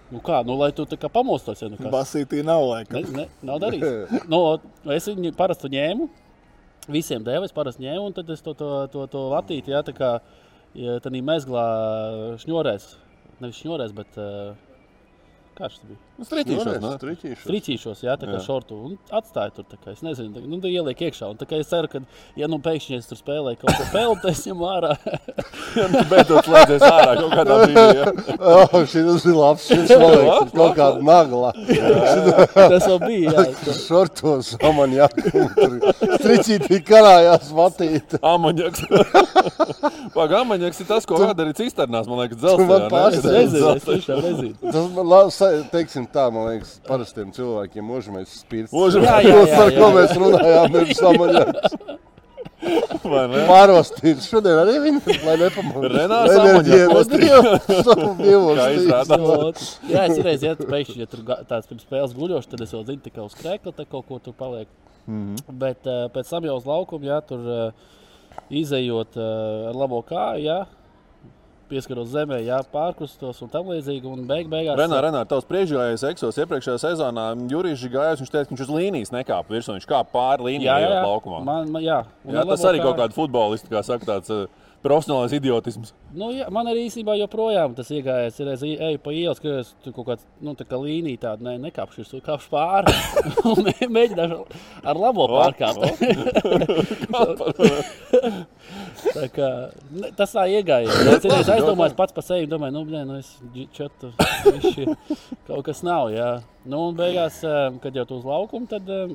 Nu 0.07 0.21
kā, 0.23 0.39
nu 0.47 0.55
lai 0.55 0.69
tu 0.71 0.85
tā 0.88 0.95
kā 0.99 1.09
pamostos, 1.11 1.59
ja 1.59 1.67
nu 1.67 1.75
kas. 1.75 1.91
Basītī 1.91 2.39
nav 2.47 2.63
laikam. 2.63 3.03
Ne, 3.03 3.25
ne, 3.25 3.47
nav 3.49 3.59
darījis. 3.59 4.23
Nu, 4.31 4.39
es 4.95 5.09
viņu 5.11 5.33
parasti 5.35 5.67
ņēmu, 5.73 6.07
visiem 6.95 7.25
devu, 7.27 7.43
es 7.43 7.55
parasti 7.55 7.83
ņēmu, 7.83 8.05
un 8.07 8.15
tad 8.15 8.31
es 8.31 8.43
to, 8.45 8.53
to, 8.55 8.69
to, 8.93 9.03
to 9.11 9.25
vatīti, 9.33 9.75
jā, 9.75 9.83
tā 9.83 9.91
kā 9.97 10.13
ja 10.79 10.97
tādā 11.03 11.19
mezglā 11.27 11.67
šņorēs, 12.39 12.88
nevis 13.43 13.59
šņorēs, 13.59 13.95
bet 13.97 14.19
uh, 14.21 14.55
kāds 15.59 15.81
tas 15.81 15.89
bija? 15.89 16.07
Striķīšos, 16.18 16.80
ne? 16.82 16.91
Striķīšos. 16.97 17.41
Striķīšos, 17.45 17.99
jā, 18.01 18.15
tā 18.18 18.26
kā 18.26 18.38
Jā. 18.39 18.43
šortu, 18.47 18.78
un 18.88 18.95
atstāju 19.13 19.51
tur, 19.59 19.65
tā 19.70 19.78
kā 19.84 19.91
es 19.93 19.99
nezinu, 20.01 20.32
tā, 20.34 20.41
nu, 20.49 20.57
tu 20.63 20.70
ieliek 20.72 20.97
iekšā, 21.07 21.28
un 21.30 21.38
tā 21.38 21.45
kā 21.45 21.59
es 21.61 21.70
ceru, 21.70 21.86
ka, 21.91 22.01
ja 22.39 22.47
nu 22.49 22.57
pēkšņi 22.65 22.97
es 22.97 23.05
tur 23.11 23.20
spēlēju 23.20 23.59
kaut 23.61 23.76
ko 23.78 23.86
pelnu, 23.93 24.15
tad 24.24 24.32
es 24.32 24.41
ņemu 24.47 24.65
ārā. 24.72 24.95
Beidzot, 26.09 26.47
slēdzies 26.47 26.86
ārā 26.88 27.13
kaut 27.20 27.36
kādā 27.38 27.59
brīdī. 27.61 27.86
Ja? 27.99 28.07
Oh, 28.57 28.74
šis 28.89 29.26
ir 29.28 29.36
labs. 29.38 29.68
Šis 29.70 29.91
ir 29.93 30.01
kaut 30.55 30.74
kāda 30.78 31.03
nagla. 31.05 31.51
Tas 32.55 32.86
vēl 32.88 32.99
bija, 33.03 33.34
jā. 33.38 33.45
tā- 33.61 33.76
Šortos, 33.78 34.53
amanjāku. 34.65 35.45
Striķītī 36.18 36.80
karājās 36.88 37.51
matīt. 37.55 38.18
Amaņaks. 38.26 38.88
Pagaidām, 40.15 40.47
amaņaks 40.47 40.82
ir 40.84 40.89
tas, 40.89 41.05
ko 41.09 41.20
vada 41.22 41.45
arī 41.45 41.53
cisternās, 41.57 42.09
man 42.09 42.24
liekas, 42.24 42.41
Tu 42.41 42.65
man 42.65 42.88
dzelzceļā. 42.88 43.76
pārsteidz. 43.84 44.57
Tas 44.65 44.89
man 44.95 45.11
labs, 45.11 45.39
teiksim 45.74 46.07
tā, 46.14 46.28
man 46.34 46.49
liekas, 46.51 46.78
parastiem 46.88 47.32
cilvēkiem 47.36 47.88
mūžam 47.88 48.18
mēs 48.20 48.39
spirts. 48.41 48.74
Jā, 48.74 49.45
Par 49.53 49.72
ko 49.76 49.93
mēs 49.95 50.14
runājām, 50.18 50.76
nevis 50.76 51.01
amanjāks. 51.12 51.78
Vai 53.12 53.24
ne? 53.30 53.43
Pārostīt. 53.47 54.24
Šodien 54.26 54.58
arī 54.60 54.78
viņi, 54.82 55.18
lai 55.26 55.36
nepamanītu. 55.43 55.91
Renārs. 55.93 56.34
Nu, 56.38 56.53
Jā, 59.91 60.08
es 60.08 60.20
reiz, 60.26 60.43
ja 60.45 60.55
tu 60.58 60.66
pēkšņi, 60.70 61.03
ja 61.03 61.10
tur 61.10 61.22
tāds 61.47 61.70
pirms 61.70 61.86
spēles 61.86 62.16
guļošs, 62.18 62.49
tad 62.51 62.64
es 62.66 62.74
vēl 62.74 62.86
zinu, 62.88 63.14
ka 63.14 63.28
uz 63.28 63.36
krēkla 63.38 63.74
te 63.78 63.86
kaut 63.89 64.08
ko 64.10 64.20
tur 64.24 64.36
paliek. 64.38 64.72
Mhm. 65.08 65.38
Bet 65.62 65.88
uh, 65.88 66.08
pēc 66.14 66.34
tam 66.34 66.47
jau 66.47 66.58
uz 66.60 66.68
laukumu, 66.68 67.08
jā, 67.08 67.22
tur 67.30 67.45
uh, 67.45 67.86
izējot 68.49 69.20
uh, 69.20 69.70
ar 69.70 69.78
labo 69.78 70.01
kāju, 70.08 70.43
jā, 70.47 70.60
pieskaros 71.70 72.09
zemē, 72.11 72.39
jā, 72.45 72.59
pārkustos 72.74 73.41
un 73.43 73.51
tam 73.53 73.72
līdzīgi. 73.72 74.07
Un 74.09 74.26
beig, 74.30 74.49
beigās 74.51 74.80
Renā, 74.80 74.99
Renā, 75.03 75.24
tavs 75.30 75.47
priekšgājējais 75.49 76.05
eksos 76.11 76.39
iepriekšējā 76.43 76.78
sezonā 76.84 77.28
Jurijs 77.51 77.82
Žigājs, 77.84 78.24
viņš 78.24 78.32
teica, 78.34 78.47
ka 78.47 78.55
viņš 78.55 78.63
uz 78.65 78.72
līnijas 78.74 79.13
nekāpa 79.15 79.55
virsū, 79.55 79.76
viņš 79.76 79.89
kāpa 79.89 80.13
pāri 80.15 80.47
līnijai 80.51 80.80
jā, 80.82 80.88
jā, 80.88 80.93
jā. 80.95 81.03
laukumā. 81.07 81.41
Man, 81.47 81.74
man, 81.76 81.84
jā. 81.86 81.99
Un 82.28 82.39
Jā, 82.39 82.45
tas 82.47 82.65
arī 82.70 82.82
kaut 82.84 82.97
kāda 82.99 83.18
futbolista, 83.18 83.72
kā 83.72 83.84
saka, 83.86 84.07
tāds 84.15 84.34
uh, 84.34 84.66
profesionālais 84.86 85.34
idiotisms. 85.38 85.93
Nu, 86.17 86.30
jā, 86.36 86.47
man 86.53 86.65
arī 86.69 86.80
īstenībā 86.88 87.13
joprojām 87.19 87.75
tas. 87.78 87.89
Ir 87.93 88.03
reizē, 88.05 88.69
eju 88.89 88.99
pa 89.03 89.13
ielu, 89.15 89.36
ka 89.41 89.47
es 89.61 89.69
tur 89.84 89.91
kaut 89.95 90.07
kādā 90.11 90.23
nu, 90.45 90.51
tā 90.57 90.63
kā 90.67 90.75
līnija 90.82 91.23
tāda 91.25 91.41
ne, 91.47 91.53
nekāpšu, 91.67 92.05
es 92.05 92.11
kāpšu 92.25 92.49
pāri. 92.53 92.93
Mēģināšu 93.97 94.39
ar 94.88 94.95
labo 95.01 95.23
pārkāpt. 95.32 95.82
tā 99.17 99.25
kā, 99.34 99.49
ne, 99.91 100.11
tas 100.17 100.36
tā 100.36 100.43
iegājies. 100.51 100.93
Es 101.17 101.28
reiz 101.28 101.49
aizdomājos 101.57 101.97
pats 101.97 102.15
par 102.15 102.25
sevi, 102.25 102.49
domāju, 102.49 102.78
nu, 102.78 102.84
blē, 102.88 103.01
nu 103.07 103.13
es 103.21 103.30
četu, 103.75 104.05
viši, 104.45 104.84
kaut 105.49 105.63
kas 105.67 105.84
nav. 105.88 106.03
Jā. 106.13 106.32
Nu, 106.67 106.78
un 106.89 106.97
beigās, 106.97 107.36
eh, 107.47 107.78
kad 107.84 107.95
jau 107.95 108.05
tu 108.07 108.13
uz 108.19 108.25
laukumu, 108.28 108.67
tad 108.69 108.89
eh, 108.91 109.13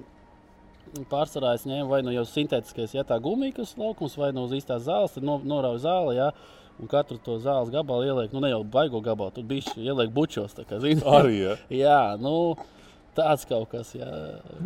pārsvarā 1.11 1.55
es 1.57 1.65
ņēmu 1.69 1.89
vai 1.91 2.03
nu 2.05 2.13
jau 2.15 2.25
sintētiskais, 2.29 2.93
ja 2.97 3.05
tā 3.09 3.17
gumija, 3.23 3.57
kas 3.61 3.73
ir 3.75 3.83
laukums, 3.85 4.17
vai 4.21 4.33
nu 4.37 4.45
uz 4.47 4.53
īstās 4.59 4.85
zāles, 4.89 5.15
tad 5.15 5.25
no, 5.27 5.39
norauju 5.45 5.81
zāli. 5.85 6.19
Jā. 6.21 6.31
Un 6.81 6.89
katru 6.89 7.19
to 7.23 7.37
zāles 7.39 7.71
gabalu 7.71 8.09
ieliek, 8.09 8.33
nu 8.33 8.41
ne 8.43 8.49
jau 8.51 8.63
baigo 8.65 9.01
gabalu, 9.05 9.31
tur 9.37 9.45
bija 9.47 9.75
ieliek 9.77 10.11
bučos. 10.13 10.55
tā 10.57 10.65
kā. 10.69 10.81
Arī, 11.19 11.35
jā. 11.45 11.57
jā, 11.85 11.99
nu 12.21 12.57
tāds 13.17 13.45
kaut 13.49 13.69
kas. 13.73 13.93
Jā. 13.95 14.09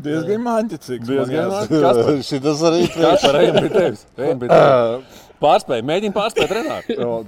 Diezgan 0.04 0.42
maņķicīgs. 0.46 1.06
Diezgan 1.10 1.50
par- 1.82 2.10
Šitas 2.30 2.62
arī? 2.64 2.84
Ejam 2.94 3.60
pie 3.60 3.70
tevis. 3.74 4.06
Pārspēj, 5.42 5.82
mēģini 5.84 6.14
pārspēt 6.16 6.54
Renāru. 6.56 7.26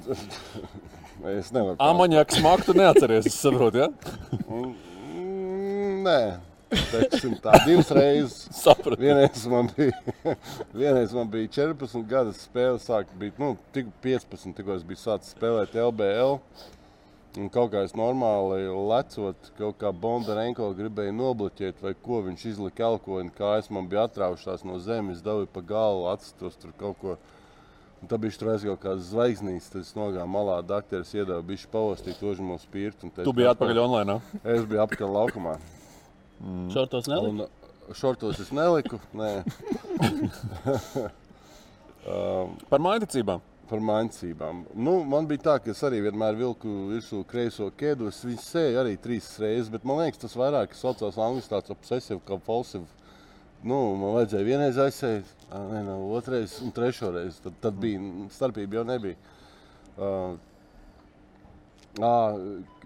Es 1.29 1.51
nevaru. 1.53 1.75
Amaņaks 1.83 2.39
smaku 2.39 2.69
tu 2.71 2.75
neatceries, 2.79 3.27
es 3.29 3.35
saprotu, 3.43 3.83
ja? 3.83 3.89
Mm, 4.47 6.07
Nē, 6.07 6.21
teiksim 6.71 7.37
tā, 7.43 7.55
divas 7.67 7.91
reizes. 7.95 8.39
Sapratu. 8.63 9.01
Vienreiz 9.01 9.45
man 9.51 9.71
bija, 9.77 10.17
vienreiz 10.81 11.15
man 11.17 11.31
bija 11.33 11.51
14 11.61 12.09
gadu 12.09 12.35
spēle, 12.37 12.81
sāk 12.83 13.13
bija 13.21 13.37
nu, 13.41 13.55
tik 13.75 13.93
15, 14.05 14.57
tikko 14.57 14.77
es 14.77 14.85
biju 14.89 15.01
sācis 15.03 15.37
spēlēt 15.37 15.77
LBL. 15.79 16.39
Un 17.39 17.51
kaut 17.53 17.71
kā 17.71 17.85
es 17.87 17.93
normāli 17.95 18.65
lecot, 18.89 19.51
kaut 19.59 19.77
kā 19.79 19.93
Bondarenko 19.95 20.73
gribēja 20.75 21.13
nobloķēt, 21.15 21.83
vai 21.85 21.93
ko 22.03 22.23
viņš 22.25 22.47
izlika 22.51 22.87
elkoņu, 22.89 23.35
kājas 23.37 23.69
man 23.71 23.87
bija 23.91 24.09
atraušās 24.09 24.65
no 24.67 24.79
zemes, 24.83 25.21
dabūja 25.23 25.51
pa 25.53 25.63
galvu, 25.69 26.09
atstos 26.11 26.59
tur 26.59 26.73
kaut 26.81 26.99
ko. 27.03 27.19
Un 27.99 28.11
tad 28.11 28.23
bija 28.23 28.35
tur 28.39 28.53
aizgājis 28.55 28.73
kaut 28.73 28.83
kāds 28.87 29.11
zvaigznīts, 29.13 29.71
tad 29.71 29.85
es 29.85 29.95
nogāju 29.95 30.27
malā, 30.31 30.61
dakteris 30.67 31.15
iedeva 31.15 31.41
bišķi 31.47 31.71
pavostīt 31.73 32.23
ožamo 32.23 32.59
spirtu. 32.63 33.07
un 33.07 33.11
teica, 33.11 33.27
Tu 33.27 33.35
biji 33.35 33.51
atpakaļ 33.53 33.83
online. 33.85 34.21
Es 34.43 34.65
biju 34.65 34.83
apkārt 34.87 35.15
laukumā. 35.19 35.59
Šortos 36.75 37.09
nelika. 37.11 37.29
Un 37.29 37.45
uh, 37.45 37.95
šortos 37.99 38.43
es 38.45 38.53
neliku. 38.55 39.01
Um, 42.09 42.55
Par 42.71 42.81
maiticībām. 42.81 43.43
par 43.69 43.83
mācībām. 43.85 44.63
Nu, 44.81 44.95
man 45.05 45.27
bija 45.29 45.43
tā, 45.45 45.55
ka 45.61 45.73
es 45.75 45.83
arī 45.85 46.01
vienmēr 46.07 46.39
vilku 46.39 46.71
virsū 46.89 47.21
kreiso 47.29 47.69
ķēdu. 47.79 48.09
Es 48.09 48.23
viņu 48.25 48.41
sēju 48.41 48.81
arī 48.81 48.95
trīs 49.03 49.29
reizes, 49.43 49.69
bet 49.73 49.85
man 49.89 50.01
liekas, 50.01 50.23
tas 50.23 50.37
vairāk 50.39 50.73
saucās 50.77 51.19
angļuiski 51.21 51.53
tāds 51.53 51.75
obsesīvs, 51.75 52.25
kā 52.25 52.39
falsīvs. 52.47 52.95
Nu, 53.59 53.79
man 53.99 54.15
vajadzēja 54.17 54.47
vienreiz 54.47 54.79
aizsēst, 54.81 55.49
no 55.85 55.99
otrais 56.17 56.55
un 56.65 56.73
trešo 56.75 57.11
reizi. 57.13 57.43
Tad, 57.45 57.59
tad 57.67 57.81
bija 57.83 58.01
starpība 58.33 58.79
jau 58.79 58.87
nebija. 58.89 59.19
Uh, 59.99 60.39
ā, 61.99 62.15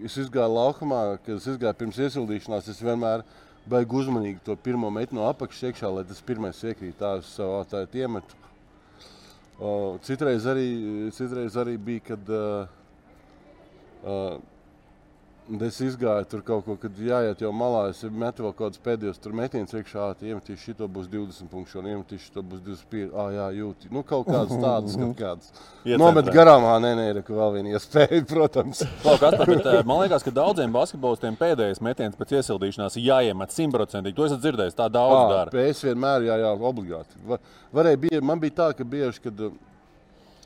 es 0.03 0.17
gāju 0.33 0.49
laukumā, 0.57 1.03
kad 1.23 1.37
es 1.37 1.61
gāju 1.61 1.77
pirms 1.79 2.01
iesildīšanās. 2.09 2.71
Es 2.73 2.81
vienmēr 2.83 3.23
biju 3.69 3.99
uzmanīgi 4.03 4.43
to 4.45 4.55
pirmo 4.59 4.89
metu 4.91 5.15
no 5.15 5.27
apakšas 5.29 5.69
iekšā, 5.71 5.91
lai 5.95 6.05
tas 6.07 6.21
pirmais 6.25 6.63
iekrīt 6.63 6.97
tā 6.99 7.17
uz 7.21 7.29
savu 7.31 7.63
tā 7.69 7.85
iemetu. 7.99 8.39
Uh, 9.53 9.99
citreiz, 10.03 10.47
arī, 10.49 10.67
citreiz 11.13 11.55
arī 11.61 11.77
bija, 11.77 12.01
kad 12.09 12.31
uh, 12.33 12.65
uh, 14.03 14.39
es 15.67 15.77
izgāju 15.83 16.25
tur 16.31 16.41
kaut 16.45 16.63
ko, 16.65 16.75
kad 16.79 16.97
jāiet 16.99 17.41
jau 17.43 17.51
malā. 17.55 17.89
Es 17.91 18.01
metu 18.03 18.45
vēl 18.45 18.53
kaut 18.53 18.73
kādus 18.73 18.81
pēdējos 18.83 19.19
metienus 19.35 19.73
iekšā, 19.75 20.05
iemetīšu 20.23 20.69
šito 20.69 20.87
būs 20.87 21.09
20 21.11 21.51
punktu, 21.51 21.79
un 21.81 21.89
iemetīšu 21.91 22.29
šito 22.29 22.43
būs 22.47 22.61
25. 22.65 23.09
Ah, 23.11 23.31
jā, 23.33 23.47
jūti. 23.59 23.91
Nu, 23.93 24.03
kaut 24.07 24.29
kādas 24.29 24.53
tādas, 24.55 24.95
kaut 24.99 25.17
kādas. 25.23 25.51
Nomet 25.99 26.31
garām, 26.33 26.65
nē, 26.83 26.93
nē, 26.99 27.09
ir 27.11 27.19
vēl 27.27 27.57
viena 27.57 27.75
iespēja, 27.75 28.21
protams. 28.33 28.85
Klau, 29.03 29.17
Kaspar, 29.21 29.51
bet, 29.51 29.69
man 29.89 30.03
liekas, 30.05 30.25
ka 30.25 30.33
daudziem 30.35 30.73
basketbolistiem 30.75 31.37
pēdējais 31.39 31.83
metiens 31.83 32.17
pēc 32.19 32.37
iesildīšanās 32.39 32.97
jāiemet 33.01 33.53
simtprocentīgi. 33.57 34.17
To 34.17 34.29
esat 34.29 34.43
dzirdējis, 34.45 34.79
tā 34.79 34.87
daudz 34.93 35.19
dara. 35.33 35.67
Es 35.67 35.83
vienmēr, 35.83 36.29
jā, 36.29 36.39
jā 36.45 36.55
obligāti. 36.55 37.19
Va, 37.27 37.41
varēja, 37.75 38.03
bija, 38.07 38.23
man 38.25 38.41
bija 38.43 38.59
tā, 38.63 38.71
ka 38.77 38.87
bieži, 38.87 39.25
kad 39.27 39.47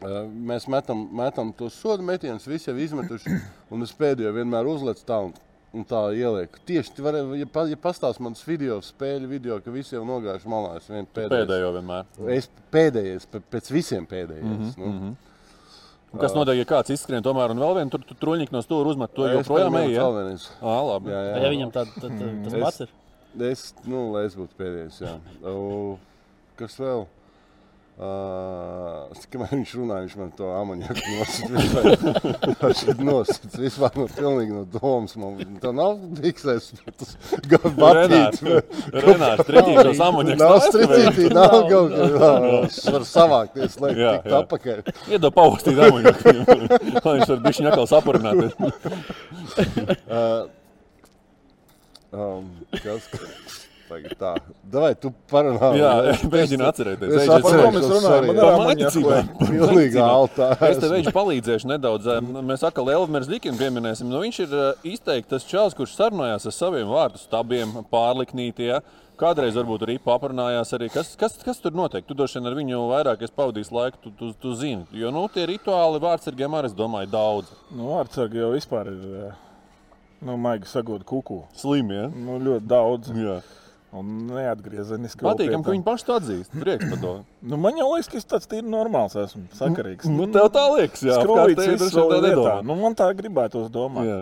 mēs 0.01 0.67
metam, 0.71 1.07
metam 1.17 1.51
tos 1.57 1.77
sodu 1.81 2.05
metienus, 2.05 2.47
visi 2.49 2.69
jau 2.69 2.77
izmetuši, 2.77 3.35
un 3.73 3.85
es 3.85 3.93
pēdējo 3.97 4.33
vienmēr 4.35 4.69
uzlecu 4.69 5.05
tā 5.07 5.19
un, 5.27 5.33
un 5.73 5.85
tā 5.87 6.01
ielieku. 6.17 6.61
Tieši 6.69 6.95
tā, 6.97 7.05
varēja, 7.05 7.39
ja, 7.41 7.47
pa, 7.53 7.65
ja 7.71 7.79
pastāst 7.81 8.21
manas 8.23 8.43
video, 8.47 8.79
spēļu 8.85 9.31
video, 9.31 9.59
ka 9.63 9.73
visi 9.73 9.95
jau 9.95 10.03
nogājuši 10.07 10.51
malā, 10.51 10.75
es 10.81 10.89
vien 10.91 11.07
pēdējais. 11.07 11.47
Pēdējo 11.47 11.71
vienmēr. 11.79 12.11
Es 12.37 12.49
pēdējais, 12.73 13.29
pēc 13.53 13.71
visiem 13.73 14.05
pēdējais. 14.09 14.45
Mm 14.45 14.75
-hmm, 14.75 15.07
nu. 15.07 15.15
Un 16.13 16.21
Kas 16.21 16.31
notiek, 16.31 16.55
ja 16.61 16.65
kāds 16.65 16.93
izskrien 16.93 17.23
tomēr 17.23 17.51
un 17.51 17.59
vēl 17.59 17.73
vienu 17.81 17.91
tur, 17.91 18.03
tur 18.07 18.17
truļņiku 18.21 18.55
no 18.55 18.61
stūra 18.63 18.93
uzmet, 18.93 19.11
to 19.13 19.25
joprojām 19.27 19.73
paņēmu 19.75 19.89
ej, 19.89 19.95
ja? 19.97 20.05
vēl 20.05 20.13
vienreiz. 20.15 20.45
Ā, 20.61 20.75
labi. 20.87 21.11
Jā, 21.11 21.19
jā. 21.25 21.33
Ja 21.43 21.49
viņam 21.51 21.73
tā, 21.75 21.83
tā, 21.97 22.07
tā, 22.07 22.29
tas 22.45 22.53
Es- 22.53 22.63
pats 22.63 22.79
ir. 22.85 22.93
Es, 23.47 23.63
nu, 23.85 24.05
lai 24.13 24.23
es 24.25 24.37
būtu 24.39 24.55
pēdējais, 24.57 25.01
jā. 25.03 25.11
O, 25.51 25.97
kas 26.57 26.77
vēl? 26.79 27.03
Uh, 27.97 29.07
kamēr 29.33 29.55
viņš 29.55 29.71
runāja, 29.73 30.03
viņš 30.03 30.11
man 30.19 30.27
to 30.37 30.47
amoniaku 30.53 31.01
nosacīja. 31.15 32.11
Viņš 32.61 32.99
nosacīja 33.01 33.61
vispār 33.63 33.95
no 33.97 34.05
pilnīgi 34.11 34.53
no 34.53 34.61
domas. 34.69 35.15
Man 35.17 35.55
tā 35.63 35.71
nav 35.73 36.03
diksēs, 36.19 36.67
tas 36.85 37.15
Renārs, 37.49 38.43
Renārs, 38.93 39.41
triķīšos 39.49 40.03
amoniaks. 40.11 40.43
Nav 40.43 40.59
stricītī, 40.67 41.25
nav 41.33 41.55
kaut 41.71 41.97
kā. 41.97 42.31
Es 42.67 42.79
varu 42.85 43.09
savākties, 43.09 43.79
lai 43.81 43.93
tiktu 43.97 44.37
apakaļ. 44.43 44.85
Iedod 45.17 45.33
paustīt 45.33 45.81
amoniaku, 45.87 46.35
lai 47.01 47.17
viņš 47.17 47.33
var 47.33 47.45
bišķiņ 47.47 47.71
atkal 47.71 47.89
sapurināties. 47.95 48.53
Uh, 50.05 50.45
um, 52.13 52.53
kas? 52.77 53.09
Tagad 53.87 54.17
tā. 54.19 54.33
Davai, 54.67 54.91
tu 54.99 55.13
parunā. 55.31 55.69
Jā, 55.79 55.91
mēģini 56.27 56.65
atcerēties. 56.67 57.13
Es 57.23 57.29
ko 57.45 57.53
mēs 57.71 57.87
runājam? 57.87 58.29
Par 58.35 58.57
mācībām. 58.65 59.29
Pilnīgi 59.39 60.01
altā. 60.03 60.49
Es 60.67 60.81
tev 60.81 60.91
veidšu 60.91 61.13
palīdzēšu 61.15 61.71
nedaudz. 61.71 62.09
Mēs 62.43 62.65
atkal 62.67 62.91
Elvis 62.91 63.29
Dikinu 63.31 63.59
pieminēsim. 63.61 64.09
Nu, 64.11 64.19
viņš 64.25 64.39
ir 64.43 64.55
eh, 64.59 64.87
izteikti 64.91 65.31
tas 65.31 65.47
čels, 65.47 65.75
kurš 65.77 65.95
sarunājās 65.95 66.49
ar 66.49 66.55
saviem 66.55 66.91
vārtu 66.91 67.21
stabiem, 67.21 67.71
pārliknītie. 67.93 68.67
Ja? 68.73 68.81
Kādreiz 69.17 69.55
varbūt 69.57 69.87
arī 69.87 69.95
paprunājās 70.03 70.75
arī, 70.77 70.91
kas, 70.93 71.15
kas, 71.17 71.39
kas 71.41 71.61
tur 71.63 71.73
notiek. 71.77 72.05
Tu 72.05 72.13
droši 72.17 72.37
vien 72.37 72.49
ar 72.51 72.57
viņu 72.57 72.81
vairāk 72.91 73.23
esi 73.25 73.33
pavadījis 73.39 73.71
laiku, 73.73 74.01
tu, 74.03 74.11
tu, 74.19 74.29
tu 74.43 74.51
zini. 74.59 74.83
Jo 74.93 75.09
nu, 75.15 75.23
tie 75.33 75.47
rituāli 75.49 76.01
vārdsargiem 76.03 76.57
arī, 76.59 76.69
es 76.69 76.75
domāju, 76.77 77.09
daudz. 77.15 77.55
Nu, 77.71 77.87
Vārtsargi 77.95 78.43
jau 78.43 78.51
vispār 78.53 78.91
ir, 78.91 79.07
eh, 79.23 79.39
nu, 80.27 80.35
maigi 80.43 80.69
sagot 80.69 81.07
kuku. 81.07 81.39
Slimi, 81.57 81.97
ja? 81.97 82.11
Nu, 82.13 82.37
ļoti 82.45 82.69
daudz. 82.69 83.15
Jā. 83.15 83.39
Un 83.95 84.27
neatgriezeniski. 84.27 85.23
Patīkam, 85.23 85.61
ka 85.63 85.71
viņi 85.71 85.85
paši 85.85 86.05
to 86.09 86.15
atzīst. 86.19 86.51
Prieks 86.51 86.89
par 86.91 86.99
to. 86.99 87.13
Nu, 87.47 87.59
man 87.61 87.77
jau 87.79 87.87
liekas, 87.93 88.09
ka 88.11 88.19
es 88.19 88.27
tāds 88.27 88.49
tīri 88.51 88.67
normāls 88.67 89.15
esmu. 89.15 89.45
Sakarīgs. 89.55 90.09
Nu, 90.11 90.27
tev 90.33 90.49
tā 90.51 90.65
liekas, 90.73 91.05
jā. 91.07 91.15
Skrūvīts 91.23 91.95
vēl 91.95 92.11
tā 92.11 92.19
nedomā. 92.25 92.57
Nu, 92.67 92.75
man 92.81 92.97
tā 92.99 93.07
gribētos 93.15 93.71
domāt. 93.71 94.09
Jā. 94.09 94.19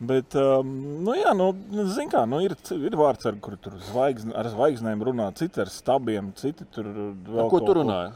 Bet, 0.00 0.32
um, 0.38 0.70
nu, 1.04 1.12
jā, 1.18 1.34
nu, 1.36 1.50
zin 1.92 2.08
kā, 2.08 2.22
nu, 2.30 2.38
ir, 2.40 2.54
ir 2.72 2.94
vārdsargi, 2.96 3.42
kur 3.44 3.58
tur 3.60 3.74
zvaigzne, 3.90 4.32
ar 4.38 4.48
zvaigznēm 4.48 5.02
runā, 5.04 5.26
citi 5.36 5.60
ar 5.60 5.68
stabiem, 5.68 6.30
citi 6.40 6.64
tur 6.72 6.88
vēl 6.88 7.42
Ko 7.42 7.58
kaut 7.58 7.66
tu 7.68 7.74
runāji? 7.82 8.14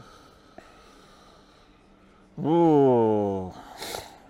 Uh, 2.41 3.53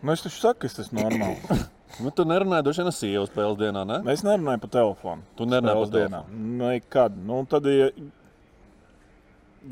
nu, 0.02 0.12
es 0.12 0.26
taču 0.26 0.42
saku, 0.42 0.66
ka 0.66 0.74
tas 0.82 0.92
ir 0.92 1.00
normāli. 1.00 1.62
Nu, 2.04 2.12
tu 2.12 2.26
nerunāji 2.28 2.66
droši 2.68 2.82
vien 2.82 2.92
ar 2.92 2.96
sievu 2.96 3.26
spēles 3.30 3.58
dienā, 3.60 3.86
ne? 3.88 4.02
Es 4.12 4.24
nerunāju 4.26 4.62
pa 4.66 4.70
telefonu. 4.74 5.24
Tu 5.40 5.48
nerunāji 5.48 5.80
pa 5.80 5.88
spēles 5.88 5.94
dienā. 5.96 6.22
Nekad. 6.62 7.18
Nu, 7.28 7.40
tad, 7.50 7.70
ja, 7.72 7.88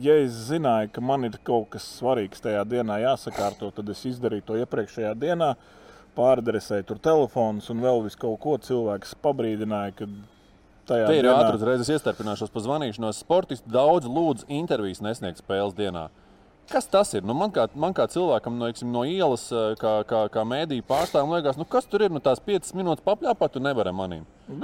ja 0.06 0.18
es 0.24 0.38
zināju, 0.48 0.94
ka 0.96 1.04
man 1.04 1.28
ir 1.28 1.36
kaut 1.44 1.70
kas 1.76 1.88
svarīgs 2.00 2.44
tajā 2.44 2.64
dienā 2.70 3.02
jāsakārto, 3.04 3.74
tad 3.76 3.92
es 3.92 4.06
izdarīju 4.08 4.48
to 4.48 4.60
iepriekšējā 4.64 5.14
dienā, 5.20 5.54
pārdresēju 6.16 6.88
tur 6.88 7.02
telefonus 7.04 7.68
un 7.74 7.84
vēl 7.84 8.04
visu 8.06 8.22
kaut 8.22 8.40
ko 8.44 8.56
cilvēks 8.62 9.18
pabrīdināja, 9.24 9.96
ka 10.00 10.10
tajā 10.90 11.10
Te 11.10 11.20
ir 11.20 11.28
dienā... 11.28 11.38
ātrs 11.44 11.68
reizes 11.68 11.92
iestarpināšos 11.98 12.54
pa 12.54 12.64
zvanīšanos. 12.64 13.20
Sportisti 13.26 13.74
daudz 13.74 14.08
lūdz 14.08 14.48
intervijas 14.48 15.04
nesniegt 15.04 15.44
spēles 15.44 15.76
dienā. 15.76 16.08
Kas 16.72 16.88
tas 16.88 17.12
ir? 17.14 17.26
Nu, 17.28 17.36
man, 17.38 17.52
kā, 17.54 17.66
man 17.76 17.94
kā 17.96 18.06
cilvēkam 18.10 18.56
no, 18.58 18.70
iksim, 18.72 18.90
no 18.94 19.04
ielas, 19.08 19.46
eh, 19.52 19.74
kā, 19.82 19.94
kā, 20.10 20.24
kā 20.34 20.46
mēdīņu 20.48 20.86
pārstāvjam, 20.88 21.34
liekas, 21.36 21.60
nu, 21.60 21.68
kas 21.70 21.90
tur 21.92 22.06
ir? 22.06 22.14
Nu, 22.14 22.22
tās 22.24 22.42
5 22.44 22.72
minūtes 22.80 23.04
papļāpāt, 23.06 23.54
tu 23.56 23.62
nevari 23.64 23.92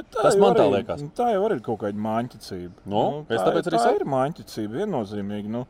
tā 0.07 0.23
Tas 0.23 0.39
man 0.39 0.55
tā 0.57 0.65
liekas. 0.71 1.03
Tā 1.17 1.29
jau 1.35 1.43
ir 1.49 1.59
kaut 1.65 1.81
kāda 1.83 2.05
māņķicība. 2.07 2.87
Nu, 2.89 3.03
es 3.27 3.35
tā, 3.35 3.49
tāpēc 3.49 3.69
arī 3.71 3.83
tā 3.83 3.93
ir 3.97 4.07
māņķicība, 4.15 4.81
viennozīmīgi. 4.83 5.51
Nu, 5.53 5.65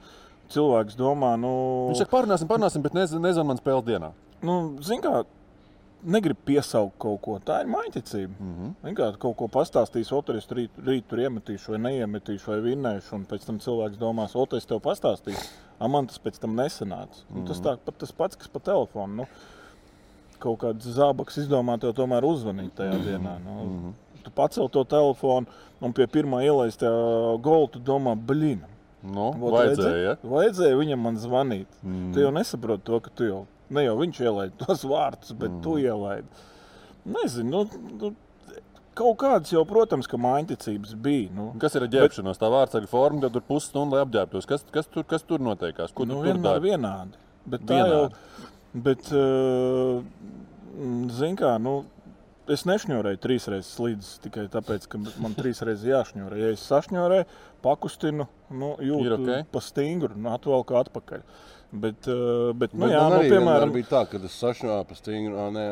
cilvēks 0.53 0.97
domā, 0.99 1.33
nu, 1.41 1.51
Viņš 1.91 2.03
saka, 2.03 2.13
parunāsim, 2.15 2.49
parunāsim, 2.49 2.85
bet 2.85 2.95
nezinu, 2.97 3.21
nezinu 3.25 3.49
man 3.49 3.59
spēles 3.61 3.85
dienā. 3.89 4.13
nu 4.45 4.55
zin 4.85 5.01
kā, 5.03 5.23
negrib 6.03 6.37
piesaukt 6.45 6.97
kaut 6.99 7.21
ko. 7.21 7.39
Tā 7.45 7.61
ir 7.61 7.67
māņķicība. 7.67 8.33
Mm 8.39 8.49
Mhm. 8.49 8.69
-hmm. 8.83 8.93
Kā 8.95 9.17
kaut 9.17 9.37
ko 9.37 9.47
pastāstīs, 9.47 10.11
otrs 10.15 10.47
rīt, 10.47 10.69
rīt 10.85 11.03
tur 11.07 11.19
iemetīšu, 11.19 11.69
vai 11.69 11.77
neiemetīšu, 11.79 12.47
vai 12.47 12.59
vinnēšu. 12.61 13.13
Un 13.15 13.25
pēc 13.25 13.45
tam 13.45 13.59
cilvēks 13.59 13.97
domās, 13.97 14.35
otrs 14.35 14.65
tev 14.65 14.79
pastāstīs, 14.79 15.49
a 15.79 15.87
man 15.87 16.07
tas 16.07 16.17
pēc 16.19 16.39
tam 16.39 16.55
nesanāca. 16.55 17.23
Mm 17.29 17.35
-hmm. 17.43 17.47
Tas 17.47 17.59
tā, 17.61 17.77
pat 17.85 17.97
tas 17.97 18.11
pats, 18.11 18.35
kas 18.35 18.47
pa 18.47 18.59
telefonu. 18.59 19.15
Nu, 19.15 19.25
kaut 20.39 20.59
kāds 20.59 20.85
zābaks 20.95 21.37
izdomā 21.37 21.79
tev 21.79 21.93
tomēr 21.93 22.23
uzvanīt 22.23 22.71
tajā 22.75 22.93
Mhm. 22.93 23.07
dienā. 23.07 23.39
Nu, 23.45 23.93
Tu 24.23 24.29
pacēl 24.31 24.69
to 24.69 24.83
telefonu 24.83 25.45
un 25.81 25.93
pie 25.93 26.05
pirmā 26.05 26.43
ielaistā 26.43 26.89
golfa 27.41 27.71
tu 27.73 27.79
domā, 27.79 28.15
blīna. 28.25 28.65
Nu, 29.03 29.31
Vot 29.31 29.53
vajadzēja. 29.53 30.03
Ja? 30.03 30.15
Vajadzēja 30.29 30.75
viņam 30.75 30.97
man 30.99 31.15
zvanīt. 31.15 31.67
Mhm. 31.83 32.09
Mm. 32.09 32.13
Tu 32.13 32.19
jau 32.19 32.31
nesaproti 32.31 32.83
to, 32.83 32.99
ka 32.99 33.09
tu 33.15 33.23
jau 33.23 33.47
ne 33.75 33.85
jau 33.85 33.97
viņš 33.99 34.23
ielaid 34.25 34.57
tos 34.61 34.85
vārdus, 34.87 35.35
bet 35.35 35.51
mm. 35.51 35.61
tu 35.65 35.77
ielaidi. 35.81 36.47
Nezinu, 37.09 37.63
nu, 37.63 37.93
nu, 37.99 38.11
kaut 38.99 39.19
kādas 39.21 39.53
jau, 39.53 39.63
protams, 39.67 40.07
ka 40.09 40.19
mājiņticības 40.21 40.95
bija. 41.03 41.29
Nu, 41.35 41.49
Kas 41.61 41.77
ir 41.77 41.85
ar 41.85 41.93
ģērbšanos? 41.93 42.39
Tā 42.39 42.49
vārdsarga 42.51 42.89
forma, 42.91 43.23
kad 43.25 43.35
tur 43.35 43.45
pusstundu 43.47 43.95
lai 43.95 44.03
apģērbtos. 44.05 44.47
Kas, 44.49 44.65
kas, 44.73 44.89
tur, 44.91 45.05
kas 45.09 45.25
tur 45.27 45.43
notiekās? 45.43 45.93
Tu 45.95 46.07
nu, 46.09 46.19
tur 46.19 46.29
vienmēr 46.29 46.59
dari? 46.59 46.65
vienādi. 46.73 47.23
Bet 47.49 47.63
tā 47.69 47.79
jau, 47.87 48.01
bet, 48.87 49.11
uh, 49.15 50.01
zin 51.15 51.39
kā, 51.39 51.53
nu, 51.63 51.77
es 52.51 52.65
nešņurēju 52.67 53.21
trīs 53.23 53.47
reizes 53.51 53.77
līdzi 53.79 54.17
tikai 54.25 54.47
tāpēc, 54.51 54.89
ka 54.91 55.01
man 55.23 55.37
trīs 55.37 55.63
reizes 55.65 55.87
jāšņurē. 55.89 56.41
Ja 56.41 56.51
es 56.55 56.65
sašņurēju, 56.67 57.29
pakustinu, 57.63 58.27
nu, 58.51 58.73
jūtu 58.83 59.15
ok? 59.21 59.31
pa 59.53 59.63
stingru, 59.63 60.17
nu, 60.17 60.33
atvelku 60.35 60.77
atpakaļ. 60.81 61.23
Bet, 61.23 61.29
uh, 61.29 61.58
bet, 62.57 62.73
nu, 62.73 62.87
Bet 62.87 62.93
jā, 62.95 63.01
nu, 63.13 63.17
piemēram, 63.29 63.71
bija 63.75 63.87
tā, 63.91 63.99
ka 64.09 64.17
es 64.25 65.01
stingru, 65.03 65.35
ā, 65.37 65.47
nē, 65.53 65.65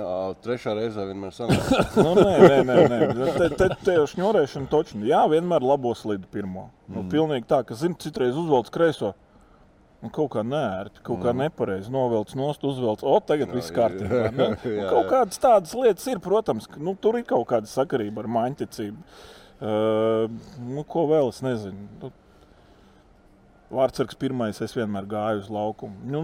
trešā 0.45 0.75
reizē 0.77 1.07
vienmēr 1.09 1.33
sanāca. 1.33 1.79
nu, 2.05 2.11
nē, 2.19 2.33
nē, 2.45 2.57
nē, 2.67 2.99
nē. 3.17 3.29
Te, 3.39 3.47
te, 3.57 3.69
te 3.81 3.95
jau 3.95 4.03
šņurēšana 4.11 4.69
točni. 4.69 5.07
Jā, 5.09 5.23
vienmēr 5.31 5.65
labo 5.65 5.95
slidu 5.97 6.29
pirmo. 6.29 6.67
Nu, 6.85 7.01
Mhm. 7.01 7.09
pilnīgi 7.15 7.49
tā, 7.49 7.63
ka, 7.65 7.77
zini, 7.79 7.97
citreiz 8.03 8.37
uzvelc 8.37 8.69
kreiso. 8.73 9.15
Nu, 9.97 10.11
kaut 10.13 10.29
kā 10.35 10.43
nērti, 10.45 11.01
kaut 11.01 11.23
kā 11.25 11.33
nepareizi 11.33 11.89
novelc 11.89 12.29
nost, 12.37 12.61
uzvelc. 12.61 13.01
O, 13.01 13.15
tagad 13.25 13.49
viss 13.57 13.73
kārtībā. 13.73 14.27
Nu, 14.37 14.51
nu, 14.77 14.83
kaut 14.91 15.09
kādas 15.09 15.41
tādas 15.41 15.73
lietas 15.73 16.05
ir, 16.13 16.21
protams, 16.21 16.69
ka, 16.69 16.77
nu, 16.77 16.93
tur 17.01 17.17
ir 17.17 17.25
kaut 17.25 17.47
kāda 17.49 17.65
sakarība 17.71 18.21
ar 18.21 18.29
māņķicību. 18.37 19.01
Uh, 19.57 20.29
nu, 20.61 20.83
ko 20.85 21.07
vēl 21.09 21.33
es 21.33 21.41
nezinu. 21.41 22.11
Vārtsargs 23.67 24.15
pirmais, 24.15 24.61
es 24.63 24.71
vienmēr 24.71 25.03
gāju 25.11 25.41
uz 25.41 25.47
laukumu. 25.51 25.97
Nu, 26.07 26.21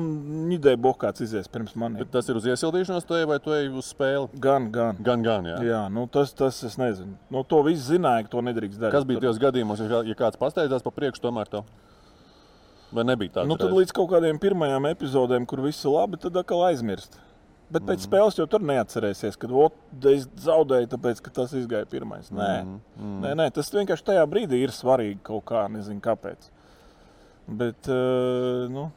Nidēja 0.47 0.79
Bokāts 0.79 1.25
izies 1.25 1.49
pirms. 1.51 1.73
Bet 1.97 2.11
tas 2.13 2.29
ir 2.31 2.37
uz 2.39 2.45
iesildīšanos, 2.47 3.03
tu 3.03 3.17
ej 3.17 3.25
vai 3.27 3.35
tu 3.43 3.51
ej 3.51 3.67
uz 3.67 3.89
spēli? 3.91 4.29
Gan, 4.45 4.69
gan. 4.71 5.01
Gan, 5.03 5.25
gan, 5.25 5.49
jā. 5.51 5.57
Jā, 5.67 5.81
nu, 5.91 6.05
tas, 6.07 6.31
tas 6.39 6.61
es 6.63 6.79
nezinu. 6.79 7.17
Nu, 7.33 7.43
to 7.43 7.59
viss 7.67 7.89
zināja, 7.89 8.23
ka 8.23 8.37
to 8.37 8.45
nedrīkst 8.47 8.79
darīt. 8.79 8.95
Kas 8.95 9.09
bija 9.09 9.25
tajos 9.25 9.41
gadījumos, 9.43 9.83
ja, 9.83 9.89
kā- 9.91 10.07
ja 10.07 10.15
kāds 10.23 10.39
pasteidzās 10.39 10.87
pa 10.87 10.95
priekšu, 10.95 11.25
tomēr 11.25 11.51
tev? 11.51 11.67
Vai 12.95 13.03
nebija 13.09 13.41
tāds? 13.41 13.51
Nu, 13.51 13.59
tad 13.59 13.75
līdz 13.75 13.91
kaut 13.91 14.13
kādiem 14.13 14.39
pirmajām 14.39 14.87
epizodēm, 14.93 15.49
kur 15.49 15.65
viss 15.65 15.83
ir 15.83 15.91
labi, 15.91 16.21
tad 16.23 16.39
atkal 16.39 16.63
aizmirst. 16.69 17.19
Bet 17.73 17.83
pēc 17.83 18.03
mm. 18.03 18.07
spēles 18.07 18.37
jau 18.37 18.45
tur 18.47 18.63
neatcerēsies, 18.69 19.37
kad 19.41 19.51
es 20.13 20.27
zaudēju, 20.45 20.91
tāpēc 20.93 21.19
ka 21.25 21.31
tas 21.41 21.55
izgāja 21.57 21.87
pirmais. 21.89 22.29
Nē, 22.29 22.51
mm. 22.63 23.13
nē, 23.23 23.31
nē 23.39 23.47
tas 23.55 23.71
vienkārši 23.73 24.11
tajā 24.11 24.25
brīdī 24.29 24.61
ir 24.61 24.75
svarīgi 24.75 25.23
kaut 25.25 25.47
kā, 25.49 25.65
nezinu 25.73 26.03
kāpēc. 26.03 26.52
Bet, 27.47 27.87
uh, 27.91 28.65
nu, 28.71 28.89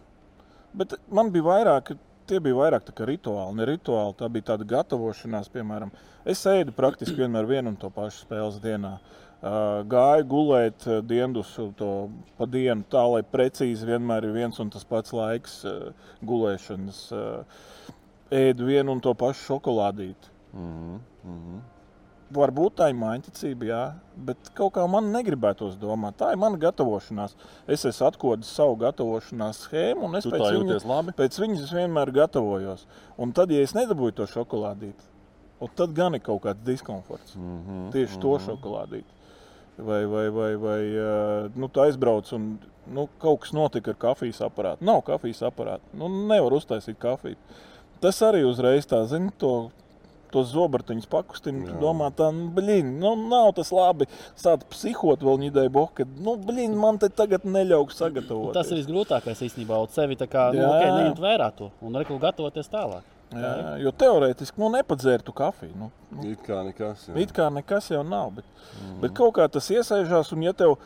bet 0.77 0.97
man 1.11 1.33
bija 1.35 1.49
vairāk. 1.51 1.97
Tie 2.27 2.41
bija 2.43 2.57
vairāk 2.59 2.89
rituāli, 3.07 3.55
ne 3.55 3.67
rituāli. 3.69 4.17
Tā 4.19 4.27
bija 4.35 4.49
tāda 4.49 4.67
gatavošanās, 4.67 5.51
piemēram. 5.55 5.93
Es 6.27 6.41
ēdu 6.51 6.75
praktiski 6.75 7.21
vienmēr 7.21 7.47
vienu 7.47 7.71
un 7.71 7.77
to 7.79 7.91
pašu 7.95 8.25
spēles 8.25 8.59
dienā. 8.65 8.97
Uh, 8.97 9.85
gāju 9.87 10.27
gulēt 10.27 10.89
dienas 11.07 11.53
to 11.79 11.91
pa 12.39 12.49
dienu, 12.51 12.83
tā 12.91 13.05
lai 13.13 13.23
precīzi 13.23 13.87
vienmēr 13.87 14.27
ir 14.27 14.35
viens 14.35 14.59
un 14.59 14.73
tas 14.75 14.83
pats 14.89 15.15
laiks 15.15 15.61
gulēšanas. 16.27 17.05
Ēdu 18.35 18.67
vienu 18.67 18.97
un 18.97 19.05
to 19.05 19.15
pašu 19.15 19.53
šokolādīti. 19.53 20.35
Mm 20.57 20.99
-hmm. 21.23 21.76
Varbūt 22.35 22.81
tā 22.81 22.89
ir 22.91 22.97
mājiņticība, 22.99 23.67
jā, 23.69 23.81
bet 24.27 24.49
kaut 24.59 24.73
kā 24.75 24.83
man 24.91 25.13
negribētos 25.15 25.77
domāt. 25.79 26.17
Tā 26.19 26.33
ir 26.35 26.41
mana 26.43 26.59
gatavošanās. 26.59 27.37
Es 27.71 27.85
esmu 27.87 28.09
atklājis 28.09 28.51
savu 28.51 28.75
gatavošanās 28.81 29.61
schēmu, 29.63 30.09
un 30.09 30.19
es 30.19 30.27
Tu 30.27 30.33
pēc, 30.35 30.47
viņa, 30.57 31.15
pēc 31.21 31.39
viņas 31.39 31.75
vienmēr 31.77 32.11
gatavojos. 32.17 32.83
Un 33.23 33.35
tad, 33.37 33.55
ja 33.55 33.63
es 33.63 33.77
nedabūju 33.79 34.17
to 34.19 34.27
šokolādīti, 34.33 35.07
tad 35.79 35.95
gan 35.95 36.19
ir 36.19 36.25
kaut 36.27 36.43
kāds 36.49 36.67
diskomforts. 36.67 37.37
Mm 37.37 37.61
-hmm, 37.63 37.93
Tieši 37.93 38.17
mm 38.17 38.19
-hmm. 38.19 38.23
to 38.23 38.39
šokolādīti. 38.51 39.13
Vai, 39.79 40.07
vai, 40.07 40.29
vai, 40.31 40.57
vai 40.57 40.83
uh, 40.97 41.51
nu, 41.55 41.69
tā 41.69 41.85
aizbrauc 41.85 42.33
un 42.33 42.59
nu, 42.87 43.09
kaut 43.19 43.41
kas 43.41 43.53
notika 43.53 43.91
ar 43.91 43.97
kafijas 43.97 44.41
aparātu. 44.41 44.85
Nav 44.85 45.01
kafijas 45.01 45.43
aparāta. 45.43 45.83
Nu, 45.93 46.09
nevar 46.09 46.53
uztaisīt 46.53 46.99
kafiju. 46.99 47.37
Tas 48.01 48.23
arī 48.23 48.45
uzreiz 48.45 48.87
tā, 48.87 49.05
zini, 49.07 49.31
to 49.39 49.71
tos 50.37 50.53
zobartiņus 50.53 51.11
pakustina. 51.11 51.67
Tu 51.67 51.81
domā, 51.83 52.13
tā, 52.17 52.31
nu, 52.35 52.47
blīn, 52.55 52.95
nu, 53.03 53.15
nav 53.33 53.51
tas 53.59 53.73
labi. 53.75 54.09
Sākt 54.39 54.69
psihot 54.73 55.25
vēl 55.27 55.43
ņidēju 55.47 55.75
boku, 55.75 56.03
ka, 56.03 56.09
nu, 56.21 56.37
blīn, 56.47 56.77
man 56.79 57.01
te 57.03 57.11
tagad 57.13 57.49
neļauj 57.49 57.91
sagatavot. 57.97 58.55
Tas 58.57 58.71
ir 58.71 58.83
visgrūtākais 58.83 59.45
īstenībā. 59.49 59.83
Un 59.83 59.93
sevi 59.93 60.19
tā 60.21 60.29
kā 60.31 60.49
nu, 60.55 60.63
Jā. 60.63 60.73
okay, 60.73 60.95
neņemt 61.01 61.23
vērā 61.27 61.51
to 61.57 61.73
un 61.85 62.01
rekli 62.01 62.21
gatavoties 62.23 62.73
tālāk. 62.73 63.13
Jā, 63.35 63.53
jo 63.83 63.91
teorētiski 63.91 64.61
nu, 64.63 64.69
nepadzērtu 64.77 65.33
kafiju. 65.35 65.73
Nu, 65.75 65.89
nu, 66.15 66.29
It 66.31 66.45
kā 66.47 66.61
nekas. 66.63 67.09
jā. 67.09 67.17
it 67.25 67.33
kā 67.35 67.49
nekas 67.51 67.91
jau 67.91 68.05
nav. 68.07 68.31
Bet, 68.39 68.47
mm. 68.77 69.01
bet 69.03 69.17
kaut 69.19 69.35
kā 69.39 69.49
tas 69.51 69.67
iesaistās, 69.75 70.31
un 70.37 70.45
ja 70.47 70.55
tev 70.55 70.77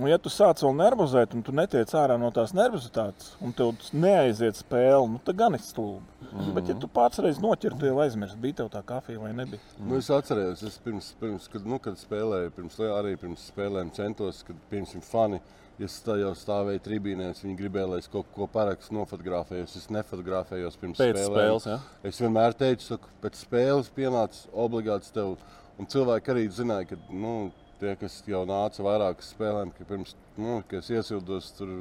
Un, 0.00 0.06
ja 0.08 0.16
tu 0.16 0.30
sāc 0.32 0.62
vēl 0.64 0.72
nervozēt, 0.78 1.34
un 1.36 1.42
tu 1.44 1.52
netiec 1.52 1.90
ārā 2.00 2.14
no 2.20 2.30
tās 2.32 2.54
nervozitātes, 2.56 3.34
un 3.44 3.52
tev 3.56 3.74
neaiziet 3.92 4.56
spēle, 4.56 5.04
nu, 5.12 5.20
tad 5.24 5.36
gan 5.36 5.52
ir 5.52 5.60
stulbi. 5.60 6.00
Mm 6.22 6.38
-hmm. 6.38 6.52
Bet, 6.56 6.68
ja 6.68 6.74
tu 6.80 6.88
pats 6.88 7.18
reiz 7.18 7.38
noķer, 7.38 7.76
tu 7.78 7.86
jau 7.86 7.98
aizmirsti, 8.00 8.38
bija 8.40 8.54
tev 8.62 8.70
tā 8.72 8.82
kafija 8.82 9.20
vai 9.20 9.32
nebija. 9.32 9.60
Nu, 9.78 9.96
es 9.96 10.08
atceros, 10.10 10.62
es 10.62 10.78
pirms, 10.78 11.14
pirms 11.20 11.48
kad, 11.48 11.66
nu, 11.66 11.78
kad 11.78 11.94
spēlēju, 11.94 12.50
pirms, 12.50 12.78
arī 12.78 13.16
pirms 13.16 13.52
spēlēm 13.52 13.90
centos, 13.92 14.42
kad 14.42 14.56
pirms 14.70 14.96
fani. 15.10 15.40
Es 15.80 16.02
tā 16.04 16.18
jau 16.20 16.30
stāvēju 16.36 16.80
tribīnēs, 16.84 17.42
viņi 17.42 17.56
gribēja, 17.56 17.88
lai 17.90 17.98
es 17.98 18.08
kaut 18.08 18.26
ko 18.34 18.46
parakstu, 18.46 18.94
nofotografējos. 18.94 19.76
Es 19.76 19.88
nefotografējos 19.90 20.76
pirms 20.76 20.98
Pēc 20.98 21.16
spēlēm. 21.16 21.32
spēles, 21.32 21.66
ja? 21.66 21.78
Es 22.02 22.20
vienmēr 22.20 22.54
teicu, 22.54 22.98
ka 22.98 23.08
pēc 23.22 23.40
spēles 23.40 23.88
pienāca 23.96 24.48
obligāts 24.52 25.10
tev. 25.10 25.36
Un 25.78 25.86
cilvēki 25.86 26.30
arī 26.30 26.48
zināja, 26.48 26.86
ka 26.92 26.96
nu, 27.10 27.50
tie, 27.82 27.94
kas 27.98 28.20
jau 28.28 28.44
nāca 28.48 28.84
vairākas 28.86 29.32
spēlēm, 29.34 29.72
ka 29.76 29.86
pirms 29.88 30.16
nu, 30.38 30.60
ka 30.68 30.80
es 30.80 30.90
iesildos 30.92 31.52
tur. 31.58 31.76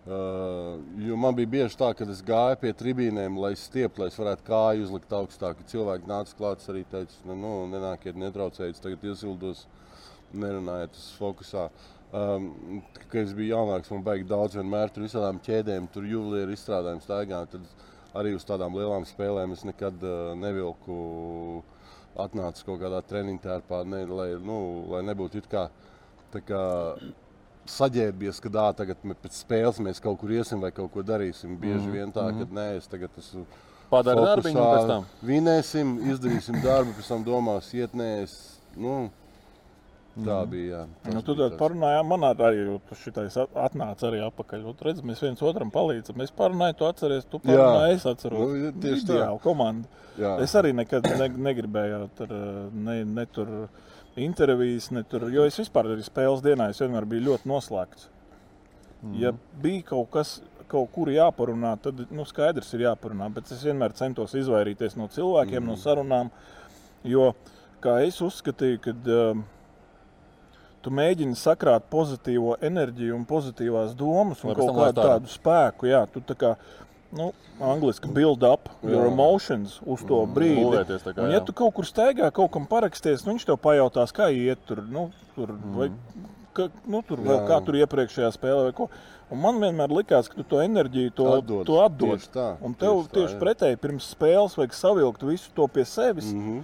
Uh, 0.00 0.78
jo 1.04 1.16
man 1.20 1.34
bija 1.36 1.50
bieži 1.52 1.76
tā, 1.76 1.90
ka 1.92 2.06
es 2.08 2.22
gāju 2.24 2.56
pie 2.62 2.70
tribīnēm, 2.72 3.34
lai 3.36 3.50
stieptu, 3.58 4.00
lai 4.00 4.08
es 4.08 4.16
varētu 4.16 4.46
kāju 4.46 4.86
uzlikt 4.86 5.12
augstāk. 5.12 5.60
Cilvēki 5.68 6.08
nāca 6.08 6.38
klāt, 6.38 6.64
arī 6.72 6.86
teica, 6.88 7.18
nu, 7.28 7.36
nu 7.42 7.50
nenākiet, 7.74 8.16
netraucējiet, 8.18 8.80
tagad 8.80 9.04
iesildos, 9.10 9.66
nerunājiet, 10.32 10.94
tas 10.96 11.10
fokusā. 11.20 11.66
Um, 12.16 12.80
kad 13.04 13.20
es 13.20 13.34
biju 13.36 13.52
jaunāks, 13.52 13.92
man 13.92 14.06
bija 14.06 14.24
daudz 14.32 14.56
vienmēr 14.58 14.90
tur 14.90 15.04
visādām 15.04 15.36
ķēdēm, 15.46 15.90
tur 15.92 16.08
juvelieru 16.08 16.56
izstrādājumu 16.56 17.04
staigājām. 17.04 17.52
Tad 17.52 18.16
arī 18.18 18.32
uz 18.34 18.48
tādām 18.48 18.80
lielām 18.80 19.04
spēlēm 19.06 19.52
es 19.54 19.66
nekad 19.68 20.00
uh, 20.00 20.32
nevilku 20.38 20.96
atnācis 22.24 22.66
kaut 22.66 22.80
kādā 22.82 23.00
treniņā 23.06 23.42
tērpā, 23.46 23.82
ne, 23.88 24.04
lai, 24.06 24.28
nu, 24.44 24.60
lai 24.92 25.02
nebūtu 25.08 25.40
it 25.42 25.48
kā, 25.50 25.68
tā 26.34 26.42
kā 26.46 26.62
saģērbies, 27.70 28.40
ka 28.42 28.52
dā, 28.52 28.66
tagad 28.76 29.02
pēc 29.22 29.40
spēles 29.42 29.80
mēs 29.84 30.00
kaut 30.02 30.18
kur 30.20 30.32
iesim 30.34 30.62
vai 30.62 30.72
kaut 30.74 30.90
ko 30.94 31.04
darīsim. 31.06 31.58
Bieži 31.60 31.86
Mhm, 31.86 31.92
vien 31.92 32.12
tā, 32.12 32.26
mhm. 32.30 32.46
ka 32.46 32.60
nē, 32.60 32.68
es 32.78 32.88
tagad 32.90 33.10
esmu. 33.18 33.46
Darbiņu 33.90 34.54
un 34.54 34.66
pēc 34.70 34.86
tam? 34.86 35.06
Vinēsim, 35.26 35.96
izdarīsim 36.12 36.60
darbu, 36.62 36.94
pēc 36.98 37.08
tam 37.10 37.24
domās, 37.26 37.72
iet 37.74 37.94
nē, 37.98 38.10
es, 38.22 38.34
nu, 38.76 39.10
tā 40.18 40.42
Mhm. 40.44 40.50
bija. 40.50 40.86
Jā, 41.04 41.14
Nu, 41.14 41.22
tad 41.22 41.58
parunājām, 41.58 42.06
man 42.06 42.20
arī 42.20 42.80
šitais 42.94 43.36
at- 43.36 43.54
atnāca 43.54 44.10
arī 44.10 44.20
atpakaļ. 44.30 44.64
Un, 44.66 44.74
redz, 44.74 45.00
mēs 45.02 45.20
viens 45.20 45.40
otram 45.40 45.70
palīdzam. 45.70 46.16
Mēs 46.16 46.32
parunājām, 46.32 46.76
tu 46.76 46.84
atceries, 46.84 47.24
tu 47.30 47.38
parunāji, 47.38 47.94
es 47.94 48.04
atceros. 48.04 48.38
Nu, 48.38 48.72
tieši 48.72 49.06
tā. 49.06 49.40
Komanda. 49.40 49.86
Jā. 50.18 50.40
Es 50.40 50.52
arī 50.54 50.72
nekad 50.74 51.04
ne, 51.04 51.28
negribēju 51.28 52.10
tur, 52.16 52.28
ne, 52.74 53.04
ne 53.04 53.26
tur 53.26 53.68
intervijas, 54.16 54.90
ne 54.90 55.02
tur, 55.02 55.30
jo 55.30 55.44
es 55.44 55.56
vispār 55.56 55.84
arī 55.86 56.02
spēles 56.04 56.42
dienā 56.42 56.68
es 56.70 56.78
vienmēr 56.80 57.06
biju 57.06 57.28
ļoti 57.30 57.46
noslēgts. 57.46 58.08
Mm. 59.04 59.14
Ja 59.20 59.32
bija 59.62 59.82
kaut 59.84 60.10
kas, 60.10 60.40
kaut 60.68 60.90
kur 60.92 61.06
jāparunā, 61.06 61.80
tad 61.80 62.06
nu, 62.10 62.24
skaidrs 62.24 62.74
ir 62.74 62.80
jāparunā. 62.80 63.32
Bet 63.32 63.50
es 63.50 63.62
vienmēr 63.64 63.94
centos 63.94 64.34
izvairīties 64.34 64.96
no 64.96 65.08
cilvēkiem, 65.08 65.62
mm. 65.62 65.66
no 65.66 65.76
sarunām. 65.76 66.30
Jo, 67.04 67.34
kā 67.80 68.06
es 68.06 68.20
uzskatīju, 68.20 68.80
kad 68.80 69.08
um, 69.08 69.44
tu 70.82 70.90
mēģini 70.90 71.36
sakrāt 71.36 71.82
pozitīvo 71.92 72.56
enerģiju 72.64 73.14
un 73.16 73.24
pozitīvās 73.28 73.94
domas 73.98 74.44
un 74.44 74.50
Lai 74.52 74.56
kaut 74.56 74.76
kādu 74.76 75.02
tādu 75.02 75.28
spēku, 75.28 75.86
jā, 75.90 76.06
tu 76.12 76.20
tā 76.20 76.34
kā. 76.34 76.54
Nu, 77.12 77.32
Angliski 77.60 78.06
build 78.14 78.44
up 78.46 78.68
your 78.84 79.06
Jā. 79.08 79.10
emotions 79.12 79.80
uz 79.84 80.00
to 80.06 80.20
Mm, 80.26 80.34
brīdi. 80.34 80.62
būvēties 80.64 81.02
tā 81.02 81.12
kā, 81.14 81.24
un, 81.24 81.30
ja 81.34 81.40
tu 81.40 81.52
kaut 81.52 81.74
kur 81.74 81.84
staigā, 81.84 82.30
kaut 82.32 82.52
kam 82.52 82.66
paraksties, 82.70 83.24
nu, 83.26 83.32
viņš 83.34 83.46
tev 83.46 83.56
pajautās, 83.58 84.12
kā 84.14 84.28
iet 84.30 84.58
tur, 84.66 84.78
nu, 84.88 85.10
tur 85.34 85.48
mm. 85.50 85.74
vai 85.74 85.88
ka, 86.54 86.68
nu, 86.86 87.02
tur, 87.02 87.18
vai 87.18 87.36
Jā. 87.40 87.46
kā 87.48 87.58
tur 87.66 87.74
iepriekšējā 87.74 88.30
spēlē. 88.38 88.62
vai 88.68 88.72
ko. 88.72 88.88
Un 89.30 89.38
man 89.38 89.58
vienmēr 89.62 89.90
likās, 89.90 90.28
ka 90.28 90.34
tu 90.34 90.42
to 90.42 90.58
enerģiju 90.62 91.12
to 91.14 91.26
Atdod. 91.34 91.66
tu 91.66 91.76
atdod. 91.82 92.18
Tieši 92.18 92.30
tā, 92.34 92.56
Un 92.62 92.74
tev 92.74 92.94
tieši 92.96 93.08
tā, 93.08 93.14
tieši, 93.14 93.38
pretēji 93.38 93.76
pirms 93.78 94.14
spēles 94.14 94.56
vajag 94.58 94.72
savilkt 94.74 95.22
visu 95.22 95.50
to 95.54 95.66
pie 95.68 95.84
sevis. 95.84 96.32
Mm 96.32 96.40
-hmm. 96.40 96.62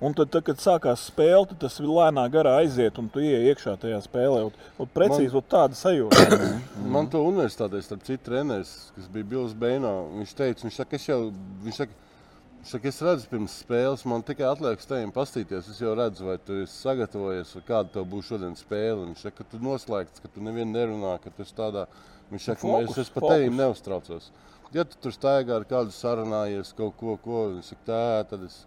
Un 0.00 0.14
tad, 0.16 0.30
tad, 0.32 0.40
kad 0.46 0.56
sākās 0.56 1.02
spēle, 1.10 1.44
tad 1.50 1.58
tas 1.60 1.74
lēnā 1.84 2.22
garā 2.32 2.54
aiziet, 2.62 2.96
un 2.96 3.10
tu 3.12 3.20
ienāc 3.20 3.50
iekšā 3.50 3.74
tajā 3.82 3.98
spēlē. 4.06 4.46
Un, 4.46 4.54
un 4.80 4.88
precīzi 4.94 5.36
man... 5.36 5.44
tāda 5.52 5.76
sajūta. 5.76 6.38
Man 6.94 7.10
to 7.12 7.20
universitātē, 7.28 7.82
starp 7.84 8.06
citu, 8.06 8.22
treneris, 8.30 8.70
kas 8.94 9.10
bija 9.12 9.28
Bills 9.34 9.52
Beino, 9.52 9.92
viņš 10.16 10.32
teica, 10.38 10.64
viņš 10.64 10.78
saka, 10.80 10.96
es 10.96 11.04
jau, 11.04 11.18
viņš 11.66 11.82
saka, 11.82 12.16
viņš 12.62 12.72
saka, 12.72 12.88
es 12.94 13.02
redzu 13.04 13.28
pirms 13.34 13.58
spēles, 13.60 14.06
man 14.08 14.24
tikai 14.24 14.48
atliek 14.48 14.80
stējiem 14.80 15.12
pastīties, 15.12 15.68
es 15.68 15.84
jau 15.84 15.92
redzu, 16.00 16.30
vai 16.30 16.38
tu 16.40 16.62
esi 16.64 16.80
sagatavojies, 16.80 17.52
vai 17.58 17.62
kāda 17.68 17.94
tev 17.98 18.08
būs 18.08 18.32
šodien 18.32 18.56
spēle. 18.56 19.04
Viņš 19.04 19.28
saka, 19.28 19.42
ka 19.42 19.50
tu 19.52 19.60
noslēgts, 19.68 20.24
ka 20.24 20.32
tu 20.32 20.48
nevienu 20.48 20.72
nerunā, 20.78 21.18
ka 21.20 21.28
tu 21.28 21.44
esi 21.44 21.56
tādā, 21.60 21.84
viņš 22.32 22.48
saka, 22.54 22.64
Fokus, 22.64 22.96
es, 22.96 23.04
es 23.04 23.14
par 23.18 23.28
tevi 23.34 23.52
neuztraucos. 23.52 24.32
Ja 24.72 24.88
tu 24.88 24.96
tur 25.04 25.12
staigā 25.12 25.60
ar 25.60 25.68
kādu 25.68 25.92
sarunājies, 25.92 26.72
kaut 26.78 26.96
ko, 26.96 27.20
ko, 27.20 27.50
viņš 27.58 27.74
saka, 27.74 27.88
tā, 27.92 28.04
tad 28.32 28.48
es 28.48 28.62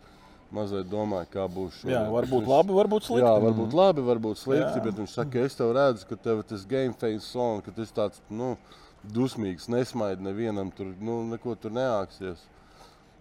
mazliet 0.54 0.88
domāju, 0.92 1.28
kā 1.34 1.48
būs 1.50 1.80
šodien. 1.82 1.98
Jā, 1.98 2.06
varbūt 2.14 2.44
Viņš- 2.46 2.52
labi, 2.54 2.78
varbūt 2.78 3.08
slikti. 3.10 3.26
Jā, 3.26 3.34
varbūt 3.44 3.74
labi, 3.80 4.06
varbūt 4.10 4.38
slikti, 4.40 4.78
Jā. 4.80 4.84
bet 4.86 4.96
viņš 5.02 5.14
saka, 5.18 5.32
ka 5.32 5.40
es 5.50 5.56
tev 5.60 5.74
redzu, 5.76 6.08
ka 6.10 6.16
tev 6.16 6.44
tas 6.48 6.66
game 6.70 6.94
face 6.94 7.36
on, 7.36 7.62
ka 7.62 7.72
esi 7.78 7.94
tāds 7.94 8.22
nu, 8.30 8.56
dusmīgs, 9.04 9.68
nesmaidi 9.68 10.24
nevienam 10.24 10.72
tur, 10.76 10.94
nu, 11.02 11.24
neko 11.34 11.56
tur 11.60 11.72
neāksies. 11.72 12.38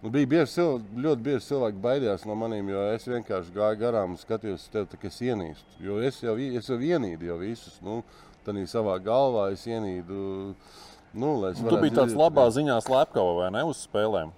Nu, 0.03 0.09
bija 0.11 0.27
bieži, 0.27 0.51
cilv- 0.59 0.83
ļoti 0.99 1.23
bieži 1.23 1.47
cilvēki 1.47 1.79
baidījās 1.79 2.25
no 2.27 2.35
maniem, 2.35 2.67
jo 2.69 2.81
es 2.93 3.05
vienkārši 3.07 3.53
gāju 3.55 3.79
garām 3.79 4.09
un 4.11 4.17
skatījos 4.19 4.65
uz 4.65 4.69
tevi, 4.71 4.85
tā 4.91 4.97
kā 4.99 5.07
es 5.07 5.19
ienīstu. 5.23 5.77
Jo 5.79 5.99
es 6.03 6.19
jau, 6.21 6.35
es 6.37 6.67
jau 6.67 6.77
ienīdu 6.77 7.23
jau 7.31 7.37
visus. 7.39 7.79
Nu, 7.81 8.03
Tad 8.43 8.55
savā 8.67 8.97
galvā 8.99 9.53
es 9.53 9.61
ienīdu. 9.63 10.53
Nu, 11.13 11.29
Tu 11.53 11.77
biji 11.77 11.93
tāds 11.93 12.15
labā 12.17 12.47
ziņā 12.49 12.79
slepkava 12.81 13.33
vai 13.37 13.49
ne 13.53 13.61
uz 13.69 13.83
spēlēm? 13.85 14.31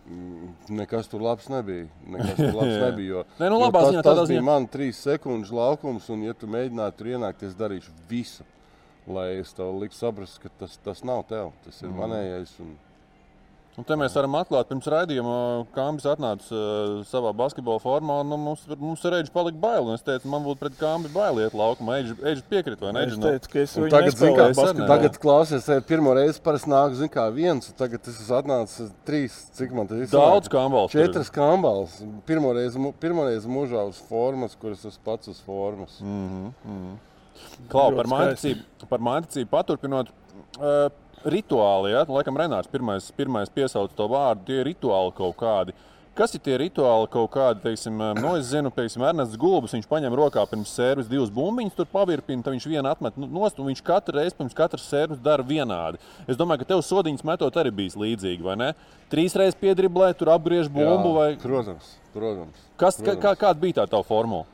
Nekas 0.76 1.08
tur 1.08 1.22
labs 1.24 1.48
nebija. 1.48 1.86
Nekas 2.06 2.36
tur 2.36 2.52
labs 2.58 2.74
Jā. 2.76 2.90
nebija 2.90 3.08
jo, 3.14 3.24
Nē, 3.40 3.50
nu, 3.54 3.60
jo 3.62 3.70
tas, 3.72 3.88
ziņā, 3.94 4.02
tas 4.04 4.20
bija 4.28 4.28
ziņā- 4.42 4.44
man 4.44 4.68
trīs 4.68 5.00
sekundžu 5.00 5.56
laukums, 5.56 6.10
un, 6.12 6.24
ja 6.28 6.34
tu 6.34 6.48
mēģinātu 6.52 6.98
tur 7.00 7.08
ienākt, 7.14 7.44
es 7.48 7.56
darīšu 7.56 7.94
visu, 8.10 8.44
lai 9.08 9.38
es 9.40 9.54
tev 9.54 9.72
liktu 9.80 9.96
saprast, 9.96 10.42
ka 10.44 10.50
tas, 10.60 10.76
tas 10.84 11.04
nav 11.08 11.24
tev, 11.30 11.54
tas 11.64 11.82
ir 11.82 11.90
Mm. 11.90 11.98
manējais. 12.02 12.60
Un, 12.60 12.76
Un 13.76 13.84
te 13.84 13.96
mēs 14.00 14.14
varam 14.16 14.38
atklāt, 14.40 14.70
pirms 14.70 14.86
raidījuma 14.88 15.38
Kāmbis 15.76 16.06
atnāca 16.08 16.48
uh, 16.56 17.00
savā 17.10 17.34
basketbola 17.36 17.82
formā. 17.84 18.22
Nu, 18.24 18.38
mums, 18.40 18.62
mums 18.80 19.02
ar 19.08 19.18
Eģi 19.18 19.34
palika 19.36 19.60
bail. 19.60 19.90
Es 19.92 20.06
teicu, 20.06 20.30
man 20.32 20.46
būtu 20.46 20.62
pret 20.62 20.78
Kāmbi 20.80 21.12
bail 21.12 21.42
iet 21.44 21.58
laukumā. 21.60 21.98
Eģi, 22.00 22.46
piekrita, 22.48 22.86
vai 22.88 22.94
ne? 22.96 23.04
Es 23.04 23.18
Eģi, 23.18 23.24
teicu, 23.26 23.52
ka 23.52 23.60
es 23.66 23.76
viņu 23.76 23.92
tagad, 23.92 24.16
zin, 24.16 24.32
kā, 24.38 24.48
basketbolu. 24.54 24.88
tagad 24.94 25.20
klausies, 25.26 25.68
te 25.68 25.80
pirmo 25.92 26.16
reizi 26.16 26.40
parasti 26.46 26.72
nāk, 26.72 26.96
zin, 27.02 27.12
kā 27.12 27.28
viens, 27.36 27.68
tagad 27.76 28.08
es 28.08 28.22
esmu 28.24 28.40
atnācis 28.40 28.96
trīs, 29.10 29.38
cik 29.60 29.76
man 29.76 29.92
tas 29.92 30.06
ir. 30.06 30.12
Daudz 30.14 30.48
ir. 30.48 30.96
Četras 30.96 31.34
kambals. 31.36 32.00
Pirmo 32.30 32.56
reizi, 32.56 32.94
pirmo 33.04 33.28
reizi 33.28 33.52
mūžā 33.52 33.84
uz 33.92 34.00
formas, 34.08 34.56
kuras 34.62 34.88
es 34.88 34.96
pats 35.04 35.36
uz 35.36 35.44
formas. 35.44 36.00
Mm 36.00 36.54
-hmm. 36.64 36.96
Klau, 37.68 37.90
par 37.92 38.06
Ļoti 38.06 38.14
mājiņticību, 38.14 38.88
par 38.88 39.04
mājiņticību 39.04 39.52
paturpinot. 39.52 40.16
Uh, 40.56 40.88
Rituāli, 41.26 41.92
ja? 41.96 42.06
laikam 42.08 42.38
Renārs 42.38 42.70
pirmais, 42.70 43.10
pirmais 43.18 43.50
piesauca 43.50 43.96
to 43.98 44.06
vārdu, 44.12 44.46
tie 44.46 44.62
ir 44.62 44.68
rituāli 44.70 45.14
kaut 45.18 45.36
kādi. 45.40 45.74
Kas 46.16 46.32
ir 46.38 46.40
tie 46.40 46.56
rituāli 46.62 47.10
kaut 47.12 47.28
kādi, 47.34 47.60
teiksim, 47.60 47.98
eh, 48.00 48.14
nu, 48.22 48.30
es 48.40 48.46
zinu, 48.48 48.70
piemēram, 48.72 49.04
Ernests 49.10 49.36
Gulbis, 49.42 49.74
viņš 49.76 49.88
paņem 49.92 50.14
rokā 50.16 50.46
pirms 50.48 50.72
sērijas 50.72 51.10
divas 51.12 51.34
bumbiņas, 51.34 51.76
tur 51.76 51.90
pavirpina, 51.92 52.46
tad 52.46 52.56
viņš 52.56 52.68
vienu 52.72 52.88
atmet 52.88 53.18
nu, 53.20 53.28
nost, 53.28 53.60
un 53.60 53.68
viņš 53.68 53.82
katru 53.84 54.16
reizi 54.22 54.38
pirms 54.38 54.56
katras 54.56 54.86
sērijas 54.88 55.20
dara 55.20 55.44
vienādi. 55.44 56.00
Es 56.24 56.40
domāju, 56.40 56.62
ka 56.64 56.70
tev 56.72 56.86
sodiņas 56.88 57.26
metot 57.28 57.60
arī 57.60 57.74
bijis 57.82 57.98
līdzīgi, 58.00 58.46
vai 58.48 58.56
ne? 58.62 58.70
Trīs 59.12 59.36
reizes 59.36 59.60
piedriblē, 59.60 60.14
tur 60.16 60.32
apgriež 60.38 60.72
bumbu, 60.72 61.12
vai 61.18 61.34
Protams, 61.42 61.98
protams. 62.16 62.64
kas, 62.80 63.02
protams. 63.02 63.20
kā, 63.26 63.36
kāda 63.44 63.60
bija 63.60 63.82
tā 63.82 63.90
tā 63.98 64.00
formula? 64.08 64.46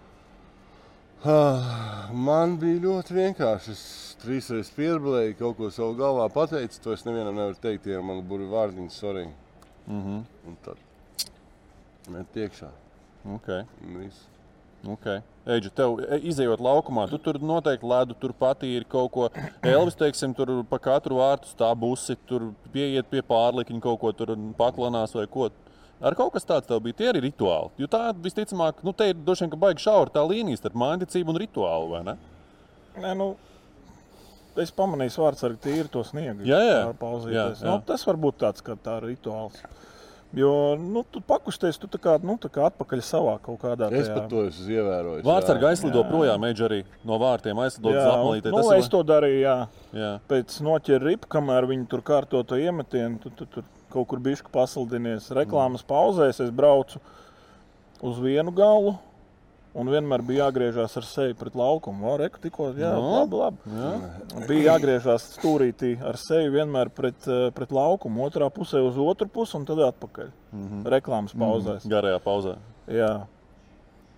Ah, 1.24 2.10
Man 2.12 2.58
bija 2.58 2.82
ļoti 2.82 3.14
vienkārši. 3.14 3.72
Es 3.78 4.11
trīs 4.22 4.50
reizes 4.54 4.74
pieredzēju, 4.76 5.38
kaut 5.40 5.58
ko 5.58 5.70
savā 5.74 5.96
galvā 6.00 6.28
pateicu. 6.34 6.82
To 6.86 6.94
es 6.96 7.06
nevienam 7.08 7.38
nevaru 7.38 7.58
teikt, 7.62 7.90
ja 7.92 8.02
man 8.06 8.22
būtu 8.28 8.50
vārdiņš, 8.52 8.98
sorry. 8.98 9.28
Mm 9.88 10.02
-hmm. 10.02 10.24
Un 10.48 10.58
tad 10.66 10.78
met 12.10 12.36
iekšā. 12.36 12.70
okay. 13.36 13.66
Okay. 14.82 15.22
Eģi, 15.46 15.70
tev 15.78 16.00
e, 16.02 16.18
izējot 16.32 16.62
laukumā, 16.62 17.04
tu 17.10 17.18
tur 17.22 17.38
noteikti 17.42 17.86
ledu, 17.86 18.16
tur 18.18 18.34
patīri 18.34 18.86
kaut 18.90 19.12
ko. 19.14 19.28
Elvis, 19.62 19.98
teiksim, 19.98 20.34
tur 20.34 20.64
pa 20.70 20.80
katru 20.82 21.20
vārtu 21.20 21.52
stāv 21.52 21.76
busi, 21.84 22.16
tur 22.30 22.48
pieiet 22.74 23.06
pie 23.12 23.22
pārlikiņa, 23.22 23.82
kaut 23.84 24.00
ko 24.02 24.12
tur 24.12 24.34
paklanās 24.58 25.14
vai 25.14 25.28
ko. 25.30 25.52
Ar 26.02 26.18
kaut 26.18 26.34
kas 26.34 26.48
tāds 26.50 26.66
tev 26.66 26.82
bija, 26.82 26.98
tie 26.98 27.10
ir 27.12 27.22
rituāli. 27.22 27.70
Jo 27.78 27.86
tā 27.86 28.08
visticamāk, 28.24 28.82
nu 28.82 28.94
te 28.94 29.12
ir 29.12 29.20
droši 29.22 29.46
vien, 29.46 29.52
ka 29.54 29.62
baigi 29.62 29.86
šaura 29.86 30.10
tā 30.10 30.24
līnija 30.26 30.58
starp 30.58 30.80
mājiņticību 30.82 31.30
un 31.30 31.42
rituālu, 31.44 31.92
vai 31.92 32.02
ne? 32.08 32.16
Nē, 32.98 33.14
nu, 33.20 33.28
es 34.58 34.72
pamanīju, 34.72 35.16
vārds 35.24 35.44
arī 35.48 35.58
tīri 35.62 35.90
to 35.92 36.04
sniegu. 36.04 36.44
Jā, 36.48 36.60
jā. 36.66 36.82
Jā, 37.32 37.46
jā. 37.56 37.64
Nu, 37.64 37.80
tas 37.86 38.04
var 38.08 38.16
būt 38.16 38.42
tāds 38.44 38.62
kā 38.66 38.76
tā 38.76 39.00
rituāls. 39.04 39.62
Jo 40.34 40.78
nu, 40.80 41.04
tu 41.12 41.20
pakusties, 41.20 41.76
tu 41.76 41.90
tā 41.92 42.00
kā, 42.00 42.14
nu, 42.24 42.38
tā 42.40 42.48
kā 42.48 42.64
atpakaļ 42.70 43.02
savā 43.04 43.34
kaut 43.44 43.60
kādā 43.60 43.90
Es 43.92 44.08
tajā- 44.08 44.16
pat 44.16 44.30
to 44.32 44.46
esmu 44.48 44.70
ievērojis. 44.78 45.26
Vārtsarga 45.28 45.68
aizlido 45.74 46.04
Jā. 46.04 46.08
projām, 46.08 46.46
eģi 46.48 46.64
arī 46.70 46.86
no 47.04 47.18
vārtiem 47.20 47.60
aizlido 47.60 47.92
uz 47.92 48.00
apmalītē. 48.00 48.52
nu, 48.52 48.72
es 48.78 48.88
to 48.88 49.04
darīju, 49.04 49.42
jā. 49.44 49.68
jā. 49.92 50.12
Pēc 50.32 50.56
noķēra 50.64 51.04
ripu, 51.04 51.28
kamēr 51.28 51.68
viņi 51.68 51.88
tur 51.92 52.02
kārto 52.02 52.46
to 52.48 52.56
iemetienu, 52.56 53.20
tu, 53.20 53.30
tu, 53.30 53.46
tur 53.46 53.64
kaut 53.92 54.08
kur 54.08 54.20
bišķi 54.20 54.48
pasaldinies. 54.56 55.28
Reklāmas 55.36 55.84
pauzēs 55.84 56.40
es 56.40 56.50
braucu 56.50 57.02
uz 58.02 58.18
vienu 58.24 58.56
galu. 58.56 58.96
Un 59.72 59.88
vienmēr 59.88 60.24
bija 60.28 60.50
jāgriežās 60.50 60.98
ar 61.00 61.06
seju 61.08 61.36
pret 61.40 61.54
laukumu. 61.56 62.08
O, 62.12 62.16
reku, 62.20 62.42
tikko, 62.44 62.72
jā, 62.76 62.92
Nu, 62.92 63.12
labi, 63.22 63.38
labi. 63.40 64.48
Bija 64.50 64.74
jāgriežās 64.74 65.30
stūrītī 65.38 65.94
ar 66.04 66.20
seju 66.20 66.52
vienmēr 66.58 66.92
pret, 66.92 67.28
eh, 67.28 67.52
pret 67.56 67.72
laukumu, 67.72 68.26
otrā 68.28 68.50
pusē 68.52 68.84
uz 68.84 69.00
otru 69.00 69.30
pusi 69.32 69.56
un 69.56 69.66
tad 69.66 69.80
atpakaļ. 69.80 70.32
Mm 70.52 70.68
-hmm. 70.68 70.84
Reklāmas 70.92 71.34
pauzēs. 71.36 71.86
Mm 71.86 71.88
-hmm. 71.88 71.94
Garajā 71.96 72.20
pauzē. 72.20 72.58
Jā. 72.88 73.14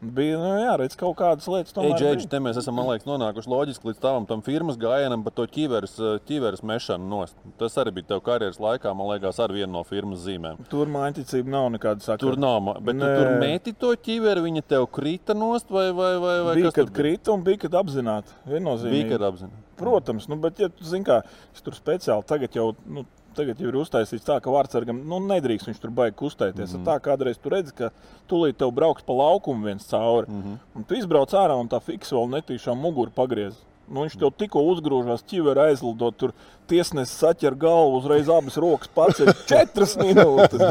Bija 0.03 0.37
nu, 0.41 0.49
jāredz 0.59 0.97
kaut 0.99 1.15
kādas 1.19 1.45
lietas, 1.47 1.71
eģi, 1.79 1.95
bija. 2.03 2.27
te 2.31 2.39
mēs 2.43 2.57
esam 2.59 2.79
liekas, 2.83 3.05
nonākuši 3.07 3.51
loģiski 3.51 3.87
līdz 3.89 4.01
tavam 4.03 4.25
tam 4.27 4.41
firmas 4.43 4.75
gājienam, 4.81 5.23
bet 5.23 5.37
to 5.37 5.45
ķīveres, 5.47 5.95
ķīveres 6.27 6.63
mešanu 6.67 7.07
nost. 7.07 7.37
Tas 7.61 7.77
arī 7.79 7.93
bija 7.99 8.09
tev 8.11 8.23
karjeras 8.25 8.59
laikā, 8.63 8.91
man 8.97 9.13
liekas, 9.13 9.39
ar 9.43 9.53
vienu 9.55 9.71
no 9.77 9.85
firmas 9.87 10.25
zīmēm. 10.25 10.59
Tur 10.71 10.91
mājiņticība 10.91 11.55
nav 11.55 11.69
nekāda 11.77 12.03
sakra. 12.03 12.19
Tur 12.25 12.39
nav, 12.41 12.73
bet 12.83 12.99
tu 12.99 13.05
Nē. 13.05 13.13
tur 13.21 13.31
meti 13.39 13.75
to 13.79 13.93
ķīveri, 13.95 14.43
viņa 14.49 14.65
tev 14.75 14.89
krita 14.91 15.37
nost 15.37 15.71
vai, 15.71 15.87
vai, 15.95 16.13
vai, 16.19 16.37
vai 16.49 16.55
bija, 16.59 16.75
kad 16.75 16.91
bija? 16.91 16.99
krita 16.99 17.35
un 17.37 17.47
bija, 17.47 17.63
kad 17.63 17.79
apzināti. 17.83 18.35
Bija, 18.43 18.57
Viennozīmīgi. 18.57 19.09
kad 19.15 19.27
apzināti. 19.31 19.63
Protams, 19.79 20.27
nu, 20.29 20.37
bet, 20.43 20.59
ja 20.59 20.69
tu 20.69 20.85
zini, 20.85 21.07
kā 21.07 21.23
es 21.55 21.63
tur 21.63 21.75
speciāli 21.77 22.27
tagad 22.29 22.59
jau. 22.59 22.73
Nu, 22.85 23.07
Tagad 23.33 23.59
jau 23.61 23.71
ir 23.71 23.79
uztaisīts 23.81 24.27
tā, 24.27 24.39
ka 24.43 24.53
vārdsargam 24.53 25.01
nu, 25.09 25.19
nedrīkst 25.27 25.69
viņš 25.69 25.81
tur 25.81 25.93
baigi 25.95 26.17
kustēties. 26.21 26.73
Mm 26.73 26.79
-hmm. 26.79 26.87
Tā 26.87 26.99
kādreiz 27.03 27.41
tu 27.41 27.49
redzi, 27.49 27.73
ka 27.77 27.91
tūlīt 28.29 28.57
tev 28.57 28.71
brauks 28.71 29.03
pa 29.03 29.13
laukumu 29.13 29.65
viens 29.65 29.85
cauri. 29.89 30.27
Mm 30.29 30.41
-hmm. 30.41 30.57
Un 30.75 30.83
tu 30.83 30.95
izbrauc 30.95 31.33
ārā 31.33 31.59
un 31.59 31.69
tā 31.69 31.81
fiks 31.81 32.11
vēl 32.11 32.29
netīšām 32.29 32.77
muguru 32.77 33.11
pagriez. 33.11 33.53
Nu, 33.87 34.05
viņš 34.05 34.15
tev 34.19 34.31
tikko 34.39 34.61
uzgrūžās, 34.71 35.25
ķivera 35.27 35.67
aizlidot, 35.69 36.15
tur 36.15 36.31
tiesnesis 36.71 37.19
saķer 37.19 37.57
galvu, 37.59 37.97
uzreiz 37.99 38.29
abas 38.31 38.55
rokas 38.57 38.87
paceļ 38.95 39.33
četras 39.51 39.97
minūtes. 39.99 40.63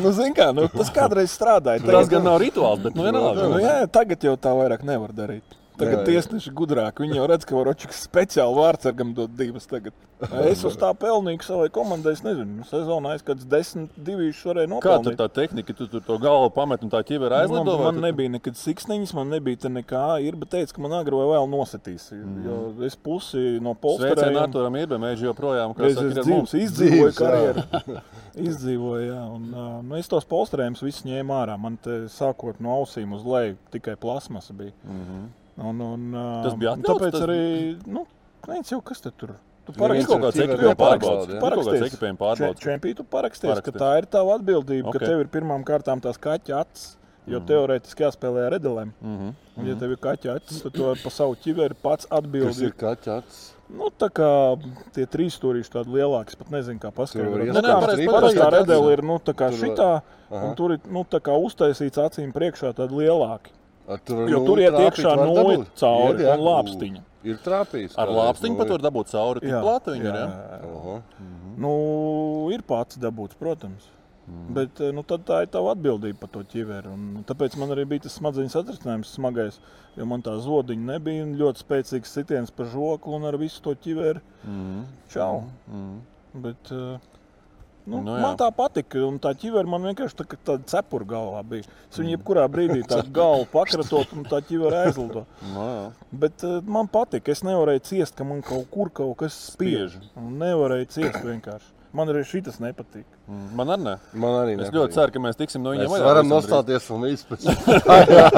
Nu, 0.00 0.10
kā, 0.34 0.50
nu, 0.54 0.66
tas 0.68 0.90
kādreiz 0.90 1.30
strādāja. 1.30 1.84
Tas 1.86 2.08
gan 2.10 2.24
nav 2.24 2.40
rituāls, 2.42 2.82
bet 2.82 2.94
nu 2.94 3.06
vienalga. 3.06 3.48
Nu, 3.48 3.60
jā, 3.62 3.86
tagad 3.86 4.22
jau 4.24 4.36
tā 4.36 4.52
vairs 4.56 4.82
nevar 4.82 5.12
darīt. 5.14 5.59
Tagad 5.80 5.96
Jā, 5.96 6.00
jā. 6.00 6.06
tiesneši 6.12 6.52
gudrāki. 6.52 7.06
Viņi 7.06 7.16
jau 7.18 7.26
redz, 7.30 7.46
ka 7.48 7.56
Varočiks 7.56 8.04
speciāli 8.06 8.56
vārdsargam 8.60 9.14
dod 9.16 9.32
divas. 9.38 9.66
Tagad. 9.70 9.96
Es 10.44 10.60
uz 10.68 10.74
tā 10.76 10.90
pelnīju 11.00 11.40
savai 11.46 11.70
komandai. 11.72 12.12
Es 12.12 12.20
nezinu, 12.20 12.58
nu, 12.60 12.64
sezonā 12.68 13.14
es 13.16 13.22
kāds 13.24 13.46
desmit, 13.48 13.88
divīšus 13.96 14.50
varēju 14.50 14.68
Kā 14.84 14.98
tur 14.98 14.98
nopelnīt. 15.00 15.16
tā 15.22 15.28
tehnika, 15.40 15.74
tu 15.78 15.86
tur 15.88 16.02
to 16.04 16.18
galvu 16.20 16.50
pamet 16.52 16.84
un 16.84 16.90
tā 16.92 17.00
ķīvera 17.08 17.38
Nu, 17.40 17.46
aizlido? 17.46 17.76
Man, 17.78 17.84
man 17.86 17.94
tu- 17.96 18.04
nebija 18.04 18.28
nekad 18.34 18.58
siksniņas, 18.60 19.14
man 19.16 19.30
nebija 19.32 19.62
te 19.64 19.68
nekā. 19.72 20.04
Ir, 20.26 20.36
bet 20.36 20.50
teica, 20.52 20.74
ka 20.76 20.82
man 20.84 20.92
agri 21.00 21.16
vai 21.16 21.24
vēl 21.32 21.48
nositīs. 21.48 22.10
Mhm. 22.12 22.44
Jo 22.44 22.84
es 22.84 22.96
pusi 22.96 23.56
no 23.64 23.72
Sveicienu 23.72 23.80
polsteriem. 23.80 24.36
Arturam 24.44 24.76
Irbam, 24.76 25.08
eģi 25.08 25.24
joprojām. 25.30 25.72
Es 25.80 25.96
saka, 25.96 26.06
ar 26.12 26.24
dzīves, 26.28 26.54
izdzīvoju 26.68 27.16
karjeru. 27.16 27.64
Izdzīvoju, 28.50 29.06
jā. 29.10 29.22
Un, 29.34 29.48
ā, 29.56 29.64
nu, 29.82 29.96
es 29.96 30.06
tos 30.10 30.24
polsterējumus 30.28 30.84
visus 30.84 31.02
ņēmu 31.08 31.34
ārā. 31.34 31.56
Man 31.58 31.76
te 31.82 32.02
sākot 32.12 32.60
no 32.62 32.76
ausīm 32.80 33.12
uz 33.16 33.24
leju 33.26 33.56
tikai 33.74 33.96
plasmasa 34.00 34.52
bija. 34.52 34.72
Un, 35.58 35.80
un, 35.80 36.12
Tas 36.44 36.54
bija 36.54 36.72
un 36.72 36.80
atļauts, 36.80 37.00
Tāpēc 37.00 37.12
tas- 37.12 37.22
arī, 37.26 37.40
nu, 37.86 38.06
nezinu, 38.48 38.70
jau 38.70 38.80
kas 38.82 39.00
tur. 39.00 39.34
Tu 39.66 39.72
parakstīji 39.72 40.06
kaut 40.08 40.22
ekipējuma 40.34 40.76
pārbauda, 40.78 41.00
pārbaudas. 41.00 41.34
jā. 41.34 41.40
Kaut 41.40 41.66
kāds 41.66 41.90
ekipējuma 41.90 42.18
pārbaudas. 42.18 42.62
Čempītu 42.64 43.04
parakstījies, 43.04 43.60
ka 43.62 43.70
Parakstīts. 43.70 43.82
tā 43.82 43.98
ir 43.98 44.06
tava 44.06 44.38
atbildība, 44.38 44.88
okay. 44.88 44.96
Ok. 44.96 44.98
ka 44.98 45.06
tev 45.06 45.20
ir 45.20 45.28
pirmām 45.28 45.64
kārtām 45.64 46.00
tās 46.00 46.18
kaķa 46.18 46.60
acis. 46.64 46.96
Jo 47.28 47.38
mm. 47.38 47.46
teorētiski 47.46 48.02
jāspēlē 48.02 48.46
ar 48.46 48.52
redelēm. 48.56 48.92
Mhm. 49.02 49.12
Mm 49.12 49.30
-hmm. 49.30 49.68
Ja 49.68 49.74
tev 49.76 49.90
ir 49.92 49.98
kaķa 50.00 50.36
acis, 50.36 50.62
tad 50.62 50.72
tu 50.72 50.82
pa 51.04 51.10
savu 51.10 51.36
ķiveri 51.36 51.76
pats 51.82 52.06
Tas 52.06 52.18
ir 52.18 52.24
atbildēt. 52.24 52.76
kaķis. 52.76 53.52
Nu, 53.68 53.90
tā 53.98 54.08
kā 54.10 54.58
tie 54.92 55.06
trīs 55.06 55.36
stūrīši 55.38 55.70
tādi 55.70 55.92
lielāki, 55.94 56.36
pat 56.38 56.50
nezinu, 56.50 56.80
kā 56.80 56.90
paskaidrot. 56.90 57.36
Nu, 57.36 57.44
ieskatīt 57.44 57.62
kā 57.62 57.80
pareizi, 57.80 58.06
parasti 58.06 58.38
tā 58.38 58.44
pareizi. 58.44 58.66
redele 58.66 58.92
ir 58.92 59.02
nu, 59.02 59.18
tā 59.18 59.34
kā 59.34 59.50
šitā, 59.52 60.02
un 60.30 60.54
tur 60.54 60.72
ir 60.72 60.80
nu, 60.90 61.04
tā 61.04 61.20
kā 61.20 61.36
uztaisīts 61.36 61.98
acīm 61.98 62.32
priekšā 62.32 62.74
tādi 62.74 62.94
lielāki. 62.94 63.50
Tur 64.06 64.26
Jo 64.30 64.42
tur 64.46 64.60
iet 64.62 64.76
iekšā 64.78 65.14
nūja 65.18 65.62
cauri 65.80 66.26
un 66.30 66.44
lāpstiņa. 66.46 67.06
Ir 67.30 67.40
trāpījis. 67.44 67.96
Ar 68.00 68.08
lāpstiņu 68.16 68.56
pat 68.56 68.74
var 68.74 68.84
dabūt 68.86 69.10
cauri. 69.12 69.42
Tik 69.44 69.56
plata 69.60 69.94
viņa 69.96 70.06
ir. 70.06 70.18
jā, 70.20 70.26
jā? 70.26 70.60
jā. 70.60 70.74
Oho. 70.74 70.98
Nu, 71.60 71.72
ir 72.54 72.62
pats 72.66 73.00
dabūts, 73.00 73.36
protams. 73.40 73.90
Mm. 74.30 74.54
Bet 74.54 74.80
eh, 74.80 74.92
nu, 74.94 75.02
tā 75.02 75.42
ir 75.44 75.50
tava 75.52 75.74
atbildība 75.74 76.22
par 76.22 76.30
to 76.34 76.42
ķiveri. 76.52 76.90
Un, 76.92 77.06
nu, 77.16 77.22
tāpēc 77.26 77.56
man 77.60 77.74
arī 77.74 77.86
bija 77.90 78.06
tas 78.06 78.16
smadzeņu 78.20 78.52
satricinājums 78.54 79.14
smagais. 79.16 79.58
Jo 79.98 80.06
man 80.08 80.22
tā 80.24 80.36
zodiņa 80.40 80.86
nebija 80.92 81.26
ļoti 81.40 81.64
spēcīgs 81.64 82.14
sitiens 82.14 82.54
pa 82.54 82.68
žokli 82.70 83.16
un 83.18 83.26
ar 83.28 83.38
visu 83.40 83.62
to 83.64 83.74
ķiveri. 83.74 84.22
Mhm. 84.44 84.84
Čau! 85.12 85.42
Mhm. 85.66 85.96
Bet, 86.46 86.70
eh, 86.70 87.10
nu, 87.86 87.96
Nu, 87.96 88.02
nu, 88.04 88.16
jā. 88.16 88.22
man 88.22 88.36
tā 88.38 88.46
patika. 88.54 89.00
Un 89.06 89.18
tā 89.22 89.32
ķiveri 89.34 89.70
man 89.70 89.82
vienkārši 89.88 90.18
tā, 90.20 90.26
tāda 90.36 90.68
cepura 90.70 91.08
galvā 91.14 91.40
bija. 91.46 91.66
Es 91.90 91.98
viņu 91.98 92.12
jebkurā 92.14 92.44
brīdī 92.52 92.82
tā 92.86 93.00
galvu 93.18 93.48
pakratot 93.52 94.12
un 94.16 94.26
tā 94.28 94.42
ķiveri 94.46 94.82
aizlido. 94.84 95.24
Nu, 95.54 95.64
jā. 95.64 95.82
Bet 96.24 96.44
uh, 96.46 96.60
man 96.66 96.90
patika. 96.92 97.32
Es 97.32 97.42
nevarēju 97.46 97.84
ciest, 97.90 98.14
ka 98.18 98.26
man 98.28 98.44
kaut 98.46 98.68
kur 98.70 98.92
kaut 98.94 99.16
kas 99.24 99.36
spiež. 99.52 99.96
Spiež. 99.96 100.10
Nevarēju 100.44 100.90
ciest 100.92 101.20
vienkārši. 101.24 101.72
Man 101.90 102.06
arī 102.06 102.20
šis 102.22 102.60
nepatīk. 102.62 103.02
Mhm. 103.26 103.46
Man 103.58 103.70
arī 103.74 103.82
ne. 103.82 103.94
Man 104.14 104.34
arī 104.44 104.52
Es 104.54 104.60
nepatīk. 104.60 104.76
ļoti 104.78 104.94
ceru, 104.94 105.12
ka 105.14 105.22
mēs 105.24 105.38
tiksim 105.40 105.62
no 105.64 105.72
viņiem 105.74 105.88
Mēs 105.88 105.94
vaļā 105.96 106.06
varam 106.06 106.28
pavisam 106.28 106.30
drīz. 106.30 106.44
nostāties 106.46 106.84
un 106.94 107.00
vispār 107.08 107.38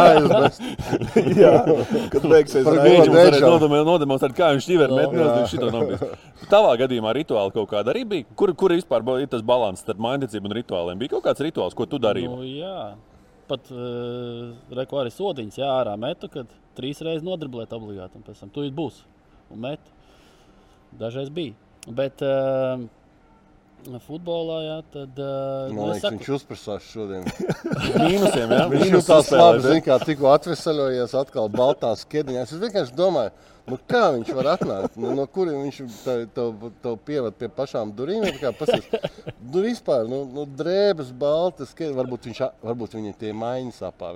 aizmest. 0.06 0.62
Jā, 1.42 1.52
kad 2.14 2.24
beigsies 2.32 2.64
mums 2.64 3.10
varēs 3.12 3.84
nodemonstrēt, 3.90 4.36
kā 4.38 4.48
viņš 4.54 4.64
šķiver 4.68 4.94
met, 4.96 5.12
Jā. 5.12 5.26
mēs 5.36 5.52
šito 5.52 5.68
nav 5.74 5.84
bijis. 5.90 6.22
Tavā 6.48 6.72
gadījumā 6.80 7.12
rituāli 7.18 7.52
kaut 7.58 7.68
kāda 7.74 7.92
arī 7.92 8.06
bija. 8.08 8.28
Kur, 8.40 8.54
kur 8.56 8.72
vispār 8.72 9.04
ir 9.20 9.28
tas 9.34 9.44
balans 9.44 9.84
starp 9.84 10.00
mainticību 10.00 10.48
un 10.48 10.56
rituāliem? 10.56 11.02
Bija 11.02 11.12
kaut 11.18 11.26
kāds 11.28 11.44
rituāls, 11.44 11.76
ko 11.76 11.84
tu 11.84 12.00
darīji? 12.00 12.32
Nu, 12.32 12.40
jā, 12.48 12.94
pat 13.52 13.68
uh, 13.74 14.54
reko 14.72 15.02
arī 15.02 15.12
sodiņas, 15.12 15.60
jā, 15.60 15.68
ārā 15.82 15.98
metu, 16.00 16.32
kad 16.32 16.48
trīs 16.78 17.04
reizes 17.04 17.26
nodriblēt 17.26 17.76
obligāti, 17.76 18.16
un 18.16 18.24
pēc 18.24 18.40
tam 18.40 18.54
tu 18.54 18.64
būs 18.72 19.04
un 19.52 19.60
met. 19.68 19.92
Dažreiz 20.96 21.28
bija. 21.32 21.52
Bet 21.88 22.22
uh, 22.24 22.80
futbolā, 24.06 24.58
jā, 24.66 24.76
tad. 24.94 25.20
Uh, 25.20 25.70
Man 25.74 25.92
liekas, 25.92 26.10
viņš 26.14 26.32
uzprasās 26.38 26.90
šodien. 26.92 27.24
Mīnusiem, 28.06 28.52
jā? 28.52 28.66
Viņš 28.72 28.92
jutās 28.98 29.30
labi, 29.34 29.60
jā? 29.60 29.64
zina, 29.68 29.86
kā 29.86 29.96
tikko 30.02 30.32
atvesaļojies 30.34 31.16
atkal 31.22 31.48
baltās 31.52 32.04
ķēdiņās. 32.12 32.52
Es 32.54 32.62
vienkārši 32.62 32.96
domāju, 32.98 33.32
nu 33.70 33.78
kā 33.90 34.02
viņš 34.16 34.30
var 34.34 34.48
atnākt, 34.56 34.98
nu, 35.00 35.12
no 35.16 35.26
kuriem 35.30 35.62
viņš 35.66 35.80
tev 36.34 36.96
pievad 37.06 37.36
pie 37.38 37.48
pašām 37.52 37.92
durvīm. 37.96 38.24
ir 38.26 38.38
kā 38.42 38.52
pasies. 38.56 38.86
Nu, 39.38 39.62
vispār, 39.62 40.06
nu, 40.10 40.22
nu 40.34 40.46
drēbes, 40.46 41.12
baltas, 41.18 41.74
ķēdi, 41.78 41.94
varbūt, 41.98 42.30
viņš, 42.30 42.40
varbūt 42.66 42.96
viņa 42.98 43.16
tie 43.20 43.34
maiņas 43.36 43.82
apā. 43.90 44.14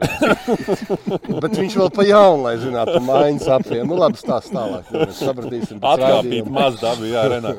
Bet 1.42 1.58
viņš 1.58 1.76
vēl 1.82 1.92
pa 1.94 2.06
jaunu, 2.06 2.46
lai 2.46 2.56
zinātu, 2.62 3.02
maiņas 3.06 3.50
apiem. 3.58 3.84
Nu 3.90 3.98
labi, 4.00 4.20
stāst 4.22 4.54
tālāk. 4.54 4.88
nu, 4.90 5.04
Mēs 5.04 5.20
sapratīsim. 5.22 5.82
Atkāpīt 5.82 6.50
maz 6.50 6.80
dabu, 6.82 7.06
jā, 7.10 7.26
Renā. 7.36 7.54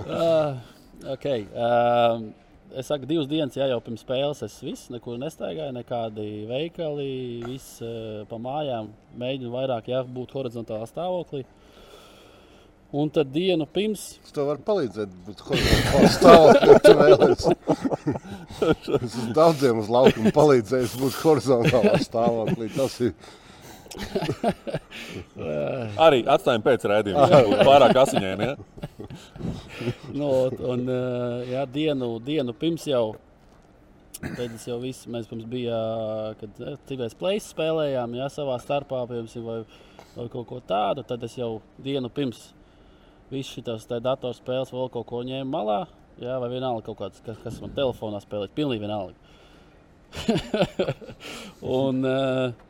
Okay. 1.06 1.46
uh, 1.54 2.22
es 2.76 2.90
saku, 2.90 3.08
divas 3.10 3.30
dienas 3.30 3.58
jā, 3.58 3.68
jau 3.72 3.80
pirms 3.84 4.04
spēles 4.06 4.44
es 4.46 4.58
visu, 4.66 4.92
nekur 4.96 5.20
nestaigāju, 5.22 5.76
nekādi 5.76 6.28
veikali, 6.50 7.12
viss 7.46 7.82
uh, 7.86 8.26
pa 8.30 8.42
mājām. 8.42 8.92
Mēģinu 9.20 9.54
vairāk 9.54 9.92
jā, 9.94 10.04
būt 10.04 10.36
horizontālā 10.38 10.90
stāvoklī. 10.90 11.46
Un 12.98 13.10
tad 13.12 13.34
dienu 13.36 13.66
pirms 13.68 14.14
tev 14.32 14.46
varu 14.48 14.62
palīdzēt, 14.64 15.16
bet 15.28 15.42
horizontāli 15.44 16.12
stāvot, 16.14 16.62
ko 16.64 16.78
tu 16.86 16.94
vēlies. 17.02 17.50
Es 18.58 18.88
esmu 18.88 19.34
daudziem 19.36 19.82
uz 19.82 19.90
laukuma 19.92 20.32
palīdzējis 20.34 20.94
būt 21.02 21.18
horizontālā 21.20 21.98
stāvoklī. 22.00 22.70
Tas 22.74 22.96
ir 23.04 23.12
Arī 26.06 26.20
atstājam 26.30 26.62
pēc 26.66 26.86
rādījuma. 26.92 27.28
Pārāk 27.70 27.96
asiņaini. 28.04 28.50
Ja? 28.50 28.56
Nu, 30.20 30.30
un, 30.72 30.84
eh, 30.90 31.54
jā, 31.54 31.64
dienu, 31.72 32.18
dienu 32.24 32.56
pirms 32.58 32.88
jau. 32.90 33.16
Es 34.18 34.66
jau 34.66 34.80
visu, 34.82 35.12
mēs 35.14 35.28
pirms 35.30 35.46
bija, 35.50 35.78
kad 36.40 36.62
eh, 36.64 36.78
tikai 36.90 37.10
plēsis 37.20 37.52
spēlējām, 37.54 38.16
jā, 38.18 38.30
savā 38.34 38.58
starpā, 38.64 39.04
piemēram, 39.10 39.46
vai, 39.46 39.60
vai 40.16 40.28
kaut 40.34 40.48
ko 40.50 40.62
tādu. 40.66 41.06
Tad 41.08 41.26
es 41.28 41.38
jau 41.38 41.58
dienu 41.84 42.10
pirms 42.10 42.48
visu 43.32 43.58
šīs 43.58 43.88
datorspēles 43.92 44.74
vēl 44.74 44.92
kaut 44.94 45.08
ko 45.10 45.24
ņēmu 45.28 45.52
malā. 45.54 45.82
Jā, 46.18 46.40
vai 46.42 46.50
vienalga 46.50 46.82
kaut 46.88 46.98
kāds, 46.98 47.22
kas, 47.22 47.38
kas 47.44 47.60
man 47.62 47.76
telefonā 47.78 48.18
spēlē, 48.24 48.48
pilnīgi 48.58 48.82
vienalga. 48.82 49.14
un, 51.78 52.02
uh, 52.08 52.67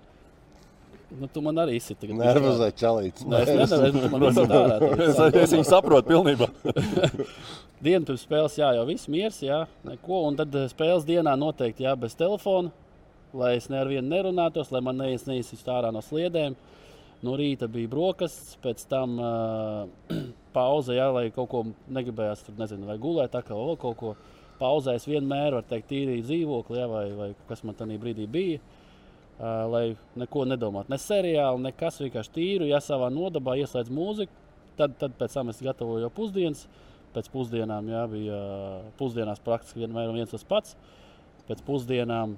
Nu, 1.08 1.28
tu 1.32 1.42
man 1.42 1.56
arī 1.56 1.78
esi 1.80 1.96
tagad. 1.96 2.18
Nervozē 2.20 2.68
čalīts. 2.76 3.24
Nē, 3.24 3.40
es 3.48 3.72
nedaru, 3.72 4.02
tu 4.04 4.10
man 4.12 4.26
esi 4.30 4.44
ārā. 4.44 4.78
Es, 5.06 5.20
es 5.30 5.54
viņu 5.56 5.68
saprotu 5.70 6.12
pilnībā. 6.12 6.50
Dienu 7.86 8.10
pirms 8.10 8.26
spēles, 8.26 8.58
jā, 8.60 8.74
jau 8.76 8.84
viss 8.90 9.08
miers, 9.12 9.38
jā, 9.46 9.62
neko. 9.88 10.26
Un 10.28 10.40
tad 10.40 10.56
eh, 10.58 10.66
spēles 10.72 11.06
dienā 11.08 11.38
noteikti 11.40 11.86
jā, 11.86 11.94
bez 12.00 12.18
telefona, 12.20 12.74
lai 13.38 13.54
es 13.60 13.70
ne 13.72 13.80
ar 13.80 13.92
vienu 13.92 14.10
nerunātos, 14.10 14.74
lai 14.74 14.82
man 14.84 15.00
neies 15.00 15.24
neizsist 15.30 15.70
ārā 15.72 15.94
no 15.96 16.04
sliedēm. 16.04 16.58
No 17.24 17.34
rīta 17.40 17.70
bija 17.72 17.90
brokastis, 17.90 18.58
pēc 18.62 18.84
tam 18.92 19.16
uh, 19.22 20.12
pauze, 20.58 20.98
jā, 20.98 21.08
lai 21.14 21.30
kaut 21.34 21.50
ko 21.54 21.64
negribējās, 21.94 22.44
tur 22.46 22.60
nezinu, 22.60 22.90
vai 22.90 22.98
gulēt, 23.02 23.32
tā 23.34 23.46
kā 23.48 23.56
vēl 23.56 23.80
kaut 23.80 24.02
ko. 24.02 24.18
Pauzē 24.58 24.96
es 24.98 25.06
vienmēr 25.06 25.54
varu 25.54 25.70
teikt, 25.70 25.88
tīrīt 25.92 26.24
dzīvokli, 26.26 26.80
jā, 26.82 26.86
vai, 26.90 27.06
vai 27.14 27.28
kas 27.48 27.62
man 27.62 27.78
tajā 27.78 28.00
brīdī 28.02 28.26
bija. 28.26 28.60
Uh, 29.38 29.68
lai 29.70 29.84
neko 30.18 30.48
nedomātu, 30.50 30.90
ne 30.90 30.98
seriāli, 30.98 31.62
nekas 31.68 32.00
vienkārši 32.02 32.32
tīru, 32.34 32.66
ja 32.72 32.80
savā 32.82 33.12
nodabā 33.14 33.54
ieslēdz 33.62 33.92
mūziku. 33.94 34.34
Tad, 34.80 34.96
tad 34.98 35.14
pēc 35.20 35.36
tam 35.38 35.52
es 35.52 35.62
gatavoju 35.62 36.08
jau 36.08 36.10
pusdienas. 36.14 36.64
Pēc 37.14 37.30
pusdienām 37.34 37.86
jā, 37.90 38.02
bija 38.10 38.34
uh, 38.38 38.88
pusdienās 38.98 39.42
praktiski 39.46 39.84
vienmēr 39.84 40.10
viens 40.16 40.34
tas 40.34 40.46
pats. 40.46 40.74
Pēc 41.46 41.62
pusdienām 41.70 42.34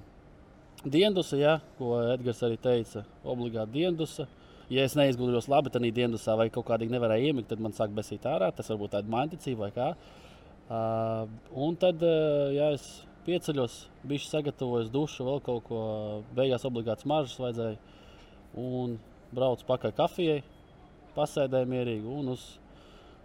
diendusa, 0.84 1.40
jā, 1.40 1.56
ko 1.78 1.94
Edgars 2.14 2.44
arī 2.44 2.60
teica, 2.60 3.06
obligāti 3.24 3.78
diendusa. 3.80 4.28
Ja 4.70 4.84
es 4.84 4.92
neizgudros 4.94 5.48
labi, 5.50 5.72
tad 5.72 5.82
diendusā 5.82 6.36
vai 6.38 6.50
kaut 6.52 6.68
kādīgi 6.68 6.94
nevarēju 6.94 7.32
iemigt, 7.32 7.48
tad 7.50 7.64
man 7.64 7.72
sāk 7.74 7.96
besīt 7.96 8.28
ārā. 8.28 8.52
Tas 8.54 8.68
varbūt 8.70 8.92
tāda 8.94 9.10
manticība 9.10 9.66
vai 9.66 9.72
kā. 9.74 9.88
Uh, 10.70 11.24
un 11.64 11.80
tad, 11.80 12.04
uh, 12.04 12.52
ja 12.54 12.70
es 12.76 12.86
pieceļos, 13.26 13.76
biju 14.06 14.24
sagatavojis 14.24 14.90
dušu, 14.92 15.26
vēl 15.26 15.42
kaut 15.46 15.66
ko, 15.68 15.80
beigās 16.36 16.66
obligāti 16.68 17.06
smaržas 17.06 17.38
vajadzēja. 17.40 17.78
Un 18.60 18.96
braucu 19.34 19.66
pakaļ 19.68 19.94
kafijai, 19.98 20.40
pasēdēju 21.16 21.70
mierīgi 21.70 22.10
un 22.10 22.34
uz, 22.34 22.46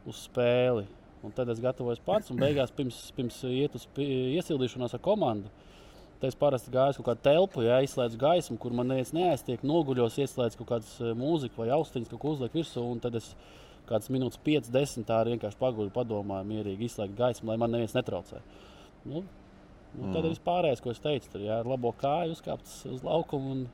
uz 0.05 0.25
spēli. 0.27 0.85
Un 1.25 1.33
tad 1.33 1.49
es 1.49 1.61
gatavojos 1.61 2.03
pats, 2.05 2.29
un 2.29 2.37
beigās, 2.37 2.73
pirms, 2.75 2.99
pirms 3.17 3.39
iet 3.49 3.73
uz 3.77 3.87
iesildīšanos 3.97 4.93
ar 4.93 5.01
komandu, 5.01 5.49
tad 6.19 6.27
es 6.29 6.37
parasti 6.37 6.73
gāju 6.73 6.99
kaut 6.99 7.07
kādu 7.09 7.23
telpu, 7.25 7.63
ja 7.65 7.79
izslēdzu 7.81 8.19
gaismu, 8.21 8.57
kur 8.61 8.75
man 8.77 8.91
neviens 8.91 9.13
neaiztiek, 9.15 9.63
noguļos, 9.65 10.19
ieslēdzu 10.21 10.59
kaut 10.61 10.69
kādu 10.75 11.15
mūziku 11.17 11.63
vai 11.63 11.71
austiņas, 11.79 12.11
kaut 12.11 12.21
ko 12.21 12.35
uzlieku 12.35 12.59
virsū. 12.59 12.83
Tad 13.01 13.17
es 13.17 13.31
kādas 13.89 14.11
minūtes, 14.13 14.41
5, 14.45 14.69
10 14.73 15.07
tā 15.09 15.23
vienkārši 15.31 15.59
paguļu, 15.61 15.93
padomāju, 15.95 16.49
mierīgi 16.51 16.89
izslēgt 16.89 17.17
gaismu, 17.17 17.49
lai 17.49 17.57
man 17.61 17.73
neviens 17.73 17.97
netraucē. 17.97 18.43
Nu, 19.09 19.23
nu, 19.95 20.11
tad 20.11 20.21
mm. 20.21 20.29
viss 20.31 20.45
pārējais, 20.45 20.83
ko 20.83 20.93
es 20.93 21.01
teicu, 21.03 21.31
tur 21.33 21.43
jā, 21.45 21.61
labo 21.67 21.93
kāju 21.99 22.35
uzkāpt 22.35 22.69
uz 22.91 23.03
laukumu 23.05 23.55
un 23.55 23.65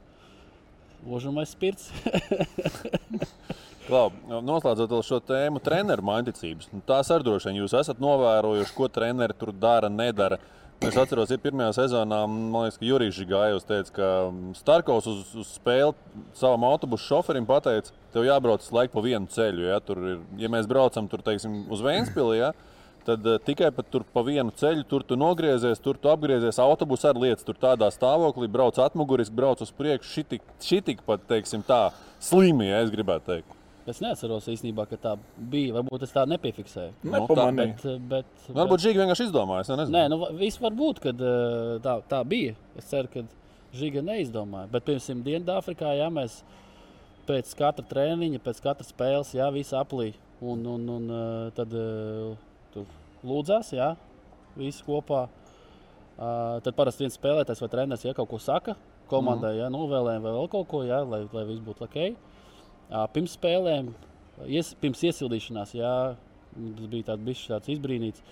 Ožamais 1.01 1.49
spirts. 1.49 1.89
Klau, 3.88 4.11
noslēdzot 4.30 4.93
šo 5.03 5.17
tēmu, 5.26 5.59
treneru 5.65 6.05
mainticības. 6.05 6.69
Nu, 6.72 6.84
tās 6.86 7.09
arī 7.11 7.26
droši 7.26 7.49
vien 7.49 7.61
jūs 7.63 7.74
esat 7.80 8.01
novērojuši, 8.03 8.76
ko 8.78 8.89
treneri 8.93 9.36
tur 9.38 9.49
dara, 9.57 9.89
nedara. 9.89 10.38
Es 10.82 10.95
atceros, 10.97 11.30
ka 11.30 11.38
pirmajā 11.43 11.74
sezonā, 11.78 12.19
liekas, 12.26 12.78
ka 12.82 12.86
Jurijs 12.88 13.19
Gājos 13.30 13.67
teica, 13.69 13.91
ka 13.93 14.07
Starkovs 14.57 15.09
uz, 15.11 15.19
uz 15.38 15.51
spēli 15.57 15.93
savam 16.38 16.65
autobusu 16.69 17.05
šoferim 17.05 17.45
pateica, 17.49 17.93
tev 18.13 18.26
jābrauc 18.26 18.65
laiku 18.74 18.95
pa 18.95 19.03
vienu 19.05 19.30
ceļu. 19.30 19.67
Ja, 19.67 19.78
tur 19.86 20.01
ir, 20.13 20.24
ja 20.41 20.49
mēs 20.49 20.69
braucam 20.69 21.09
tur, 21.09 21.22
teiksim, 21.26 21.67
uz 21.74 21.84
Vēnspili, 21.86 22.39
ja, 22.39 22.49
tad 23.08 23.26
uh, 23.28 23.39
tikai 23.41 23.72
tur 23.93 24.06
pa 24.14 24.24
vienu 24.26 24.54
ceļu, 24.58 24.86
tur 24.89 25.06
tu 25.08 25.18
nogriezies, 25.20 25.82
tur 25.84 25.99
tu 26.02 26.12
apgriezies, 26.12 26.60
autobusu 26.62 27.10
ar 27.12 27.22
lietas, 27.22 27.45
tur 27.47 27.58
tādā 27.60 27.89
stāvoklī, 27.93 28.49
brauc 28.52 28.80
atmuguriski, 28.82 29.36
brauc 29.36 29.64
uz 29.64 29.74
priekšu, 29.76 30.14
šitik, 30.18 30.45
šitik 30.64 31.02
pat, 31.08 31.26
teiksim, 31.30 31.66
tā 31.68 31.88
slimi, 32.22 32.70
ja 32.70 32.84
es 32.86 32.93
gribētu 32.93 33.28
teikt. 33.34 33.58
Es 33.89 33.97
neatceros 33.97 34.45
īstenībā, 34.52 34.86
ka 34.86 34.97
tā 35.02 35.16
bija. 35.52 35.74
Varbūt 35.80 36.04
es 36.06 36.14
tā 36.14 36.24
nepiefiksēju. 36.30 36.91
Nu, 37.02 37.24
tā, 37.26 37.47
bet, 37.58 37.82
bet, 37.82 38.04
bet, 38.12 38.49
Varbūt 38.54 38.84
Žiga 38.84 39.02
vienkārši 39.02 39.26
izdomāja. 39.26 39.78
Nē, 39.89 40.04
nu, 40.14 40.20
viss 40.38 40.62
var 40.62 40.76
būt, 40.78 41.02
ka 41.02 41.14
tā, 41.82 41.95
tā 42.12 42.20
bija. 42.30 42.54
Es 42.78 42.91
ceru, 42.91 43.10
ka 43.10 43.26
Žiga 43.78 44.04
neizdomāja. 44.06 44.70
Bet, 44.72 44.86
piemēram, 44.86 45.24
Dienvidāfrikā, 45.26 45.95
ja 45.97 46.12
mēs 46.14 46.41
pēc 47.26 47.56
katra 47.58 47.86
treniņa, 47.89 48.43
pēc 48.45 48.62
katras 48.62 48.93
spēles, 48.93 49.34
jā, 49.38 49.49
visi 49.56 49.74
aplī. 49.78 50.12
Un, 50.41 50.62
un, 50.66 50.88
un 50.89 51.12
tad 51.58 51.74
tur 52.74 52.88
lūdzās, 53.28 53.74
jā, 53.76 53.93
visi 54.57 54.84
kopā. 54.86 55.28
Uh, 56.22 56.59
tad 56.61 56.76
parasti 56.78 57.05
viens 57.05 57.15
spēlētājs 57.17 57.61
vai 57.63 57.69
treneris 57.72 58.03
ja 58.05 58.13
kaut 58.13 58.30
ko 58.30 58.38
saka 58.38 58.76
komandai, 59.09 59.55
mm. 59.55 59.61
ja 59.63 59.69
novēlējumi 59.74 60.26
vai 60.28 60.34
vēl 60.36 60.49
kaut 60.51 60.67
ko, 60.69 60.84
jā, 60.86 60.99
lai, 61.07 61.24
lai 61.34 61.45
viss 61.47 61.63
būtu 61.65 61.88
ok. 61.88 61.97
Uh, 62.91 63.05
pirms 63.15 63.34
spēlēm, 63.39 63.89
ies, 64.45 64.74
pirms 64.84 65.01
iesildīšanās, 65.07 65.74
jā, 65.80 65.95
tas 66.51 66.91
bija 66.91 67.11
tāds, 67.11 67.26
bišķi, 67.26 67.49
tāds 67.55 67.74
izbrīnīts. 67.76 68.24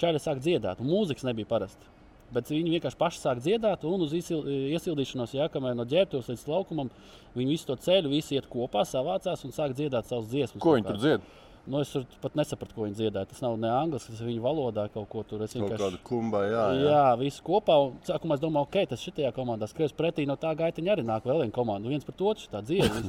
Čāļi 0.00 0.22
sāk 0.22 0.42
dziedāt, 0.42 0.82
un 0.82 0.90
mūzikas 0.90 1.26
nebija 1.28 1.48
parasti. 1.50 1.94
Bet 2.32 2.50
viņi 2.52 2.74
vienkārši 2.74 2.98
paši 3.00 3.22
sāk 3.22 3.40
dziedāt, 3.40 3.84
un 3.88 4.04
uz 4.04 4.12
iesildīšanos, 4.12 5.32
ja 5.38 5.48
kamēr 5.52 5.76
no 5.78 5.86
ģērbtuves 5.88 6.28
līdz 6.28 6.44
laukumam, 6.50 6.90
viņi 7.36 7.54
visu 7.54 7.70
to 7.70 7.76
ceļu, 7.86 8.10
visi 8.12 8.36
iet 8.36 8.48
kopā, 8.52 8.84
savācās 8.88 9.46
un 9.48 9.54
sāk 9.56 9.72
dziedāt 9.78 10.10
savus 10.10 10.28
dziesmas. 10.28 10.60
Ko 10.64 10.76
viņi 10.76 10.90
tur 10.90 11.00
dzied? 11.00 11.30
Nu, 11.68 11.82
es 11.84 11.90
pat 12.22 12.36
nesapratu, 12.38 12.72
ko 12.72 12.86
viņi 12.86 12.96
dziedāja. 12.96 13.28
Tas 13.28 13.42
nav 13.44 13.58
ne 13.60 13.68
angļuiski, 13.68 14.14
tas 14.14 14.22
ir 14.22 14.30
viņu 14.30 14.44
valodā 14.44 14.86
kaut 14.92 15.08
ko 15.12 15.24
tur. 15.28 15.42
Es 15.44 15.52
vienkārši 15.52 15.82
tādu 15.82 15.98
kumba, 16.06 16.46
jā. 16.48 16.62
Jā, 16.78 16.86
jā 16.86 17.02
visu 17.20 17.44
kopā. 17.44 17.76
Un 17.84 17.98
sākumā 18.08 18.38
es 18.38 18.44
domāju, 18.44 18.68
ok, 18.70 18.78
tas 18.92 19.02
šitajā 19.04 19.34
komandā 19.36 19.68
skriež 19.68 19.92
pretī 19.98 20.24
no 20.28 20.38
tā 20.40 20.54
gaitiņa 20.56 20.94
arī 20.94 21.04
nāk 21.04 21.28
vēl 21.28 21.42
viena 21.44 21.54
komanda. 21.54 21.92
Viens 21.92 22.08
par 22.08 22.16
to 22.16 22.30
otru 22.32 22.48
tā 22.52 22.64
dzīve. 22.64 23.04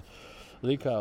Likā, 0.60 0.91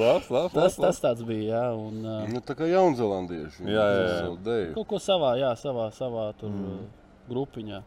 labs, 0.00 0.26
labs, 0.34 0.54
tas, 0.56 0.74
tas 0.82 0.98
tāds 0.98 1.22
bija. 1.22 1.44
Jā, 1.52 1.66
un, 1.78 2.00
uh, 2.02 2.24
nu, 2.26 2.40
tā 2.42 2.56
kā 2.58 2.66
jaunzēlandieši. 2.66 3.68
Jā, 3.70 3.84
jā, 3.86 4.08
jā. 4.10 4.56
Kaut 4.74 4.88
ko 4.90 4.98
savā, 4.98 5.36
jā, 5.38 5.52
savā, 5.60 5.84
savā 5.94 6.24
tur, 6.40 6.50
mm. 6.50 6.80
grupiņā. 7.28 7.78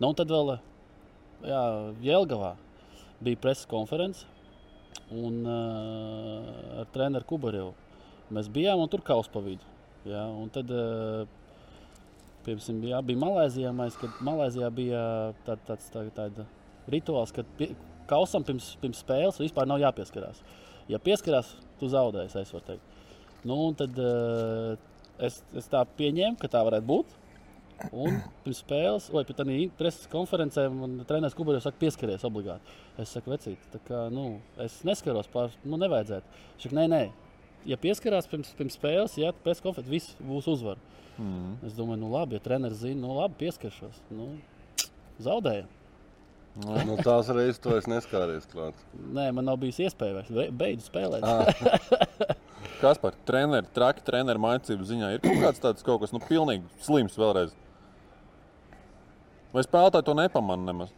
Nu, 0.00 0.10
un 0.10 0.18
tad 0.18 0.34
vēl 0.34 0.56
jā, 1.46 1.62
Jelgavā 2.08 2.56
bija 3.22 3.38
preses 3.46 3.70
konferences 3.70 4.26
un 5.14 5.42
uh, 5.46 6.80
ar 6.82 6.88
treneru 6.94 7.26
Kubarievu. 7.28 7.74
Mēs 8.34 8.50
bijām 8.52 8.82
un 8.82 8.90
tur 8.92 9.02
kaus 9.04 9.30
pa 9.32 9.40
vidu. 9.44 9.64
Ja, 10.08 10.26
un 10.28 10.50
tad, 10.52 10.70
uh, 10.72 11.24
piemēram, 12.46 12.82
jā, 12.90 13.00
bija 13.08 13.22
Malēzijā, 13.22 13.72
mēs, 13.76 13.96
kad 14.00 14.20
Malēzijā 14.24 14.70
bija 14.74 15.02
tā, 15.46 15.56
tāds 15.68 15.88
tā, 15.94 16.04
tāda 16.16 16.46
rituāls, 16.92 17.32
ka 17.34 17.44
pie, 17.58 17.72
kausam 18.08 18.44
pirms, 18.46 18.74
pirms 18.82 19.02
spēles 19.04 19.40
vispār 19.42 19.68
nav 19.68 19.80
jāpieskarās. 19.82 20.42
Ja 20.88 21.00
pieskarās, 21.02 21.54
tu 21.80 21.90
zaudēsi, 21.92 22.40
es 22.40 22.52
varu 22.54 22.68
teikt. 22.70 23.00
Nu, 23.48 23.58
tad 23.78 23.96
uh, 24.02 24.76
es, 25.24 25.40
es 25.56 25.68
tā 25.70 25.84
pieņēmu, 25.98 26.38
ka 26.40 26.50
tā 26.52 26.62
varētu 26.66 26.88
būt. 26.88 27.16
Un 27.94 28.18
pirms 28.42 28.58
spēles, 28.64 29.06
vai 29.14 29.22
pat 29.28 29.38
tādā 29.38 29.56
preses 29.78 30.08
konferencē, 30.10 30.64
man 30.74 30.96
treneris 31.06 31.36
Kubarīs 31.38 31.62
saka, 31.66 31.78
pieskaries 31.78 32.26
obligāti. 32.26 32.74
Es 32.98 33.12
saku, 33.14 33.30
vecīt, 33.30 33.62
tā 33.72 33.78
kā, 33.86 34.00
nu, 34.10 34.40
es 34.64 34.80
neskaros 34.86 35.30
pār, 35.30 35.54
nu, 35.62 35.78
nevajadzētu. 35.78 36.40
Viņš 36.56 36.66
saka, 36.66 36.78
nē, 36.80 36.86
nē, 36.90 37.02
ja 37.70 37.78
pieskarās 37.80 38.26
pirms, 38.30 38.50
pirms 38.58 38.78
spēles, 38.80 39.14
ja 39.22 39.30
preses 39.44 39.62
konferencē, 39.62 39.94
viss 39.94 40.18
būs 40.18 40.50
uzvara. 40.50 40.82
Mm. 41.18 41.54
Es 41.66 41.74
domāju, 41.78 42.02
nu, 42.02 42.10
labi, 42.14 42.38
ja 42.38 42.42
treneris 42.42 42.82
zina, 42.82 43.00
nu, 43.02 43.14
labi, 43.18 43.38
pieskaršos. 43.44 44.02
Nu, 44.14 44.32
zaudējam. 45.22 45.70
nu, 46.58 46.98
tās 47.06 47.30
reizes 47.30 47.62
to 47.62 47.76
es 47.78 47.86
neskāries 47.90 48.46
klāt. 48.50 48.78
Nē, 48.98 49.28
man 49.34 49.46
nav 49.46 49.60
bijis 49.62 49.78
iespēja 49.86 50.18
vairs. 50.18 50.52
Beidzu 50.58 50.88
spēlēt. 50.88 51.22
Ah. 51.22 52.34
Kas 52.82 52.98
par 53.02 53.14
treneru, 53.26 53.66
traki 53.74 54.02
treneru 54.06 54.42
mācību 54.42 54.86
ziņā 54.86 55.12
ir 55.14 55.22
kaut 55.22 55.40
kāds 55.42 55.62
tāds 55.62 55.86
kaut 55.86 56.02
kas, 56.02 56.14
nu, 56.14 56.22
pilnīgi 56.26 56.66
slims 56.82 57.18
vēlreiz. 57.18 57.54
Vai 59.52 59.64
spēlētāji 59.64 60.04
to 60.04 60.14
nepamanā 60.18 60.68
nemaz? 60.68 60.90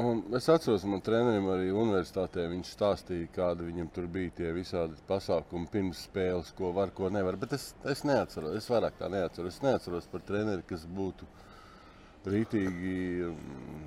Un 0.00 0.20
es 0.36 0.46
atceros, 0.48 0.84
man 0.88 1.02
trenerim 1.04 1.48
arī 1.52 1.72
universitātē 1.74 2.46
viņš 2.48 2.68
stāstīja, 2.76 3.28
kāda 3.34 3.66
viņam 3.66 3.88
tur 3.92 4.06
bija 4.12 4.32
tie 4.38 4.52
visādi 4.56 4.96
pasākumi 5.08 5.68
pirms 5.72 6.04
spēles, 6.06 6.52
ko 6.56 6.70
var, 6.76 6.92
ko 6.96 7.10
nevar. 7.12 7.36
Bet 7.40 7.56
es, 7.56 7.70
es 7.90 8.04
neatceros, 8.08 8.54
es 8.56 8.68
vairāk 8.70 8.96
tā 9.00 9.10
neatceros. 9.12 9.58
Es 9.58 9.64
neatceros 9.64 10.06
par 10.12 10.22
treneri, 10.28 10.64
kas 10.68 10.86
būtu 10.88 11.28
rītīgi 12.32 12.94
mm, 13.32 13.82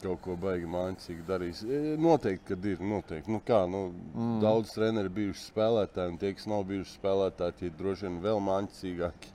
kaut 0.00 0.24
ko 0.24 0.38
baigi 0.40 0.72
mācīgi 0.72 1.28
darījis. 1.28 1.62
E, 1.68 1.82
noteikti, 2.00 2.48
kad 2.50 2.66
ir. 2.72 2.82
Noteikti. 2.94 3.34
Nu, 3.36 3.44
kā, 3.46 3.62
nu, 3.70 3.90
mm. 4.14 4.36
Daudz 4.42 4.74
treneri 4.74 5.12
bijuši 5.20 5.46
spēlētāji, 5.50 6.16
un 6.16 6.20
tie, 6.22 6.34
kas 6.38 6.50
nav 6.50 6.66
bijuši 6.72 6.96
spēlētāji, 6.96 7.60
tie 7.60 7.72
droši 7.76 8.08
vien 8.08 8.20
vēl 8.24 8.42
mācīgāki 8.48 9.34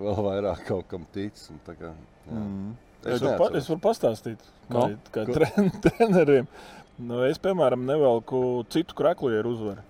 vēl 0.00 0.22
vairāk 0.28 0.64
kaut 0.68 0.88
kam 0.90 1.06
tic. 1.14 1.38
Kā, 1.66 1.92
mm. 2.30 2.70
es, 3.04 3.18
es, 3.18 3.26
pa, 3.26 3.50
es 3.58 3.68
varu 3.72 3.82
pastāstīt, 3.84 4.46
kā, 4.68 4.76
no? 4.76 4.86
kā 5.14 5.26
tren, 5.30 5.72
treneriem. 5.86 6.48
Nu, 6.96 7.20
es, 7.28 7.40
piemēram, 7.42 7.84
nevelku 7.88 8.64
citu 8.72 8.96
kreklu, 8.96 9.34
ja 9.34 9.42
ir 9.42 9.50
uzvara. 9.50 9.84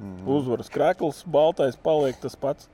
Mm. 0.00 0.20
Uzvaras 0.32 0.68
krekls, 0.72 1.24
baltais 1.28 1.78
paliek 1.80 2.20
tas 2.20 2.36
pats. 2.40 2.68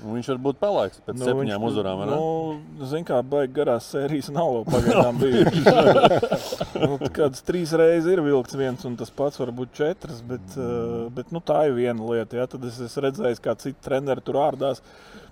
Un 0.00 0.16
viņš 0.16 0.30
var 0.32 0.38
būt 0.46 0.58
pelēks 0.60 1.00
pēc 1.04 1.16
nu, 1.18 1.26
septiņām 1.28 1.64
uzvarām. 1.68 2.00
vai 2.00 2.06
ne? 2.08 2.16
Nu, 2.16 2.86
Ziniet, 2.88 3.06
kā 3.10 3.18
baigta 3.20 3.56
garās 3.58 3.88
sērijas 3.92 4.30
nav 4.32 4.52
vēl 4.54 4.64
pagaidām 4.74 5.18
bijušas. 5.22 6.52
nu, 6.80 7.10
kādas 7.18 7.44
trīs 7.44 7.74
reizes 7.76 8.08
ir 8.14 8.22
vilkts 8.24 8.56
viens 8.56 8.86
un 8.88 8.96
tas 9.00 9.12
pats, 9.12 9.40
varbūt 9.42 9.74
četras. 9.76 10.22
Bet, 10.26 10.56
uh, 10.56 11.10
bet 11.16 11.34
nu, 11.34 11.42
tā 11.44 11.66
ir 11.68 11.76
viena 11.76 12.12
lieta. 12.14 12.40
Ja? 12.40 12.48
Tad 12.50 12.64
es 12.68 12.80
esmu 12.86 13.06
redzējis, 13.08 13.42
kā 13.44 13.56
citi 13.60 13.76
treneri 13.84 14.24
tur 14.24 14.40
ārdās. 14.40 14.80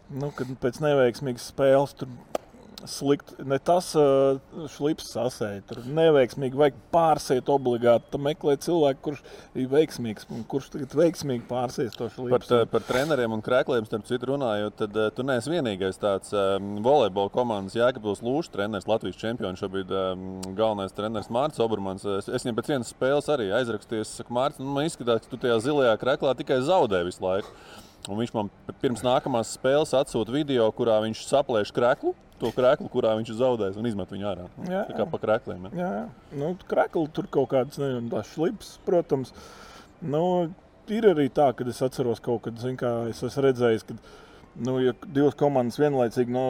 Nu, 0.08 0.30
kad 0.32 0.48
pēc 0.62 0.80
neveiksmīgas 0.80 1.50
spēles 1.52 1.92
tur 2.00 2.08
slikti. 2.88 3.34
Ne 3.44 3.58
tas 3.58 3.90
uh, 3.98 4.38
šlips 4.70 5.10
sasēja. 5.12 5.64
Tur 5.68 5.80
neveiksmīgi 5.84 6.56
vajag 6.56 6.76
pārsēt 6.94 7.50
obligāti. 7.52 8.06
Tam 8.12 8.22
meklē 8.24 8.54
cilvēku, 8.62 9.02
kurš 9.08 9.22
ir 9.58 9.66
veiksmīgs 9.72 10.28
un 10.32 10.44
kurš 10.48 10.70
tagad 10.72 10.94
veiksmīgi 10.96 11.44
pārsēs 11.50 11.96
to 11.98 12.08
šlipu. 12.14 12.30
Par, 12.36 12.46
tā- 12.46 12.62
par 12.70 12.86
treneriem 12.88 13.34
un 13.34 13.42
krēkliem, 13.44 13.84
starp 13.88 14.06
citu, 14.08 14.30
runājot, 14.30 14.76
tad 14.78 14.96
uh, 14.96 15.08
tu 15.12 15.26
neesi 15.26 15.52
vienīgais 15.52 16.00
tāds 16.00 16.32
um, 16.32 16.78
volejbola 16.86 17.34
komandas 17.34 17.76
Jēkabūras 17.76 18.22
Lūšas 18.24 18.54
treneris, 18.54 18.88
Latvijas 18.88 19.18
čempions. 19.20 19.60
Šobrīd 19.60 19.92
um, 19.92 20.24
galvenais 20.54 20.94
treneris 20.96 21.28
Mārcis 21.34 21.64
Obermans. 21.66 22.06
Es, 22.20 22.30
es 22.30 22.46
viņam 22.46 22.60
pēc 22.62 22.72
vienas 22.76 22.94
spēles 22.94 23.28
arī 23.34 23.50
aizrakstīju. 23.58 24.06
Es 24.06 24.14
saku, 24.22 24.32
Mārcis, 24.38 24.62
nu, 24.62 24.70
man 24.78 24.88
izskatās, 24.88 25.26
ka 25.26 25.34
tu 25.34 25.42
tajā 25.44 25.58
zilajā 25.66 25.98
krēklā 26.00 26.32
tikai 26.38 26.62
zaudē 26.64 27.02
visu 27.10 27.26
laiku. 27.26 27.52
Un 28.08 28.16
viņš 28.22 28.32
man 28.34 28.48
pirms 28.80 29.02
nākamās 29.04 29.50
spēles 29.58 29.92
atsūta 29.98 30.32
video, 30.32 30.70
kurā 30.72 30.96
viņš 31.04 31.26
saplēš 31.28 31.72
krēklu. 31.76 32.14
To 32.38 32.52
krēklu, 32.54 32.86
kurā 32.92 33.16
viņš 33.18 33.32
ir 33.32 33.36
zaudējis, 33.40 33.76
un 33.80 33.86
izmet 33.90 34.12
viņu 34.14 34.28
ārā. 34.30 34.44
Jā, 34.70 34.84
Tā 34.86 34.94
kā 35.00 35.06
pa 35.10 35.18
krēkliem. 35.18 35.64
Ja? 35.74 35.78
Jā, 35.82 36.04
nu, 36.38 36.52
krekli 36.70 37.08
tur 37.12 37.26
kaut 37.34 37.48
kāds 37.50 37.80
nezinu, 37.82 38.06
tās 38.12 38.30
šlips, 38.36 38.76
protams. 38.86 39.32
Nu, 40.00 40.22
ir 40.86 41.08
arī 41.10 41.26
tā, 41.34 41.48
ka 41.58 41.66
es 41.68 41.82
atceros 41.82 42.22
kaut 42.22 42.44
kad, 42.46 42.56
zin, 42.62 42.78
kā 42.78 42.92
es 43.10 43.24
esmu 43.26 43.42
redzējis, 43.48 43.84
ka 43.90 43.98
nu, 44.62 44.76
ja 44.84 44.94
divas 45.04 45.34
komandas 45.38 45.80
vienlaicīgi 45.82 46.30
no, 46.32 46.46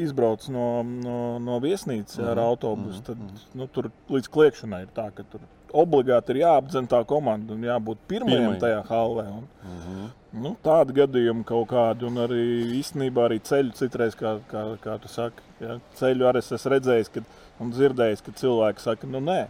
izbrauc 0.00 0.48
no, 0.50 0.66
no, 0.82 1.16
no 1.42 1.60
viesnīcas 1.62 2.18
ar 2.24 2.34
Mhm, 2.34 2.44
autobusu, 2.50 3.02
tad 3.06 3.22
nu, 3.54 3.70
tur 3.70 3.92
līdz 4.10 4.28
kliekšanai 4.34 4.82
ir 4.88 4.92
tā, 4.98 5.08
ka 5.14 5.22
tur 5.30 5.46
obligāti 5.70 6.34
ir 6.34 6.42
jāapdzen 6.42 6.90
tā 6.90 7.04
komanda 7.06 7.54
un 7.54 7.62
jābūt 7.62 8.02
pirmajam 8.10 8.50
Pirmajam. 8.50 8.60
tajā 8.66 8.82
halvē. 8.90 9.28
Un, 9.38 10.10
Nu, 10.30 10.52
tādi 10.62 10.94
gadījumi 10.94 11.42
kaut 11.46 11.72
kādi, 11.72 12.06
un 12.06 12.20
arī 12.22 12.42
īstenībā 12.78 13.24
arī 13.26 13.40
ceļu 13.42 13.74
citreiz, 13.74 14.14
kā, 14.14 14.36
kā, 14.50 14.62
kā 14.82 14.94
tu 15.02 15.10
saki, 15.10 15.42
ja, 15.58 15.80
ceļu 15.98 16.28
arī 16.28 16.38
es 16.38 16.52
esmu 16.54 16.70
redzējis 16.76 17.10
kad, 17.16 17.32
un 17.58 17.72
dzirdējis, 17.74 18.22
ka 18.22 18.34
cilvēki 18.38 18.84
saka, 18.84 19.10
nu 19.10 19.18
nē, 19.26 19.40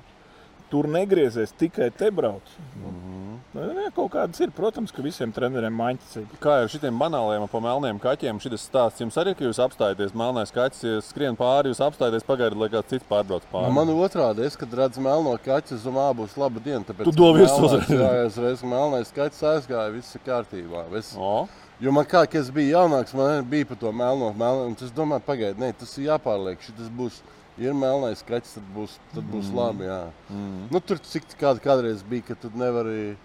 tur 0.71 0.87
negriezies, 0.89 1.53
tikai 1.59 1.91
te 1.91 2.11
brauc. 2.11 2.47
Mm 2.77 2.91
-hmm. 2.95 3.75
nu, 3.75 3.91
kaut 3.95 4.13
kādas 4.13 4.41
ir, 4.41 4.51
protams, 4.55 4.93
ka 4.93 5.03
visiem 5.03 5.33
treneriem 5.33 5.75
maņķicīgi. 5.75 6.39
Kā 6.41 6.63
ar 6.63 6.69
šiem 6.69 6.99
banāliem, 6.99 7.49
pa 7.51 7.61
melniem 7.61 7.99
kaķiem, 7.99 8.39
šis 8.41 8.69
stāsts 8.69 9.01
jums 9.03 9.17
arī, 9.19 9.35
ka 9.37 9.45
jūs 9.45 9.59
apstājaties 9.59 10.15
melnais 10.15 10.53
kaķis, 10.55 10.83
ja 10.85 11.01
skrien 11.01 11.37
pāri, 11.37 11.73
jūs 11.73 11.81
apstājaties 11.83 12.27
pagaidiet, 12.27 12.59
lai 12.59 12.69
kāds 12.69 12.89
cits 12.89 13.05
pārbrauc 13.11 13.43
pāri. 13.53 13.67
Nu, 13.67 13.73
man 13.73 13.89
otrādi, 13.89 14.45
es, 14.47 14.57
kad 14.57 14.73
redzu 14.73 15.01
melno 15.01 15.37
kaķu, 15.39 15.75
es 15.75 15.83
domāju, 15.83 16.15
būs 16.23 16.37
laba 16.37 16.61
diena. 16.61 16.85
Tāpēc, 16.85 17.05
Tu 17.05 17.11
do 17.13 17.33
ka 17.33 17.39
virsū 17.41 17.61
melnais- 17.61 17.83
uzreiz. 17.83 18.01
Jā, 18.01 18.27
es 18.27 18.37
reiz 18.37 18.63
melnais 18.63 19.13
kaķis 19.13 19.43
aizgāju, 19.43 19.93
viss 19.93 20.15
ir 20.15 20.21
kārtībā. 20.27 20.85
Es, 20.99 21.17
O, 21.19 21.49
jo 21.81 21.93
man 21.93 22.05
kā, 22.05 22.27
kad 22.31 22.41
es 22.41 22.51
biju 22.51 22.77
jaunāks, 22.77 23.15
man 23.15 23.45
bija 23.45 23.67
par 23.67 23.77
to 23.77 23.93
melno, 23.93 24.33
melno 24.33 24.71
es 24.71 24.93
domāju, 24.93 25.21
pagaidiet, 25.27 25.59
nē, 25.59 25.73
tas 25.79 25.99
ir 25.99 26.05
jāpārliek, 26.11 26.59
šis 26.61 26.89
būs. 26.97 27.21
Ir 27.61 27.75
melnais 27.77 28.23
kaķis, 28.25 28.55
tad 28.57 28.69
būs, 28.75 28.95
tad 29.15 29.27
būs 29.29 29.51
mm. 29.51 29.57
labi. 29.59 29.89
Jā. 29.89 30.03
Mm. 30.33 30.61
Nu, 30.73 30.81
tur 30.81 31.01
cik 31.05 31.27
kād, 31.41 31.61
kādreiz 31.65 32.01
bija, 32.09 32.31
ka 32.31 32.39
tu 32.41 32.49
nevari 32.57 33.17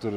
tur, 0.00 0.16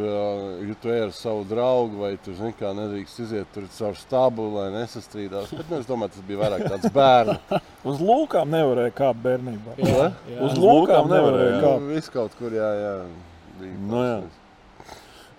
ja 0.63 0.75
tu 0.81 0.91
ej 0.93 1.01
ar 1.07 1.11
savu 1.15 1.43
draugu, 1.47 1.99
vai 2.03 2.13
tu 2.23 2.33
zini, 2.37 2.53
kā 2.59 2.71
nedrīkst 2.75 3.19
iziet 3.25 3.49
tur 3.53 3.67
caur 3.75 3.97
stabu, 3.99 4.47
lai 4.55 4.69
nesastrīdās. 4.77 5.51
Bet, 5.53 5.67
nu, 5.69 5.81
es 5.81 5.89
domāju, 5.89 6.15
tas 6.15 6.27
bija 6.27 6.41
vairāk 6.43 6.63
tāds 6.71 6.93
bērnu. 6.99 7.35
Uz 7.91 8.03
lūkām 8.03 8.53
nevarēja 8.53 8.95
kāpt 8.95 9.21
bērnībā. 9.25 9.75
Jā, 9.83 10.07
Uz 10.47 10.55
lūkām 10.59 11.11
nevarēja 11.11 11.51
jā, 11.51 11.59
kāpt. 11.65 11.89
viss 11.91 12.13
kaut 12.13 12.39
kur, 12.39 12.55
jā, 12.55 12.71
jā. 12.79 12.95
Bija 13.59 13.81
Nu, 13.91 14.05
jā. 14.07 14.17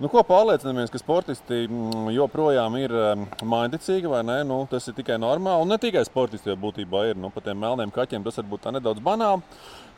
Nu, 0.02 0.08
ko 0.10 0.24
pārliecinamies, 0.26 0.90
ka 0.90 0.98
sportisti 0.98 1.68
mm, 1.68 2.08
joprojām 2.16 2.74
ir 2.80 2.90
mm, 2.90 3.44
mainticīgi, 3.46 4.08
vai 4.10 4.24
ne? 4.26 4.40
Nu, 4.46 4.64
tas 4.70 4.88
ir 4.90 4.96
tikai 4.96 5.20
normāli. 5.22 5.62
Un 5.62 5.70
ne 5.70 5.78
tikai 5.78 6.02
sportisti, 6.06 6.50
jo 6.50 6.56
būtībā 6.58 7.04
ir 7.12 7.20
nu, 7.20 7.30
par 7.30 7.44
tiem 7.46 7.60
melniem 7.62 7.92
kaķiem, 7.94 8.24
tas 8.26 8.40
varbūt 8.40 8.64
tā 8.64 8.72
nedaudz 8.74 9.02
banāli. 9.04 9.44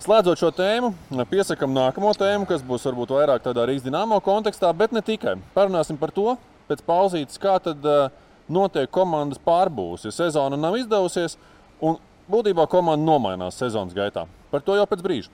Slēdzot 0.05 0.43
šo 0.43 0.51
tēmu, 0.53 0.93
piesakām 1.31 1.73
nākamo 1.73 2.13
tēmu, 2.21 2.45
kas 2.51 2.61
būs 2.67 2.85
varbūt 2.91 3.15
vairāk 3.17 3.47
tādā 3.47 3.65
Rīgas 3.65 3.87
dīnāmo 3.87 4.21
kontekstā, 4.21 4.69
bet 4.77 4.93
ne 4.93 5.01
tikai. 5.01 5.39
Parunāsim 5.57 5.97
par 5.97 6.13
to 6.13 6.37
pēc 6.69 6.85
pauzītes, 6.85 7.41
kā 7.41 7.57
tad 7.65 7.89
uh, 7.89 8.11
notiek 8.53 8.93
komandas 8.93 9.41
pārbūves, 9.41 10.05
ja 10.05 10.13
sezona 10.13 10.61
nav 10.61 10.77
izdevusies 10.77 11.39
un 11.81 11.97
būtībā 12.29 12.69
komanda 12.69 13.07
nomainās 13.07 13.57
sezonas 13.57 13.97
gaitā. 13.97 14.29
Par 14.53 14.61
to 14.61 14.77
jau 14.77 14.85
pēc 14.91 15.09
brīža. 15.09 15.33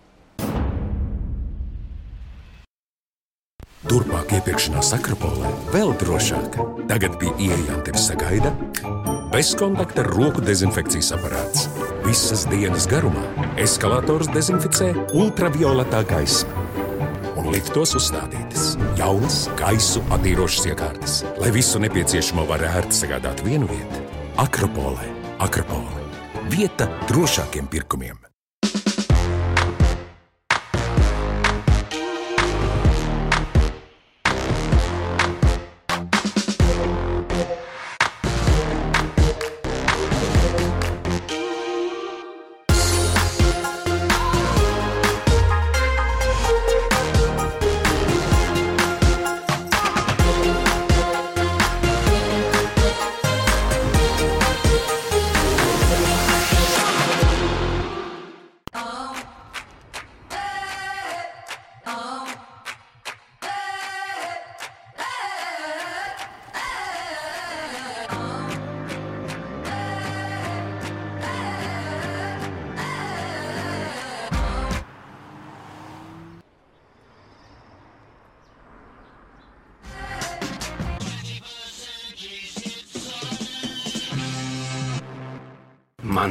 Turpmāk 3.83 4.12
iepirkšanās 4.39 4.93
Akropolē 4.97 5.51
vēl 5.73 5.93
drošāk. 6.01 6.57
Tagad 6.91 7.19
pie 7.21 7.33
ieejām 7.37 7.83
tevi 7.87 8.01
sagaida 8.01 8.53
bezkontakta 9.33 10.05
roku 10.07 10.43
dezinfekcijas 10.45 11.13
aparāts. 11.17 11.69
Visas 12.05 12.45
dienas 12.51 12.85
garumā 12.91 13.25
eskalators 13.61 14.29
dezinficē 14.35 14.91
ultravioletā 15.17 16.03
gaisma. 16.09 16.67
Un 17.41 17.49
liftos 17.55 17.97
uzstādītas 17.99 18.75
jaunas 18.99 19.47
gaisu 19.59 20.03
attīrošas 20.15 20.69
iekārtas, 20.73 21.21
lai 21.41 21.51
visu 21.55 21.81
nepieciešamo 21.83 22.45
var 22.51 22.65
ērti 22.69 23.03
sagādāt 23.03 23.43
vienu 23.47 23.71
vietu. 23.73 24.05
Akropolē, 24.43 25.09
Akropolē. 25.43 26.05
Vieta 26.53 26.91
drošākiem 27.09 27.73
pirkumiem. 27.73 28.22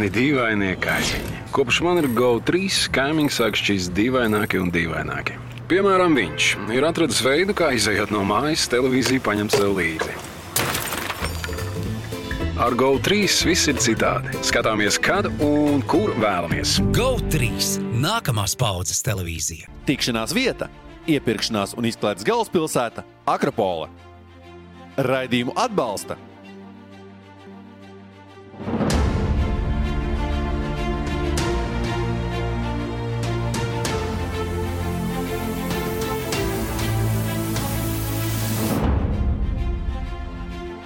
Mani 0.01 0.15
dīvainie 0.17 0.71
kaimiņi. 0.81 1.39
Kopš 1.53 1.77
man 1.85 1.99
ir 2.01 2.07
GO3, 2.17 2.87
kaimiņš 2.89 3.35
sāk 3.37 3.57
šķist 3.59 3.91
dīvaināki 3.93 4.57
un 4.57 4.71
dīvaināki. 4.73 5.35
Piemēram, 5.69 6.15
viņš 6.17 6.47
ir 6.73 6.87
atradis 6.87 7.19
veidu, 7.21 7.53
kā 7.53 7.67
izējot 7.77 8.09
no 8.09 8.23
mājas, 8.25 8.63
televīziju 8.73 9.21
paņemt 9.21 9.53
sev 9.53 9.75
līdzi. 9.77 10.15
Ar 12.65 12.73
GO3 12.79 13.19
viss 13.51 13.69
ir 13.69 13.77
citādi. 13.77 14.33
Skatāmies, 14.41 14.97
kad 14.97 15.29
un 15.37 15.85
kur 15.85 16.15
vēlamies. 16.17 16.79
GO3. 16.97 17.51
Nākamās 18.01 18.57
paudzes 18.57 19.05
televīzija. 19.05 19.69
Tikšanās 19.85 20.33
vieta, 20.33 20.71
iepirkšanās 21.05 21.77
un 21.77 21.91
izklaides 21.93 22.25
galvaspilsēta- 22.25 23.05
Akropola. 23.37 23.93
Raidījumu 24.97 25.53
atbalsta 25.53 26.17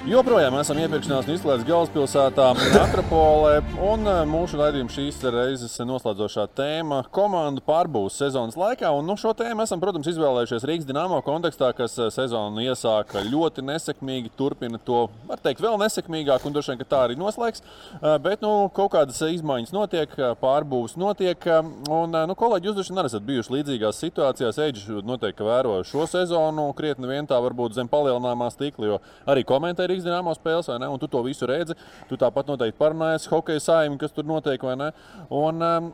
Joprojām 0.06 0.54
esam 0.60 0.78
iepirkšanās 0.78 1.26
un 1.26 1.34
izklaides 1.34 1.64
galvaspilsētā, 1.66 2.52
Akropolē. 2.78 3.56
Un 3.82 4.04
eh, 4.06 4.20
mūsu 4.30 4.60
raidījuma 4.60 4.94
šīs 4.94 5.16
reizes 5.34 5.80
noslēdzošā 5.82 6.44
tēma- 6.54 7.00
komandu 7.18 7.64
pārbūves 7.66 8.20
sezonas 8.22 8.54
laikā. 8.54 8.92
Un, 8.94 9.08
nu, 9.10 9.16
šo 9.18 9.34
tēmu 9.34 9.64
esam, 9.66 9.82
protams, 9.82 10.06
izvēlējušies 10.12 10.68
Rīgas 10.70 10.86
dīnāmo 10.86 11.18
kontekstā, 11.26 11.72
kas 11.74 11.98
eh, 11.98 12.12
sezonu 12.14 12.62
iesāka 12.62 13.24
ļoti 13.26 13.64
nesekmīgi, 13.66 14.30
turpina 14.38 14.78
to, 14.78 15.08
var 15.26 15.42
teikt, 15.42 15.64
vēl 15.66 15.80
nesekmīgāk, 15.82 16.46
un 16.46 16.54
droši 16.54 16.76
vien, 16.76 16.86
tā 16.86 17.02
arī 17.08 17.18
noslēgs. 17.18 17.66
Eh, 17.96 18.20
bet 18.22 18.46
nu, 18.46 18.70
kaut 18.78 18.94
kādas 18.94 19.18
izmaiņas 19.26 19.74
notiek, 19.74 20.14
pārbūves 20.38 21.00
notiek. 21.02 21.50
Un, 21.90 22.14
nu, 22.14 22.38
kolēģi, 22.38 22.70
jūs 22.70 22.78
droši 22.78 22.94
vien 22.94 23.06
esat 23.08 23.26
bijuši 23.26 23.58
līdzīgās 23.58 24.06
situācijās. 24.06 24.62
Eģis 24.70 25.02
noteikti 25.02 25.50
vēro 25.50 25.82
šo 25.82 26.06
sezonu 26.06 26.70
krietni 26.78 27.10
vien 27.10 27.26
tā 27.26 27.42
varbūt 27.42 27.74
zem 27.74 27.90
palielinājumā 27.90 28.54
stikla, 28.54 28.94
jo 28.94 29.04
arī 29.26 29.42
komentēja 29.42 29.95
Rīgas 29.96 30.08
dīnāmo 30.08 30.36
spēles, 30.38 30.70
vai 30.72 30.80
ne? 30.84 30.90
Un 30.92 31.02
tu 31.02 31.10
to 31.12 31.24
visu 31.26 31.48
redzi. 31.50 31.78
Tu 32.10 32.20
tāpat 32.20 32.52
noteikti 32.52 32.80
parunājies 32.82 33.30
hokeja 33.32 33.64
saimniekam, 33.64 34.02
kas 34.04 34.16
tur 34.16 34.28
notiek, 34.28 34.62
vai 34.68 34.76
ne? 34.80 34.92
Un, 35.34 35.64
um, 35.64 35.94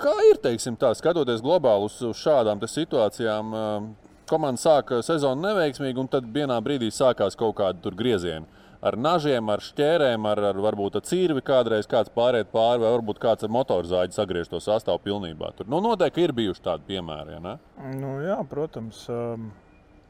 kā 0.00 0.14
ir, 0.30 0.38
teiksim, 0.42 0.78
tā, 0.80 0.94
skatoties 0.96 1.42
globāli 1.44 1.90
uz, 1.90 1.98
uz 2.06 2.22
šādām 2.22 2.62
situācijām? 2.62 3.58
Um, 3.60 3.90
komanda 4.30 4.62
sāka 4.62 5.00
sezonu 5.02 5.42
neveiksmīgi, 5.42 5.98
un 5.98 6.08
tad 6.10 6.28
vienā 6.30 6.58
brīdī 6.62 6.90
sākās 6.94 7.34
kaut 7.38 7.56
kāda 7.58 7.94
grieziena. 7.96 8.46
Ar 8.80 8.96
nažiem, 8.96 9.50
ar 9.52 9.60
šķērēm, 9.60 10.24
ar, 10.30 10.40
ar 10.52 10.60
varbūt 10.64 10.94
ar 10.96 11.02
cīrvi 11.04 11.42
kādreiz 11.44 11.88
kāds 11.90 12.12
pāriet 12.14 12.48
pāri, 12.48 12.80
vai 12.80 12.94
varbūt 12.94 13.18
kāds 13.20 13.44
ar 13.44 13.52
motorzāģi 13.52 14.16
sagriež 14.16 14.48
to 14.48 14.60
sastāvu 14.64 15.02
pilnībā. 15.04 15.50
Tur 15.58 15.68
nu, 15.68 15.82
noteikti 15.84 16.24
ir 16.24 16.32
bijuši 16.38 16.64
tādi 16.64 16.94
piemēri. 16.94 17.36
Ja, 17.36 17.58
nu, 17.98 18.14
jā, 18.24 18.38
protams. 18.48 19.02
Um... 19.12 19.50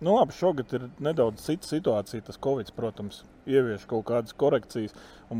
Nu, 0.01 0.15
labi, 0.17 0.33
šogad 0.33 0.71
ir 0.73 0.87
nedaudz 1.03 1.43
cita 1.45 1.69
situācija. 1.69 2.25
Tas 2.25 2.39
Covid, 2.41 2.71
protams, 2.73 3.19
ievieš 3.45 3.85
kaut 3.91 4.07
kādas 4.09 4.33
korekcijas. 4.33 4.95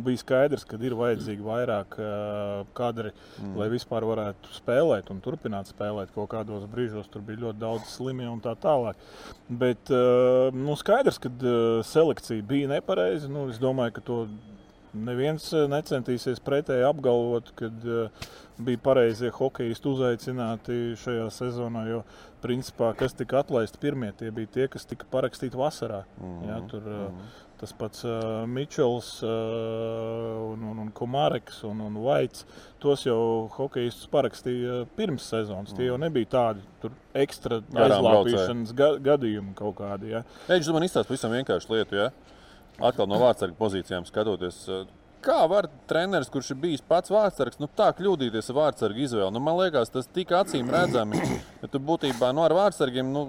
Bija 0.05 0.21
skaidrs, 0.21 0.67
ka 0.69 0.77
ir 0.85 0.95
vajadzīgi 0.99 1.43
vairāk 1.43 1.97
uh, 1.97 2.67
kadri, 2.77 3.15
mm. 3.41 3.55
lai 3.57 3.71
vispār 3.73 4.05
varētu 4.07 4.53
spēlēt 4.55 5.09
un 5.15 5.23
turpināt 5.25 5.73
spēlēt. 5.73 6.13
Kaut 6.15 6.29
kādos 6.35 6.69
brīžos 6.71 7.09
tur 7.11 7.25
bija 7.25 7.47
ļoti 7.47 7.63
daudz 7.63 7.89
slimie 7.95 8.29
un 8.29 8.43
tā 8.45 8.53
tālāk. 8.61 9.01
Bet 9.49 9.91
uh, 9.97 10.53
nu, 10.53 10.77
skaidrs, 10.79 11.19
ka 11.25 11.33
uh, 11.33 11.81
selekcija 11.87 12.45
bija 12.53 12.69
nepareiza. 12.77 13.33
Nu, 13.33 13.49
es 13.49 13.59
domāju, 13.63 13.97
ka 13.97 14.07
to 14.11 14.23
neviens 14.95 15.51
necentīsies 15.71 16.41
pretēji 16.45 16.87
apgalvot, 16.89 17.53
ka 17.59 17.71
uh, 17.71 18.31
bija 18.61 18.81
pareizie 18.83 19.31
hokeisti 19.35 19.89
uzaicināti 19.89 20.81
šajā 21.01 21.29
sezonā. 21.35 21.87
Jo, 21.91 22.03
uh, 22.03 22.31
principā, 22.41 22.91
kas 22.97 23.15
tika 23.17 23.41
atlaisti 23.45 23.81
pirmie, 23.81 24.11
tie 24.17 24.33
bija 24.35 24.51
tie, 24.55 24.67
kas 24.73 24.89
tika 24.89 25.07
parakstīti 25.13 25.59
vasarā. 25.59 26.03
Mm 26.19 26.27
-hmm. 26.27 26.49
ja, 26.49 26.61
tur, 26.69 26.83
mm 26.83 27.07
-hmm. 27.07 27.39
Tas 27.61 27.73
pats 27.73 28.05
uh, 28.05 28.47
Mičels, 28.49 29.23
uh, 29.23 29.29
un, 30.53 30.63
un, 30.63 30.79
un 30.79 30.91
Komareks 30.93 31.65
un, 31.65 31.81
un 31.81 31.95
Vaits. 32.05 32.47
Tos 32.79 33.05
jau 33.07 33.51
hokeistus 33.53 34.09
parakstīja 34.09 34.87
pirms 34.97 35.29
sezonas. 35.29 35.73
Mm. 35.73 35.77
Tie 35.77 35.87
jau 35.87 35.95
mhm. 35.95 36.05
nebija 36.05 36.27
tādi 36.27 36.61
ekstra 37.15 37.61
aizlāpīšanas 37.75 38.73
ga 38.75 38.89
gadījumi 38.99 39.55
kaut 39.55 39.77
kādi. 39.77 40.09
Ja. 40.11 40.23
Eģis 40.49 40.73
man 40.73 40.83
izstāsta 40.83 41.09
pavisam 41.09 41.31
vienkāršu 41.31 41.75
lietu. 41.75 41.95
Ja? 41.97 42.11
Atkal 42.81 43.09
no 43.11 43.21
vārdsargu 43.21 43.59
pozīcijām 43.59 44.07
skatoties. 44.09 44.65
Kā 45.21 45.43
var 45.53 45.69
treneris, 45.91 46.31
kurš 46.33 46.55
ir 46.55 46.61
bijis 46.63 46.85
pats 46.89 47.13
vārdsargs, 47.13 47.59
nu, 47.61 47.69
tā 47.77 47.91
kļūdīties 47.97 48.47
ar 48.53 48.57
vārdsargu 48.57 49.03
izvēli? 49.05 49.33
Nu, 49.37 49.43
man 49.45 49.59
liekas, 49.59 49.93
tas 49.93 50.09
tik 50.09 50.33
acīm 50.33 50.71
redzami, 50.73 51.21
ka 51.61 51.69
tu 51.69 51.81
būtībā 51.91 52.31
nu, 52.33 52.41
ar 52.47 52.55
vārdsargiem, 52.57 53.11
nu, 53.13 53.27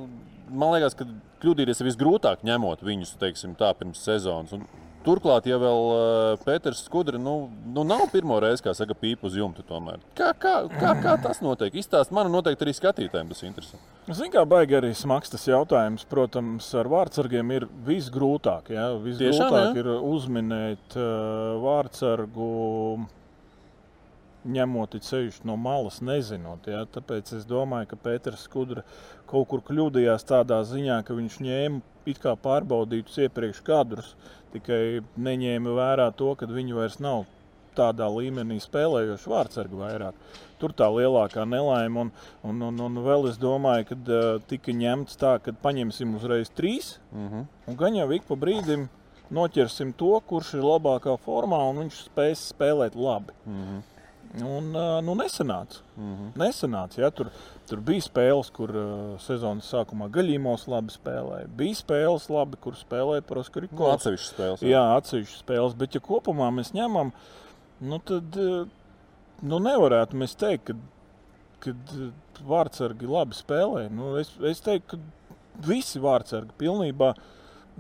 man 0.47 0.71
liekas, 0.77 0.95
ka 0.95 1.07
kļūdīties 1.43 1.83
ir 1.83 1.89
visgrūtāk 1.89 2.45
ņemot 2.47 2.85
viņus, 2.87 3.17
teiksim, 3.19 3.57
tā 3.59 3.73
pirms 3.75 4.05
sezonas. 4.07 4.55
Un 4.55 4.63
Turklāt, 5.01 5.47
ja 5.49 5.57
vēl 5.61 5.87
uh, 5.91 6.41
Pēters 6.45 6.83
Skudra 6.85 7.17
nu, 7.21 7.49
nu 7.73 7.85
nav 7.87 8.03
pirmo 8.13 8.37
reizi, 8.41 8.61
kā 8.65 8.73
saka, 8.77 8.93
pīpa 8.97 9.25
uz 9.29 9.37
jumta. 9.39 9.63
Tomēr. 9.65 10.01
Kā, 10.17 10.31
kā, 10.37 10.53
kā, 10.75 10.91
kā 11.01 11.15
tas 11.23 11.41
notiek? 11.41 11.73
Izstāst 11.81 12.13
man 12.13 12.29
noteikti 12.33 12.67
arī 12.67 12.75
skatītājiem 12.77 13.31
tas 13.31 13.41
interesē. 13.47 13.79
Ziniet, 14.09 14.33
kā 14.35 14.43
baigi 14.49 14.77
arī 14.77 14.91
smags 14.97 15.33
tas 15.33 15.47
jautājums. 15.49 16.05
Protams, 16.11 16.67
ar 16.77 16.89
vārdsargiem 16.91 17.55
ir 17.55 17.65
visgrūtāk. 17.87 18.69
Ja? 18.75 18.91
Visgrūtāk 19.01 19.39
Tiešām, 19.39 19.57
ja? 19.57 19.71
ir 19.81 19.89
uzminēt 19.97 20.99
uh, 20.99 21.57
vārdsargu 21.65 22.51
ņemot 24.45 24.97
ceļu 25.05 25.45
no 25.47 25.57
malas, 25.57 26.01
nezinot. 26.01 26.67
Ja? 26.67 26.85
Tāpēc 26.85 27.33
es 27.37 27.47
domāju, 27.49 27.91
ka 27.91 28.01
Pēters 28.07 28.45
Skudra 28.47 28.85
kaut 29.29 29.47
kur 29.51 29.63
kļūdījās 29.67 30.25
tādā 30.27 30.61
ziņā, 30.67 31.01
ka 31.05 31.17
viņš 31.17 31.39
ņēma 31.45 31.81
it 32.09 32.21
kā 32.21 32.33
pārbaudītus 32.35 33.19
iepriekš 33.27 33.61
kadrus 33.65 34.15
tikai 34.51 35.01
neņēma 35.15 35.75
vērā 35.77 36.09
to, 36.17 36.33
ka 36.35 36.49
viņi 36.49 36.75
vairs 36.75 36.97
nav 36.99 37.27
tādā 37.77 38.07
līmenī 38.11 38.57
spēlējuši 38.59 39.29
vārdsargu 39.31 39.79
vairāk. 39.79 40.17
Tur 40.59 40.73
tā 40.77 40.89
lielākā 40.91 41.45
nelaime. 41.47 42.03
Un, 42.03 42.11
un, 42.43 42.63
un, 42.67 42.81
un 42.87 43.03
vēl 43.05 43.29
es 43.29 43.39
domāju, 43.41 43.87
ka 43.91 43.97
uh, 44.01 44.41
tika 44.49 44.75
ņemts 44.75 45.19
tā, 45.21 45.37
ka 45.43 45.55
paņemsim 45.63 46.17
uzreiz 46.17 46.51
trīs, 46.51 46.97
mm 47.13 47.29
-hmm. 47.29 47.45
un 47.71 47.79
gan 47.79 47.95
jau 47.95 48.09
ik 48.11 48.27
pa 48.27 48.35
brīdim 48.35 48.89
noķersim 49.31 49.93
to, 49.97 50.19
kurš 50.27 50.55
ir 50.59 50.67
labākā 50.67 51.15
formā 51.25 51.61
un 51.69 51.85
viņš 51.85 52.03
spēs 52.09 52.51
spēlēt 52.51 52.95
labi. 52.95 53.33
Mm 53.45 53.63
-hmm. 53.63 53.81
Un, 54.39 54.69
nu, 55.03 55.15
nesanāca. 55.19 55.81
Mm 55.97 56.11
-hmm. 56.15 56.29
nesanāca 56.39 57.01
ja? 57.01 57.09
tur, 57.11 57.27
tur 57.67 57.79
bija 57.83 58.01
spēles, 58.01 58.51
kur 58.51 58.69
uh, 58.69 59.19
sezonas 59.19 59.67
sākumā 59.73 60.07
Gaļīmos 60.07 60.67
labi 60.71 60.93
spēlēja. 60.93 61.49
Bija 61.57 61.75
spēles, 61.75 62.29
labi, 62.29 62.57
kur 62.61 62.73
spēlēja 62.79 63.21
par 63.27 63.37
Oskaru 63.43 63.67
Kalnu. 63.67 63.83
Nu, 63.83 63.91
atsevišķas 63.91 64.33
spēles. 64.33 64.61
Jā. 64.61 64.69
jā, 64.69 64.83
atsevišķas 64.97 65.43
spēles. 65.43 65.75
Bet, 65.75 65.95
ja 65.95 66.01
kopumā 66.01 66.47
mēs 66.51 66.71
ņemam, 66.73 67.11
nu, 67.81 67.99
tad 67.99 68.39
nu, 69.41 69.59
nevarētu 69.59 70.15
mēs 70.15 70.37
teikt, 70.39 70.71
ka, 70.71 70.73
ka 71.59 71.75
vārdsargi 72.47 73.09
labi 73.09 73.37
spēlē. 73.37 73.89
Nu, 73.91 74.15
es, 74.21 74.31
es 74.47 74.63
teiktu, 74.63 74.95
ka 74.95 75.67
visi 75.67 75.99
vārdsargi 76.01 76.55
pilnībā 76.57 77.13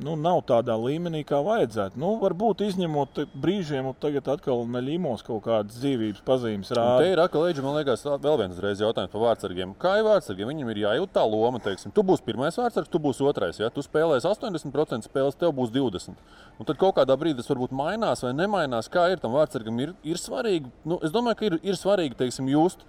nu, 0.01 0.15
nav 0.19 0.41
tādā 0.49 0.75
līmenī, 0.79 1.21
kā 1.27 1.39
vajadzētu. 1.45 1.99
Nu, 2.01 2.15
varbūt 2.21 2.63
izņemot 2.65 3.21
brīžiem, 3.41 3.87
un 3.91 3.97
tagad 4.01 4.27
atkal 4.33 4.63
neļimos 4.69 5.23
kaut 5.27 5.43
kādas 5.45 5.77
dzīvības 5.77 6.23
pazīmes 6.27 6.71
rādīt. 6.75 7.05
Te 7.05 7.13
ir 7.13 7.21
atkal 7.23 7.45
leģis, 7.45 7.63
man 7.65 7.77
liekas, 7.77 8.05
vēl 8.23 8.39
viens 8.41 8.61
reiz 8.63 8.83
jautājums 8.83 9.13
par 9.13 9.23
vārdsargiem. 9.25 9.75
Kā 9.81 9.95
ir 9.99 10.07
vārdsargiem? 10.07 10.51
Viņam 10.51 10.73
ir 10.73 10.81
jājūt 10.83 11.13
tā 11.15 11.25
loma, 11.27 11.61
teiksim, 11.63 11.93
tu 11.95 12.05
būsi 12.07 12.25
pirmais 12.27 12.57
vārdsargs, 12.59 12.91
tu 12.91 13.01
būsi 13.03 13.25
otrais. 13.27 13.61
Ja 13.61 13.71
tu 13.73 13.85
spēlēsi 13.85 14.29
80% 14.29 15.09
spēles, 15.09 15.39
tev 15.39 15.55
būs 15.57 15.73
20%. 15.73 16.37
Un 16.59 16.69
tad 16.69 16.81
kaut 16.81 16.97
kādā 16.99 17.17
brīdī 17.17 17.41
tas 17.41 17.49
varbūt 17.51 17.73
mainās 17.75 18.25
vai 18.25 18.35
nemainās. 18.37 18.89
Kā 18.91 19.07
ir 19.13 19.21
tam 19.21 19.37
vārdsargam? 19.37 19.79
Ir, 19.81 19.95
ir 20.05 20.21
svarīgi, 20.21 20.69
nu, 20.85 20.99
es 21.05 21.13
domāju, 21.13 21.39
ka 21.39 21.49
ir, 21.49 21.59
ir 21.65 21.79
svarīgi, 21.79 22.17
teiksim, 22.19 22.49
just, 22.51 22.85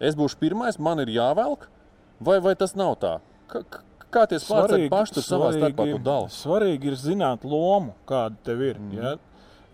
es 0.00 0.16
būšu 0.16 0.40
pirmais, 0.40 0.80
man 0.80 1.02
ir 1.04 1.12
jāvelk, 1.16 1.68
vai, 2.20 2.38
vai 2.44 2.56
tas 2.56 2.76
nav 2.78 2.96
tā? 3.02 3.18
Ka, 3.50 3.64
Kā 4.10 4.26
tie 4.30 4.40
spēlētāji 4.42 4.90
paši 4.90 5.16
tur 5.18 5.26
savā 5.26 5.52
starpā 5.54 5.86
dala? 6.02 6.30
Svarīgi 6.34 6.90
ir 6.90 6.98
zināt 6.98 7.46
lomu, 7.46 7.94
kāda 8.08 8.36
tev 8.46 8.62
ir. 8.66 8.80
Mm. 8.82 8.98
Ja, 8.98 9.14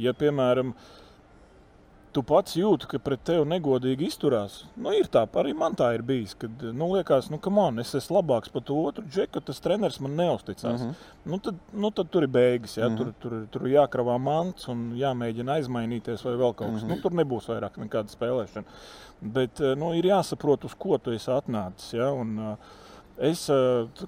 ja 0.08 0.12
piemēram, 0.16 0.74
tu 2.16 2.22
pats 2.24 2.56
jūti, 2.56 2.88
ka 2.90 3.00
pret 3.02 3.24
tevi 3.28 3.44
negodīgi 3.48 4.08
izturās, 4.10 4.62
nu, 4.80 4.92
ir 4.96 5.08
tā, 5.12 5.26
arī 5.40 5.52
man 5.56 5.76
tā 5.76 5.90
ir 5.96 6.04
bijis. 6.06 6.34
Kad, 6.40 6.62
nu, 6.76 6.88
liekas, 6.94 7.30
nu, 7.32 7.40
man, 7.52 7.80
es 7.82 7.92
esmu 7.96 8.18
labāks 8.18 8.52
par 8.52 8.64
to 8.68 8.76
otru 8.88 9.04
džeku, 9.08 9.42
tas 9.44 9.60
treneris 9.64 9.98
man 10.04 10.16
neusticās. 10.20 10.80
Mm 10.80 10.86
-hmm. 10.86 11.10
nu, 11.32 11.38
tad, 11.48 11.60
nu, 11.72 11.90
tad 11.90 12.12
tur 12.12 12.28
ir 12.28 12.32
beigas. 12.32 12.76
Ja? 12.76 12.88
Mm 12.88 12.94
-hmm. 12.94 12.98
tur, 12.98 13.12
tur, 13.20 13.46
tur 13.50 13.68
jākravā 13.68 14.18
mants 14.20 14.68
un 14.68 14.92
jāmēģina 14.96 15.60
aizmainīties 15.60 16.24
vai 16.24 16.32
vēl 16.32 16.54
kaut 16.54 16.72
kas. 16.72 16.82
Mm 16.82 16.88
-hmm. 16.88 16.96
nu, 16.96 17.02
tur 17.02 17.12
nebūs 17.12 17.48
vairāk 17.48 17.76
nekāda 17.76 18.08
spēlēšana. 18.08 18.64
Bet 19.20 19.60
nu, 19.76 19.94
ir 19.94 20.04
jāsaprot, 20.04 20.64
uz 20.64 20.74
ko 20.74 20.98
tu 20.98 21.10
esi 21.10 21.30
atnācis. 21.30 21.94
Ja? 21.94 22.12
Un, 22.12 22.38
uh, 22.38 22.56
Es 23.16 23.46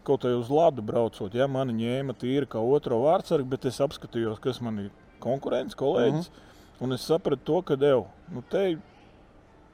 kaut 0.05 0.25
kā 0.25 0.35
uz 0.37 0.51
Latviju 0.53 0.85
braucot, 0.85 1.35
ja 1.35 1.47
mani 1.49 1.73
ņēma 1.79 2.13
tīri 2.21 2.49
kā 2.51 2.61
otro 2.61 2.99
vārdsargu, 3.07 3.49
bet 3.49 3.65
es 3.71 3.81
apskatījos, 3.81 4.41
kas 4.45 4.61
man 4.61 4.83
ir 4.85 4.91
konkurents, 5.19 5.77
kolēģis. 5.79 6.29
Mm 6.29 6.35
-hmm. 6.35 6.45
Un 6.81 6.93
es 6.93 7.07
sapratu 7.07 7.43
to, 7.45 7.63
ka 7.63 7.77
devu. 7.77 8.07
Nu, 8.31 8.43
te, 8.51 8.79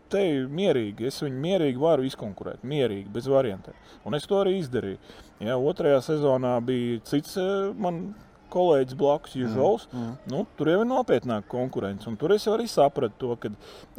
te 0.08 0.22
ir 0.36 0.46
mierīgi. 0.48 1.06
Es 1.06 1.22
viņu 1.22 1.40
mierīgi 1.40 1.80
varu 1.80 2.06
izkonkurēt. 2.08 2.62
Mierīgi, 2.62 3.10
bez 3.12 3.26
variantiem. 3.26 3.74
Un 4.04 4.14
es 4.14 4.26
to 4.26 4.38
arī 4.40 4.58
izdarīju. 4.58 4.98
Ja, 5.40 5.56
otrajā 5.56 6.00
sezonā 6.00 6.60
bija 6.64 7.00
cits 7.04 7.36
man 7.76 8.14
kolēģis 8.54 8.98
blakus 8.98 9.34
Jūžovs. 9.38 9.88
Mm, 9.92 10.04
mm. 10.04 10.14
Nu, 10.32 10.44
tur 10.58 10.70
jau 10.70 10.80
ir 10.82 10.88
nopietnāka 10.90 11.50
konkurence. 11.50 12.10
Tur 12.20 12.36
es 12.36 12.46
arī 12.50 12.68
sapratu 12.70 13.18
to, 13.20 13.36
ka, 13.42 13.50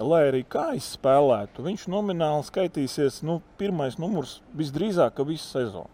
lai 0.02 0.24
arī 0.30 0.46
kā 0.48 0.70
es 0.78 0.94
spēlētu, 0.96 1.66
viņš 1.66 1.90
nomināli 1.92 2.48
skaitīsies 2.48 3.22
nu, 3.28 3.42
pirmais 3.60 4.00
numurs 4.02 4.40
visdrīzāk 4.58 5.22
visu 5.28 5.52
sezonu. 5.52 5.92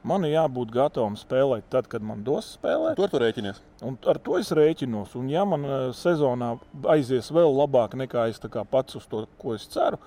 Man 0.00 0.24
ir 0.24 0.32
jābūt 0.32 0.70
gatavam 0.72 1.16
spēlēt, 1.20 1.66
tad, 1.72 1.84
kad 1.92 2.04
man 2.04 2.22
dos 2.24 2.54
spēlēt. 2.56 2.96
Tur 2.96 3.10
tu 3.12 3.20
rēķinies. 3.20 3.58
Un 3.84 3.98
ar 4.08 4.16
to 4.24 4.38
es 4.40 4.48
rēķinos. 4.56 5.12
Un, 5.20 5.28
ja 5.28 5.44
man 5.48 5.66
eh, 5.68 5.82
sezonā 5.96 6.54
aizies 6.94 7.28
vēl 7.36 7.52
labāk 7.52 7.98
nekā 8.00 8.30
es 8.32 8.40
pats 8.70 8.96
uz 8.96 9.04
to, 9.10 9.26
ko 9.38 9.52
es 9.58 9.68
ceru, 9.68 10.00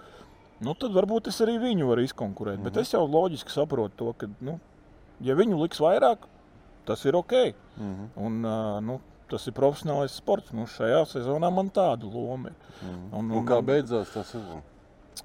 nu, 0.65 0.73
tad 0.73 0.95
varbūt 0.97 1.30
es 1.30 1.38
arī 1.45 1.59
viņu 1.61 1.91
varu 1.91 2.07
izkonkurēt. 2.07 2.57
Mm 2.57 2.65
-hmm. 2.65 2.73
Bet 2.73 2.81
es 2.81 2.93
jau 2.93 3.05
loģiski 3.05 3.53
saprotu 3.53 3.93
to, 3.97 4.13
ka, 4.17 4.27
nu, 4.41 4.59
ja 5.21 5.35
viņu 5.35 5.61
liks 5.61 5.80
vairāk, 5.80 6.25
tas 6.85 7.05
ir 7.05 7.15
ok. 7.15 7.34
Mm 7.77 7.93
-hmm. 7.93 8.07
Un, 8.26 8.43
uh, 8.45 8.81
nu, 8.81 8.99
tas 9.30 9.47
ir 9.47 9.53
profesionālais 9.53 10.11
sports. 10.11 10.51
Nu, 10.53 10.68
šajā 10.69 11.05
sezonā 11.05 11.51
man 11.51 11.69
tāda 11.69 12.14
loma 12.14 12.49
ir. 12.49 12.55
Mm. 12.81 13.14
Un, 13.14 13.31
un, 13.31 13.38
un 13.38 13.45
kā 13.45 13.61
beidzās 13.61 14.14
tā 14.14 14.23
sezona? 14.23 14.61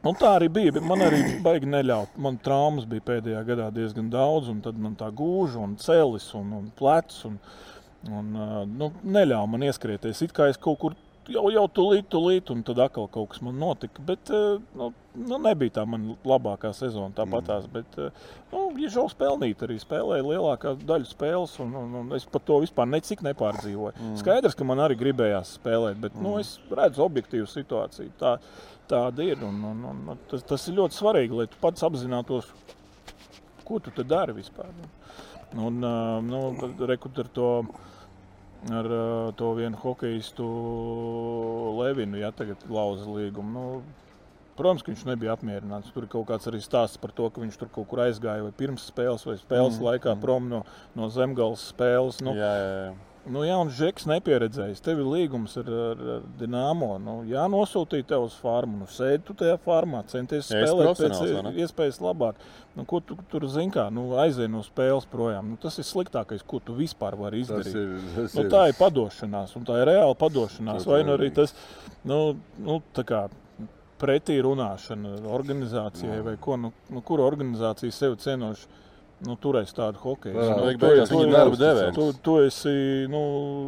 Un 0.02 0.14
tā 0.14 0.30
arī 0.36 0.48
bija. 0.52 0.80
Man 0.85 1.02
arī 1.02 1.22
baigi 1.47 1.66
neļaut. 1.66 2.16
Man 2.16 2.39
traumas 2.39 2.86
bija 2.89 3.06
pēdējā 3.09 3.43
gadā 3.48 3.70
diezgan 3.74 4.10
daudz, 4.10 4.48
un 4.48 4.60
tad 4.60 4.78
man 4.78 4.94
tā 4.97 5.10
gūža 5.10 5.59
un 5.64 5.76
celis 5.76 6.28
un, 6.35 6.52
un 6.60 6.70
plecs. 6.78 7.24
Un, 7.24 7.39
un, 8.10 8.30
nu, 8.78 8.93
neļāva 9.05 9.47
man 9.47 9.66
ieskrieties. 9.66 10.22
It 10.22 10.32
kā 10.36 10.48
es 10.52 10.60
kaut 10.60 10.78
kur 10.78 10.97
jau, 11.32 11.44
jau 11.52 11.64
tulīt, 11.74 12.06
tulīt, 12.12 12.50
un 12.52 12.62
tad 12.66 12.80
atkal 12.82 13.09
kaut 13.12 13.32
kas 13.32 13.42
man 13.44 13.59
notika. 13.60 14.02
Bet 14.06 14.30
nu, 14.30 14.90
nu, 15.14 15.38
nebija 15.44 15.78
tā 15.78 15.84
mana 15.88 16.16
labākā 16.28 16.70
sezona. 16.76 17.12
Tāpatās, 17.16 17.66
mm. 17.68 17.74
bet 17.74 18.52
nu, 18.52 18.64
Ježovs 18.82 19.16
pelnīt 19.18 19.62
arī 19.64 19.78
spēlēja 19.82 20.26
lielākā 20.26 20.74
daļa 20.88 21.10
spēles, 21.10 21.59
un, 21.64 21.74
un, 21.82 21.98
un 22.02 22.16
es 22.16 22.26
par 22.28 22.44
to 22.48 22.60
vispār 22.64 22.88
necik 22.90 23.24
nepārdzīvoju. 23.26 23.96
Mm. 23.96 24.16
Skaidrs, 24.22 24.56
ka 24.59 24.66
man 24.68 24.82
arī 24.84 24.98
gribējās 25.00 25.56
spēlēt, 25.59 26.00
bet 26.05 26.16
nu, 26.16 26.22
mm. 26.22 26.30
nu, 26.30 26.36
es 26.42 26.80
redzu 26.80 27.05
objektīvu 27.06 27.48
situāciju. 27.50 28.14
Tā, 28.20 28.36
tāda 28.90 29.26
ir. 29.26 29.44
Un, 29.44 29.60
un, 29.72 29.84
un, 29.92 30.24
tas, 30.30 30.44
tas 30.48 30.68
ir 30.70 30.78
ļoti 30.80 30.98
svarīgi, 30.98 31.42
lai 31.42 31.48
tu 31.50 31.60
pats 31.62 31.84
apzinātos, 31.88 32.50
ko 33.68 33.82
tu 33.84 33.92
dari 34.05 34.36
vispār. 34.36 34.72
Un, 35.56 35.80
nu, 36.28 36.40
rekut 36.88 37.18
ar 37.22 37.28
to 37.32 37.50
ar 38.66 38.90
uh, 38.90 39.30
to 39.39 39.52
vienu 39.55 39.78
hokeistu 39.78 40.47
Levinu, 41.78 42.18
ja 42.18 42.32
tagad 42.35 42.64
lauza 42.70 43.06
līgumu. 43.06 43.52
Nu, 43.55 43.64
protams, 44.59 44.82
ka 44.82 44.93
viņš 44.93 45.05
nebija 45.09 45.36
apmierināts. 45.36 45.93
Tur 45.94 46.06
ir 46.06 46.12
kaut 46.12 46.28
kāds 46.30 46.51
arī 46.51 46.60
stāsts 46.64 47.01
par 47.01 47.14
to, 47.14 47.28
ka 47.30 47.43
viņš 47.43 47.60
tur 47.60 47.70
kaut 47.74 47.89
kur 47.90 48.02
aizgāja 48.06 48.47
vai 48.47 48.55
pirms 48.56 48.89
spēles, 48.90 49.26
vai 49.28 49.39
spēles 49.39 49.78
mm. 49.78 49.90
laikā 49.90 50.14
mm. 50.14 50.24
prom 50.24 50.48
no, 50.51 50.64
no 50.98 51.10
zemgājas 51.14 51.68
spēles. 51.72 52.22
Nu, 52.24 52.35
jā, 52.39 52.51
jā, 52.59 52.72
jā. 52.89 52.97
Nu, 53.28 53.42
jā, 53.44 53.56
un 53.60 53.70
Žeks 53.74 54.06
nepieredzējis. 54.09 54.80
Tev 54.84 55.02
ir 55.02 55.09
līgums 55.09 55.56
ar, 55.60 55.68
ar, 55.68 56.02
ar 56.14 56.22
Dienāmo. 56.40 56.90
Nu, 57.02 57.16
jā, 57.28 57.44
nosūtīja 57.52 58.06
tev 58.14 58.28
uz 58.28 58.36
farmu. 58.40 58.80
Nu, 58.82 58.88
sēdi 58.92 59.26
tu 59.28 59.36
tajā 59.38 59.59
farmā, 59.64 60.00
centies 60.09 60.48
jā, 60.48 60.62
spēlēt 60.64 61.02
pēc 61.02 61.59
iespējas 61.64 62.00
labāk. 62.05 62.40
Nu, 62.78 62.86
ko 62.88 63.00
tu 63.05 63.18
tur 63.30 63.44
zini, 63.50 63.72
kā 63.74 63.88
nu, 63.92 64.06
aizēj 64.22 64.48
no 64.52 64.62
spēles 64.66 65.09
projām? 65.12 65.52
Nu, 65.52 65.59
tas 65.60 65.76
ir 65.80 65.86
sliktākais, 65.88 66.44
ko 66.46 66.62
tu 66.64 66.76
vispār 66.78 67.18
vari 67.20 67.42
izdarīt. 67.44 67.72
Tas 67.72 67.82
ir, 67.82 68.09
tas 68.14 68.38
nu, 68.38 68.46
tā 68.52 68.64
ir 68.70 68.78
padošanās, 68.78 69.55
un 69.59 69.68
tā 69.68 69.82
ir 69.82 69.92
reāla 69.92 70.16
padošanās. 70.18 70.88
Vai 70.88 71.02
nu 71.06 71.16
arī 71.18 71.32
tas, 71.36 71.55
nu, 72.09 72.22
nu 72.64 72.80
tā 72.96 73.05
kā 73.09 73.26
pretī 73.98 74.38
runāšana 74.44 75.18
organizācijai, 75.34 76.20
vai 76.24 76.36
ko, 76.40 76.56
nu, 76.60 76.72
nu, 76.92 77.02
kura 77.05 77.26
organizācija 77.26 77.94
sevi 77.94 78.20
cienoša 78.22 78.86
Nu, 79.27 79.35
turēs 79.43 79.73
tādu 79.74 79.99
hokeju. 79.99 80.35
Jā, 80.36 80.53
nu, 80.55 80.66
tu, 80.70 80.78
beigās, 80.78 81.11
tu, 81.11 81.20
darba 81.27 81.59
devējs. 81.59 81.95
Tu, 81.97 82.05
tu 82.23 82.35
esi 82.45 82.74
nu, 83.11 83.23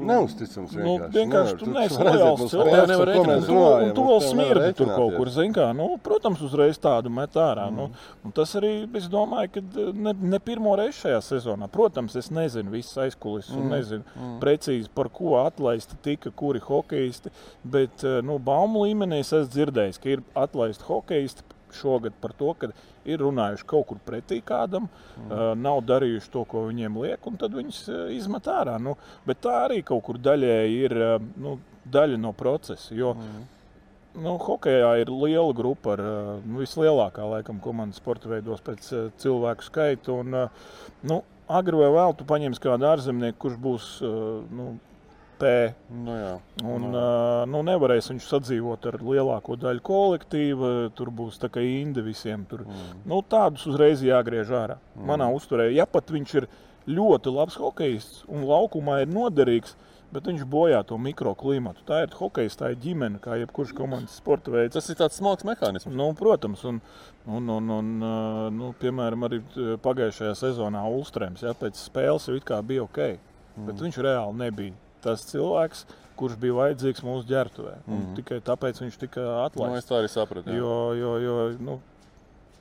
neusticams. 0.06 0.76
Nu, 0.78 0.92
vienkārši 1.10 1.56
tu 1.58 1.70
neesi 1.74 1.98
lojāls 1.98 2.44
cilvēks. 2.52 2.90
Nevar 2.92 3.10
rēķināt. 3.10 3.48
Tu, 3.48 3.56
un 3.58 3.90
tu 3.96 4.04
vēl 4.06 4.22
smirdi 4.28 4.68
tur 4.78 4.92
kaut 4.94 5.16
kur, 5.18 5.32
zin 5.34 5.56
kā. 5.56 5.66
Nu, 5.74 5.88
protams, 6.06 6.44
uzreiz 6.46 6.78
tādu 6.78 7.10
met 7.14 7.34
ārā. 7.34 7.66
Nu, 7.74 7.88
mm. 7.90 8.06
Nu, 8.22 8.30
un 8.30 8.36
tas 8.36 8.54
arī, 8.60 8.72
es 9.00 9.10
domāju, 9.10 9.56
ka 9.56 9.84
ne, 10.06 10.14
ne 10.36 10.42
pirmo 10.44 10.76
reizi 10.78 11.00
šajā 11.00 11.20
sezonā. 11.32 11.70
Protams, 11.72 12.14
es 12.20 12.30
nezinu 12.34 12.70
visas 12.76 13.02
aizkulisēs 13.08 13.56
un 13.56 13.66
mm. 13.66 13.74
nezinu 13.74 14.06
mm. 14.06 14.36
precīzi, 14.44 14.90
par 14.94 15.10
ko 15.14 15.34
atlaisti 15.42 15.98
tika 16.06 16.30
kuri 16.30 16.62
hokeisti. 16.62 17.34
Bet, 17.66 18.04
eh, 18.06 18.20
nu, 18.26 18.38
baumu 18.38 18.86
līmenī 18.86 19.24
es 19.24 19.34
esmu 19.34 19.50
dzirdējis, 19.56 19.98
ka 19.98 20.14
ir 20.14 20.22
atlaisti 20.38 20.86
hokeisti 20.86 21.56
šogad 21.76 22.16
par 22.20 22.34
to, 22.38 22.52
ka 22.58 22.70
ir 23.08 23.22
runājuši 23.22 23.66
kaut 23.68 23.86
kur 23.90 24.00
pretī 24.06 24.40
kādam, 24.46 24.88
mm. 25.16 25.60
nav 25.60 25.82
darījuši 25.88 26.32
to, 26.32 26.44
ko 26.48 26.66
viņiem 26.68 26.98
liek, 27.04 27.26
un 27.26 27.38
tad 27.40 27.56
viņus 27.56 27.80
uh, 27.88 28.02
izmet 28.14 28.50
ārā. 28.50 28.76
Nu, 28.82 28.96
bet 29.28 29.42
tā 29.44 29.62
arī 29.66 29.80
kaut 29.86 30.04
kur 30.08 30.20
daļēji 30.20 30.84
ir 30.88 30.96
nu, 31.40 31.56
daļa 31.90 32.20
no 32.20 32.34
procesa. 32.36 32.92
Jo, 32.94 33.14
mm. 33.16 33.48
Nu, 34.10 34.32
hokejā 34.42 34.88
ir 34.98 35.10
liela 35.14 35.52
grupa 35.54 35.92
ar 35.94 36.00
nu, 36.42 36.58
vislielākā 36.58 37.22
laikam, 37.30 37.60
komandas 37.62 38.00
sporta 38.00 38.26
veidos 38.32 38.62
pēc 38.66 38.88
cilvēku 39.22 39.62
skaita. 39.68 40.16
Un, 40.18 40.34
nu, 41.06 41.18
agri 41.46 41.78
vai 41.78 41.92
vēl 41.94 42.16
tu 42.18 42.26
paņemsi 42.26 42.64
kādu 42.64 42.88
ārzemnieku, 42.90 43.38
kurš 43.44 43.60
būs 43.62 43.90
nu, 44.50 44.72
P. 45.40 45.50
Nu, 46.04 46.14
jā, 46.14 46.32
un, 46.60 46.84
nu. 46.84 46.90
Uh, 46.92 47.42
nu, 47.48 47.62
nevarēs 47.66 48.10
viņš 48.12 48.28
sadzīvot 48.28 48.88
ar 48.90 48.98
lielāko 49.04 49.56
daļu 49.60 49.84
kolektīva. 49.86 50.72
Tur 50.96 51.12
būs 51.16 51.40
tā 51.40 51.50
kā 51.52 51.64
inde 51.64 52.04
visiem. 52.04 52.44
Tur. 52.50 52.66
Mm. 52.68 53.04
Nu, 53.08 53.22
tādus 53.24 53.66
uzreiz 53.70 54.04
jāgriež 54.04 54.52
ārā. 54.56 54.80
Mm. 54.94 55.06
Manā 55.10 55.30
uzturē, 55.34 55.70
ja 55.72 55.88
pat 55.88 56.12
viņš 56.12 56.34
ir 56.42 56.50
ļoti 56.90 57.32
labs 57.32 57.56
hokejists 57.60 58.26
un 58.32 58.44
laukumā 58.48 59.02
ir 59.04 59.10
noderīgs, 59.12 59.76
bet 60.10 60.26
viņš 60.26 60.44
bojā 60.50 60.80
to 60.88 60.98
mikroklimatu. 61.00 61.84
Tā 61.88 62.02
ir 62.04 62.18
hokeja, 62.18 62.52
tā 62.58 62.72
ir 62.74 62.80
ģimene, 62.82 63.20
kā 63.22 63.38
jebkurš 63.40 63.72
komandas 63.78 64.18
sporta 64.20 64.52
veids. 64.52 64.74
Tas 64.76 64.90
ir 64.90 64.98
tāds 64.98 65.20
smalks 65.20 65.46
mehānisms. 65.46 65.94
Nu, 65.96 66.10
protams, 66.18 66.66
un, 66.68 66.82
un, 67.30 67.48
un, 67.56 67.72
un 67.78 67.96
nu, 68.56 68.74
piemēram, 68.82 69.28
arī 69.28 69.40
pagājušajā 69.84 70.36
sezonā 70.42 70.84
Ulstrēms 70.90 71.46
ja, 71.46 71.56
pēc 71.56 71.80
spēles 71.80 72.28
jau 72.28 72.62
bija 72.66 72.84
ok, 72.84 73.02
mm. 73.06 73.66
bet 73.70 73.84
viņš 73.86 74.00
reāli 74.04 74.40
nebija 74.44 74.78
tas 75.04 75.24
cilvēks, 75.28 75.84
kurš 76.20 76.38
bija 76.40 76.56
vajadzīgs 76.58 77.04
mūsu 77.06 77.28
ģērbtuvē. 77.30 77.76
Mm. 77.86 78.08
Tikai 78.18 78.40
tāpēc 78.44 78.80
viņš 78.82 78.98
tika 79.00 79.26
atlaists. 79.46 79.72
Nu, 79.72 79.80
es 79.80 79.88
tā 79.88 80.00
arī 80.00 80.10
sapratu. 80.12 80.56
Jo, 80.56 80.74
jo, 80.98 81.12
jo, 81.24 81.36
nu, 81.64 81.76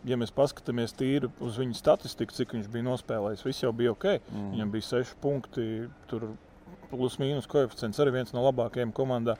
ja 0.07 0.19
mēs 0.19 0.31
paskatāmies 0.35 0.95
tīri 0.97 1.31
uz 1.43 1.59
viņa 1.59 1.79
statistiku, 1.79 2.35
cik 2.35 2.55
viņš 2.55 2.69
bija 2.71 2.87
nospēlējis, 2.87 3.47
viss 3.47 3.65
jau 3.65 3.73
bija 3.75 3.95
ok. 3.95 4.11
Mm. 4.21 4.51
Viņam 4.55 4.75
bija 4.75 4.89
seši 4.91 5.17
punkti, 5.23 5.65
tur 6.11 6.31
plus 6.89 7.19
mīnus 7.21 7.49
koeficients, 7.49 7.99
arī 8.01 8.15
viens 8.19 8.31
no 8.33 8.45
labākajiem 8.47 8.93
komandā. 8.95 9.35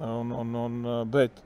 Un, 0.00 0.32
un, 0.34 0.54
un, 0.58 0.78
bet 1.10 1.42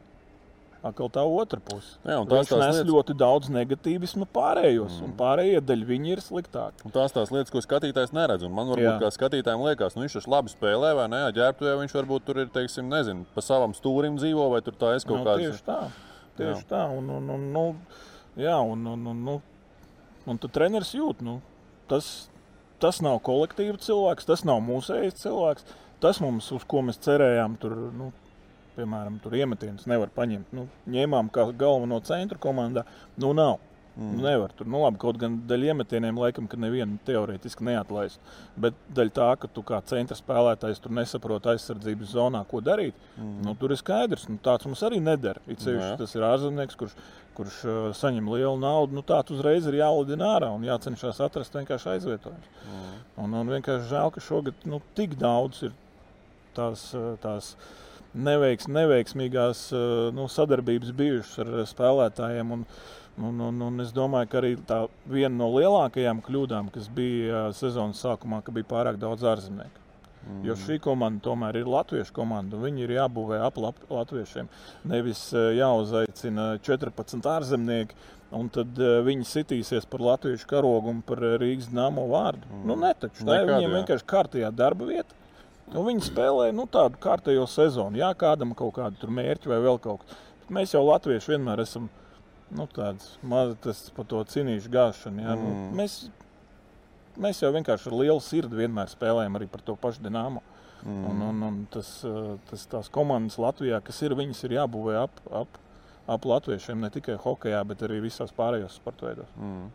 Atkal 0.89 1.11
tā 1.13 1.23
otra 1.23 1.61
puse. 1.63 1.97
Jā, 2.07 2.17
un 2.23 2.29
tās 2.31 2.49
Viņš 2.49 2.53
nes 2.61 2.77
lietas... 2.79 2.89
ļoti 2.89 3.17
daudz 3.21 3.51
negatīvismu 3.53 4.29
pārējos, 4.35 4.99
mm. 4.99 5.07
un 5.07 5.15
pārējie 5.19 5.63
daļi 5.69 5.89
viņi 5.89 6.13
ir 6.15 6.23
sliktāki. 6.25 6.85
Un 6.89 6.95
tās 6.95 7.15
tās 7.15 7.33
lietas, 7.35 7.53
ko 7.53 7.63
skatītājs 7.65 8.15
neredz. 8.17 8.47
Un 8.49 8.55
man 8.57 8.71
varbūt 8.73 8.89
Jā. 8.89 8.97
kā 9.03 9.11
skatītājiem 9.15 9.65
liekas, 9.67 9.97
nu 9.97 10.05
viņš 10.05 10.17
ir 10.21 10.29
labi 10.33 10.53
spēlē, 10.53 10.95
vai 10.99 11.09
ne? 11.13 11.21
Ģērbtuvē 11.37 11.75
viņš 11.83 11.97
varbūt 11.99 12.27
tur 12.29 12.43
ir, 12.45 12.53
teiksim, 12.55 12.89
nezinu, 12.93 13.27
pa 13.35 13.45
savam 13.45 13.77
stūrim 13.77 14.17
dzīvo, 14.21 14.49
vai 14.55 14.63
tur 14.65 14.79
tā 14.81 14.95
es 14.97 15.07
kaut 15.09 15.21
nu, 15.21 15.29
kāds. 15.29 15.45
Tieši 15.45 15.67
tā. 15.67 15.81
Tieši 16.41 16.63
jā. 16.63 16.69
tā. 16.73 16.85
Un, 16.95 17.11
un, 17.19 17.29
un, 17.35 17.49
nu, 17.55 17.67
jā, 18.39 18.57
un, 18.59 18.87
un, 18.95 19.05
un, 19.13 19.25
nu, 19.29 19.37
un 20.29 20.41
tad 20.41 20.55
treneris 20.57 20.95
jūt, 20.97 21.21
nu, 21.27 21.41
tas, 21.91 22.29
tas 22.83 23.03
nav 23.05 23.21
kolektīva 23.27 23.77
cilvēks, 23.83 24.29
tas 24.31 24.47
nav 24.49 24.63
mūsējs 24.65 25.21
cilvēks. 25.25 25.69
Tas 25.99 26.21
mums, 26.23 26.47
uz 26.55 26.63
ko 26.71 26.85
mēs 26.87 27.01
cerējām, 27.03 27.57
tur, 27.59 27.75
nu, 27.91 28.13
piemēram, 28.79 29.19
tur 29.23 29.37
iemetienus 29.39 29.89
nevar 29.91 30.13
paņemt. 30.15 30.55
Nu, 30.57 30.69
ņēmām 30.91 31.33
kā 31.35 31.49
galveno 31.59 32.01
centru 32.07 32.41
komandā, 32.43 32.87
nu 33.21 33.35
nav. 33.37 33.59
Mm. 33.99 34.17
Nu, 34.17 34.23
nevar 34.23 34.53
tur, 34.55 34.67
nu, 34.71 34.79
labi, 34.85 34.99
kaut 35.03 35.17
gan 35.19 35.41
daļai 35.51 35.73
iemetieniem, 35.73 36.19
laikam, 36.23 36.47
ka 36.47 36.59
nevienu 36.61 37.01
teorētiski 37.07 37.65
neatlaist. 37.67 38.21
Bet 38.55 38.77
daļai 38.95 39.15
tā, 39.17 39.31
ka 39.43 39.49
tu 39.51 39.65
kā 39.67 39.81
centra 39.91 40.15
spēlētājs 40.15 40.79
tur 40.85 40.95
nesaproti 40.95 41.51
aizsardzības 41.51 42.13
zonā, 42.13 42.45
ko 42.47 42.61
darīt, 42.63 42.95
mm. 43.17 43.33
nu, 43.43 43.57
tur 43.59 43.75
ir 43.75 43.81
skaidrs. 43.81 44.29
Nu, 44.31 44.39
tāds 44.45 44.69
mums 44.69 44.85
arī 44.87 45.01
nedara. 45.03 45.43
It 45.51 45.65
sevišķi 45.67 45.89
nu, 45.91 45.99
tas 45.99 46.15
ir 46.15 46.29
ārzemnieks, 46.29 46.79
kurš, 46.79 46.95
kurš 47.41 47.59
uh, 47.67 47.81
saņem 47.99 48.31
lielu 48.37 48.55
naudu. 48.63 48.95
Nu, 49.01 49.03
tāds 49.09 49.35
uzreiz 49.35 49.67
ir 49.67 49.81
jālidina 49.81 50.31
ārā 50.37 50.53
un 50.55 50.69
jācenšas 50.69 51.19
atrast 51.27 51.59
vienkārši 51.59 51.91
aizvietojums. 51.97 52.55
Mm. 52.69 52.95
Un, 53.25 53.37
un 53.43 53.53
vienkārši 53.57 53.91
žēl, 53.97 54.15
ka 54.15 54.23
šogad 54.23 54.63
nu, 54.71 54.79
tik 54.95 55.19
daudz 55.19 55.67
ir 55.67 55.75
tās. 56.55 56.93
tās 57.27 57.57
neveiks, 58.17 58.69
neveiksmīgās 58.73 59.65
eh, 59.73 59.89
nu, 60.15 60.29
sadarbības 60.33 60.95
bijušas 60.97 61.43
ar 61.45 61.53
spēlētājiem. 61.69 62.55
Un, 62.57 62.65
un, 63.19 63.43
un, 63.49 63.61
un 63.69 63.85
es 63.85 63.93
domāju, 63.97 64.31
ka 64.31 64.41
arī 64.43 64.55
tā 64.69 64.85
viena 65.11 65.35
no 65.37 65.51
lielākajām 65.57 66.23
kļūdām, 66.27 66.73
kas 66.75 66.89
bija 66.95 67.49
eh, 67.49 67.53
sezonas 67.57 68.03
sākumā, 68.05 68.43
ka 68.45 68.55
bija 68.55 68.71
pārāk 68.71 69.01
daudz 69.01 69.27
ārzemnieku. 69.29 69.85
Mm. 70.29 70.43
Jo 70.45 70.59
šī 70.61 70.77
komanda 70.85 71.23
tomēr 71.25 71.61
ir 71.61 71.69
latviešu 71.71 72.13
komanda. 72.17 72.59
Viņi 72.61 72.85
ir 72.85 72.97
jābūvē 72.99 73.39
ap 73.47 73.61
latviešiem. 73.61 74.51
Nevis 74.91 75.29
eh, 75.33 75.55
jāuzaicina 75.61 76.55
14 76.65 77.29
ārzemnieki, 77.37 77.97
un 78.37 78.51
tad 78.53 78.77
viņi 78.77 79.25
sitīsies 79.25 79.87
par 79.89 80.03
latviešu 80.05 80.45
karogu 80.51 80.91
un 80.93 80.99
par 81.07 81.23
Rīgas 81.41 81.71
dāmo 81.73 82.05
vārdu. 82.11 82.45
Mm. 82.51 82.67
Nu, 82.69 82.77
ne 82.83 82.93
taču. 82.93 83.25
Tā 83.25 83.41
ir 83.41 83.49
viņiem 83.55 83.79
vienkārši 83.81 84.09
kārtējā 84.11 84.53
darba 84.53 84.91
vieta. 84.91 85.17
Nu, 85.75 85.85
viņi 85.85 86.07
spēlē 86.07 86.49
nu, 86.57 86.65
tādu 86.71 87.01
kārtējo 87.03 87.45
sezonu. 87.51 88.01
Jā, 88.01 88.09
kādam 88.19 88.55
kaut 88.57 88.77
kādu 88.79 89.11
mērķu 89.13 89.53
vai 89.53 89.61
vēl 89.65 89.81
kaut 89.85 90.05
ko. 90.05 90.19
Mēs 90.55 90.73
jau 90.73 90.81
latvieši 90.87 91.35
vienmēr 91.35 91.61
esam 91.61 91.91
nu, 92.57 92.65
tāds 92.73 93.17
mazs 93.21 93.91
par 93.97 94.09
to 94.09 94.23
cīnīšu 94.33 94.73
gāšanu. 94.73 95.25
Jā. 95.27 95.35
Nu, 95.37 95.51
mm. 95.51 95.67
Nu, 95.67 95.79
mēs, 95.83 95.99
mēs 97.21 97.43
jau 97.45 97.53
vienkārši 97.57 97.91
ar 97.91 97.99
lielu 98.01 98.23
sirdi 98.25 98.63
vienmēr 98.63 98.89
spēlējam 98.93 99.37
arī 99.37 99.51
par 99.53 99.65
to 99.67 99.77
pašu 99.81 100.05
dināmu. 100.07 100.43
Mm. 100.87 101.03
Un, 101.11 101.23
un, 101.27 101.43
un 101.49 101.59
tas, 101.75 101.91
tas, 102.49 102.65
tās 102.71 102.89
komandas 102.95 103.37
Latvijā, 103.43 103.83
kas 103.85 103.99
ir, 104.07 104.15
viņas 104.17 104.45
ir 104.47 104.57
jābūvē 104.61 104.97
ap, 105.03 105.21
ap, 105.35 105.61
ap 106.09 106.29
latviešiem 106.33 106.81
ne 106.81 106.91
tikai 106.95 107.19
hokeja, 107.21 107.65
bet 107.69 107.83
arī 107.85 108.01
visās 108.07 108.33
pārējās 108.37 108.79
sporta 108.81 109.11
veidos. 109.11 109.37
Mm. 109.37 109.69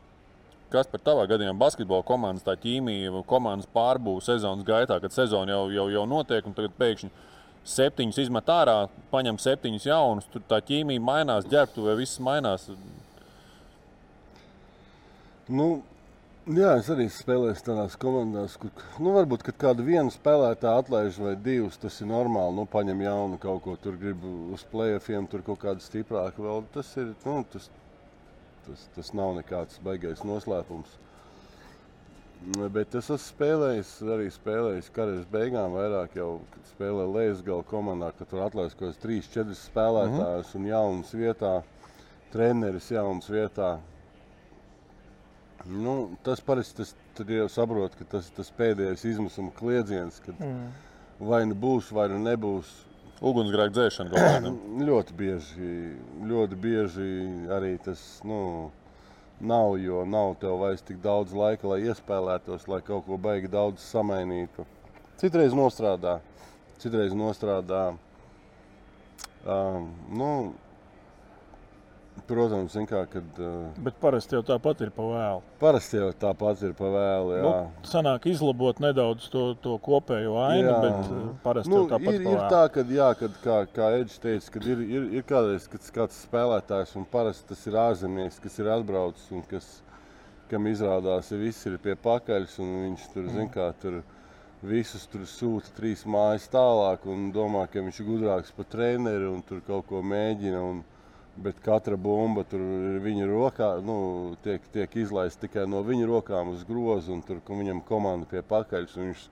Kas 0.73 0.89
par 0.89 1.03
tavā 1.05 1.27
gadījumā 1.29 1.55
basketbola 1.61 2.05
komandas 2.07 2.45
tā 2.45 2.57
ķīmija, 2.59 3.21
komandas 3.29 3.69
pārbūve 3.75 4.25
sezonas 4.25 4.65
gaitā, 4.67 4.97
kad 5.03 5.13
sezona 5.13 5.53
jau, 5.53 5.67
jau, 5.73 5.87
jau 5.93 6.07
notiek 6.09 6.49
un 6.49 6.57
tagad 6.57 6.73
pēkšņi 6.81 7.11
septiņus 7.63 8.19
izmet 8.25 8.49
ārā, 8.51 8.75
paņem 9.11 9.39
septiņus 9.39 9.87
jaunus, 9.87 10.27
tur 10.33 10.43
tā 10.49 10.59
ķīmija 10.65 11.03
mainās, 11.03 11.47
ģērbtuvē 11.51 11.95
viss 11.99 12.19
mainās. 12.23 12.67
Nu, 15.51 15.67
jā, 16.47 16.73
es 16.79 16.89
arī 16.91 17.09
spēlēju 17.11 17.63
tādās 17.65 17.95
komandās, 17.99 18.55
kur 18.59 18.71
nu, 19.03 19.13
varbūt 19.15 19.45
kādu 19.59 19.85
vienu 19.87 20.11
spēlētāju 20.11 20.83
atlaiž 20.83 21.19
vai 21.23 21.35
divus. 21.35 21.79
Tas 21.79 21.99
ir 21.99 22.09
normāli. 22.11 22.55
Nu, 22.59 22.67
paņem 22.69 23.03
jaunu 23.03 23.39
kaut 23.43 23.63
ko, 23.65 23.75
tur 23.79 23.99
grib 23.99 24.23
uz 24.55 24.63
plēsoņiem, 24.71 25.27
tur 25.31 25.43
kaut 25.47 25.61
kādu 25.63 25.83
stiprāku 25.83 26.47
vēl. 26.47 26.63
Tas, 26.75 26.91
ir, 26.99 27.11
nu, 27.27 27.41
tas, 27.51 27.67
tas, 28.67 28.87
tas 28.95 29.13
nav 29.17 29.35
nekāds 29.37 29.79
baigais 29.83 30.23
noslēpums. 30.27 30.99
Bet 32.43 32.91
es 32.91 33.05
esmu 33.07 33.17
spēlējis, 33.23 33.91
arī 34.11 34.25
spēlējis 34.33 34.89
karjeras 34.91 35.27
beigām, 35.31 35.77
vairāk 35.77 36.17
jau 36.17 36.41
spēlēju 36.73 37.13
Leisgala 37.13 37.63
komandā, 37.69 38.09
kad 38.17 38.27
tur 38.27 38.41
atlaiž 38.43 38.75
kaut 38.75 38.89
kāds 38.89 38.99
3, 39.05 39.29
4 39.37 39.55
spēlētājus 39.61 40.49
mm 40.49 40.51
-hmm. 40.51 40.59
un 40.59 40.67
jaunas 40.67 41.13
vietā, 41.15 41.53
treneris 42.33 42.91
jaunas 42.91 43.29
vietā. 43.31 43.77
Nu, 45.65 46.17
tas 46.23 46.41
parasti 46.41 46.81
tas, 46.81 46.95
jau 47.27 47.47
saprot, 47.49 47.95
ka 47.95 48.03
tas 48.03 48.27
ir 48.27 48.35
tas 48.35 48.51
pēdējais 48.57 49.05
izmisuma 49.05 49.51
kliedziens, 49.55 50.19
kad 50.25 50.35
mm. 50.39 50.67
vai 51.19 51.45
nu 51.45 51.55
būs, 51.55 51.93
vai 51.95 52.09
nu 52.09 52.19
nebūs. 52.19 52.73
Ugunsgrēka 53.23 53.71
dzēšana 53.77 54.11
kaut 54.11 54.25
kāda. 54.27 54.53
ļoti 54.89 55.17
bieži, 55.19 55.73
ļoti 56.27 56.59
bieži 56.59 57.09
arī 57.55 57.75
tas. 57.83 58.01
Nu, 58.27 58.71
nav, 59.43 59.77
jo 59.79 60.03
nav 60.07 60.35
tev 60.41 60.59
vairs 60.61 60.83
tik 60.85 60.99
daudz 61.03 61.35
laika, 61.35 61.67
lai 61.71 61.81
iespēlētos, 61.87 62.67
lai 62.71 62.81
kaut 62.85 63.07
ko 63.07 63.19
baigi 63.21 63.51
daudz 63.51 63.83
samainītu. 63.93 64.65
Citreiz 65.21 65.55
nostrādā, 65.55 66.17
citreiz 66.83 67.15
nostrādā. 67.15 67.93
Um, 69.43 69.89
nu, 70.11 70.29
Protams, 72.23 72.75
kā, 72.87 73.01
kad. 73.11 73.39
Uh, 73.41 73.81
Bet 73.83 73.97
parasti 73.99 74.37
jau 74.37 74.43
tāpat 74.47 74.79
ir 74.85 74.91
pa 74.95 75.03
vēlu. 75.03 75.41
Parasti 75.59 75.99
jau 75.99 76.11
tāpat 76.21 76.61
ir 76.63 76.75
pa 76.77 76.91
vēlu. 76.93 77.33
Jā. 77.35 77.41
Nu, 77.43 77.87
sanāk 77.89 78.27
izlabot 78.31 78.79
nedaudz 78.83 79.27
to, 79.33 79.43
to 79.63 79.75
kopējo 79.83 80.37
ainu, 80.45 80.69
jā. 80.69 80.77
bet 80.85 81.11
uh, 81.11 81.25
parasti 81.43 81.73
nu, 81.73 81.81
jau 81.81 81.89
tāpat 81.91 82.15
ir. 82.15 82.27
Ir 82.31 82.45
tā, 82.53 82.61
ka, 82.71 82.85
jā, 82.95 83.09
kad, 83.19 83.35
kā, 83.43 83.57
kā 83.75 83.89
Edžers 83.97 84.23
teica, 84.23 84.53
kad 84.55 84.69
ir, 84.71 84.85
ir, 84.85 85.09
ir 85.19 85.27
kādreiz 85.27 85.67
kad 85.73 85.91
kāds 85.97 86.21
spēlētājs, 86.23 86.95
un 87.01 87.09
parasti 87.11 87.49
tas 87.51 87.67
ir 87.67 87.79
ārzemnieks, 87.83 88.39
kas 88.45 88.57
ir 88.63 88.71
atbraucis 88.77 89.27
un 89.35 89.43
kas, 89.49 89.69
kam 90.53 90.71
izrādās, 90.71 91.33
ja 91.33 91.41
viss 91.41 91.67
ir 91.67 91.75
pie 91.83 91.97
pakaļas, 91.99 92.55
un 92.63 92.73
viņš 92.87 93.09
tur, 93.17 93.27
mm. 93.27 93.35
zin 93.35 93.51
kā, 93.51 93.67
tur 93.83 93.99
visus 94.63 95.03
tur 95.11 95.27
sūta 95.27 95.75
trīs 95.75 96.05
mājas 96.07 96.47
tālāk 96.51 97.03
un 97.11 97.31
domā, 97.35 97.65
ka 97.67 97.83
viņš 97.83 97.99
ir 97.99 98.07
gudrāks 98.07 98.55
par 98.55 98.69
treneri 98.71 99.27
un 99.27 99.43
tur 99.43 99.59
kaut 99.67 99.89
ko 99.89 99.99
mēģina. 100.05 100.63
Un, 100.63 100.83
Bet 101.35 101.57
katra 101.65 101.97
bumba 101.97 102.43
tur 102.45 102.61
ir 102.61 102.99
viņa 103.01 103.25
rokā, 103.25 103.69
nu, 103.81 103.95
tiek, 104.45 104.61
tiek 104.73 104.91
izlaista 105.01 105.47
tikai 105.47 105.63
no 105.65 105.79
viņa 105.85 106.05
rokām 106.05 106.51
uz 106.53 106.61
grozu, 106.67 107.15
un 107.15 107.23
tur 107.25 107.39
viņam 107.47 107.81
komanda 107.87 108.29
pie 108.29 108.43
pakaļ. 108.45 108.85
Viņš 108.93 109.23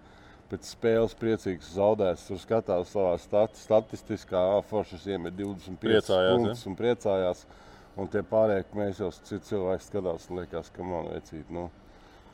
pēc 0.52 0.72
spēles 0.74 1.14
priecīgs 1.20 1.76
zaudēs, 1.76 2.26
tur 2.28 2.40
skatās 2.42 2.90
savā 2.96 3.14
stat, 3.22 3.54
statistiskā, 3.60 4.42
foršas 4.72 5.06
iemet 5.14 5.38
25 5.38 5.78
priecājās, 5.84 6.32
punktus 6.34 6.66
ja? 6.66 6.72
un 6.72 6.80
priecājās. 6.80 7.46
Un 8.00 8.08
tie 8.08 8.24
pārējie, 8.24 8.66
mēs 8.80 9.00
jau 9.04 9.12
cilvēki 9.30 9.86
skatās, 9.86 10.26
un 10.32 10.42
liekas, 10.42 10.72
ka 10.74 10.84
man 10.88 11.10
vecīt. 11.12 11.50
Nu, 11.52 11.68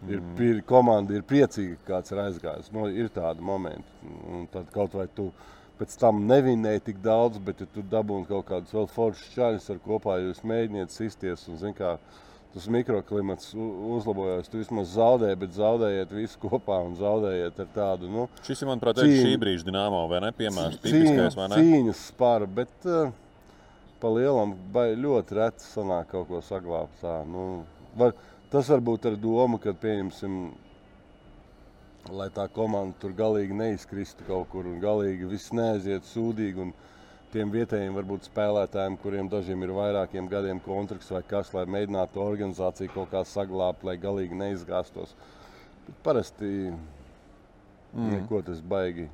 ir, 0.05 0.21
mm. 0.21 0.41
ir, 0.47 0.59
komanda 0.69 1.17
ir 1.17 1.25
priecīga, 1.27 1.79
ka 1.81 1.95
kāds 1.95 2.13
ir 2.13 2.21
aizgājis. 2.23 2.71
Nu, 2.75 2.85
ir 2.93 3.09
tādi 3.13 3.43
momenti. 3.43 4.13
Un 4.29 4.45
tad 4.53 4.69
kaut 4.73 4.95
vai 4.95 5.07
tu 5.17 5.31
pēc 5.79 5.97
tam 6.01 6.23
nevinēja 6.29 6.83
tik 6.89 7.01
daudz, 7.03 7.41
bet 7.43 7.61
ja 7.63 7.67
tu 7.73 7.83
dabūji 7.85 8.29
kaut 8.29 8.47
kādus 8.49 8.73
vēl 8.75 8.87
foršus 8.91 9.35
čaļus 9.35 9.69
ar 9.73 9.83
kopā, 9.83 10.17
jūs 10.23 10.41
mēģiniet 10.47 10.93
sisties 10.93 11.45
un 11.51 11.61
zin 11.61 11.75
kā. 11.77 11.97
Tas 12.55 12.63
mikroklimats 12.71 13.51
uzlabojas. 13.53 14.47
Jūs 14.47 14.63
vismaz 14.63 14.93
zaudējat, 14.95 15.39
bet 15.41 15.51
zaudējat 15.53 16.13
visu 16.15 16.39
kopā 16.41 16.79
un 16.87 16.95
zaudējat 16.97 17.59
ar 17.61 17.67
tādu. 17.75 18.09
Nu, 18.09 18.23
Šis 18.47 18.63
ir, 18.63 18.69
manuprāt, 18.71 19.01
cīņ... 19.03 19.17
šī 19.27 19.33
brīža 19.41 19.67
dīnāmā 19.67 19.99
vai 20.09 20.21
ne? 20.23 20.31
Piemērs, 20.37 20.79
tipiskais, 20.81 21.37
vai 21.37 21.49
ne? 21.51 21.59
Cīņas 21.59 22.05
spāra, 22.07 22.47
bet 22.49 22.87
uh, 22.87 23.11
pa 24.01 24.13
lielam 24.15 24.55
ļoti 24.73 25.37
reti 25.37 25.67
sanāk 25.67 26.09
kaut 26.15 26.31
ko 26.31 26.41
saglabāt. 26.45 26.95
Tā, 27.03 27.19
nu, 27.29 27.43
var, 27.99 28.15
tas 28.53 28.71
varbūt 28.73 29.11
ar 29.11 29.19
domu, 29.21 29.59
ka 29.61 29.75
pieņemsim 29.77 30.39
lai 32.13 32.27
tā 32.33 32.47
komanda 32.53 32.95
tur 33.01 33.13
galīgi 33.17 33.55
neizkristu 33.57 34.25
kaut 34.27 34.49
kur 34.51 34.67
un 34.69 34.79
galīgi 34.83 35.27
viss 35.29 35.53
neaiziet 35.55 36.07
sūdīgi. 36.07 36.67
Un 36.67 36.73
tiem 37.33 37.51
vietējiem 37.53 37.95
varbūt 37.97 38.29
spēlētājiem, 38.29 38.97
kuriem 39.01 39.29
dažiem 39.31 39.63
ir 39.65 39.73
vairākiem 39.75 40.29
gadiem 40.31 40.61
kontrakts 40.63 41.11
vai 41.11 41.23
kas, 41.27 41.51
lai 41.55 41.65
mēģinātu 41.69 42.21
organizāciju 42.23 42.93
kaut 42.93 43.11
kā 43.11 43.23
saglabāt, 43.27 43.83
lai 43.87 43.97
galīgi 44.01 44.37
neizgāstos. 44.39 45.15
Bet 45.87 45.97
parasti 46.05 46.51
mm. 46.71 48.13
neko 48.13 48.41
tas 48.47 48.61
baigi. 48.63 49.09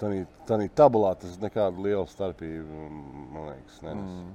Tā 0.00 0.58
tabulā 0.74 1.14
tas 1.20 1.38
nekāda 1.40 1.80
liela 1.80 2.04
starpība, 2.10 2.88
man 3.32 3.52
liekas, 3.52 3.78
nenes. 3.86 4.10
Mm. 4.10 4.34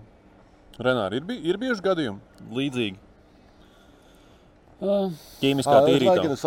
Renāri, 0.79 1.19
ir, 1.19 1.39
ir 1.51 1.59
bijuši 1.59 1.83
gadījumi 1.83 2.53
līdzīgi? 2.55 3.08
Ķīmiskā 4.79 5.77
tīrība. 5.85 6.15
Lai 6.15 6.23
gan 6.23 6.35
es 6.35 6.43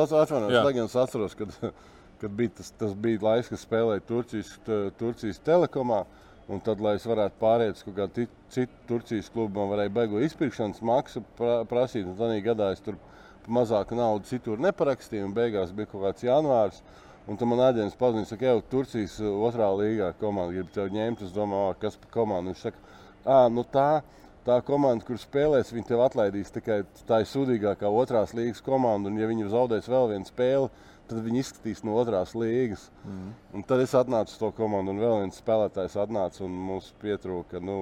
es 0.89 0.97
atceros, 0.97 1.37
kad, 1.37 1.53
kad 2.23 2.35
bija 2.39 2.57
tas, 2.59 2.73
tas 2.81 2.95
bija 2.97 3.21
laiks, 3.23 3.51
kad 3.53 3.61
spēlēju 3.61 4.05
Turcijas, 4.09 4.53
Turcijas 5.01 5.41
telekomā. 5.45 6.05
Un 6.53 6.59
tad, 6.61 6.81
lai 6.83 6.97
es 6.99 7.05
varētu 7.07 7.39
pāriet 7.39 7.79
uz 7.79 7.85
kādu 7.87 8.27
citu 8.51 8.81
Turcijas 8.89 9.29
klubu, 9.33 9.61
man 9.61 9.71
varēja 9.71 9.93
beigu 9.95 10.19
izpirkšanas 10.27 10.83
maksu 10.85 11.23
pra, 11.39 11.61
prasīt. 11.69 12.09
Un 12.09 12.17
tādā 12.19 12.41
gadā 12.45 12.73
es 12.75 12.83
tur 12.83 12.99
mazāku 13.47 13.97
naudu 13.97 14.27
citur 14.29 14.61
neparakstīju. 14.61 15.31
Beigās 15.37 15.73
bija 15.77 15.93
kaut 15.93 16.09
kāds 16.09 16.27
janvārs. 16.27 16.83
Un 17.31 17.39
tad 17.39 17.47
man 17.47 17.63
aģents 17.63 17.95
paziņoja, 18.01 18.39
ka 18.41 18.49
jau 18.49 18.65
Turcijas 18.73 19.21
otrā 19.23 19.69
līgā 19.79 20.11
komanda 20.19 20.57
grib 20.57 20.73
tevi 20.75 20.97
ņemt. 20.97 21.23
Es 21.23 21.37
domāju, 21.37 21.77
kas 21.85 22.01
par 22.01 22.11
komandu. 22.19 22.51
Viņš 22.51 22.65
saka, 22.67 22.99
ah, 23.23 23.47
nu 23.53 23.63
tā 23.63 24.03
tā 24.47 24.59
komanda, 24.67 25.07
kur 25.07 25.21
spēlēs, 25.21 25.73
viņi 25.75 25.89
tev 25.91 26.03
atlaidīs 26.05 26.53
tikai 26.55 26.83
tā 27.09 27.23
ir 27.23 27.31
sūdīgākā 27.31 27.91
otrās 27.91 28.35
līgas 28.37 28.65
komanda. 28.65 29.11
Un, 29.11 29.21
ja 29.21 29.29
viņi 29.31 29.51
zaudēs 29.53 29.91
vēl 29.91 30.11
vienu 30.15 30.29
spēli, 30.29 30.73
tad 31.11 31.23
viņi 31.27 31.43
izskatīs 31.43 31.85
no 31.87 31.97
otrās 32.01 32.35
līgas. 32.39 32.89
Mm. 33.07 33.31
Un 33.57 33.65
tad 33.69 33.85
es 33.85 33.95
atnācu 33.99 34.35
uz 34.35 34.43
to 34.43 34.53
komandu, 34.57 34.95
un 34.95 35.03
vēl 35.03 35.23
viens 35.25 35.41
spēlētājs 35.43 35.99
atnāca 36.05 36.45
un 36.47 36.61
mums 36.71 36.93
pietrūka. 37.03 37.63
Nu, 37.63 37.79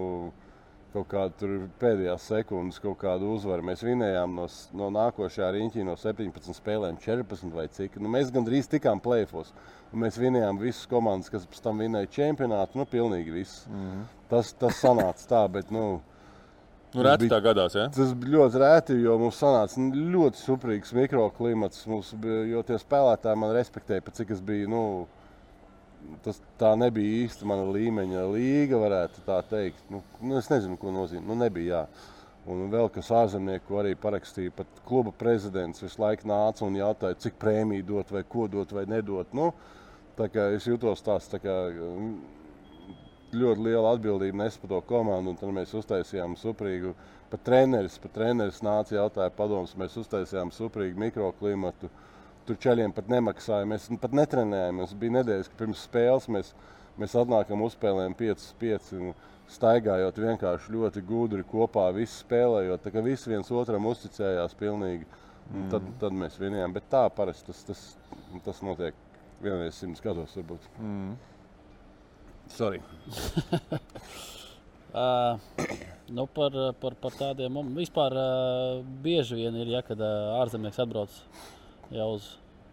Kaut 0.90 1.06
kāda 1.06 1.46
pēdējā 1.78 2.16
sekundes, 2.18 2.80
kaut 2.82 2.96
kādu 2.98 3.28
uzvaru. 3.36 3.62
Mēs 3.68 3.84
vinējām 3.86 4.32
no, 4.34 4.48
no 4.74 4.88
nākošā 4.90 5.52
riņķī, 5.54 5.84
no 5.86 5.94
17 5.94 6.56
spēlēm, 6.56 6.98
14 6.98 7.54
vai 7.54 7.68
cik. 7.70 8.00
Nu, 8.02 8.10
mēs 8.10 8.32
gandrīz 8.34 8.66
tikām 8.72 8.98
plēfos. 9.04 9.52
Mēs 9.94 10.18
vinējām 10.18 10.58
visas 10.58 10.90
komandas, 10.90 11.30
kas 11.30 11.46
pēc 11.46 11.62
tam 11.62 11.78
vinēja 11.84 12.10
čempionātu. 12.16 12.80
Nu, 12.80 12.88
pilnīgi 12.90 13.36
viss. 13.36 13.68
Mm. 13.70 14.02
Tas, 14.32 14.50
tas 14.58 14.82
sanāca 14.82 15.30
tā, 15.30 15.44
bet 15.60 15.70
nu, 15.74 16.00
Nu, 16.90 17.04
reti 17.06 17.28
tā 17.30 17.38
gadās, 17.42 17.76
ja? 17.78 17.86
Tas 17.94 18.10
bija 18.18 18.34
ļoti 18.34 18.60
reti, 18.60 18.96
jo 19.04 19.14
mums 19.20 19.38
sanāca 19.38 19.84
ļoti 19.94 20.40
suprīgs 20.42 20.90
mikroklimats. 20.96 21.84
Mums 21.90 22.10
bija, 22.18 22.42
jo 22.50 22.62
tie 22.66 22.78
spēlētāji 22.82 23.38
man 23.38 23.54
respektēja, 23.54 24.02
pat 24.06 24.18
cik 24.18 24.32
es 24.34 24.40
biju. 24.42 24.70
Nu, 24.72 24.82
tas 26.24 26.40
tā 26.58 26.72
nebija 26.80 27.26
īsti 27.26 27.46
mana 27.46 27.68
līmeņa 27.70 28.24
līga, 28.32 28.80
varētu 28.82 29.22
tā 29.28 29.38
teikt. 29.52 29.84
Nu, 29.92 30.02
nu, 30.18 30.40
es 30.40 30.50
nezinu, 30.50 30.78
ko 30.80 30.90
nozīmē. 30.94 31.22
Nu, 31.28 31.38
nebija, 31.38 31.84
jā. 31.84 32.16
Un 32.50 32.66
vēl 32.72 32.88
kas 32.90 33.10
ārzemnieku 33.14 33.76
arī 33.78 33.92
parakstīja, 34.00 34.54
pat 34.56 34.82
kluba 34.88 35.12
prezidents 35.14 35.84
visu 35.84 36.00
laiku 36.00 36.26
nāca 36.26 36.64
un 36.66 36.78
jautāja, 36.78 37.18
cik 37.20 37.36
prēmiju 37.38 37.86
dot, 37.92 38.10
vai 38.16 38.24
ko 38.26 38.48
dot, 38.50 38.72
vai 38.74 38.86
nedot. 38.90 39.30
Nu, 39.36 39.52
es 40.18 40.66
jutos 40.66 41.04
tāds 41.06 41.28
tā 41.30 41.38
kā 41.38 41.56
ļoti 43.36 43.64
liela 43.64 43.94
atbildība 43.94 44.42
nes 44.42 44.58
par 44.58 44.70
to 44.72 44.80
komandu. 44.88 45.34
Tad 45.38 45.52
mēs 45.54 45.74
uztaisījām 45.78 46.36
suprīgu. 46.38 46.94
Pat 47.30 47.44
treneris, 47.46 47.98
pat 48.02 48.14
treneris 48.16 48.60
nāca 48.66 48.96
jautāja 48.96 49.30
padomus. 49.34 49.76
Mēs 49.78 49.96
uztaisījām 50.00 50.50
suprīgu 50.54 50.98
mikroklimatu. 50.98 51.90
Tur 52.48 52.58
ceļiem 52.58 52.94
pat 52.96 53.10
nemaksāja. 53.12 53.68
Mēs 53.70 53.88
pat 54.02 54.16
netrenējām. 54.16 54.82
Mums 54.82 54.94
bija 54.98 55.20
nedēļas, 55.20 55.52
pirms 55.58 55.84
spēles 55.86 56.26
mēs, 56.32 56.52
mēs 56.98 57.16
atnākam 57.20 57.62
uzspēlējam 57.66 58.16
5-5. 58.18 59.12
Staigājot 59.50 60.18
vienkārši 60.22 60.70
ļoti 60.70 61.00
gudri 61.06 61.42
kopā, 61.46 61.88
visi 61.94 62.20
spēlējot. 62.20 62.84
Tā 62.84 62.92
kā 62.94 63.02
visi 63.02 63.32
viens 63.32 63.50
otram 63.50 63.88
uzticējās 63.90 64.54
pilnīgi. 64.58 65.08
Mm. 65.50 65.66
Tad, 65.72 65.86
tad 66.02 66.14
mēs 66.14 66.38
vinējām. 66.38 66.74
Bet 66.76 66.86
tā 66.90 67.04
parasti 67.14 67.50
tas, 67.50 67.64
tas, 67.66 67.86
tas 68.46 68.62
notiek 68.66 68.94
vienreiz 69.42 69.78
simts 69.78 70.02
gados. 70.04 70.36
Varbūt. 70.38 70.68
Mm. 70.78 71.16
Sorry. 72.56 72.80
uh, 74.94 75.38
Nu, 76.10 76.24
par, 76.26 76.50
par, 76.82 76.96
par 76.98 77.14
tādiem 77.14 77.52
mums 77.54 77.76
vispār 77.78 78.16
uh, 78.18 78.80
bieži 79.04 79.36
vien 79.38 79.54
ir, 79.60 79.68
ja, 79.76 79.80
kad 79.86 80.00
uh, 80.02 80.40
ārzemnieks 80.40 80.80
atbrauc 80.82 81.12
jau 81.94 82.08
uz, 82.16 82.26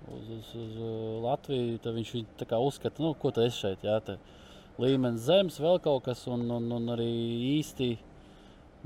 uz, 0.09 0.31
uz, 0.39 0.47
uz 0.65 0.79
Latviju, 1.21 1.77
tad 1.83 1.93
viņš 1.99 2.13
viņu 2.15 2.57
uzskata, 2.57 3.03
nu, 3.05 3.11
ko 3.13 3.29
tas 3.35 3.53
šeit 3.53 3.85
ir. 3.85 4.17
Līmenis 4.81 5.29
zemes, 5.29 5.59
vēl 5.61 5.77
kaut 5.85 6.07
kas, 6.09 6.25
un, 6.33 6.47
un, 6.49 6.65
un 6.79 6.89
arī 6.95 7.11
īsti 7.59 7.91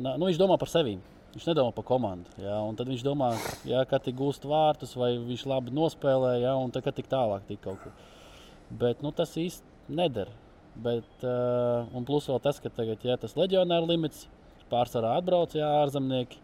nu, 0.03 0.25
viņš 0.25 0.41
domā 0.41 0.59
par 0.59 0.71
sevi. 0.71 0.97
Viņš 1.31 1.47
nedomā 1.47 1.71
par 1.71 1.87
komandu. 1.87 2.27
Ja, 2.43 2.57
tad 2.75 2.89
viņš 2.91 3.07
domā, 3.07 3.31
ja, 3.67 3.85
ka 3.87 4.01
tik 4.03 4.17
gūst 4.19 4.43
vārtus, 4.43 4.97
vai 4.99 5.13
viņš 5.15 5.47
labi 5.47 5.71
nospēlē, 5.75 6.33
ja, 6.43 6.57
un 6.59 6.75
tad 6.75 6.89
tik 6.97 7.07
tālāk 7.11 7.47
tik 7.47 7.63
kaut 7.63 7.79
kur. 7.85 7.95
Bet 8.83 8.99
nu, 8.99 9.15
tas 9.15 9.37
īsti 9.39 9.95
neder. 9.95 10.27
Bet, 10.75 11.07
uh, 11.27 11.89
un 11.97 12.05
plus 12.07 12.29
vēl 12.31 12.39
tas, 12.43 12.61
ka 12.63 12.71
tagad 12.71 13.03
ja, 13.03 13.17
tas 13.19 13.35
leģionāra 13.35 13.89
limits 13.89 14.27
pārsvarā 14.71 15.17
atbrauc 15.19 15.55
jā, 15.57 15.67
ārzemnieki. 15.81 16.39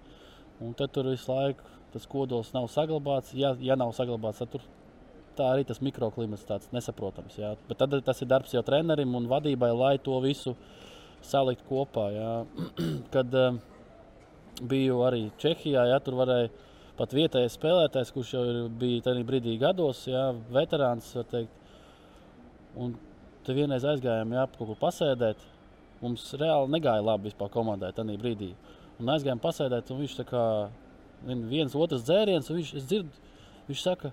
Un 0.64 0.74
tad 0.76 0.92
tur 0.96 1.08
visu 1.08 1.32
laiku 1.32 1.64
tas 1.94 2.08
kodols 2.10 2.52
nav 2.56 2.68
saglabāts. 2.74 3.32
Ja, 3.38 3.54
ja 3.64 3.78
nav 3.80 3.94
saglabāts, 3.96 4.42
tad 4.44 4.52
tur 4.56 4.66
tā 5.38 5.48
arī 5.54 5.64
tas 5.70 5.80
mikroklimats 5.86 6.46
tāds 6.50 6.70
nesaprotams. 6.76 7.38
Jā. 7.40 7.54
Bet 7.70 7.80
tad 7.80 7.96
tas 8.06 8.22
ir 8.22 8.30
darbs 8.30 8.54
jau 8.56 8.64
trenerim 8.66 9.16
un 9.16 9.30
vadībai, 9.32 9.72
lai 9.78 9.96
to 10.04 10.20
visu 10.24 10.58
salikt 11.24 11.64
kopā. 11.70 12.10
Jā. 12.16 12.32
Kad 13.16 13.38
uh, 13.38 13.60
biju 14.62 15.04
arī 15.08 15.28
Čehijā, 15.42 15.88
jā, 15.94 16.00
tur 16.04 16.20
varēja 16.20 16.52
pat 16.98 17.14
vietējais 17.14 17.58
spēlētājs, 17.60 18.12
kurš 18.14 18.34
jau 18.34 18.46
bija 18.82 19.06
tajā 19.06 19.26
brīdī 19.26 19.58
gados, 19.62 20.08
jā, 20.10 20.32
veterāns. 20.54 21.14
Un 22.78 22.98
te 23.48 23.56
vienreiz 23.56 23.86
aizgājām, 23.88 24.36
jā, 24.36 24.44
kaut 24.58 24.74
kur 24.74 24.80
pasēdēt. 24.82 25.46
Mums 26.04 26.28
reāli 26.38 26.70
negāja 26.76 27.02
labi 27.02 27.32
vispār 27.32 27.50
komandai 27.54 27.94
tajā 27.96 28.20
brīdī. 28.22 28.52
Un 29.02 29.10
aizgājām 29.14 29.42
pasēdēt, 29.42 29.90
un 29.94 30.04
viņš 30.04 30.20
tā 30.20 30.28
kā 30.30 30.44
viens 31.26 31.76
otrs 31.76 32.06
dzēriens, 32.06 32.52
un 32.52 32.60
viņš, 32.60 32.74
dzird, 32.86 33.18
viņš 33.70 33.82
saka, 33.82 34.12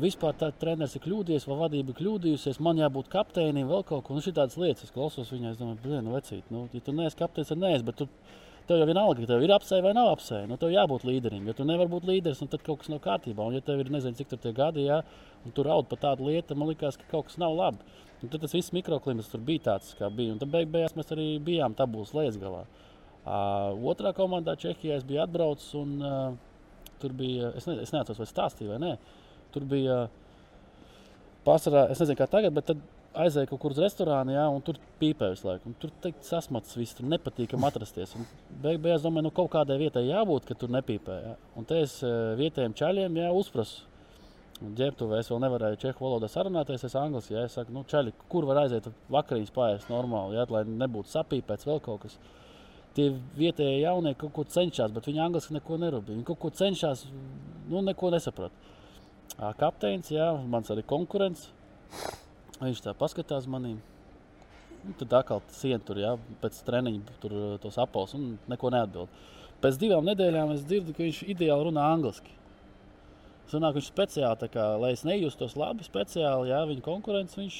vispār 0.00 0.36
tā 0.40 0.50
treneris 0.60 0.96
ir 0.96 1.04
kļūdījies, 1.04 1.46
vai 1.48 1.56
vadība 1.62 1.92
ir 1.92 1.98
kļūdījusies, 2.00 2.60
man 2.64 2.80
jābūt 2.80 3.10
kapteinim, 3.12 3.68
vēl 3.70 3.82
kaut 3.88 4.04
ko. 4.06 4.16
Nu, 4.16 4.24
šī 4.24 4.34
tādas 4.36 4.58
lietas, 4.60 4.86
es 4.88 4.94
klausos 4.94 5.32
viņai, 5.32 5.54
es 5.54 5.60
domāju, 5.60 5.80
blēņ, 5.84 6.04
nu, 6.06 6.14
vecīt, 6.16 6.52
nu, 6.52 6.66
ja 6.74 6.84
tu 6.84 6.94
neesi 6.96 7.18
kapteinis, 7.20 7.50
tad 7.52 7.60
neesi, 7.64 7.86
bet 7.86 8.00
tu 8.00 8.08
tev 8.68 8.80
jau 8.80 8.86
vienalga, 8.86 9.18
ka 9.24 9.32
tev 9.32 9.44
ir 9.44 9.52
apsēja 9.54 9.84
vai 9.84 9.92
nav 9.96 10.12
apsēja. 10.12 10.46
Nu, 10.50 10.58
tev 10.60 10.70
jābūt 10.70 11.04
līderim. 11.08 11.48
Ja 11.48 11.56
tu 11.58 11.66
nevari 11.66 11.90
būt 11.90 12.06
līderis, 12.06 12.42
tad 12.52 12.62
kaut 12.66 12.82
kas 12.82 12.92
nav 12.92 13.00
kārtībā. 13.02 13.42
Un, 13.42 13.56
ja 13.58 13.64
tev 13.66 13.82
ir 13.82 13.90
nezinu, 13.90 14.14
cik 14.18 14.36
tie 14.36 14.52
gadi, 14.54 14.84
ja, 14.86 15.00
un 15.42 15.54
tu 15.56 15.64
raud 15.66 15.88
par 15.90 15.98
tādu 16.04 16.28
lietu, 16.28 16.54
man 16.58 16.70
liekas, 16.70 17.00
ka 17.00 17.08
kaut 17.10 17.26
kas 17.26 17.40
nav 17.42 17.56
labi. 17.58 17.82
Un 18.20 18.28
tad 18.28 18.42
tas 18.44 18.52
viss 18.52 18.74
mikroklimats 18.76 19.30
tur 19.32 19.40
bija 19.44 19.64
tāds, 19.70 19.94
kā 19.96 20.10
bija. 20.12 20.34
Un 20.34 20.40
tad 20.42 20.52
beig 20.52 20.68
beigās 20.72 20.96
mēs 20.98 21.12
arī 21.14 21.26
bijām 21.44 21.76
tabulas 21.76 22.12
lejasgalā. 22.16 22.66
Uh, 23.20 23.72
otrā 23.92 24.12
komandā 24.16 24.56
Čehijā 24.60 24.96
es 24.96 25.04
biju 25.08 25.22
atbraucis, 25.24 25.72
un 25.76 25.96
uh, 26.04 26.20
tur 27.00 27.12
bija, 27.16 27.52
es, 27.56 27.66
ne, 27.68 27.76
es 27.84 27.92
neatceros, 27.94 28.20
vai 28.20 28.28
stāstīju 28.28 28.72
vai 28.72 28.78
nē, 28.80 28.94
tur 29.54 29.66
bija 29.68 29.98
pārsvarā, 31.46 31.86
es 31.92 32.00
nezinu, 32.00 32.16
kā 32.20 32.28
tagad, 32.30 32.54
bet 32.56 32.70
tad 32.70 32.80
aizēju 33.20 33.50
kaut 33.50 33.60
kur 33.64 33.74
uz 33.74 33.80
restorānu, 33.82 34.34
jā, 34.36 34.46
un 34.52 34.64
tur 34.64 34.78
pīpēju 35.00 35.34
visu 35.34 35.48
laiku. 35.48 35.70
Un 35.70 35.76
tur 35.82 35.92
teikt, 36.04 36.22
sasmats, 36.28 36.76
viss 36.78 36.96
tur 36.96 37.08
nepatīkami 37.10 37.66
atrasties. 37.66 38.14
Beigās 38.62 38.82
beig, 38.84 39.04
domāju, 39.04 39.26
nu 39.26 39.34
kaut 39.34 39.50
kādai 39.52 39.80
vietai 39.80 40.04
jābūt, 40.06 40.46
ka 40.48 40.56
tur 40.60 40.72
nepīpē. 40.76 41.16
Jā. 41.24 41.36
Un 41.58 41.66
te 41.68 41.80
es 41.86 41.96
vietējiem 42.40 42.76
čaļiem 42.78 43.18
jā, 43.24 43.32
uzprasu. 43.34 43.89
Ģērbtuvē 44.60 45.22
es 45.22 45.30
vēl 45.32 45.40
nevarēju 45.40 45.78
čehu 45.80 46.04
valodā 46.04 46.28
sarunāties, 46.28 46.84
es 46.84 46.96
angliski. 46.98 47.32
Jā, 47.32 47.46
es 47.48 47.54
saku, 47.56 47.72
nu, 47.72 47.84
čaļi, 47.88 48.12
kur 48.28 48.44
var 48.48 48.62
aiziet 48.66 48.90
vakariņas 49.12 49.54
pāriest 49.56 49.92
normāli, 49.92 50.36
jā, 50.36 50.44
lai 50.52 50.66
nebūtu 50.68 51.08
sapīpēts 51.14 51.68
vēl 51.68 51.80
kaut 51.84 52.04
kas. 52.04 52.18
Tie 52.96 53.06
vietējie 53.38 53.86
jaunie 53.86 54.12
kaut 54.20 54.34
ko 54.36 54.44
cenšas, 54.44 54.92
bet 54.92 55.08
viņi 55.08 55.22
angliski 55.24 55.56
neko 55.56 55.78
nerūpīgi. 55.80 56.18
Viņi 56.18 56.28
kaut 56.28 56.42
ko 56.42 56.50
cenšas, 56.60 57.06
nu, 57.70 57.80
neko 57.86 58.12
nesaprot. 58.12 58.68
Kapteinis, 59.56 60.10
jā, 60.12 60.32
mans 60.52 60.68
arī 60.74 60.84
konkurents 60.84 61.48
Viņš 62.60 62.82
tā 62.84 62.92
paskatās 62.92 63.46
manī. 63.48 63.78
Un 64.84 64.96
tad 65.00 65.14
atkal 65.16 65.40
siena 65.56 65.80
tur, 65.84 65.96
ja, 66.00 66.10
pēc 66.42 66.58
treniņa 66.66 67.14
tur 67.22 67.36
tos 67.62 67.78
apels 67.80 68.12
un 68.16 68.34
neko 68.52 68.72
neatbild. 68.72 69.12
Pēc 69.64 69.78
divām 69.80 70.04
nedēļām 70.08 70.52
es 70.54 70.66
dzirdu, 70.68 70.92
ka 70.96 71.04
viņš 71.04 71.22
ideāli 71.32 71.68
runā 71.68 71.86
angliski. 71.94 72.32
Sanāk, 73.50 73.76
viņš 73.76 73.90
speciāli, 73.90 74.48
kā, 74.54 74.64
lai 74.78 74.92
es 74.94 75.04
nejustos 75.06 75.56
labi, 75.58 75.86
speciāli, 75.86 76.52
jā, 76.52 76.60
viņa 76.70 76.84
konkurence, 76.86 77.38
viņš 77.40 77.56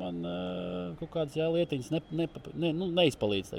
man 0.00 0.20
uh, 0.26 0.96
kaut 1.00 1.12
kādas 1.14 1.38
jā, 1.38 1.48
lietiņas 1.48 1.92
ne, 1.94 2.00
ne, 2.22 2.28
ne, 2.54 2.72
nu, 2.76 2.90
neizpalīdz. 2.98 3.54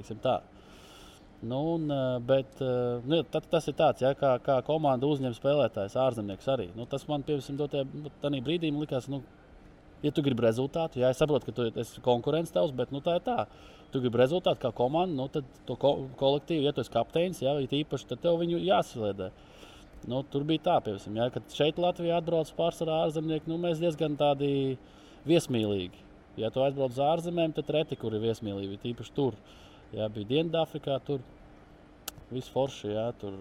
Nu, 1.41 1.59
un, 1.73 1.89
uh, 1.89 2.19
bet 2.21 2.61
uh, 2.61 3.01
nu, 3.09 3.23
tad, 3.33 3.49
tas 3.49 3.65
ir 3.71 3.77
tāds, 3.79 4.05
ja, 4.05 4.13
kā, 4.17 4.35
kā 4.45 4.59
komanda 4.67 5.09
uzņem 5.09 5.33
spēlētājs, 5.33 5.97
ārzemnieks 5.97 6.49
arī. 6.53 6.69
Nu, 6.77 6.85
tas 6.89 7.07
man, 7.09 7.25
piemēram, 7.25 7.81
tajā 8.21 8.43
brīdī 8.45 8.69
likās, 8.77 9.09
nu, 9.09 9.23
Ja 10.01 10.09
tu 10.09 10.23
gribi 10.25 10.41
rezultātu, 10.41 10.97
jā, 11.01 11.11
es 11.13 11.19
saprotu, 11.21 11.47
ka 11.47 11.53
tu 11.53 11.67
esi 11.77 12.01
konkurents 12.01 12.53
tavs, 12.53 12.73
bet 12.73 12.89
nu, 12.93 13.03
tā 13.05 13.19
ir 13.19 13.25
tā. 13.25 13.45
Tu 13.93 13.99
gribi 14.01 14.17
rezultātu 14.17 14.63
kā 14.63 14.71
komanda, 14.73 15.13
nu, 15.13 15.27
tad 15.29 15.45
to 15.67 15.75
ko 15.77 15.91
kolektīvu, 16.17 16.65
ja 16.65 16.73
tu 16.73 16.81
esi 16.81 16.93
kapteinis, 16.93 17.41
jā, 17.43 17.53
īpaši, 17.61 18.07
tad 18.09 18.23
tev 18.23 18.39
viņu 18.41 18.63
jāsaliedē. 18.65 19.29
Nu, 20.10 20.23
tur 20.34 20.45
bija 20.48 20.64
tā, 20.65 20.78
piemēram, 20.86 21.18
ja, 21.19 21.28
kad 21.34 21.53
šeit 21.53 21.78
Latvijā 21.82 22.18
atbrauc 22.18 22.49
pārsvarā 22.57 23.03
ārzemnieki, 23.06 23.49
nu, 23.52 23.60
mēs 23.61 23.82
diezgan 23.82 24.15
tādi 24.18 24.78
viesmīlīgi. 25.30 26.07
Ja 26.41 26.49
tu 26.49 26.64
aizbrauc 26.64 26.95
uz 26.95 27.03
ārzemēm, 27.06 27.53
tad 27.53 27.69
reti, 27.76 27.98
kur 27.99 28.15
ir 28.15 28.23
viesmīlīgi, 28.23 28.80
tīpaši 28.82 29.14
tur. 29.14 29.38
Jā, 29.94 30.07
bija 30.10 30.30
Dienvidāfrikā, 30.32 30.98
tur 31.06 31.22
viss 32.32 32.49
forši, 32.49 32.94
jā, 32.95 33.06
tur, 33.22 33.36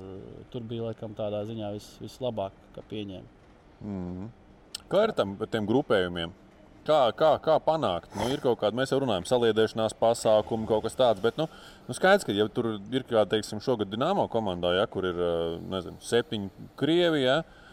tur 0.53 0.67
bija 0.69 0.91
laikam 0.91 1.15
tādā 1.17 1.45
ziņā 1.49 1.71
vis, 1.77 1.89
vislabāk, 2.03 2.57
kā 2.75 2.85
pieņēma. 2.91 3.29
Mm 3.81 4.05
-hmm. 4.05 4.29
Kā 4.91 5.05
ir 5.07 5.13
tam, 5.17 5.37
tiem 5.51 5.67
grupējumiem? 5.67 6.33
Kā, 6.91 7.01
kā, 7.15 7.31
kā 7.45 7.57
panākt? 7.63 8.11
Nu, 8.19 8.27
ir 8.35 8.43
kaut 8.43 8.59
kāda, 8.59 8.75
mēs 8.75 8.91
jau 8.91 8.99
runājam, 9.05 9.29
saliedēšanās 9.31 9.95
pasākumi, 10.01 10.67
kaut 10.67 10.83
kas 10.89 10.99
tāds. 10.99 11.23
Bet, 11.23 11.39
nu, 11.39 11.47
nu 11.87 11.95
skaidrs, 11.95 12.27
ka 12.27 12.35
ja 12.35 12.49
tur 12.51 12.73
ir 12.91 13.07
kā, 13.07 13.23
teiksim, 13.31 13.63
šogad 13.63 13.93
Dienāmo 13.93 14.27
komandā, 14.33 14.75
ja, 14.81 14.89
kur 14.91 15.07
ir 15.07 15.21
nezinu, 15.71 16.01
septiņi 16.11 16.71
Krievijā. 16.81 17.41
Ja, 17.41 17.67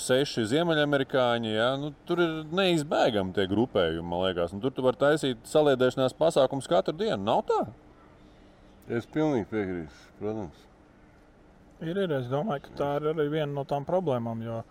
seši 0.00 0.46
ziemeļamerikāņi. 0.48 1.52
Ja? 1.52 1.74
Nu, 1.80 1.92
tur 2.08 2.22
ir 2.24 2.36
neizbēgami 2.54 3.34
tie 3.36 3.46
grupējumi, 3.50 4.06
man 4.08 4.24
liekas. 4.26 4.54
Un 4.56 4.62
tur 4.62 4.72
tu 4.72 4.84
vari 4.84 5.00
taisīt 5.00 5.44
saliedēšanās 5.48 6.16
pasākumus 6.16 6.68
katru 6.70 6.96
dienu. 6.96 7.20
Nav 7.24 7.44
tā? 7.48 7.64
Es 8.88 9.06
pilnīgi 9.08 9.48
piekrītu, 9.52 10.00
protams. 10.20 10.62
Ir, 11.84 11.98
ir. 11.98 12.16
Es 12.20 12.30
domāju, 12.32 12.64
ka 12.64 12.78
tā 12.78 12.90
ir 13.00 13.10
arī 13.12 13.28
viena 13.32 13.52
no 13.52 13.64
tām 13.68 13.84
problēmām. 13.88 14.40
Jo 14.44 14.62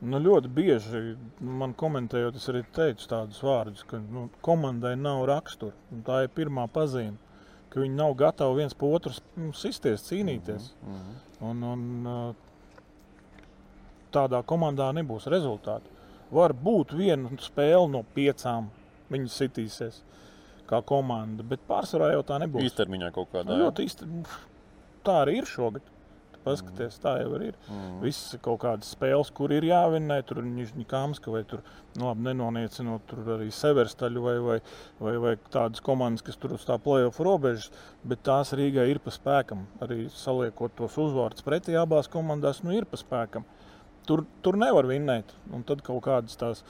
Nu, 0.00 0.16
ļoti 0.16 0.48
bieži 0.56 1.00
man 1.44 1.74
komentējot, 1.76 2.38
es 2.40 2.48
arī 2.48 2.62
teicu 2.72 3.08
tādus 3.10 3.42
vārdus, 3.44 3.82
ka 3.84 4.00
nu, 4.00 4.28
komandai 4.44 4.94
nav 4.96 5.26
rakstura. 5.28 5.76
Tā 6.06 6.22
ir 6.24 6.30
pirmā 6.32 6.64
pazīme, 6.72 7.18
ka 7.68 7.82
viņi 7.82 7.98
nav 7.98 8.14
gatavi 8.20 8.62
viens 8.62 8.76
pa 8.76 8.88
otru 8.88 9.12
nu, 9.36 9.52
sisties, 9.52 10.06
cīnīties. 10.08 10.70
Mm 10.80 10.94
-hmm. 10.94 11.18
un, 11.50 11.62
un, 11.72 12.34
tādā 14.14 14.42
komandā 14.46 14.90
nebūs 14.96 15.28
rezultātu. 15.30 15.98
Var 16.30 16.54
būt 16.54 16.94
viena 16.94 17.30
spēle 17.42 17.88
no 17.90 18.04
piecām, 18.14 18.70
viņi 19.10 19.32
sitīsies 19.34 20.02
kā 20.70 20.82
komanda, 20.86 21.42
bet 21.46 21.62
pārsvarā 21.68 22.12
jau 22.14 22.22
tā 22.26 22.38
nebūs. 22.42 22.68
Īstermiņā 22.70 23.10
kaut 23.14 23.32
kādā. 23.32 23.50
Nu, 23.50 23.64
ļoti 23.64 23.86
īsti, 23.88 24.06
tā 25.06 25.22
arī 25.24 25.40
ir 25.40 25.48
šogad. 25.50 25.82
Paskaties, 26.44 26.96
tā 27.02 27.16
jau 27.20 27.34
ir. 27.36 27.56
Mm. 27.68 27.98
Visas 28.04 28.40
kaut 28.44 28.62
kādas 28.62 28.90
spēles, 28.94 29.28
kur 29.36 29.52
ir 29.52 29.66
jāvinnē, 29.68 30.20
tur 30.26 30.40
ir 30.40 30.48
Nižņikāmska 30.48 31.32
vai 31.34 31.42
tur, 31.48 31.60
nu, 31.98 32.06
labi, 32.06 32.24
nenoniecinot 32.30 33.04
tur 33.10 33.32
arī 33.36 33.50
Severstaļu 33.52 34.24
vai, 34.24 34.36
vai, 34.46 34.58
vai, 35.00 35.14
vai 35.24 35.34
tādas 35.52 35.84
komandas, 35.84 36.24
kas 36.26 36.40
tur 36.40 36.54
uz 36.56 36.64
tā 36.68 36.78
playoff 36.80 37.20
robežas, 37.20 37.68
bet 38.08 38.24
tās 38.26 38.54
Rīgai 38.56 38.88
ir 38.92 39.02
pa 39.04 39.12
spēkam. 39.14 39.66
Arī 39.84 40.06
saliekot 40.14 40.78
tos 40.78 40.96
uzvārdus 41.00 41.44
pretī 41.46 41.76
abās 41.80 42.08
komandās, 42.12 42.62
nu 42.64 42.72
ir 42.76 42.88
pa 42.88 43.00
spēkam. 43.00 43.44
Tur, 44.08 44.24
tur 44.40 44.56
nevar 44.56 44.88
vinnēt. 44.88 45.36
Un 45.54 45.66
tad 45.68 45.84
kaut 45.86 46.00
kādas 46.06 46.38
tās 46.40 46.64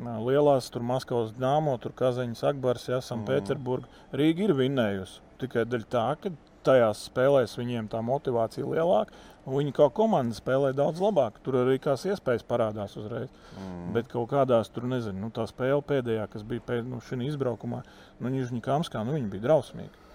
lielās, 0.00 0.70
tur 0.72 0.84
Maskavas 0.88 1.34
dāmo, 1.36 1.76
tur 1.82 1.92
Kazaņas 1.96 2.46
Akbars, 2.48 2.88
Sanktpēterburga. 3.04 3.90
Mm. 3.90 4.16
Rīga 4.18 4.48
ir 4.48 4.56
vinnējusi 4.56 5.20
tikai 5.42 5.66
dēļ 5.68 5.84
tā, 5.90 6.06
ka 6.22 6.32
tajās 6.66 7.06
spēlēs 7.08 7.56
viņiem 7.58 7.88
tā 7.92 8.00
motivācija 8.04 8.66
lielāka. 8.66 9.14
Viņi 9.42 9.74
kā 9.74 9.88
komanda 9.90 10.36
spēlē 10.36 10.70
daudz 10.78 11.02
labāk. 11.02 11.40
Tur 11.42 11.58
arī 11.64 11.80
kādas 11.82 12.04
iespējas 12.06 12.44
parādās 12.46 12.94
uzreiz. 13.00 13.30
Mm. 13.56 13.88
Bet 13.96 14.06
kaut 14.12 14.30
kādās 14.30 14.70
tur, 14.70 14.86
nezinu, 14.90 15.18
nu, 15.24 15.32
tā 15.34 15.48
spēle 15.50 15.82
pēdējā, 15.88 16.28
kas 16.30 16.46
bija 16.46 16.62
pēd, 16.68 16.86
nu, 16.86 17.02
šī 17.02 17.18
izbraukumā, 17.26 17.82
nu, 18.20 18.30
Nižņikāmskā, 18.36 19.02
nu, 19.02 19.16
viņa 19.18 19.32
bija 19.32 19.48
drausmīga. 19.48 20.08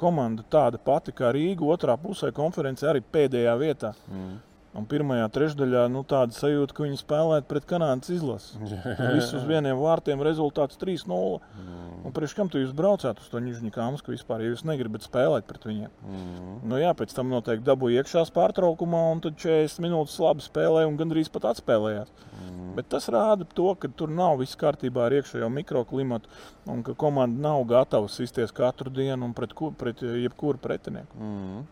Komanda 0.00 0.46
tāda 0.48 0.80
pati 0.80 1.12
kā 1.12 1.34
Rīga, 1.34 1.66
otrā 1.68 1.98
pusē 2.00 2.30
konferencē 2.32 2.88
arī 2.88 3.04
pēdējā 3.04 3.56
vietā. 3.60 3.92
Mm. 4.08 4.38
Un 4.78 4.86
pirmajā 4.88 5.26
trešdaļā 5.34 5.84
nu, 5.92 6.04
tāda 6.08 6.34
sajūta, 6.36 6.74
ka 6.76 6.84
viņi 6.86 7.00
spēlētu 7.00 7.48
pret 7.50 7.66
Kanādas 7.68 8.12
izlasi. 8.14 8.58
Visus 9.16 9.34
uz 9.40 9.46
vieniem 9.48 9.78
vārtiem 9.80 10.22
rezultāts 10.24 10.78
3-0. 10.80 11.40
Mm. 11.58 11.88
Un 12.08 12.14
priekš 12.14 12.36
kam 12.38 12.50
jūs 12.54 12.72
braucāt 12.76 13.18
uz 13.20 13.28
to 13.28 13.40
Nižņikāmas, 13.42 14.04
ka 14.04 14.14
vispār 14.14 14.44
ja 14.44 14.52
jūs 14.52 14.64
negribat 14.68 15.04
spēlēt 15.04 15.48
pret 15.48 15.66
viņiem? 15.68 15.90
Mm. 16.06 16.52
Nu, 16.70 16.78
jā, 16.80 16.92
pēc 16.96 17.12
tam 17.16 17.32
noteikti 17.32 17.66
dabūja 17.66 18.02
iekšās 18.02 18.32
pārtraukumā, 18.36 19.02
un 19.14 19.22
tad 19.24 19.38
40 19.40 19.82
minūtes 19.84 20.18
labi 20.22 20.46
spēlēja 20.46 20.88
un 20.88 20.98
gandrīz 21.00 21.30
pat 21.34 21.50
atspēlējās. 21.52 22.12
Mm. 22.38 22.68
Bet 22.78 22.90
tas 22.94 23.10
rāda 23.12 23.48
to, 23.58 23.72
ka 23.80 23.90
tur 23.90 24.12
nav 24.14 24.38
viss 24.42 24.58
kārtībā 24.58 25.08
ar 25.08 25.18
iekšējo 25.18 25.50
mikroklimatu 25.52 26.30
un 26.70 26.84
ka 26.86 26.94
komanda 26.98 27.48
nav 27.48 27.64
gatava 27.68 28.10
sisties 28.12 28.54
katru 28.54 28.92
dienu 28.94 29.28
un 29.28 29.34
pret, 29.36 29.56
pret 29.80 30.04
jebkuru 30.06 30.62
pretinieku. 30.62 31.18
Mm. 31.18 31.66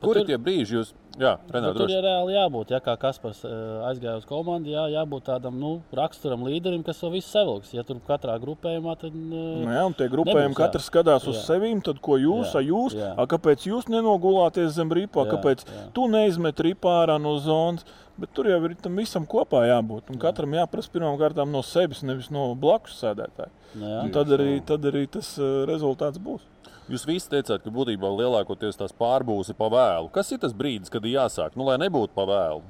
Kur 0.00 0.18
ir 0.20 0.26
tie 0.28 0.36
brīži, 0.40 0.76
jūs 0.78 0.90
jā, 1.20 1.34
Renā, 1.52 1.70
tur 1.76 1.90
ir 1.92 2.00
reāli 2.04 2.34
jābūt? 2.34 2.72
Ja 2.74 2.80
kā 2.84 2.94
Kaspars 3.00 3.42
aizgāja 3.88 4.16
uz 4.20 4.26
komandu, 4.28 4.72
jā, 4.72 4.86
jābūt 4.94 5.26
tādam 5.28 5.58
nu, 5.60 5.72
raksturam 5.96 6.44
līderim, 6.46 6.82
kas 6.86 7.02
to 7.02 7.10
visu 7.12 7.28
savilks. 7.28 7.72
Ja 7.76 7.84
tur 7.86 8.00
katrā 8.06 8.36
grupējumā 8.42 8.96
tad. 9.00 9.16
Nu, 9.16 9.68
jā, 9.68 9.84
un 9.86 9.96
tie 9.98 10.08
grupējumi 10.12 10.56
katrs 10.58 10.88
skatās 10.90 11.28
uz 11.28 11.40
jā. 11.40 11.46
sevīm, 11.50 11.82
tad 11.84 12.00
ko 12.04 12.16
jūs, 12.20 12.54
jā, 12.56 12.64
jūs, 12.70 12.96
jā. 12.98 13.12
A, 13.14 13.26
kāpēc 13.30 13.66
jūs 13.68 13.90
nenogulāties 13.92 14.72
zem 14.76 14.92
ripā, 14.96 15.26
jā, 15.26 15.34
kāpēc 15.34 15.66
jā. 15.66 15.88
tu 15.96 16.06
neizmet 16.12 16.64
ripā 16.64 17.00
ārā 17.04 17.20
no 17.20 17.36
zonas. 17.44 17.86
Bet 18.20 18.34
tur 18.36 18.50
jau 18.50 18.58
ir 18.66 18.74
tam 18.76 18.98
visam 19.00 19.24
kopā 19.24 19.62
jābūt. 19.64 20.10
Un 20.12 20.18
jā. 20.18 20.24
katram 20.26 20.52
jāprasa 20.52 20.92
pirmām 20.92 21.16
kārtām 21.20 21.48
no 21.54 21.62
sevis, 21.64 22.02
nevis 22.04 22.28
no 22.34 22.50
blakus 22.58 22.98
sēdētāja. 23.00 23.48
Nu, 23.80 24.10
tad, 24.12 24.32
arī, 24.36 24.58
tad 24.66 24.84
arī 24.90 25.06
tas 25.08 25.30
uh, 25.38 25.62
rezultāts 25.68 26.20
būs. 26.20 26.44
Jūs 26.90 27.06
visi 27.06 27.30
teicāt, 27.30 27.62
ka 27.62 27.70
būtībā 27.70 28.08
lielākoties 28.18 28.78
tās 28.80 28.94
pārbūves 28.98 29.52
ir 29.52 29.58
pa 29.58 29.68
vēlu. 29.70 30.10
Kas 30.14 30.32
ir 30.34 30.40
tas 30.42 30.54
brīdis, 30.56 30.90
kad 30.90 31.04
ir 31.06 31.20
jāsāk? 31.20 31.54
Nu, 31.54 31.68
lai 31.68 31.78
nebūtu 31.78 32.16
pa 32.16 32.26
vēlu. 32.26 32.64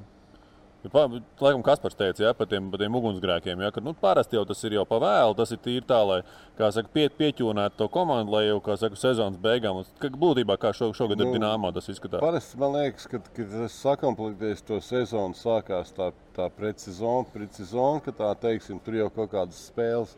Laikam, 0.80 1.60
kas 1.60 1.80
par 1.80 1.92
teica, 1.92 2.22
ja, 2.24 2.30
par 2.36 2.48
tiem, 2.48 2.70
par 2.72 2.80
tiem 2.80 2.94
ugunsgrēkiem. 2.96 3.60
Ja, 3.64 3.68
ka, 3.72 3.82
nu, 3.84 3.92
parasti 3.96 4.38
jau 4.38 4.46
tas 4.48 4.62
ir 4.64 4.78
jau 4.78 4.84
pa 4.88 4.96
vēlu. 5.00 5.36
Tas 5.36 5.52
ir 5.52 5.60
tīri 5.60 5.84
tā, 5.88 5.98
lai 6.08 6.20
saka, 6.56 6.88
pie, 6.92 7.06
pieķūnētu 7.16 7.76
to 7.76 7.88
komandu, 7.92 8.32
lai 8.32 8.46
jau 8.46 8.60
saka, 8.80 8.96
sezonas 8.96 9.40
beigām. 9.40 9.82
Ka, 10.00 10.08
būtībā 10.24 10.56
kā 10.60 10.72
šo, 10.76 10.88
šogad 10.96 11.20
nu, 11.20 11.28
ir 11.28 11.36
dināmā, 11.36 11.72
tas 11.76 11.88
izskatās. 11.92 12.24
Parasti 12.24 12.60
man 12.60 12.76
liekas, 12.78 13.08
ka, 13.12 13.20
kad 13.36 13.52
tas 13.52 13.76
sakomplektēs 13.76 14.64
to 14.68 14.80
sezonu, 14.84 15.36
sākās 15.36 15.92
tā, 15.96 16.10
tā 16.36 16.48
pretsezona, 16.56 17.28
pretsezona, 17.32 18.00
ka 18.04 18.16
tā 18.16 18.32
teiksim, 18.48 18.80
tur 18.84 19.00
jau 19.02 19.10
kaut 19.20 19.32
kādas 19.36 19.60
spēles 19.68 20.16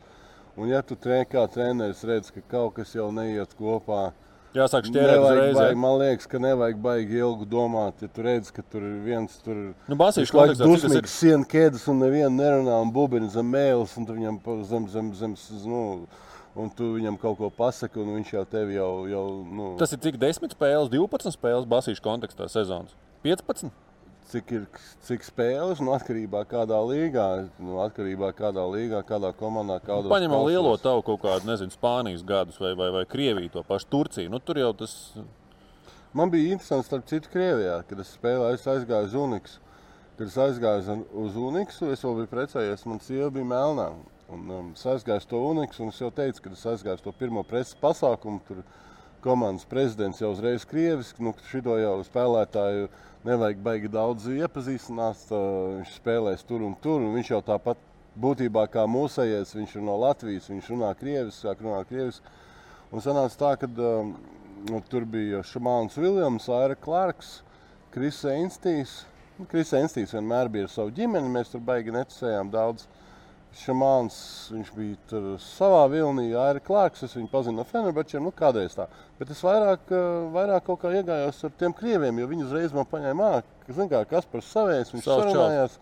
Un, 0.56 0.68
ja 0.68 0.82
tu 0.84 0.96
tre, 1.00 1.22
kā 1.24 1.46
treneris 1.48 2.02
redz, 2.04 2.28
ka 2.32 2.42
kaut 2.50 2.74
kas 2.76 2.92
jau 2.92 3.08
neiet 3.14 3.54
kopā, 3.56 4.10
Jāsaka, 4.52 4.84
šķērēt 4.90 5.22
uzreiz. 5.22 5.54
Baigi, 5.56 5.76
man 5.80 5.94
liekas, 6.02 6.28
ka 6.28 6.38
nevajag 6.42 6.80
baigi 6.84 7.20
ilgi 7.22 7.46
domāt. 7.48 8.02
Ja 8.04 8.10
tu 8.12 8.24
redz, 8.26 8.50
ka 8.52 8.64
tur 8.68 8.84
ir 8.84 8.98
viens 9.06 9.38
tur 9.40 9.56
nu, 9.88 9.96
basīšu 9.96 10.34
kontekstā, 10.36 10.66
dusmīgs 10.68 11.14
sienu 11.22 11.48
ķēdes 11.48 11.86
un 11.88 12.02
nevienu 12.04 12.34
nerunā 12.36 12.76
un 12.84 12.92
bubini 12.92 13.30
zem 13.32 13.48
mēles 13.48 13.94
un 13.96 14.08
tu 14.08 14.16
viņam 14.18 14.36
zem, 14.68 14.90
zem, 14.92 15.08
zem, 15.16 15.38
zem 15.40 15.70
nu, 15.72 15.84
un 16.52 16.68
tu 16.76 16.90
viņam 16.98 17.16
kaut 17.22 17.38
ko 17.40 17.48
pasaki, 17.56 18.02
un 18.02 18.12
viņš 18.18 18.34
jau 18.34 18.44
tevi 18.52 18.76
jau. 18.76 18.90
jau 19.08 19.24
nu. 19.48 19.70
Tas 19.80 19.96
ir 19.96 20.02
cik 20.04 20.20
10 20.20 20.52
spēles, 20.52 20.92
12 20.92 21.32
spēles 21.38 21.70
basīšu 21.72 22.04
kontekstā 22.04 22.50
sezonas? 22.52 22.92
15? 23.24 23.72
Cik 24.32 24.52
ir 24.56 24.64
cik 25.06 25.26
spēles, 25.26 25.80
nu, 25.84 25.92
atkarībā 25.96 26.42
no 26.42 26.48
kādā 26.48 26.78
līgā, 26.88 27.26
nu, 27.62 27.78
atkarībā 27.84 28.30
no 28.30 28.36
kādā 28.38 28.64
līgā, 28.72 29.02
kādā 29.09 29.32
komandā. 29.38 29.78
Nu, 29.88 30.10
Paņemam 30.12 30.46
lielo 30.48 30.72
tavu 30.80 31.04
kaut 31.06 31.22
kādu, 31.24 31.48
nezinu, 31.50 31.74
Spānijas 31.74 32.24
gadus 32.26 32.60
vai, 32.62 32.72
vai, 32.78 32.90
vai 32.94 33.04
Krieviju, 33.09 33.52
to 33.56 33.64
pašu 33.68 33.90
Turciju. 33.92 34.32
Nu, 34.32 34.40
tur 34.40 34.60
jau 34.62 34.72
tas. 34.76 34.94
Man 36.12 36.32
bija 36.32 36.52
interesanti, 36.52 36.88
starp 36.88 37.06
citu, 37.09 37.30
Krievijā, 37.32 37.78
kad 37.88 38.00
es 38.02 38.12
spēlēju, 38.18 38.59
es 38.59 38.66
aizgāju 38.68 39.09
uz 39.09 39.14
Uniks. 39.16 39.59
Kad 40.18 40.28
es 40.28 40.34
aizgāju 40.36 40.98
uz 41.24 41.36
Uniksu, 41.40 41.88
es 41.94 42.02
vēl 42.04 42.18
biju 42.20 42.28
precējies, 42.34 42.84
man 42.84 43.00
sieva 43.00 43.30
bija 43.32 43.48
melnā. 43.48 43.88
Un, 44.32 44.44
um, 44.52 44.68
es 44.76 44.84
aizgāju 44.88 45.22
uz 45.22 45.28
to 45.28 45.40
Uniksu, 45.48 45.86
un 45.86 45.92
es 45.92 46.00
jau 46.00 46.10
teicu, 46.12 46.44
ka 46.44 46.52
es 46.52 46.66
aizgāju 46.68 47.00
uz 47.00 47.04
to 47.06 47.14
pirmo 47.16 47.44
preses 47.48 47.78
pasākumu. 47.80 48.42
Tur 48.48 48.60
komandas 49.23 49.65
prezidents 49.69 50.20
jau 50.20 50.32
uzreiz 50.35 50.65
krievis, 50.69 51.12
nu, 51.23 51.32
šito 51.51 51.77
jau 51.78 51.94
spēlētāju 52.07 52.89
nevajag 53.27 53.61
baigi 53.62 53.90
daudz 53.93 54.27
iepazīstināt. 54.32 55.28
Viņš 55.31 55.94
spēlēs 56.01 56.43
tur 56.49 56.65
un 56.66 56.74
tur, 56.82 57.01
un 57.01 57.15
viņš 57.16 57.32
jau 57.35 57.43
tāpat 57.47 57.81
būtībā 58.23 58.66
kā 58.73 58.85
mūsējais, 58.90 59.55
viņš 59.57 59.77
ir 59.78 59.86
no 59.86 59.97
Latvijas, 60.03 60.51
viņš 60.53 60.73
runā 60.74 60.90
krievis, 60.99 61.39
sāk 61.44 61.62
runāt 61.65 61.89
krievis. 61.90 62.20
Un 62.93 63.05
sanāca 63.05 63.39
tā, 63.40 63.53
ka 63.62 63.70
nu, 63.70 64.82
tur 64.90 65.07
bija 65.09 65.40
Šamāns 65.49 65.97
Viljams, 65.97 66.51
Aira 66.53 66.77
Klārks, 66.77 67.39
Kris 67.94 68.20
Einstīs. 68.28 69.03
Nu, 69.39 69.47
Kris 69.49 69.73
Einstīs 69.77 70.12
vienmēr 70.12 70.51
bija 70.53 70.69
ar 70.69 70.74
savu 70.74 70.93
ģimeni, 70.99 71.31
mēs 71.32 71.55
tur 71.55 71.62
baigi 71.65 71.94
neticējām 71.94 72.53
daudz. 72.53 72.85
Uh, 72.85 73.01
Šamāns, 73.60 74.16
viņš 74.52 74.68
bija 74.72 74.98
tur 75.10 75.24
savā 75.42 75.82
vilnī, 75.92 76.30
Aira 76.38 76.60
Klārks, 76.62 77.02
es 77.04 77.16
viņu 77.16 77.28
pazinu 77.32 77.60
no 77.60 77.66
Fenerbahčiem, 77.68 78.24
nu 78.24 78.32
kādreiz 78.32 78.72
tā. 78.76 78.86
Bet 79.18 79.30
es 79.34 79.42
vairāk, 79.44 79.90
eh, 79.92 80.06
vairāk 80.32 80.64
kaut 80.64 80.80
kā 80.80 80.92
iegājos 80.96 81.42
ar 81.44 81.52
tiem 81.60 81.74
krieviem, 81.76 82.18
jo 82.18 82.28
viņi 82.30 82.46
uzreiz 82.46 82.72
man 82.72 82.88
paņēma, 82.88 83.42
ka, 83.66 83.74
zin 83.76 83.90
kā, 83.90 84.00
kas 84.08 84.24
par 84.24 84.40
savējs, 84.40 84.94
viņš 84.94 85.04
sarunājās. 85.04 85.76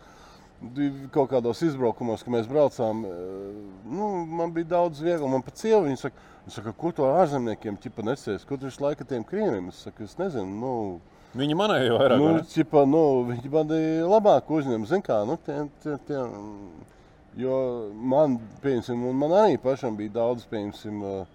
Kaut 1.14 1.30
kādos 1.30 1.62
izbraukumos, 1.64 2.22
kad 2.24 2.34
mēs 2.34 2.50
braucām, 2.50 3.04
eh, 3.06 3.54
nu, 3.86 4.26
man 4.26 4.52
bija 4.52 4.74
daudz 4.74 5.00
vieglāk. 5.00 5.30
Man 5.30 5.42
pat 5.42 5.56
sieva 5.56 5.86
viņa 5.86 5.98
saka, 5.98 6.16
saka, 6.48 6.72
ko 6.76 6.90
to 6.92 7.06
ārzemniekiem 7.06 7.78
ķipa 7.78 8.02
nesēs, 8.02 8.44
ko 8.44 8.58
tu 8.58 8.66
visu 8.66 8.82
laiku 8.82 9.06
tiem 9.06 9.24
krieviem? 9.24 9.68
Es 9.68 9.86
saku, 9.86 10.04
es 10.04 10.18
nezinu, 10.18 10.50
nu, 10.60 11.00
Viņi 11.30 11.54
manēja 11.54 11.94
vairāk. 11.94 12.18
Nu, 12.18 12.30
ķipa, 12.42 12.82
nu, 12.90 13.22
viņi 13.28 13.50
man 13.54 13.68
labāk 14.10 14.48
uzņem, 14.50 14.84
zin 14.90 15.00
kā, 15.00 15.20
nu, 15.24 15.36
tie, 15.46 15.60
tie, 15.84 15.94
tie, 16.08 16.24
Jo 17.38 17.54
man, 17.94 18.38
piemēram, 18.64 19.06
man 19.14 19.36
arī 19.38 19.58
pašam 19.62 19.94
bija 19.98 20.16
daudz, 20.18 20.46
piemēram, 20.50 21.28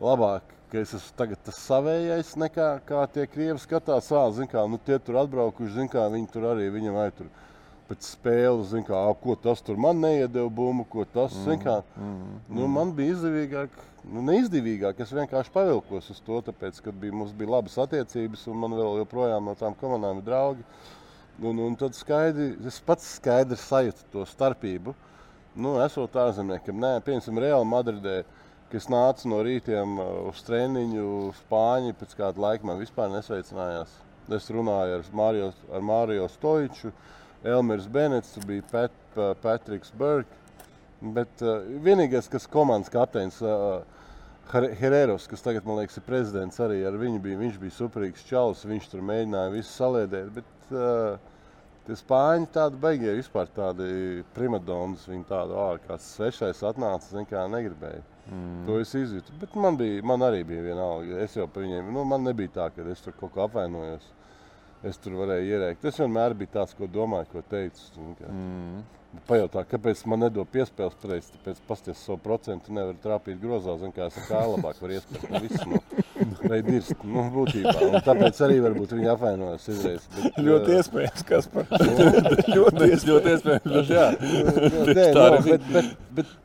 labāk, 0.00 0.54
ka 0.72 0.80
es 0.80 0.94
esmu 0.96 1.16
tagad 1.18 1.42
tas 1.44 1.58
savējais, 1.66 2.32
nekā 2.40 2.68
kā 2.88 3.04
tie 3.12 3.26
krievi 3.28 3.60
skatās. 3.60 4.08
Ā, 4.16 4.24
zin 4.32 4.48
kā, 4.48 4.64
nu 4.70 4.80
tie 4.80 4.96
tur 4.96 5.20
atbraukuši, 5.26 5.74
zin 5.74 5.90
kā, 5.92 6.06
viņi 6.14 6.30
tur 6.32 6.48
arī, 6.54 6.70
viņam 6.72 6.96
vai 6.96 7.10
tur 7.18 7.28
pēc 7.90 8.08
spēles, 8.14 8.70
zin 8.70 8.86
kā, 8.88 9.02
ko 9.20 9.36
tas 9.36 9.60
tur 9.60 9.76
man 9.76 10.00
neiedeva 10.00 10.48
bumbu, 10.48 10.86
ko 10.88 11.04
tas, 11.04 11.36
mm, 11.36 11.44
zin 11.44 11.60
kā. 11.60 11.76
Mm, 12.00 12.40
nu, 12.56 12.70
man 12.72 12.96
bija 12.96 13.18
izdevīgāk, 13.18 13.76
nu 14.14 14.24
neizdevīgāk, 14.30 15.04
es 15.04 15.12
vienkārši 15.12 15.52
pavilkos 15.52 16.08
uz 16.16 16.24
to, 16.24 16.40
tāpēc, 16.48 16.80
kad 16.86 16.96
bija, 16.96 17.12
mums 17.20 17.36
bija 17.36 17.58
labas 17.58 17.76
attiecības 17.84 18.48
un 18.48 18.64
man 18.64 18.80
vēl 18.80 19.02
joprojām 19.02 19.52
no 19.52 19.58
tām 19.60 19.76
komandām 19.76 20.22
ir 20.22 20.28
draugi. 20.30 20.64
Un, 21.42 21.58
un 21.60 21.76
tad 21.76 21.92
skaidri, 21.96 22.54
es 22.68 22.80
pats 22.86 23.18
skaidri 23.18 23.56
sajūtu 23.60 24.08
to 24.12 24.24
starpību. 24.28 24.92
Uh, 24.92 25.11
nu, 25.54 25.74
esot 25.84 26.16
ārzemniekam, 26.16 26.78
nē, 26.80 26.92
piemēram, 27.04 27.40
Reāli 27.44 27.68
Madridē, 27.68 28.16
kas 28.72 28.88
nāca 28.92 29.28
no 29.28 29.42
rītiem 29.44 29.98
uh, 30.00 30.12
uz 30.30 30.40
treniņu, 30.46 31.06
Spāņi 31.42 31.96
pēc 32.00 32.16
kāda 32.18 32.40
laika 32.46 32.68
man 32.68 32.80
vispār 32.80 33.12
nesveicinājās. 33.12 33.92
Es 34.32 34.46
runāju 34.54 35.00
ar 35.00 35.08
Mārio, 35.18 35.48
ar 35.74 35.82
Mārio 35.84 36.28
Stoiču, 36.30 36.92
Elmers 37.44 37.88
Benets, 37.90 38.38
bija 38.46 38.64
Pat, 38.70 38.94
uh, 39.16 39.32
Patriks 39.42 39.92
Burke. 39.98 40.40
Bet 41.02 41.42
uh, 41.42 41.66
vienīgais, 41.82 42.30
kas 42.30 42.46
komandas 42.48 42.92
kapteinis 42.92 43.40
uh, 43.42 43.82
Herēros, 44.52 45.26
kas 45.30 45.42
tagad, 45.42 45.66
man 45.66 45.80
liekas, 45.80 45.98
ir 45.98 46.06
prezidents, 46.06 46.60
arī 46.62 46.80
ar 46.86 46.96
viņu 47.00 47.20
bija, 47.24 47.40
viņš 47.40 47.58
bija 47.60 47.74
superīgs 47.76 48.24
čalis, 48.28 48.64
viņš 48.68 48.88
tur 48.92 49.04
mēģināja 49.08 49.52
visu 49.54 49.72
saliedēt. 49.74 50.32
Bet, 50.38 50.50
uh, 50.70 51.31
Tie 51.82 51.96
spāņi 51.98 52.46
tādi 52.54 52.78
beigie 52.78 53.12
vispār 53.16 53.48
tādi 53.50 54.22
primadonas. 54.36 55.08
Viņi 55.10 55.24
tādu 55.26 55.56
ārā 55.58 55.80
kāds 55.82 56.06
svešais 56.14 56.62
atnāca, 56.68 57.08
zin, 57.10 57.26
kā 57.26 57.42
negribēja. 57.50 58.04
Mm. 58.30 58.60
To 58.68 58.78
es 58.78 58.92
izjūtu. 58.94 59.34
Bet 59.40 59.56
man, 59.58 59.76
bija, 59.80 60.02
man 60.06 60.22
arī 60.22 60.44
bija 60.46 60.62
vienalga. 60.68 61.18
Es 61.24 61.34
jau 61.34 61.48
par 61.50 61.66
viņiem, 61.66 61.90
nu, 61.94 62.04
man 62.06 62.22
nebija 62.28 62.54
tā, 62.54 62.68
ka 62.70 62.86
es 62.92 63.02
tur 63.02 63.16
kaut 63.18 63.34
kā 63.34 63.48
apvainojos. 63.48 64.06
Es 64.86 64.98
tur 65.02 65.18
varēju 65.18 65.50
ierēkt. 65.56 65.84
Es 65.90 65.98
vienmēr 65.98 66.34
biju 66.38 66.54
tāds, 66.54 66.74
ko 66.78 66.86
domāju, 66.90 67.30
ko 67.34 67.42
teicu. 67.50 67.90
Mm. 68.30 68.82
Pajautā, 69.28 69.66
kāpēc 69.68 70.06
man 70.08 70.22
nedod 70.24 70.48
piespēles 70.54 70.96
pareizi, 71.02 71.34
tāpēc 71.34 71.58
pasties 71.66 72.06
savu 72.06 72.22
procentu 72.22 72.72
nevar 72.72 72.96
trāpīt 73.02 73.42
grozā, 73.42 73.74
zin, 73.82 73.92
kā 73.92 74.06
es 74.08 74.16
kā 74.30 74.40
labāk 74.54 74.80
var 74.80 74.94
iespēt 74.96 75.28
no 75.28 75.42
visu. 75.42 75.66
No 75.68 76.01
vai 76.42 76.60
dirst. 76.66 76.94
Nu, 77.04 77.26
būtībā. 77.34 77.74
Un 77.88 77.98
tāpēc 78.06 78.42
arī 78.46 78.60
varbūt 78.64 78.94
viņi 78.98 79.10
apvainojas 79.14 79.66
izreiz. 79.72 80.06
Bet, 80.16 80.38
ļoti 80.42 80.70
uh, 80.70 80.78
iespējams, 80.80 81.26
kas 81.28 81.50
par 81.52 81.68
to 81.72 81.82
ļoti, 82.56 82.92
ļoti 83.08 83.34
iespējams. 83.36 83.74
Bet, 83.74 83.92
jā, 83.92 84.06
Nē, 84.92 85.10
no, 85.16 85.28
bet, 85.48 85.68
bet, 85.72 85.92
bet, 86.18 86.38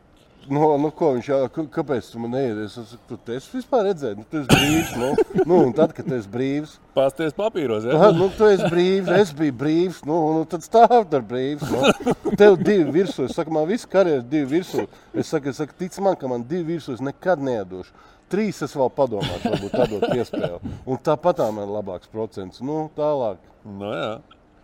Nu, 0.48 0.64
nu, 0.80 0.90
ko 0.96 1.10
viņš 1.18 1.28
jau 1.28 1.66
kāpēc 1.76 2.08
tu 2.08 2.22
man 2.24 2.32
neiedies? 2.32 2.78
Es 2.80 2.92
saku, 2.94 3.18
tu 3.20 3.34
esi 3.36 3.50
vispār 3.58 3.90
redzējis, 3.90 4.16
nu, 4.16 4.24
tu 4.32 4.40
esi 4.40 4.48
brīvs. 4.54 4.94
Nu, 4.96 5.42
nu, 5.42 5.58
un 5.68 5.74
tad, 5.76 5.92
kad 5.96 6.08
tu 6.08 6.16
esi 6.16 6.30
brīvs, 6.32 6.78
Pasties 6.96 7.36
papīros. 7.38 7.86
Ja? 7.86 7.98
Tad, 8.00 8.16
nu, 8.18 8.30
tu 8.34 8.48
esi 8.48 8.70
brīvs, 8.72 9.12
es 9.20 9.34
biju 9.36 9.54
brīvs. 9.60 10.00
Nu, 10.08 10.18
nu, 10.38 10.46
tad 10.50 10.64
stāv 10.66 11.02
tur 11.12 11.26
brīvs. 11.28 11.68
Nu. 11.74 12.16
Tev 12.40 12.56
divi 12.62 12.88
virsū. 12.96 13.28
Es 13.28 13.36
saku, 13.38 13.54
man 13.54 13.68
viss 13.70 13.90
karjeras 13.90 14.24
divi 14.32 14.48
virsū. 14.56 14.88
Es 15.14 15.34
saku, 15.34 15.52
es 15.52 15.60
saku, 15.60 15.76
tic 15.78 16.00
man, 16.04 16.16
ka 16.18 16.32
man 16.32 16.48
divi 16.48 16.78
virsū 16.78 16.96
es 16.96 17.04
nekad 17.04 17.44
neiedošu. 17.44 17.94
Trīs 18.28 18.58
es 18.66 18.74
vēl 18.76 18.90
padomāšu, 18.92 19.52
varbūt 19.54 19.76
tādot 19.78 20.08
piespēli. 20.12 20.74
Un 20.86 20.98
tāpat 21.04 21.38
tā 21.40 21.46
man 21.56 21.68
ir 21.70 21.76
labāks 21.78 22.10
procents. 22.12 22.60
Nu, 22.60 22.90
tālāk. 22.98 23.38
Nu, 23.64 23.94
jā. 23.94 24.10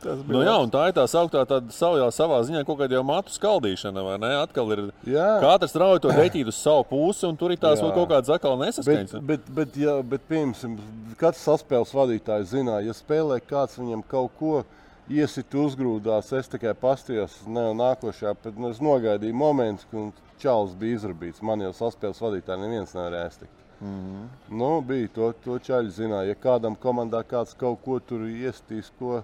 Nu, 0.03 0.41
jā, 0.43 0.53
un 0.59 0.67
tā 0.67 0.89
ir 0.89 0.95
tā 0.97 1.05
sauktā 1.07 1.45
savā, 1.71 2.09
savā 2.11 2.41
ziņā 2.43 2.65
kaut 2.67 2.81
kāda 2.81 2.97
jau 2.97 3.03
matu 3.07 3.31
skaldīšana, 3.31 4.03
vai 4.03 4.17
ne? 4.19 4.31
Atkal 4.41 4.73
ir 4.75 4.81
Jā. 5.07 5.27
katrs 5.39 5.75
rauj 5.79 6.01
to 6.03 6.11
deķītu 6.11 6.51
uz 6.51 6.57
savu 6.59 6.83
pusi, 6.89 7.23
un 7.29 7.37
tur 7.39 7.53
ir 7.55 7.61
tās 7.61 7.79
Jā. 7.79 7.85
vēl 7.85 7.93
kaut 7.95 8.09
kādas 8.11 8.33
atkal 8.35 8.57
Bet, 8.57 8.65
nesaskaņas. 8.73 9.13
bet, 9.29 9.47
bet, 9.55 9.77
ja, 9.79 9.95
bet 10.03 10.25
piemēram, 10.27 10.75
katrs 11.21 11.45
saspēles 11.47 11.95
vadītājs 11.95 12.51
zināja, 12.51 12.89
ja 12.89 12.97
spēlē 12.97 13.39
kāds 13.47 13.79
viņam 13.79 14.03
kaut 14.11 14.35
ko 14.41 14.65
iesit 15.11 15.53
uzgrūdās, 15.55 16.31
es 16.37 16.47
tikai 16.51 16.73
pastījos 16.79 17.41
ne, 17.47 17.69
nākošajā, 17.77 18.35
bet 18.43 18.59
nu, 18.59 18.69
es 18.71 18.79
nogaidīju 18.83 19.35
momentu, 19.35 19.87
kad 19.91 20.21
čalis 20.41 20.75
bija 20.79 20.99
izrabīts. 20.99 21.43
Man 21.43 21.63
jau 21.65 21.73
saspēles 21.75 22.21
vadītāji 22.23 22.63
neviens 22.63 22.95
nevarēja 22.95 23.27
ēst. 23.29 23.45
Mm 23.83 23.99
-hmm. 23.99 24.57
nu, 24.57 24.81
bija 24.81 25.07
to, 25.15 25.33
to 25.43 25.59
čaļu 25.59 25.89
zināja. 25.91 26.29
Ja 26.31 26.35
kādam 26.35 26.75
komandā 26.75 27.23
kāds 27.23 27.55
kaut 27.57 27.81
ko 27.83 27.99
tur 27.99 28.27
iestīs, 28.29 28.91
ko 28.99 29.23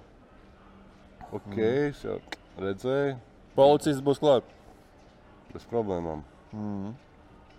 ok, 1.31 1.55
mm. 1.55 1.89
es 1.89 2.03
jau 2.03 2.19
redzēju, 2.59 3.17
Policists 3.55 4.03
būs 4.03 4.19
klāt. 4.19 4.43
bez 5.53 5.65
problēmām. 5.71 6.21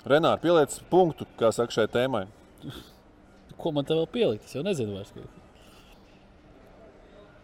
Renāri, 0.05 0.41
pieliec 0.41 0.81
punktu, 0.91 1.27
kā 1.39 1.53
saka 1.53 1.73
šai 1.73 1.87
tēmai. 1.87 2.27
Ko 3.59 3.73
man 3.73 3.85
te 3.85 3.95
vēl 3.95 4.07
pielikt? 4.07 4.45
Es 4.45 4.55
jau 4.55 4.63
nezinu, 4.63 4.95
vairs. 4.95 5.11
ko- 5.11 5.40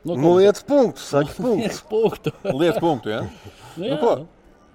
Nu, 0.06 0.14
ko 0.14 0.20
Nu, 0.22 0.32
liec 0.38 0.60
punktu, 0.62 1.02
saka 1.02 1.32
punktu. 1.34 1.58
Viens 1.58 1.82
punktu. 1.90 2.32
Lietu 2.54 2.82
punktu, 2.82 3.10
ja? 3.10 3.24
Nu, 3.26 3.54
Nu, 3.76 3.84
jā, 3.90 3.96
ko? 4.00 4.10
nu. 4.22 4.26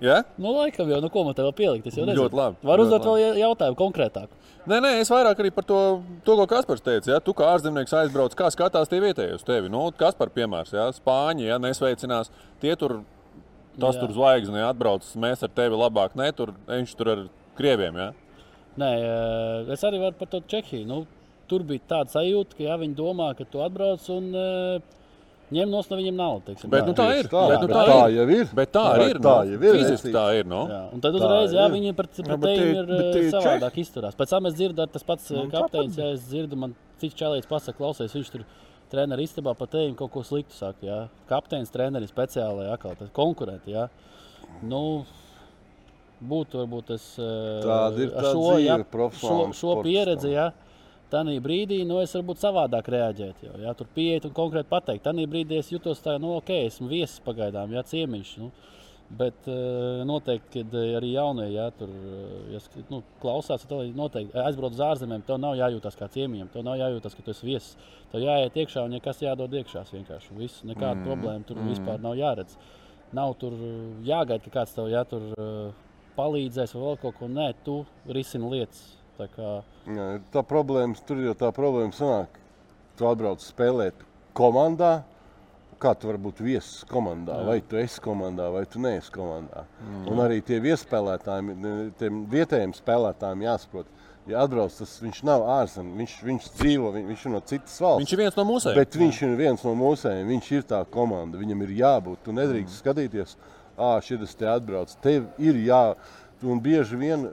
Ja? 0.02 0.18
Nu, 0.42 0.52
laikam 0.58 0.90
jau, 0.90 0.98
nu, 1.02 1.10
ko 1.14 1.24
man 1.24 1.36
te 1.38 1.44
vēl 1.46 1.54
pielikt? 1.56 1.88
Es 1.88 1.96
jau 1.98 2.04
nezinu. 2.08 2.26
Ļoti 2.26 2.38
labi, 2.38 2.58
Var 2.66 2.82
uzdot 2.84 3.06
vēl 3.06 3.38
jautājumu 3.38 3.78
konkrētāk. 3.80 4.32
Nē, 4.70 4.78
nē, 4.82 4.92
es 5.02 5.10
vairāk 5.14 5.40
arī 5.42 5.52
par 5.54 5.66
to, 5.66 5.78
to 6.26 6.36
ko 6.38 6.46
Kaspars 6.50 6.82
teica. 6.86 7.14
Ja? 7.16 7.20
Tu 7.22 7.34
kā 7.38 7.48
ārzemnieks 7.54 7.94
aizbrauc, 7.98 8.36
kā 8.38 8.50
skatās 8.54 8.90
tie 8.90 9.00
vietējie 9.02 9.38
uz 9.40 9.46
tevi. 9.46 9.70
Nu, 9.74 9.88
kas 9.98 10.18
par 10.18 10.30
piemērs, 10.34 10.74
ja? 10.74 10.88
Spāņi, 10.94 11.48
ja 11.50 11.58
nesveicinās, 11.62 12.30
tie 12.62 12.76
tur, 12.78 13.00
tas 13.80 13.96
Jā. 13.98 14.02
tur 14.04 14.14
zvaigzne 14.18 14.66
atbrauc, 14.68 15.06
mēs 15.22 15.46
ar 15.48 15.54
tevi 15.58 15.78
labāk, 15.80 16.18
ne, 16.20 16.30
tur 16.38 16.54
viņš 16.70 16.96
tur 17.00 17.14
ar 17.16 17.24
krieviem, 17.58 17.98
ja? 17.98 18.10
Nē, 18.82 18.92
eh, 19.06 19.74
es 19.74 19.86
arī 19.86 20.02
varu 20.02 20.18
par 20.18 20.30
to 20.34 20.42
Čehiju. 20.46 20.86
Nu, 20.90 21.04
tur 21.50 21.66
bija 21.68 21.82
tāda 21.90 22.14
sajūta, 22.14 22.58
ka 22.58 22.64
jā, 22.70 22.78
viņi 22.82 22.98
domā, 22.98 23.32
ka 23.38 23.46
tu 23.50 23.62
atbrauc 23.66 24.06
un 24.14 24.30
uh, 24.34 25.01
ņem 25.52 25.70
no 25.72 25.82
viņiem 25.84 26.16
naudu. 26.16 26.42
teiksim 26.48 26.72
Bet 26.72 26.84
tā. 26.84 26.88
nu 26.88 26.94
tā 26.96 27.08
ir. 27.20 27.28
Tā, 27.32 27.44
Bet, 27.52 27.62
nu, 27.62 27.68
tā 27.72 27.84
tā 27.88 28.00
jau 28.16 28.26
ir. 28.30 28.46
Bet 28.56 28.72
tā 28.72 28.84
ir. 29.06 29.20
tā 29.20 29.36
jau 29.50 29.60
ir 29.60 29.78
Fiziski 29.78 30.14
tā 30.16 30.26
ir. 30.40 30.46
Nu. 30.48 30.62
Jā, 30.72 30.82
un 30.96 31.04
tad 31.04 31.18
uzreiz 31.20 31.56
jā, 31.56 31.66
viņi 31.74 31.94
pret, 31.98 32.20
Jā, 32.22 32.26
pret 32.26 32.40
tiem 32.46 32.62
tie- 32.62 32.74
ir 32.80 32.92
eh, 32.98 33.30
savādāk 33.36 33.80
izturās. 33.84 34.16
Pēc 34.16 34.30
tam 34.36 34.46
es 34.48 34.56
dzirdu, 34.56 34.88
tas 34.92 35.04
pats 35.04 35.32
eh, 35.32 35.36
Nu, 35.42 35.50
kapteinis, 35.52 35.98
ja 35.98 36.12
es 36.16 36.28
dzirdu, 36.30 36.56
man 36.56 36.76
cits 37.00 37.16
čelīts 37.20 37.50
pasaka, 37.50 37.78
klausies, 37.78 38.14
viņš 38.16 38.32
tur 38.32 38.46
treneris 38.92 39.32
istabā 39.32 39.54
par 39.58 39.68
tevi 39.68 39.94
kaut 39.96 40.12
ko 40.12 40.24
sliktu 40.24 40.56
saka. 40.56 40.80
Jā. 40.84 41.00
Kapteinis, 41.28 41.72
treneris 41.72 42.12
speciāli, 42.12 42.72
atkal 42.72 42.96
tas 43.00 43.12
konkurenti. 43.16 43.72
Jā. 43.76 43.90
Nu, 44.64 45.06
būtu 46.22 46.60
varbūt 46.62 46.92
tas 46.94 47.06
eh, 47.20 47.62
Tāda 47.66 48.04
ir 48.06 48.12
ar 48.16 48.24
tā 48.24 48.34
šo, 48.34 48.58
jā, 48.62 48.76
šo, 49.20 49.38
šo 49.58 49.78
pieredzi. 49.84 50.34
Jā. 50.36 50.52
Tanī 51.12 51.38
brīdī 51.44 51.82
nu, 51.88 52.00
es 52.00 52.14
varbūt 52.16 52.40
savādāk 52.40 52.88
reaģētu. 52.94 53.48
Jau, 53.50 53.56
jā, 53.66 53.74
tur 53.76 53.90
pieiet 53.96 54.28
un 54.30 54.36
konkrēti 54.36 54.72
pateikt. 54.72 55.04
Tanī 55.08 55.26
brīdī 55.28 55.60
es 55.60 55.72
jutos 55.74 56.00
tā, 56.04 56.16
nu, 56.22 56.38
ok, 56.40 56.54
esmu 56.70 56.88
viesis 56.92 57.20
pagaidām, 57.26 57.74
jā, 57.76 57.84
ciemiņš. 57.92 58.38
Nu, 58.40 58.52
Bet 59.18 59.48
eh, 59.48 60.04
noteikti, 60.08 60.62
kad 60.62 60.76
eh, 60.80 60.94
arī 60.96 61.10
jaunie 61.12 61.50
tur, 61.76 61.90
eh, 61.92 62.54
ja 62.54 62.62
sk- 62.64 62.84
nu, 62.88 63.02
klausās, 63.20 63.66
tad 63.68 63.92
noteikti 63.98 64.40
aizbraukt 64.40 64.78
uz 64.78 64.84
ārzemēm. 64.86 65.26
Tev 65.28 65.40
nav 65.42 65.58
jājūtas 65.60 65.98
kā 66.00 66.08
ciemiņam, 66.14 66.48
tev 66.54 66.64
nav 66.64 66.78
jājūtas, 66.80 67.18
ka 67.18 67.26
tu 67.26 67.34
esi 67.34 67.50
viesis. 67.50 67.90
Tev 68.14 68.24
jāiet 68.24 68.56
iekšā 68.64 68.86
un 68.88 68.96
nekas 68.96 69.20
jādod 69.26 69.52
iekšā. 69.60 69.84
Vienkārši 69.92 70.38
viss, 70.38 70.64
nekāda 70.64 70.96
mm. 71.02 71.10
problēma 71.10 71.48
tur 71.48 71.60
mm. 71.60 71.74
vispār 71.74 72.00
nav 72.00 72.16
jāredz. 72.20 72.56
Nav 73.12 73.36
tur 73.42 73.58
jāgaida, 74.08 74.46
ka 74.46 74.62
kāds 74.62 74.78
tev 74.78 74.88
jā, 74.94 75.04
tur 75.12 75.28
eh, 75.36 75.84
palīdzēs 76.16 76.78
vai 76.78 76.88
vēl 76.88 77.00
kaut 77.04 77.20
ko. 77.20 77.32
Nē, 77.36 77.52
tu 77.68 77.82
risini 78.08 78.56
lietas. 78.56 79.01
Tā 79.18 79.28
kā, 79.36 79.62
Jā, 79.92 80.08
tā 80.34 80.44
problēma, 80.46 80.96
tur 81.08 81.20
jau 81.24 81.34
tā 81.38 81.50
problēma 81.56 81.94
sanāk. 81.96 82.38
Tu 82.98 83.08
atbrauc 83.08 83.42
spēlēt 83.44 84.06
komandā. 84.38 85.02
Kā 85.82 85.96
tu 85.98 86.12
vari 86.12 86.20
būt 86.22 86.44
viesis 86.46 86.84
komandā, 86.86 87.40
Jā. 87.40 87.46
vai 87.48 87.56
tu 87.66 87.78
esi 87.82 87.98
komandā, 88.06 88.52
vai 88.54 88.68
tu 88.70 88.78
neesi 88.78 89.10
komandā. 89.10 89.64
Mm. 89.82 90.04
Un 90.12 90.20
arī 90.22 90.36
tie 90.46 90.60
viespēlētājiem, 90.62 91.48
ne- 91.58 91.90
tiem 91.98 92.20
vietējiem 92.30 92.76
spēlētājiem 92.78 93.42
jāsaprot, 93.48 93.88
ja 94.30 94.44
atbrauc 94.46 94.76
tas, 94.78 95.00
viņš 95.02 95.24
nav 95.26 95.42
ārzemnieks, 95.42 95.98
viņš, 95.98 96.14
viņš 96.28 96.50
dzīvo, 96.60 96.92
viņ- 96.94 97.08
viņš 97.10 97.26
ir 97.26 97.34
no 97.34 97.42
citas 97.42 97.80
valsts. 97.82 98.04
Viņš 98.04 98.14
ir 98.14 98.22
viens 98.22 98.38
no 98.38 98.46
mūsējiem. 98.46 98.76
Bet 98.76 99.00
viņš 99.02 99.22
ir 99.26 99.36
viens 99.42 99.64
no 99.66 99.74
mūsējiem, 99.82 100.30
viņš 100.36 100.52
ir 100.52 100.62
tā 100.70 100.86
komanda, 100.86 101.42
viņam 101.42 101.64
ir 101.66 101.74
jābūt. 101.82 102.22
Tu 102.24 102.32
nedrīkst 102.38 102.78
mm. 102.78 102.82
skatīties, 102.84 103.36
ah, 103.80 103.98
šis 104.06 104.36
te 104.38 104.46
atbrauc. 104.46 104.94
Tev 105.02 105.32
ir 105.40 105.56
jā, 105.66 105.96
un 106.44 106.62
bieži 106.62 106.96
vien, 106.96 107.26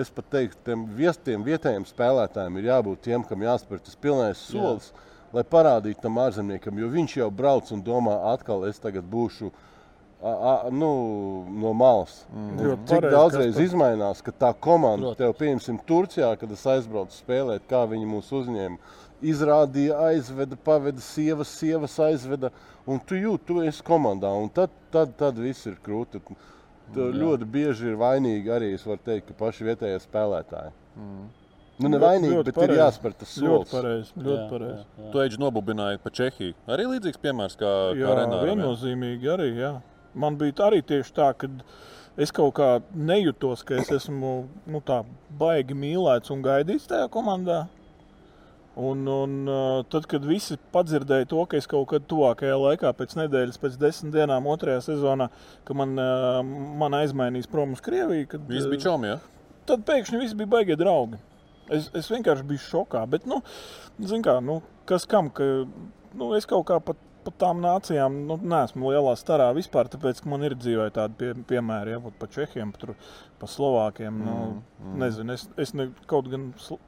es 0.00 0.10
pat 0.12 0.28
teiktu, 0.32 0.58
tiem, 0.66 0.84
vies, 0.96 1.18
tiem 1.24 1.42
vietējiem 1.46 1.84
spēlētājiem 1.88 2.60
ir 2.60 2.70
jābūt 2.70 3.02
tiem, 3.08 3.26
kam 3.28 3.44
jāspēr 3.44 3.82
tas 3.84 3.98
pilnais 3.98 4.40
solis, 4.52 4.90
jā. 4.92 5.04
lai 5.38 5.44
parādītu 5.48 6.02
tam 6.04 6.20
ārzemniekam, 6.22 6.80
jo 6.80 6.88
viņš 6.92 7.18
jau 7.20 7.28
brauc 7.42 7.70
un 7.74 7.84
domā, 7.84 8.16
atkal 8.32 8.66
es 8.68 8.80
tagad 8.82 9.06
būšu. 9.08 9.52
A, 10.22 10.32
a, 10.32 10.50
nu, 10.70 10.88
no 11.58 11.72
malas. 11.74 12.20
Mm. 12.30 12.58
Ļoti 12.62 12.84
Cik 12.86 12.92
pareizi, 12.94 13.14
daudzreiz 13.16 13.48
Kaspar. 13.48 13.64
izmainās, 13.64 14.20
ka 14.22 14.34
tā 14.44 14.52
komanda, 14.54 15.08
Protams. 15.10 15.18
tev, 15.18 15.32
piemēram, 15.40 15.80
Turcijā, 15.88 16.28
kad 16.38 16.52
es 16.54 16.62
aizbraucu 16.76 17.16
spēlēt, 17.16 17.64
kā 17.66 17.80
viņi 17.90 18.06
mūs 18.06 18.28
uzņēma, 18.38 18.78
izrādīja, 19.32 19.98
aizveda, 20.12 20.58
paveda 20.62 21.02
sievas, 21.02 21.50
sievas 21.58 21.98
aizveda, 22.02 22.52
un 22.86 23.02
tu 23.02 23.18
jūti, 23.18 23.48
tu 23.48 23.58
esi 23.66 23.82
komandā, 23.86 24.30
un 24.30 24.46
tad, 24.54 24.70
tad, 24.94 25.16
tad 25.18 25.42
viss 25.42 25.66
ir 25.66 25.78
krūti. 25.82 26.22
Tu 26.94 27.06
ļoti 27.12 27.46
bieži 27.48 27.86
ir 27.92 27.96
vainīgi 27.96 28.50
arī, 28.52 28.74
es 28.74 28.82
varu 28.84 29.00
teikt, 29.04 29.26
ka 29.30 29.34
paši 29.44 29.64
vietējie 29.64 30.00
spēlētāji. 30.04 30.72
Mm. 30.96 31.22
Nu, 31.82 31.88
ne 31.88 31.98
Ļoti- 31.98 32.28
ļoti 32.30 32.44
bet 32.44 32.56
ir 32.56 32.60
pareizi. 32.62 32.80
jāspēr 32.82 33.14
tas 33.18 33.38
Ļoti 33.38 33.66
solis. 33.66 33.70
pareizi. 33.72 34.12
Ļoti 34.18 34.42
jā, 34.42 34.50
pareizi. 34.50 34.84
jā, 34.84 35.04
jā. 35.06 35.12
Tu 35.12 35.18
eģi 35.18 35.38
nobubināji 35.40 35.98
pa 36.02 36.10
Čehiju. 36.10 36.54
Arī 36.68 36.84
līdzīgs 36.90 37.18
piemērs 37.22 37.56
kā, 37.56 37.70
Jā, 37.96 38.06
kā 38.06 38.16
Renāram. 38.18 38.44
jā? 38.44 38.54
viennozīmīgi 38.54 39.26
arī. 39.32 39.48
Jā. 39.56 39.82
Man 40.14 40.36
bija 40.36 40.52
tā 40.52 40.70
arī 40.70 40.82
tieši 40.82 41.12
tā, 41.16 41.32
ka 41.36 41.48
es 42.18 42.30
kaut 42.30 42.54
kā 42.54 42.82
nejūtos, 42.94 43.64
ka 43.64 43.74
es 43.76 43.88
esmu 43.88 44.46
nu, 44.66 44.80
tā, 44.82 45.02
baigi 45.38 45.72
mīlēts 45.74 46.30
un 46.30 46.42
gaidīts 46.42 46.86
tajā 46.86 47.08
komandā. 47.08 47.68
Un, 48.80 49.02
un 49.04 49.32
uh, 49.52 49.82
tad, 49.92 50.06
kad 50.08 50.24
visi 50.24 50.56
padzirdēja 50.72 51.26
to, 51.28 51.42
ka 51.44 51.58
es 51.60 51.66
kaut 51.68 51.90
kad 51.90 52.06
tuvākajā 52.08 52.54
laikā, 52.56 52.92
pēc 52.96 53.18
nedēļas, 53.18 53.60
pēc 53.60 53.76
desmit 53.80 54.14
dienām, 54.14 54.48
otrajā 54.48 54.78
sezonā, 54.86 55.26
ka 55.68 55.76
man, 55.76 55.92
uh, 56.00 56.38
man 56.80 56.96
aizmainīs 56.96 57.50
prom 57.52 57.74
uz 57.76 57.84
Krieviju, 57.84 58.30
kad, 58.32 58.46
Viss 58.48 58.70
bija 58.72 58.86
čomi, 58.86 59.10
ja? 59.12 59.18
tad 59.68 59.84
pēkšņi 59.88 60.22
viss 60.22 60.38
bija 60.38 60.50
baigie 60.56 60.76
draugi. 60.80 61.20
Es, 61.72 61.88
es 61.96 62.08
vienkārši 62.12 62.46
biju 62.48 62.62
šokā. 62.64 63.04
Bet, 63.12 63.28
nu, 63.28 63.42
kā, 64.24 64.38
nu, 64.44 64.60
kas 64.88 65.04
kam, 65.08 65.28
ka 65.34 65.48
nu, 66.16 66.30
es 66.36 66.48
kaut 66.48 66.64
kā 66.68 66.78
pat, 66.82 67.00
pat 67.26 67.36
tām 67.38 67.60
nācijām 67.62 68.22
nu, 68.28 68.38
neesmu 68.40 68.92
lielā 68.92 69.12
starā 69.20 69.50
vispār, 69.56 69.90
tāpēc, 69.92 70.24
man 70.28 70.48
ir 70.48 70.56
dzīvē 70.58 70.88
tādi 70.96 71.18
pie, 71.20 71.34
piemēri, 71.52 71.94
ja 71.94 72.00
pat 72.02 72.16
pa 72.18 72.30
Čehiem, 72.34 72.72
pa, 72.74 72.82
tur, 72.82 72.94
pa 73.40 73.50
Slovākiem. 73.50 74.24
Nu, 74.24 74.38
mm, 74.80 74.96
nezinu, 75.04 75.36
es, 75.36 75.46
es 75.60 75.76
ne, 75.78 75.90
kaut 76.10 76.32
gan. 76.32 76.50
Sl 76.60 76.80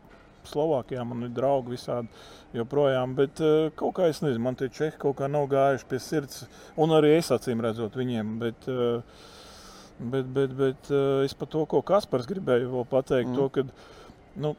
Slovākijā 0.50 1.04
man 1.08 1.26
ir 1.26 1.32
draugi 1.34 1.74
visādi 1.74 2.10
joprojām, 2.54 3.14
bet 3.18 3.40
uh, 3.42 3.70
kaut 3.78 3.96
kā 3.98 4.08
es 4.12 4.22
nezinu, 4.24 4.44
man 4.46 4.58
tie 4.58 4.70
čehi 4.72 4.98
kaut 5.00 5.18
kā 5.20 5.30
nav 5.30 5.48
gājuši 5.52 5.88
pie 5.90 6.02
sirds. 6.02 6.44
Un 6.80 6.94
arī 6.96 7.16
es 7.18 7.32
acīm 7.34 7.62
redzot 7.64 7.96
viņiem. 7.98 8.36
Bet, 8.42 8.68
uh, 8.70 9.24
bet, 9.98 10.28
bet, 10.36 10.54
bet 10.60 10.92
uh, 10.92 11.24
es 11.26 11.34
par 11.38 11.50
to, 11.50 11.64
ko 11.70 11.82
Kaspars 11.86 12.30
gribēju 12.30 12.70
vēl 12.76 12.88
pateikt, 12.92 13.32
mm. 13.32 13.40
to, 13.40 13.48
ka 13.54 14.40
nu, 14.44 14.54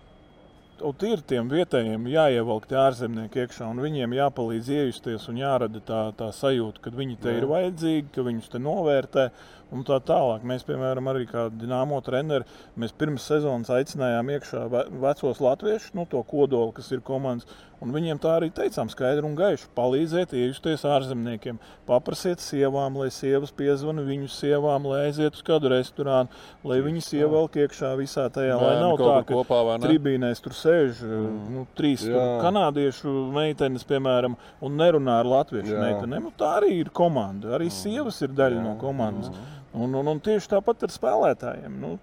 un 0.84 1.06
ir 1.08 1.22
tiem 1.28 1.48
vietējiem 1.52 2.08
jāievelk 2.12 2.68
tie 2.68 2.78
ārzemnieki 2.82 3.44
iekšā, 3.46 3.68
un 3.72 3.80
viņiem 3.84 4.16
jāpalīdz 4.18 4.72
iejusties 4.76 5.28
un 5.32 5.40
jārada 5.40 5.82
tā, 5.88 6.02
tā 6.18 6.32
sajūta, 6.36 6.82
ka 6.84 6.92
viņi 6.96 7.20
te 7.24 7.36
ir 7.38 7.48
vajadzīgi, 7.50 8.12
ka 8.16 8.26
viņus 8.26 8.52
te 8.52 8.60
novērtē. 8.60 9.30
Un 9.74 9.86
tā 9.88 9.98
tālāk. 10.06 10.44
Mēs, 10.46 10.66
piemēram, 10.68 11.08
arī 11.10 11.26
kā 11.30 11.48
dīnāmo 11.50 11.98
treneri, 12.06 12.46
mēs 12.78 12.94
pirms 12.98 13.26
sezonas 13.26 13.72
aicinājām 13.74 14.30
iekšā 14.36 14.66
ve- 14.72 14.86
vecos 15.02 15.42
latviešus, 15.42 15.96
nu, 15.98 16.06
to 16.10 16.22
kodolu, 16.24 16.74
kas 16.76 16.92
ir 16.94 17.02
komandas. 17.06 17.50
Un 17.84 17.92
viņiem 17.92 18.20
tā 18.24 18.38
arī 18.38 18.48
teicām, 18.56 18.88
skaidri 18.90 19.26
un 19.28 19.36
gaiši. 19.36 19.68
Palīdziet, 19.76 20.32
iejusties 20.38 20.86
ārzemniekiem. 20.88 21.58
Paprasiet 21.86 22.40
sievām, 22.40 22.96
lai 23.02 23.10
sievas 23.12 23.52
piezvana 23.56 24.06
viņu 24.06 24.30
sievām, 24.32 24.88
lai 24.88 25.02
aiziet 25.10 25.36
uz 25.36 25.44
kādu 25.46 25.70
restorānu, 25.74 26.32
lai 26.64 26.80
viņas 26.86 27.12
ievelk 27.20 27.60
iekšā 27.66 27.92
visā 28.00 28.30
tajā. 28.32 28.56
Lai 28.56 28.70
Bērni 28.72 28.86
nav 28.86 28.96
kaut 29.02 29.12
tā, 29.12 29.18
ka 29.28 29.40
kopā, 29.42 29.60
tribīnēs 29.84 30.42
tur 30.46 30.56
sēž 30.56 31.04
mm. 31.04 31.36
nu, 31.52 31.66
trīs 31.76 32.08
Jā. 32.08 32.24
kanādiešu 32.46 33.12
meitenes, 33.36 33.84
piemēram, 33.92 34.40
un 34.64 34.80
nerunā 34.80 35.20
ar 35.26 35.32
latviešu 35.36 35.76
Jā. 35.76 35.84
meitenēm. 35.84 36.30
Nu, 36.30 36.34
tā 36.40 36.56
arī 36.62 36.80
ir 36.80 36.94
komanda. 36.96 37.58
Arī 37.60 37.68
sievas 37.74 38.24
ir 38.24 38.34
daļa 38.40 38.64
no 38.64 38.78
komandas. 38.82 39.34
Un, 39.76 39.96
un, 40.00 40.08
un 40.08 40.20
tieši 40.24 40.52
tāpat 40.56 40.86
ar 40.88 40.94
spēlētājiem. 40.94 41.80
Nu, 41.82 41.98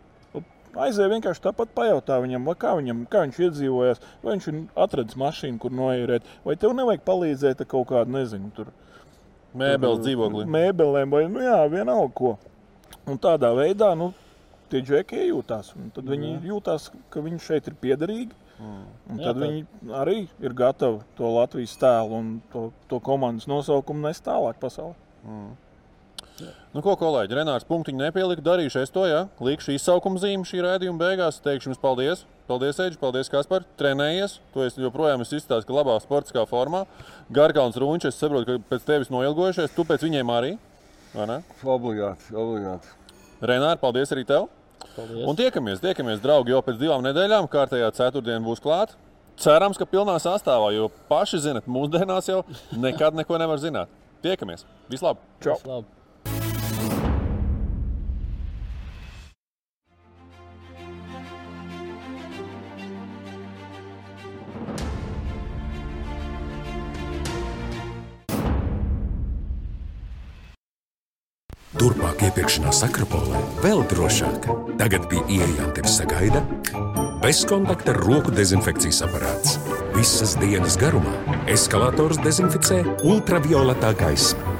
Aizēja 0.72 1.10
vienkārši 1.12 1.42
tāpat 1.44 1.74
pajautā 1.76 2.16
viņam, 2.24 2.46
kā, 2.56 2.70
viņam, 2.78 3.02
kā 3.12 3.26
viņš 3.26 3.38
iedzīvojās, 3.44 3.98
vai 4.22 4.36
viņš 4.38 4.46
ir 4.48 4.60
atradis 4.80 5.18
mašīnu, 5.20 5.58
kur 5.60 5.74
noīrēt, 5.76 6.24
vai 6.46 6.54
tev 6.56 6.72
nevajag 6.78 7.02
palīdzēt 7.04 7.60
ar 7.60 7.68
kaut 7.68 7.90
kādu, 7.90 8.14
nezinu, 8.14 8.48
tur 8.56 8.70
Mēbeles 9.52 10.00
dzīvoklī. 10.00 10.46
mēbelēm 10.48 11.12
vai 11.12 11.26
nu, 11.28 11.42
jā, 11.44 11.58
vienalga 11.68 12.14
ko. 12.16 12.30
Un 13.04 13.20
tādā 13.20 13.50
veidā 13.58 13.90
nu, 14.00 14.14
tie 14.72 14.80
džeki 14.80 15.18
iejūtās. 15.26 15.74
un 15.76 15.90
Tad 15.92 16.08
viņi 16.08 16.38
jūtās, 16.48 16.88
ka 17.12 17.20
viņi 17.20 17.42
šeit 17.44 17.68
ir 17.68 17.76
piederīgi. 17.82 18.32
Un 18.62 19.18
Jā, 19.18 19.28
tad 19.28 19.42
viņi 19.42 19.66
arī 19.98 20.16
ir 20.40 20.54
gatavi 20.56 21.02
to 21.18 21.28
Latvijas 21.34 21.76
tēlu 21.82 22.16
un 22.16 22.32
to, 22.52 22.70
to 22.88 23.00
komandas 23.04 23.48
nosaukumu 23.50 24.06
nest 24.06 24.24
tālāk 24.24 24.56
pasaulē. 24.62 24.94
Nu, 26.72 26.80
ko, 26.80 26.94
kolēģi, 26.96 27.36
Renārs 27.36 27.66
punktiņu 27.68 28.00
nepielika. 28.00 28.42
Darīšu 28.46 28.80
es 28.80 28.92
to, 28.92 29.04
ja 29.04 29.26
līkšu 29.44 29.74
izsaukuma 29.74 30.20
zīmi 30.22 30.48
šī 30.48 30.62
rādījuma 30.64 31.00
beigās. 31.02 31.40
Teikšu 31.44 31.70
jums 31.70 31.80
paldies. 31.82 32.24
Paldies, 32.48 32.80
Eģis, 32.80 32.98
paldies, 33.00 33.30
Kaspar. 33.32 33.66
Trenējies. 33.80 34.38
Tu 34.54 34.64
esi 34.64 34.82
joprojām 34.82 35.20
izstāstījis, 35.24 35.68
ka 35.68 35.76
labā 35.76 35.98
sportiskā 36.02 36.46
formā. 36.48 36.86
Garkalns 37.32 37.76
Runčs, 37.80 38.08
es 38.08 38.18
saprotu, 38.18 38.56
ka 38.56 38.72
pēc 38.72 38.88
tevis 38.88 39.12
noilgojušies. 39.12 39.76
Tu 39.76 39.86
pēc 39.88 40.08
viņiem 40.08 40.32
arī. 40.32 40.56
Obligāti, 41.60 42.32
obligāti. 42.32 42.92
Renāri, 43.44 43.80
paldies 43.82 44.12
arī 44.16 44.26
tev. 44.28 44.48
Paldies. 44.96 45.24
Un 45.28 45.38
tiekamies, 45.38 45.80
tiekamies, 45.84 46.20
draugi, 46.24 46.56
jau 46.56 46.64
pēc 46.64 46.80
divām 46.80 47.04
nedēļām. 47.04 47.48
Kārtējā 47.52 47.92
ceturtdiena 48.00 48.42
būs 48.44 48.64
klāta. 48.64 48.96
Cerams, 49.40 49.78
ka 49.80 49.88
pilnā 49.88 50.18
sastāvā, 50.20 50.72
jo 50.76 50.90
paši 51.08 51.40
zinat, 51.48 51.68
mūsdienās 51.70 52.28
jau 52.28 52.42
nekad 52.76 53.16
neko 53.16 53.40
nevar 53.40 53.60
zināt. 53.62 53.92
Tiekamies! 54.22 54.66
Vislabāk! 54.92 55.24
Čau! 55.42 55.58
Labi. 55.66 56.01
Turpmāk 71.80 72.20
iepirkšanās 72.26 72.82
Akropolē 72.84 73.38
vēl 73.62 73.80
drošāk. 73.88 74.44
Tagad 74.80 75.06
pie 75.08 75.22
ieejām 75.24 75.72
tevi 75.72 75.88
sagaida 75.88 76.42
bezkontakta 77.22 77.94
roku 77.96 78.34
dezinfekcijas 78.34 79.00
aparāts. 79.06 79.56
Visas 79.96 80.34
dienas 80.40 80.76
garumā 80.80 81.14
eskalators 81.50 82.20
dezinficē 82.24 82.82
ultravioletā 83.08 83.94
gaisma. 83.96 84.56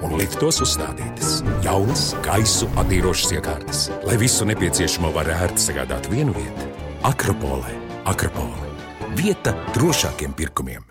Un 0.00 0.16
liftos 0.16 0.62
uzstādītas 0.64 1.42
jaunas 1.66 2.14
gaisu 2.24 2.70
attīrošas 2.80 3.34
iekārtas, 3.36 3.84
lai 4.08 4.16
visu 4.20 4.48
nepieciešamo 4.48 5.12
var 5.12 5.28
ērti 5.34 5.68
sagādāt 5.68 6.08
vienu 6.08 6.32
vietu. 6.38 6.72
Akropolē, 7.08 7.76
Akropolē. 8.08 8.72
Vieta 9.18 9.52
drošākiem 9.76 10.32
pirkumiem. 10.38 10.87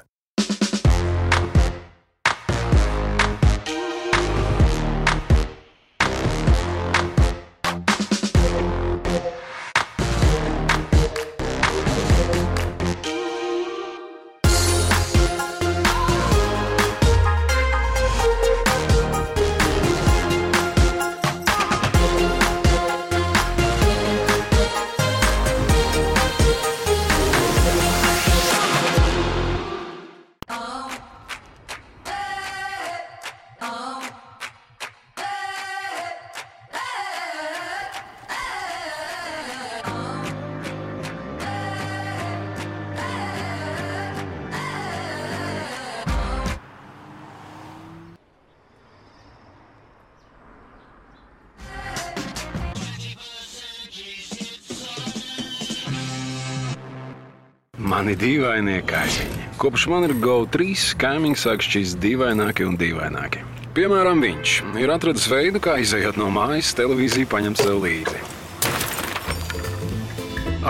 Mani 58.08 58.22
dīvainie 58.24 58.78
kaimiņi. 58.88 59.46
Kopš 59.60 59.84
man 59.92 60.06
ir 60.08 60.14
GO3, 60.24 60.78
kaimiņš 60.96 61.42
sāk 61.44 61.66
šķist 61.66 61.98
dīvaināki 62.00 62.64
un 62.64 62.78
dīvaināki. 62.80 63.42
Piemēram, 63.76 64.24
viņš 64.24 64.54
ir 64.80 64.94
atradis 64.96 65.28
veidu, 65.28 65.60
kā 65.60 65.76
izējot 65.84 66.16
no 66.16 66.30
mājas, 66.32 66.72
televīziju 66.80 67.28
paņemt 67.28 67.66
sev 67.66 67.84
līdzi. 67.84 68.24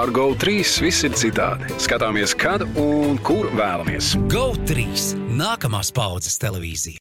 Ar 0.01 0.09
GO3 0.17 0.57
viss 0.81 1.05
ir 1.05 1.13
citādi. 1.13 1.69
Skatāmies, 1.77 2.33
kad 2.33 2.65
un 2.73 3.21
kur 3.21 3.53
vēlamies. 3.53 4.15
GO3 4.33 4.89
nākamās 5.37 5.93
paudzes 5.93 6.41
televīzija. 6.41 6.97